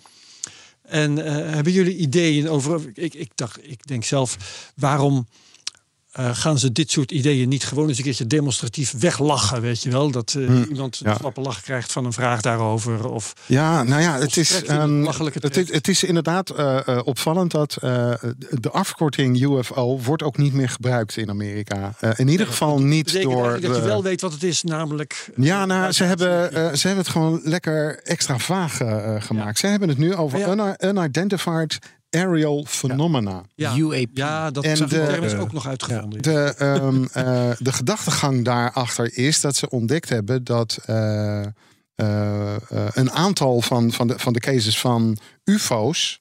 En 0.83 1.17
hebben 1.55 1.73
jullie 1.73 1.97
ideeën 1.97 2.49
over, 2.49 2.91
ik, 2.95 3.15
ik, 3.15 3.31
dacht, 3.35 3.69
ik 3.69 3.87
denk 3.87 4.05
zelf, 4.05 4.37
waarom 4.77 5.27
eh, 6.15 6.31
gaan 6.33 6.59
ze 6.59 6.73
dit 6.73 6.91
soort 6.91 7.11
ideeën 7.11 7.49
niet 7.49 7.65
gewoon 7.65 7.89
eens 7.89 7.99
een 7.99 8.05
keertje 8.05 8.27
demonstratief 8.27 8.95
weglachen, 8.99 9.61
weet 9.61 9.83
je 9.83 9.91
wel? 9.91 10.11
Dat 10.11 10.35
eh, 10.39 10.69
iemand 10.69 11.01
een 11.05 11.15
slappe 11.15 11.41
lach 11.41 11.61
krijgt 11.61 11.93
van 11.93 12.05
een 12.05 12.13
vraag 12.13 12.41
daarover. 12.41 13.09
Of 13.09 13.33
Ja, 13.47 13.83
nou 13.83 14.03
ja, 14.03 14.19
het 14.19 14.37
is, 14.37 14.63
in 14.63 15.07
het 15.33 15.57
is, 15.57 15.73
het 15.73 15.89
is 15.89 16.05
inderdaad 16.05 16.51
eh, 16.51 17.01
opvallend 17.05 17.51
dat 17.51 17.77
de 17.81 18.71
afkorting 18.71 19.43
UFO 19.43 20.01
wordt 20.01 20.23
ook 20.23 20.37
niet 20.37 20.53
meer 20.53 20.69
gebruikt 20.69 21.17
in 21.17 21.31
Amerika. 21.31 21.95
In 22.17 22.29
ieder 22.29 22.47
geval 22.47 22.81
niet 22.81 23.23
door. 23.23 23.61
dat 23.61 23.77
je 23.77 23.83
wel 23.83 24.03
weet 24.03 24.21
wat 24.21 24.33
het 24.33 24.43
is, 24.43 24.63
namelijk... 24.63 25.31
Ja, 25.37 25.67
nou, 25.67 25.93
ze 25.93 26.05
hebben, 26.05 26.51
ze 26.79 26.87
hebben 26.87 27.05
het 27.05 27.13
gewoon 27.13 27.41
lekker 27.45 28.01
extra 28.03 28.39
vaag 28.39 28.77
gemaakt. 29.19 29.59
Ze 29.59 29.67
hebben 29.67 29.89
het 29.89 29.99
nu 29.99 30.15
over 30.15 30.49
uni- 30.49 30.75
unidentified 30.79 31.79
aerial 32.15 32.65
phenomena. 32.69 33.43
ja. 33.55 33.77
UAP. 33.77 34.09
Ja, 34.13 34.51
dat 34.51 34.65
En 34.65 34.75
de- 34.75 34.87
de, 34.87 35.07
term 35.07 35.25
is 35.25 35.35
ook 35.35 35.53
nog 35.53 35.67
uitgevonden. 35.67 36.23
De, 36.23 36.55
ehm, 36.59 37.05
eh, 37.13 37.51
de 37.59 37.73
gedachtegang 37.73 38.45
daarachter 38.45 39.17
is 39.19 39.41
dat 39.41 39.57
ze 39.57 39.69
ontdekt 39.71 40.09
hebben 40.09 40.45
dat 40.45 40.79
eh, 40.87 41.41
eh, 41.95 42.55
een 42.95 43.11
aantal 43.11 43.61
van, 43.61 43.93
van, 43.93 44.07
de, 44.07 44.19
van 44.19 44.33
de 44.33 44.41
cases 44.41 44.79
van 44.81 45.19
UFO's. 45.45 46.21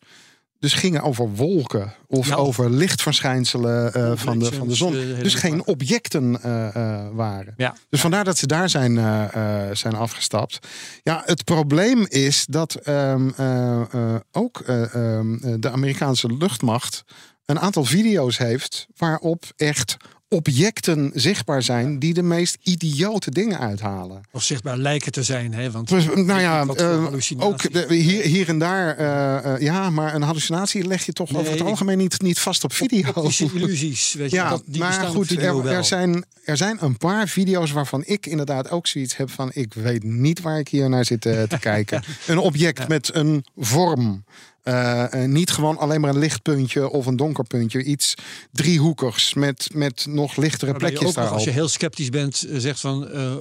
Dus 0.63 0.73
gingen 0.73 1.01
over 1.01 1.29
wolken 1.35 1.93
of 2.07 2.27
Ja. 2.27 2.35
over 2.35 2.69
lichtverschijnselen 2.69 3.93
eh, 3.93 4.11
van, 4.15 4.39
de, 4.39 4.51
van 4.51 4.67
de 4.67 4.75
zon. 4.75 4.93
eh, 4.95 5.19
Dus 5.19 5.33
geen 5.33 5.57
vaak. 5.57 5.67
objecten 5.67 6.41
eh, 6.41 6.75
eh, 6.75 7.07
waren. 7.13 7.53
Ja. 7.57 7.75
Dus 7.89 8.01
vandaar 8.01 8.23
dat 8.23 8.37
ze 8.37 8.47
daar 8.47 8.69
zijn, 8.69 8.97
eh, 8.97 9.69
eh, 9.69 9.75
zijn 9.75 9.95
afgestapt. 9.95 10.59
Ja, 11.03 11.21
het 11.25 11.43
probleem 11.43 12.05
is 12.07 12.45
dat 12.49 12.75
ehm, 12.75 13.29
eh, 13.37 13.81
eh, 13.93 14.15
ook 14.31 14.59
eh, 14.59 14.95
ehm, 14.95 15.33
eh, 15.33 15.53
de 15.59 15.69
Amerikaanse 15.69 16.27
luchtmacht 16.37 17.03
een 17.45 17.59
aantal 17.59 17.85
video's 17.85 18.37
heeft 18.37 18.87
waarop 18.97 19.43
echt 19.55 19.97
objecten 20.33 21.11
zichtbaar 21.13 21.63
zijn 21.63 21.99
die 21.99 22.13
de 22.13 22.21
meest 22.23 22.57
idiote 22.63 23.31
dingen 23.31 23.59
uithalen. 23.59 24.21
Of 24.31 24.43
zichtbaar 24.43 24.77
lijken 24.77 25.11
te 25.11 25.23
zijn, 25.23 25.53
hè? 25.53 25.71
Want 25.71 25.87
Dus, 25.89 26.05
nou 26.05 26.39
ja, 26.39 26.65
eh, 26.75 27.05
ook 27.37 27.73
de- 27.73 27.93
hier, 27.93 28.23
hier 28.23 28.47
en 28.49 28.59
daar, 28.59 28.97
eh, 28.97 29.53
eh, 29.53 29.61
ja, 29.61 29.89
maar 29.89 30.15
een 30.15 30.21
hallucinatie 30.21 30.87
leg 30.87 31.05
je 31.05 31.13
toch 31.13 31.31
Nee, 31.31 31.39
over 31.41 31.51
het 31.53 31.61
algemeen 31.61 31.97
niet, 31.97 32.21
niet 32.21 32.39
vast 32.39 32.63
op 32.63 32.73
video. 32.73 33.09
optische 33.13 33.49
illusies, 33.53 34.13
weet 34.13 34.29
je, 34.31 34.35
Ja, 34.35 34.49
dat, 34.49 34.63
die 34.65 34.79
maar 34.81 34.93
goed, 35.05 35.31
er, 35.31 35.67
er, 35.67 35.83
zijn, 35.83 36.25
er 36.45 36.57
zijn 36.57 36.77
een 36.79 36.97
paar 36.97 37.27
video's 37.27 37.71
waarvan 37.71 38.03
ik 38.05 38.25
inderdaad 38.25 38.69
ook 38.69 38.87
zoiets 38.87 39.17
heb 39.17 39.29
van... 39.29 39.49
ik 39.53 39.73
weet 39.73 40.03
niet 40.03 40.41
waar 40.41 40.59
ik 40.59 40.67
hier 40.67 40.89
naar 40.89 41.05
zit 41.05 41.21
te 41.21 41.47
kijken. 41.59 42.03
Een 42.27 42.37
object 42.37 42.87
met 42.87 43.09
een 43.15 43.45
vorm. 43.57 44.23
Eh, 44.63 45.23
eh, 45.23 45.29
niet 45.29 45.51
gewoon 45.51 45.77
alleen 45.77 46.01
maar 46.01 46.09
een 46.09 46.19
lichtpuntje 46.19 46.89
of 46.89 47.05
een 47.05 47.15
donker 47.15 47.43
puntje. 47.43 47.83
Iets 47.83 48.13
driehoekigs 48.51 49.33
met, 49.33 49.69
met 49.73 50.05
nog 50.09 50.35
lichtere 50.35 50.73
plekjes 50.73 51.07
ook 51.07 51.13
daarop. 51.13 51.33
als 51.33 51.43
je 51.43 51.49
heel 51.49 51.67
sceptisch 51.67 52.09
bent, 52.09 52.43
eh, 52.43 52.57
zegt 52.57 52.79
van 52.79 53.09
eh 53.09 53.35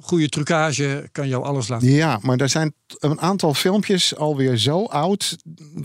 goede 0.00 0.28
trucage 0.28 1.08
kan 1.12 1.28
jou 1.28 1.44
alles 1.44 1.68
laten. 1.68 1.90
Ja, 1.90 2.18
maar 2.22 2.36
er 2.36 2.48
zijn 2.48 2.74
een 2.98 3.20
aantal 3.20 3.54
filmpjes 3.54 4.16
alweer 4.16 4.56
zo 4.56 4.84
oud. 4.84 5.36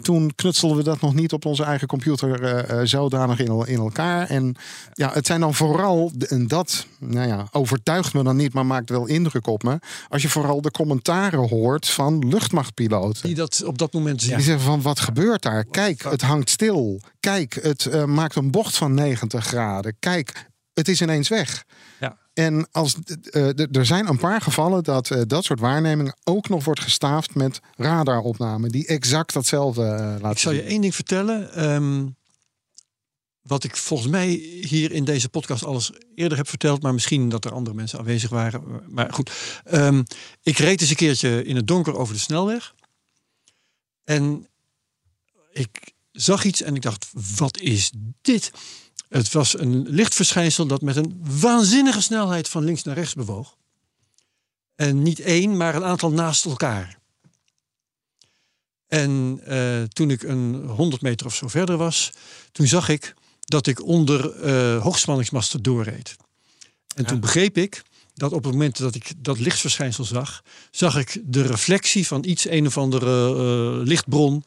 Toen 0.02 0.32
knutselden 0.36 0.78
we 0.78 0.84
dat 0.84 1.02
nog 1.02 1.14
niet 1.14 1.34
op 1.34 1.46
onze 1.46 1.64
eigen 1.64 1.88
computer 1.88 2.88
zodanig 2.88 3.40
in, 3.40 3.68
in 3.68 3.78
elkaar. 3.78 4.30
En 4.30 4.56
ja, 4.94 5.12
het 5.14 5.26
zijn 5.26 5.40
dan 5.40 5.54
vooral, 5.54 6.12
en 6.28 6.48
dat 6.48 6.86
nou 7.00 7.28
ja, 7.28 7.48
overtuigt 7.52 8.14
me 8.14 8.24
dan 8.24 8.36
niet, 8.36 8.54
maar 8.54 8.66
maakt 8.66 8.90
wel 8.90 9.06
indruk 9.06 9.48
op 9.48 9.64
me. 9.64 9.80
Als 10.10 10.22
je 10.22 10.30
vooral 10.30 10.62
de 10.62 10.72
commentaren 10.72 11.50
hoort 11.50 11.90
van 11.90 12.28
luchtmachtpiloten. 12.28 13.24
Die 13.24 13.36
dat 13.36 13.64
op 13.66 13.78
dat 13.78 13.94
moment. 13.94 14.20
Die 14.20 14.42
zeggen 14.42 14.65
van 14.66 14.82
wat 14.82 15.00
gebeurt 15.00 15.42
daar? 15.42 15.66
Kijk, 15.66 16.04
het 16.04 16.22
hangt 16.22 16.50
stil. 16.50 17.02
Kijk, 17.20 17.54
het 17.62 17.86
eh, 17.86 18.04
maakt 18.06 18.36
een 18.36 18.52
bocht 18.52 18.76
van 18.78 18.94
90 18.94 19.46
graden. 19.46 19.96
Kijk, 20.00 20.50
het 20.74 20.88
is 20.88 21.02
ineens 21.02 21.28
weg. 21.30 21.64
Ja. 22.00 22.18
En 22.34 22.68
als, 22.72 22.94
d- 22.94 23.36
er 23.76 23.86
zijn 23.86 24.08
een 24.08 24.18
paar 24.18 24.42
gevallen 24.42 24.84
dat 24.84 25.10
eh, 25.12 25.22
dat 25.28 25.44
soort 25.44 25.60
waarnemingen 25.60 26.18
ook 26.24 26.50
nog 26.50 26.64
wordt 26.64 26.80
gestaafd 26.82 27.36
met 27.36 27.60
radaropnamen 27.76 28.70
die 28.70 28.88
exact 28.88 29.34
datzelfde 29.34 29.82
laten 29.82 30.32
Ik 30.32 30.38
zal 30.38 30.52
je 30.52 30.60
zien. 30.60 30.68
één 30.70 30.82
ding 30.82 30.96
vertellen. 30.96 31.54
ehm, 31.54 32.06
wat 33.42 33.64
ik 33.64 33.76
volgens 33.76 34.10
mij 34.10 34.28
hier 34.62 34.92
in 34.92 35.04
deze 35.04 35.30
podcast 35.30 35.64
alles 35.66 35.92
eerder 36.16 36.38
heb 36.38 36.48
verteld, 36.50 36.82
maar 36.82 36.94
misschien 36.94 37.30
dat 37.30 37.46
er 37.46 37.52
andere 37.54 37.76
mensen 37.76 38.00
aanwezig 38.00 38.30
waren. 38.30 38.64
Maar 38.90 39.14
goed, 39.14 39.32
ehm, 39.64 40.04
ik 40.42 40.58
reed 40.58 40.82
eens 40.82 40.90
een 40.90 40.96
keertje 40.96 41.44
in 41.44 41.56
het 41.56 41.68
donker 41.68 41.96
over 41.96 42.14
de 42.14 42.20
snelweg. 42.20 42.74
En 44.04 44.48
ik 45.58 45.94
zag 46.12 46.44
iets 46.44 46.62
en 46.62 46.76
ik 46.76 46.82
dacht, 46.82 47.08
wat 47.36 47.60
is 47.60 47.92
dit? 48.22 48.52
Het 49.10 49.32
was 49.32 49.60
een 49.60 49.90
lichtverschijnsel 49.90 50.66
dat 50.68 50.82
met 50.82 50.96
een 50.96 51.22
waanzinnige 51.40 52.02
snelheid 52.02 52.50
van 52.50 52.64
links 52.64 52.84
naar 52.84 52.96
rechts 52.96 53.14
bewoog. 53.14 53.58
En 54.76 55.04
niet 55.04 55.20
één, 55.20 55.58
maar 55.58 55.76
een 55.76 55.84
aantal 55.84 56.12
naast 56.12 56.46
elkaar. 56.46 57.00
En 58.88 59.40
eh, 59.46 59.84
toen 59.84 60.10
ik 60.12 60.24
een 60.24 60.66
100 60.66 61.02
meter 61.02 61.26
of 61.26 61.36
zo 61.36 61.48
verder 61.48 61.78
was, 61.78 62.12
toen 62.52 62.68
zag 62.68 62.90
ik 62.90 63.14
dat 63.40 63.68
ik 63.68 63.84
onder 63.84 64.32
eh 64.32 64.82
hoogspanningsmasten 64.82 65.62
doorreed. 65.62 66.16
En 66.96 67.06
toen 67.06 67.20
begreep 67.20 67.58
ik 67.58 67.84
dat 68.14 68.32
op 68.32 68.44
het 68.44 68.52
moment 68.52 68.78
dat 68.78 68.96
ik 68.96 69.12
dat 69.18 69.40
lichtverschijnsel 69.40 70.04
zag, 70.04 70.44
zag 70.72 70.98
ik 70.98 71.22
de 71.24 71.42
reflectie 71.42 72.08
van 72.08 72.24
iets, 72.24 72.48
een 72.50 72.66
of 72.66 72.78
andere 72.78 73.30
eh, 73.30 73.86
lichtbron 73.86 74.44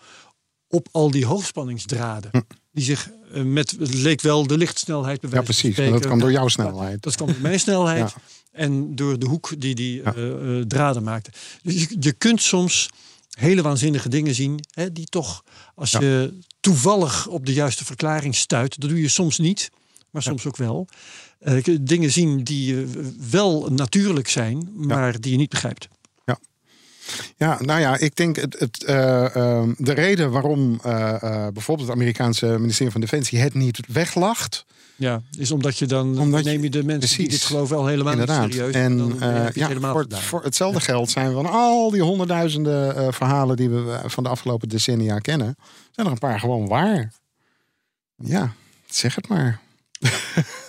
op 0.68 0.88
al 0.92 1.10
die 1.10 1.26
hoogspanningsdraden. 1.26 2.30
Die 2.72 2.84
zich 2.84 3.10
eh, 3.32 3.42
met, 3.42 3.70
het 3.70 3.94
leek 3.94 4.20
wel 4.20 4.46
de 4.46 4.56
lichtsnelheid 4.58 5.20
Hm. 5.22 5.34
Ja, 5.34 5.42
precies. 5.42 5.76
Maar 5.76 5.90
dat 5.90 6.06
kwam 6.06 6.18
door 6.18 6.30
jouw 6.30 6.48
snelheid. 6.48 7.02
Dat 7.02 7.16
kwam 7.16 7.28
door 7.28 7.40
mijn 7.40 7.60
snelheid 7.60 8.10
Ja. 8.14 8.20
en 8.52 8.94
door 8.94 9.18
de 9.18 9.26
hoek 9.26 9.54
die 9.58 9.74
die 9.74 10.02
eh, 10.02 10.58
eh, 10.58 10.66
draden 10.66 11.02
maakte. 11.02 11.30
Dus 11.62 11.74
je, 11.82 11.96
je 12.00 12.12
kunt 12.12 12.42
soms 12.42 12.88
hele 13.30 13.62
waanzinnige 13.62 14.08
dingen 14.08 14.34
zien, 14.34 14.60
hè, 14.70 14.92
die 14.92 15.06
toch, 15.06 15.44
als 15.74 15.90
Ja. 15.90 16.00
je 16.00 16.32
toevallig 16.60 17.26
op 17.26 17.46
de 17.46 17.52
juiste 17.52 17.84
verklaring 17.84 18.34
stuit, 18.34 18.80
dat 18.80 18.90
doe 18.90 19.00
je 19.00 19.08
soms 19.08 19.38
niet, 19.38 19.70
maar 20.10 20.22
soms 20.22 20.46
ook 20.46 20.56
wel. 20.56 20.88
dingen 21.80 22.12
zien 22.12 22.44
die 22.44 22.86
wel 23.30 23.68
natuurlijk 23.70 24.28
zijn, 24.28 24.68
maar 24.74 25.20
die 25.20 25.30
je 25.32 25.36
niet 25.38 25.48
begrijpt. 25.50 25.88
Ja, 27.36 27.58
nou 27.60 27.80
ja, 27.80 27.98
ik 27.98 28.16
denk 28.16 28.36
het, 28.36 28.58
het, 28.58 28.84
uh, 28.88 28.96
uh, 29.36 29.62
de 29.76 29.92
reden 29.92 30.30
waarom 30.30 30.80
uh, 30.86 31.20
bijvoorbeeld 31.52 31.88
het 31.88 31.96
Amerikaanse 31.96 32.46
ministerie 32.46 32.92
van 32.92 33.00
Defensie 33.00 33.38
het 33.38 33.54
niet 33.54 33.80
weglacht. 33.88 34.64
Ja, 34.96 35.22
is 35.38 35.50
omdat 35.50 35.78
je 35.78 35.86
dan 35.86 36.18
Omdat 36.18 36.44
neem 36.44 36.62
je 36.62 36.70
de 36.70 36.78
mensen 36.84 36.98
precies. 36.98 37.16
die 37.16 37.28
dit 37.28 37.42
geloven 37.42 37.76
al 37.76 37.86
helemaal 37.86 38.12
Inderdaad. 38.12 38.44
niet 38.44 38.52
serieus. 38.54 38.74
En 38.74 38.98
dan 38.98 39.22
eh, 39.22 39.44
het 39.44 39.54
ja, 39.54 39.66
helemaal 39.68 40.04
voor, 40.08 40.42
hetzelfde 40.42 40.80
geld 40.80 41.10
zijn 41.10 41.32
van 41.32 41.46
al 41.46 41.90
die 41.90 42.02
honderdduizenden 42.02 42.96
eh, 42.96 43.06
verhalen 43.12 43.56
die 43.56 43.68
we 43.70 44.00
van 44.06 44.22
de 44.22 44.28
afgelopen 44.28 44.68
decennia 44.68 45.18
kennen, 45.18 45.56
zijn 45.90 46.06
er 46.06 46.12
een 46.12 46.18
paar 46.18 46.40
gewoon 46.40 46.68
waar. 46.68 47.12
Ja, 48.16 48.52
zeg 48.86 49.14
het 49.14 49.28
maar. 49.28 49.60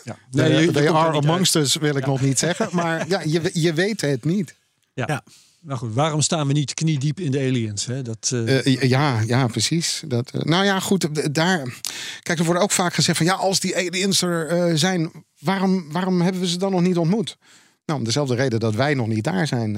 Ja. 0.03 0.18
Nee, 0.32 0.49
Nee, 0.49 0.60
je- 0.60 0.66
je 0.66 0.72
they 0.72 0.91
are 0.91 1.18
amongst 1.18 1.56
us 1.56 1.76
wil 1.76 1.95
ik 1.95 2.06
nog 2.06 2.22
niet 2.22 2.40
zeggen. 2.40 2.70
Maar 2.72 3.07
ja, 3.07 3.22
je, 3.26 3.49
je 3.53 3.74
weet 3.74 4.02
het 4.02 4.26
niet. 4.26 4.56
Ja. 4.94 5.24
Nou 5.61 5.80
goed, 5.80 5.94
waarom 5.94 6.22
staan 6.22 6.48
we 6.48 6.53
niet 6.53 6.73
kniediep 6.73 7.19
in 7.19 7.31
de 7.31 7.40
aliens? 7.40 7.86
Hè? 7.86 8.02
Dat, 8.02 8.30
eh, 8.34 8.65
Eh, 8.65 8.90
ja, 8.90 9.19
ja, 9.19 9.48
precies. 9.48 10.03
Dat, 10.07 10.31
eh, 10.31 10.41
nou 10.41 10.65
ja, 10.65 10.80
goed. 10.80 11.34
Daar, 11.36 11.80
kijk, 12.22 12.40
er 12.40 12.45
wordt 12.45 12.61
ook 12.61 12.72
vaak 12.72 12.94
gezegd 12.94 13.18
van 13.18 13.26
ja, 13.26 13.34
als 13.34 13.60
die 13.60 13.76
aliens 13.76 14.22
er 14.22 14.77
zijn, 14.77 15.11
waarom, 15.40 15.91
waarom 15.91 16.22
hebben 16.22 16.41
we 16.41 16.48
ze 16.48 16.57
dan 16.57 16.72
nog 16.72 16.81
niet 16.81 16.98
ontmoet? 16.98 17.38
Nou, 17.86 17.99
om 17.99 18.06
dezelfde 18.06 18.36
reden 18.36 18.60
dat 18.60 18.76
wij 18.76 18.94
nog 18.94 19.07
niet 19.07 19.23
daar 19.23 19.48
zijn 19.48 19.77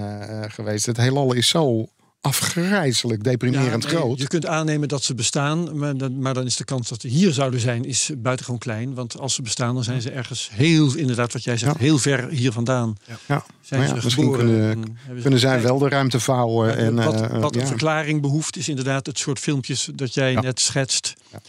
geweest. 0.52 0.86
Het 0.86 0.98
heelal 0.98 1.34
is 1.34 1.48
zo 1.48 1.88
afgrijzelijk 2.22 3.24
deprimerend 3.24 3.84
ja, 3.84 3.90
groot. 3.90 4.20
Je 4.20 4.28
kunt 4.28 4.46
aannemen 4.46 4.88
dat 4.88 5.04
ze 5.04 5.16
bestaan, 5.16 5.78
maar 5.78 5.98
dan, 5.98 6.20
maar 6.20 6.34
dan 6.34 6.46
is 6.46 6.56
de 6.56 6.64
kans 6.64 6.90
dat 6.90 7.02
ze 7.02 7.08
hier 7.08 7.32
zouden 7.34 7.60
zijn, 7.60 7.86
is 7.86 8.12
buitengewoon 8.18 8.60
klein. 8.60 8.94
Want 8.94 9.20
als 9.20 9.34
ze 9.34 9.42
bestaan, 9.42 9.74
dan 9.76 9.84
zijn 9.84 10.02
ze 10.02 10.12
ergens 10.12 10.50
heel, 10.54 10.96
inderdaad 10.96 11.34
wat 11.34 11.44
jij 11.44 11.58
zegt, 11.58 11.74
Ja. 11.74 11.80
heel 11.80 11.98
ver 11.98 12.30
hier 12.30 12.52
vandaan. 12.52 12.96
Ja, 13.28 13.46
Zijn 13.62 13.82
nou 13.82 13.84
ja, 13.84 13.88
ze 14.00 14.04
misschien 14.06 14.24
geboren 14.24 14.46
kunnen, 14.70 14.98
kunnen 15.22 15.40
zij 15.40 15.62
wel 15.62 15.78
de 15.78 15.90
ruimte 15.90 16.20
vouwen. 16.20 16.78
En, 16.78 16.96
wat 16.96 17.22
eh, 17.22 17.40
wat 17.40 17.56
een 17.56 17.62
ja. 17.62 17.68
verklaring 17.68 18.22
behoeft, 18.22 18.58
is 18.58 18.70
inderdaad 18.70 19.06
het 19.06 19.18
soort 19.18 19.40
filmpjes 19.40 19.90
dat 19.96 20.14
jij 20.14 20.32
Ja. 20.32 20.42
net 20.42 20.60
schetst. 20.60 21.14
Ja. 21.32 21.40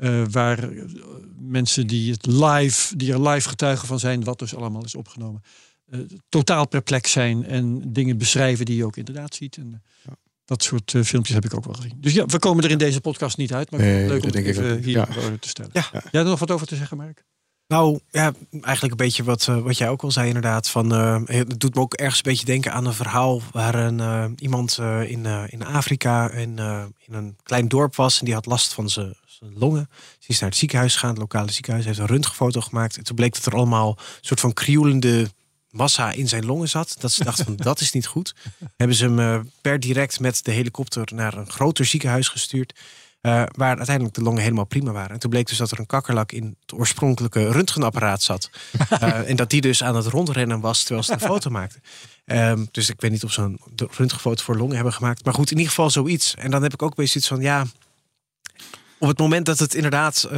eh, 0.00 0.22
waar 0.30 0.58
eh, 0.70 0.82
mensen 1.38 1.86
die, 1.86 2.12
het 2.12 2.26
live, 2.26 2.96
die 2.96 3.12
er 3.12 3.28
live 3.28 3.48
getuigen 3.48 3.86
van 3.88 3.98
zijn, 3.98 4.24
wat 4.24 4.38
dus 4.38 4.54
allemaal 4.54 4.84
is 4.84 4.94
opgenomen, 4.94 5.42
eh, 5.90 5.98
totaal 6.28 6.68
perplex 6.68 7.10
zijn 7.12 7.44
en 7.46 7.92
dingen 7.92 8.18
beschrijven 8.18 8.64
die 8.64 8.76
je 8.76 8.84
ook 8.84 8.96
inderdaad 8.96 9.34
ziet. 9.34 9.56
En, 9.56 9.82
eh, 10.04 10.12
Dat 10.44 10.62
soort 10.62 10.94
eh, 10.94 11.02
filmpjes 11.02 11.34
heb 11.34 11.44
ik 11.44 11.54
ook 11.54 11.64
wel 11.64 11.74
gezien. 11.74 11.96
Dus 12.00 12.12
ja, 12.12 12.26
we 12.26 12.38
komen 12.38 12.64
er 12.64 12.70
in 12.70 12.78
deze 12.78 13.00
podcast 13.00 13.36
niet 13.36 13.52
uit, 13.54 13.70
maar 13.70 13.80
Nee, 13.80 14.06
leuk 14.08 14.22
om 14.22 14.28
ik 14.28 14.46
even 14.46 14.78
hier 14.82 14.96
Ja. 14.96 15.06
te 15.40 15.48
stellen. 15.48 15.70
Ja. 15.74 15.88
Jij 15.92 16.20
er 16.22 16.24
nog 16.24 16.38
wat 16.38 16.50
over 16.50 16.66
te 16.66 16.76
zeggen, 16.76 16.96
Mark? 16.96 17.24
Nou, 17.66 17.98
ja, 18.10 18.32
eigenlijk 18.50 18.90
een 19.00 19.06
beetje 19.06 19.22
wat, 19.24 19.48
eh, 19.48 19.58
wat 19.58 19.78
jij 19.78 19.88
ook 19.88 20.02
al 20.02 20.10
zei 20.10 20.26
inderdaad. 20.26 20.68
Van, 20.68 20.94
eh, 20.94 21.20
het 21.24 21.60
doet 21.60 21.74
me 21.74 21.80
ook 21.80 21.94
ergens 21.94 22.16
een 22.16 22.30
beetje 22.30 22.44
denken 22.46 22.72
aan 22.72 22.86
een 22.86 22.92
verhaal... 22.94 23.40
waar 23.52 23.74
een, 23.74 24.00
eh, 24.00 24.24
iemand 24.38 24.78
eh, 24.78 25.10
in, 25.10 25.26
eh, 25.26 25.42
in 25.46 25.64
Afrika 25.64 26.30
in, 26.30 26.58
eh, 26.58 26.84
in 27.06 27.14
een 27.14 27.36
klein 27.42 27.68
dorp 27.68 27.96
was... 27.96 28.18
en 28.18 28.24
die 28.24 28.34
had 28.34 28.46
last 28.46 28.72
van 28.74 28.90
zijn 28.90 29.14
zijn 29.26 29.58
longen. 29.58 29.88
Die 30.18 30.28
is 30.28 30.38
naar 30.40 30.48
het 30.48 30.58
ziekenhuis 30.58 30.92
gegaan, 30.94 31.10
het 31.10 31.18
lokale 31.18 31.52
ziekenhuis... 31.52 31.84
heeft 31.84 31.98
een 31.98 32.06
röntgenfoto 32.06 32.60
gemaakt. 32.60 32.96
En 32.96 33.04
toen 33.04 33.16
bleek 33.16 33.34
dat 33.34 33.46
er 33.46 33.54
allemaal 33.54 33.88
een 33.98 34.04
soort 34.20 34.40
van 34.40 34.52
krioelende 34.52 35.28
massa 35.72 36.12
in 36.12 36.28
zijn 36.28 36.44
longen 36.44 36.68
zat. 36.68 36.96
Dat 36.98 37.12
ze 37.12 37.24
dachten 37.24 37.44
van, 37.44 37.56
dat 37.56 37.80
is 37.80 37.92
niet 37.92 38.06
goed. 38.06 38.34
Hebben 38.76 38.96
ze 38.96 39.04
hem 39.04 39.18
eh, 39.18 39.40
per 39.60 39.80
direct 39.80 40.20
met 40.20 40.44
de 40.44 40.50
helikopter... 40.50 41.08
naar 41.14 41.34
een 41.34 41.50
groter 41.50 41.84
ziekenhuis 41.84 42.28
gestuurd... 42.28 42.80
Eh, 43.20 43.42
waar 43.56 43.76
uiteindelijk 43.76 44.14
de 44.14 44.22
longen 44.22 44.42
helemaal 44.42 44.64
prima 44.64 44.92
waren. 44.92 45.10
En 45.10 45.18
toen 45.18 45.30
bleek 45.30 45.46
dus 45.46 45.56
dat 45.56 45.70
er 45.70 45.78
een 45.78 45.86
kakkerlak 45.86 46.32
in 46.32 46.56
het 46.60 46.78
oorspronkelijke 46.78 47.50
röntgenapparaat 47.50 48.22
zat. 48.22 48.50
Eh, 48.90 49.30
en 49.30 49.36
dat 49.36 49.50
die 49.50 49.60
dus 49.60 49.82
aan 49.82 49.96
het 49.96 50.06
rondrennen 50.06 50.60
was 50.60 50.82
terwijl 50.82 51.02
ze 51.02 51.16
de 51.16 51.24
foto 51.24 51.50
maakten. 51.60 51.82
Ehm, 52.24 52.64
dus 52.70 52.88
ik 52.88 53.00
weet 53.00 53.10
niet 53.10 53.24
of 53.24 53.32
ze 53.32 53.42
een 53.42 53.60
röntgenfoto 53.90 54.42
voor 54.42 54.56
longen 54.56 54.74
hebben 54.74 54.92
gemaakt. 54.92 55.24
Maar 55.24 55.34
goed, 55.34 55.50
in 55.50 55.56
ieder 55.56 55.72
geval 55.72 55.90
zoiets. 55.90 56.34
En 56.34 56.50
dan 56.50 56.62
heb 56.62 56.72
ik 56.72 56.82
ook 56.82 56.88
een 56.88 56.96
beetje 56.96 57.18
iets 57.18 57.28
van, 57.28 57.40
ja... 57.40 57.66
Op 58.98 59.08
het 59.08 59.18
moment 59.18 59.46
dat 59.46 59.58
het 59.58 59.74
inderdaad... 59.74 60.28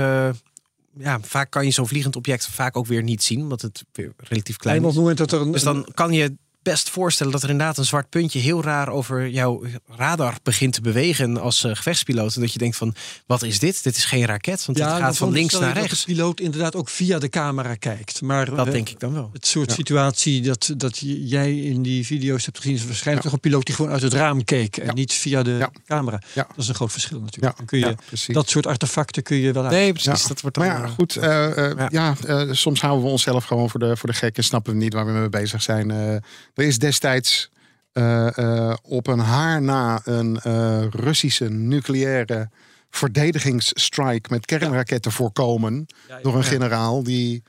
ja, 0.99 1.21
vaak 1.21 1.51
kan 1.51 1.65
je 1.65 1.71
zo'n 1.71 1.89
vliegend 1.89 2.17
object 2.17 2.47
vaak 2.47 2.77
ook 2.77 2.87
weer 2.87 3.03
niet 3.03 3.23
zien. 3.23 3.41
Omdat 3.41 3.63
het 3.63 3.85
weer 3.93 4.13
relatief 4.17 4.57
klein 4.57 4.77
is. 4.77 4.83
er 5.31 5.53
Dus 5.53 5.63
dan 5.63 5.89
kan 5.95 6.13
je 6.13 6.37
best 6.65 6.91
voorstellen 6.91 7.33
dat 7.33 7.43
er 7.43 7.51
inderdaad 7.51 7.79
een 7.79 7.85
zwart 7.85 8.09
puntje 8.09 8.39
heel 8.39 8.63
raar 8.63 8.89
over 8.89 9.29
jouw 9.29 9.63
radar 9.97 10.35
begint 10.43 10.73
te 10.73 10.81
bewegen 10.81 11.41
als 11.41 11.65
eh, 11.65 11.75
gevechtspiloot. 11.75 12.35
En 12.35 12.41
dat 12.41 12.53
je 12.53 12.59
denkt 12.59 12.77
van, 12.77 12.95
wat 13.27 13.43
is 13.43 13.59
dit? 13.59 13.83
Dit 13.83 13.97
is 13.97 14.05
geen 14.05 14.25
raket, 14.27 14.65
want 14.67 14.79
ja, 14.79 14.89
dan 14.89 14.99
gaat 14.99 15.17
van 15.17 15.31
links 15.33 15.53
naar 15.59 15.75
dat 15.75 15.83
rechts. 15.83 16.05
de 16.05 16.13
piloot 16.13 16.41
inderdaad 16.41 16.77
ook 16.77 16.89
via 16.89 17.19
de 17.19 17.29
camera 17.29 17.75
kijkt. 17.75 18.23
Maar 18.23 18.55
Dat 18.55 18.67
eh, 18.67 18.73
denk 18.73 18.89
ik 18.89 19.01
dan 19.01 19.13
wel. 19.13 19.31
Het 19.33 19.47
soort 19.47 19.69
Ja. 19.69 19.75
situatie 19.75 20.43
dat, 20.43 20.71
dat 20.77 20.99
jij 21.25 21.59
in 21.59 21.83
die 21.83 22.07
video's 22.07 22.45
hebt 22.45 22.57
gezien, 22.59 22.75
is 22.75 22.85
waarschijnlijk 22.87 23.25
toch 23.27 23.35
een 23.35 23.41
piloot 23.41 23.67
die 23.67 23.75
gewoon 23.75 23.91
uit 23.91 24.03
het 24.03 24.13
raam 24.13 24.45
keek 24.45 24.77
en 24.77 24.87
Ja. 24.87 24.93
niet 24.93 25.13
via 25.13 25.43
de 25.43 25.51
Ja. 25.51 25.71
camera. 25.87 26.21
Ja. 26.35 26.43
Dat 26.49 26.57
is 26.59 26.69
een 26.69 26.75
groot 26.75 26.93
verschil 26.93 27.21
natuurlijk. 27.21 27.53
Ja, 27.53 27.59
Dan 27.59 27.67
kun 27.67 27.79
je, 27.79 28.33
dat 28.33 28.49
soort 28.49 28.67
artefacten 28.67 29.23
kun 29.23 29.37
je 29.37 29.53
wel 29.53 29.63
uit. 29.63 29.73
Nee, 29.73 29.93
precies. 29.93 30.23
Ja. 30.23 30.29
Dat 30.29 30.41
wordt 30.41 30.57
dan, 30.57 30.67
Maar 30.67 30.77
ja, 30.79 30.85
eh, 30.85 30.91
goed. 30.91 31.17
eh, 31.17 31.71
eh, 31.71 31.77
Ja. 31.79 31.89
ja, 31.91 32.15
eh, 32.27 32.53
soms 32.53 32.81
houden 32.81 33.05
we 33.05 33.11
onszelf 33.11 33.45
gewoon 33.45 33.71
voor 33.71 33.81
de, 33.81 33.97
voor 33.97 34.09
de 34.09 34.15
gek 34.15 34.37
en 34.37 34.45
snappen 34.45 34.73
we 34.73 34.79
niet 34.79 34.93
waar 34.93 35.07
we 35.07 35.13
mee 35.13 35.29
bezig 35.29 35.63
zijn. 35.63 36.23
Er 36.55 36.65
is 36.65 36.79
destijds 36.79 37.51
eh, 37.95 38.39
eh, 38.39 38.77
op 38.83 39.07
een 39.07 39.19
haar 39.19 39.63
na 39.63 40.01
een 40.05 40.41
eh, 40.41 40.85
Russische 40.91 41.51
nucleaire 41.51 42.51
verdedigingsstrike 42.91 44.31
met 44.31 44.47
kernraketten 44.47 45.13
voorkomen 45.13 45.87
Ja, 46.09 46.17
ja. 46.17 46.23
door 46.23 46.37
een 46.37 46.45
generaal 46.45 47.03
die 47.03 47.43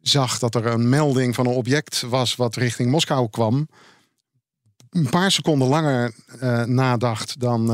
zag 0.00 0.38
dat 0.38 0.54
er 0.54 0.66
een 0.66 0.88
melding 0.88 1.34
van 1.34 1.46
een 1.46 1.52
object 1.52 2.00
was 2.00 2.36
wat 2.36 2.56
richting 2.56 2.90
Moskou 2.90 3.28
kwam. 3.30 3.68
Een 4.90 5.08
paar 5.10 5.30
seconden 5.30 5.68
langer 5.68 6.14
nadacht 6.66 7.40
dan 7.40 7.66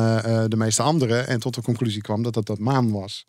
de 0.48 0.56
meeste 0.56 0.82
anderen 0.82 1.26
en 1.26 1.40
tot 1.40 1.54
de 1.54 1.62
conclusie 1.62 2.02
kwam 2.02 2.22
dat 2.22 2.34
dat 2.34 2.46
dat 2.46 2.58
maan 2.58 2.90
was. 2.90 3.26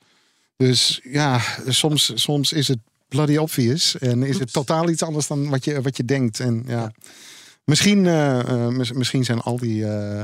Dus 0.56 1.00
ja, 1.04 1.42
soms, 1.68 2.12
soms 2.16 2.54
is 2.54 2.68
het 2.68 2.80
bloody 3.08 3.38
obvious 3.38 3.98
en 3.98 4.24
is 4.24 4.40
het 4.40 4.54
totaal 4.54 4.90
iets 4.90 5.04
anders 5.04 5.28
dan 5.28 5.50
wat 5.50 5.66
je, 5.66 5.82
wat 5.82 5.98
je 5.98 6.06
denkt. 6.06 6.40
En 6.40 6.64
Ja. 6.68 6.92
Misschien, 7.70 8.06
eh, 8.06 8.40
eh, 8.40 8.68
mis- 8.68 8.92
misschien 8.92 9.24
zijn 9.24 9.40
al 9.40 9.58
die 9.58 9.86
eh, 9.86 10.24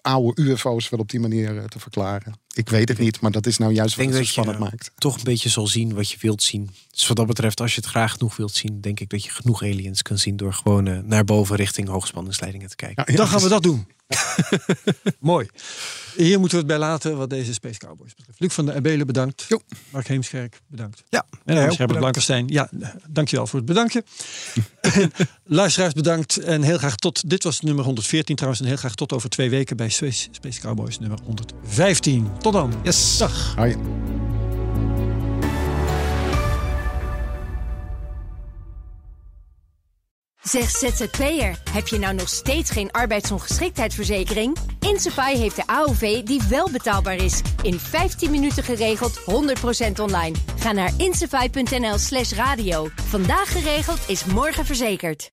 oude 0.00 0.42
UFO's 0.42 0.88
wel 0.88 1.00
op 1.00 1.10
die 1.10 1.20
manier 1.20 1.64
te 1.68 1.78
verklaren. 1.78 2.34
Ik 2.58 2.68
weet 2.68 2.88
het 2.88 2.98
niet, 2.98 3.20
maar 3.20 3.30
dat 3.30 3.46
is 3.46 3.58
nou 3.58 3.72
juist 3.72 3.96
wat 3.96 4.04
denk 4.04 4.16
het 4.16 4.26
zo 4.26 4.40
je, 4.40 4.40
spannend 4.40 4.58
maakt. 4.70 4.90
toch 4.96 5.16
een 5.16 5.24
beetje 5.24 5.48
zal 5.48 5.66
zien 5.66 5.94
wat 5.94 6.10
je 6.10 6.16
wilt 6.20 6.42
zien. 6.42 6.70
Dus 6.90 7.06
wat 7.06 7.16
dat 7.16 7.26
betreft, 7.26 7.60
als 7.60 7.74
je 7.74 7.80
het 7.80 7.90
graag 7.90 8.12
genoeg 8.12 8.36
wilt 8.36 8.54
zien, 8.54 8.80
denk 8.80 9.00
ik 9.00 9.08
dat 9.08 9.24
je 9.24 9.30
genoeg 9.30 9.62
aliens 9.62 10.02
kan 10.02 10.18
zien 10.18 10.36
door 10.36 10.52
gewoon 10.52 10.86
eh, 10.86 10.98
naar 10.98 11.24
boven 11.24 11.56
richting 11.56 11.88
hoogspanningsleidingen 11.88 12.68
te 12.68 12.76
kijken. 12.76 13.04
Ja, 13.06 13.12
ja, 13.12 13.18
Dan 13.18 13.28
gaan 13.28 13.40
we 13.40 13.48
dat 13.48 13.62
doen. 13.62 13.86
Mooi. 15.18 15.48
Hier 16.16 16.38
moeten 16.40 16.58
we 16.58 16.64
het 16.64 16.78
bij 16.78 16.88
laten 16.88 17.16
wat 17.16 17.30
deze 17.30 17.52
Space 17.52 17.78
Cowboys 17.78 18.14
betreft. 18.14 18.40
Luc 18.40 18.52
van 18.52 18.66
der 18.66 18.74
Abelen 18.74 19.06
bedankt. 19.06 19.44
Jo. 19.48 19.60
Mark 19.90 20.06
Heemskerk 20.08 20.60
bedankt. 20.66 21.02
Ja, 21.08 21.26
En 21.44 21.56
Herbert. 21.56 21.98
Blankenstein. 21.98 22.48
Ja, 22.48 22.70
dankjewel 23.08 23.46
voor 23.46 23.58
het 23.58 23.68
bedankje. 23.68 24.04
En 24.80 25.12
Luisteraars 25.44 25.92
bedankt. 25.92 26.36
En 26.36 26.62
heel 26.62 26.78
graag 26.78 26.96
tot, 26.96 27.30
dit 27.30 27.44
was 27.44 27.60
nummer 27.60 27.84
114 27.84 28.34
trouwens. 28.36 28.62
En 28.62 28.68
heel 28.68 28.76
graag 28.78 28.94
tot 28.94 29.12
over 29.12 29.28
twee 29.28 29.50
weken 29.50 29.76
bij 29.76 29.88
Space, 29.88 30.28
Space 30.30 30.60
Cowboys 30.60 30.98
nummer 30.98 31.18
115. 31.24 32.28
Tot 32.48 32.60
dan. 32.60 32.80
Yes. 32.82 33.18
Dag. 33.18 33.54
Hoi. 33.56 33.76
Zeg 40.42 40.70
ZZP'er, 40.70 41.62
heb 41.70 41.88
je 41.88 41.98
nou 41.98 42.14
nog 42.14 42.28
steeds 42.28 42.70
geen 42.70 42.90
arbeidsongeschiktheidsverzekering? 42.90 44.56
Insafai 44.80 45.36
heeft 45.36 45.56
de 45.56 45.66
AOV 45.66 46.22
die 46.22 46.42
wel 46.48 46.70
betaalbaar 46.70 47.16
is. 47.16 47.40
In 47.62 47.78
15 47.78 48.30
minuten 48.30 48.62
geregeld, 48.62 49.20
100% 49.20 50.00
online. 50.00 50.36
Ga 50.58 50.72
naar 50.72 50.92
insafai.nl 50.96 51.98
slash 51.98 52.32
radio. 52.32 52.88
Vandaag 52.94 53.52
geregeld 53.52 54.00
is 54.06 54.24
morgen 54.24 54.64
verzekerd. 54.64 55.30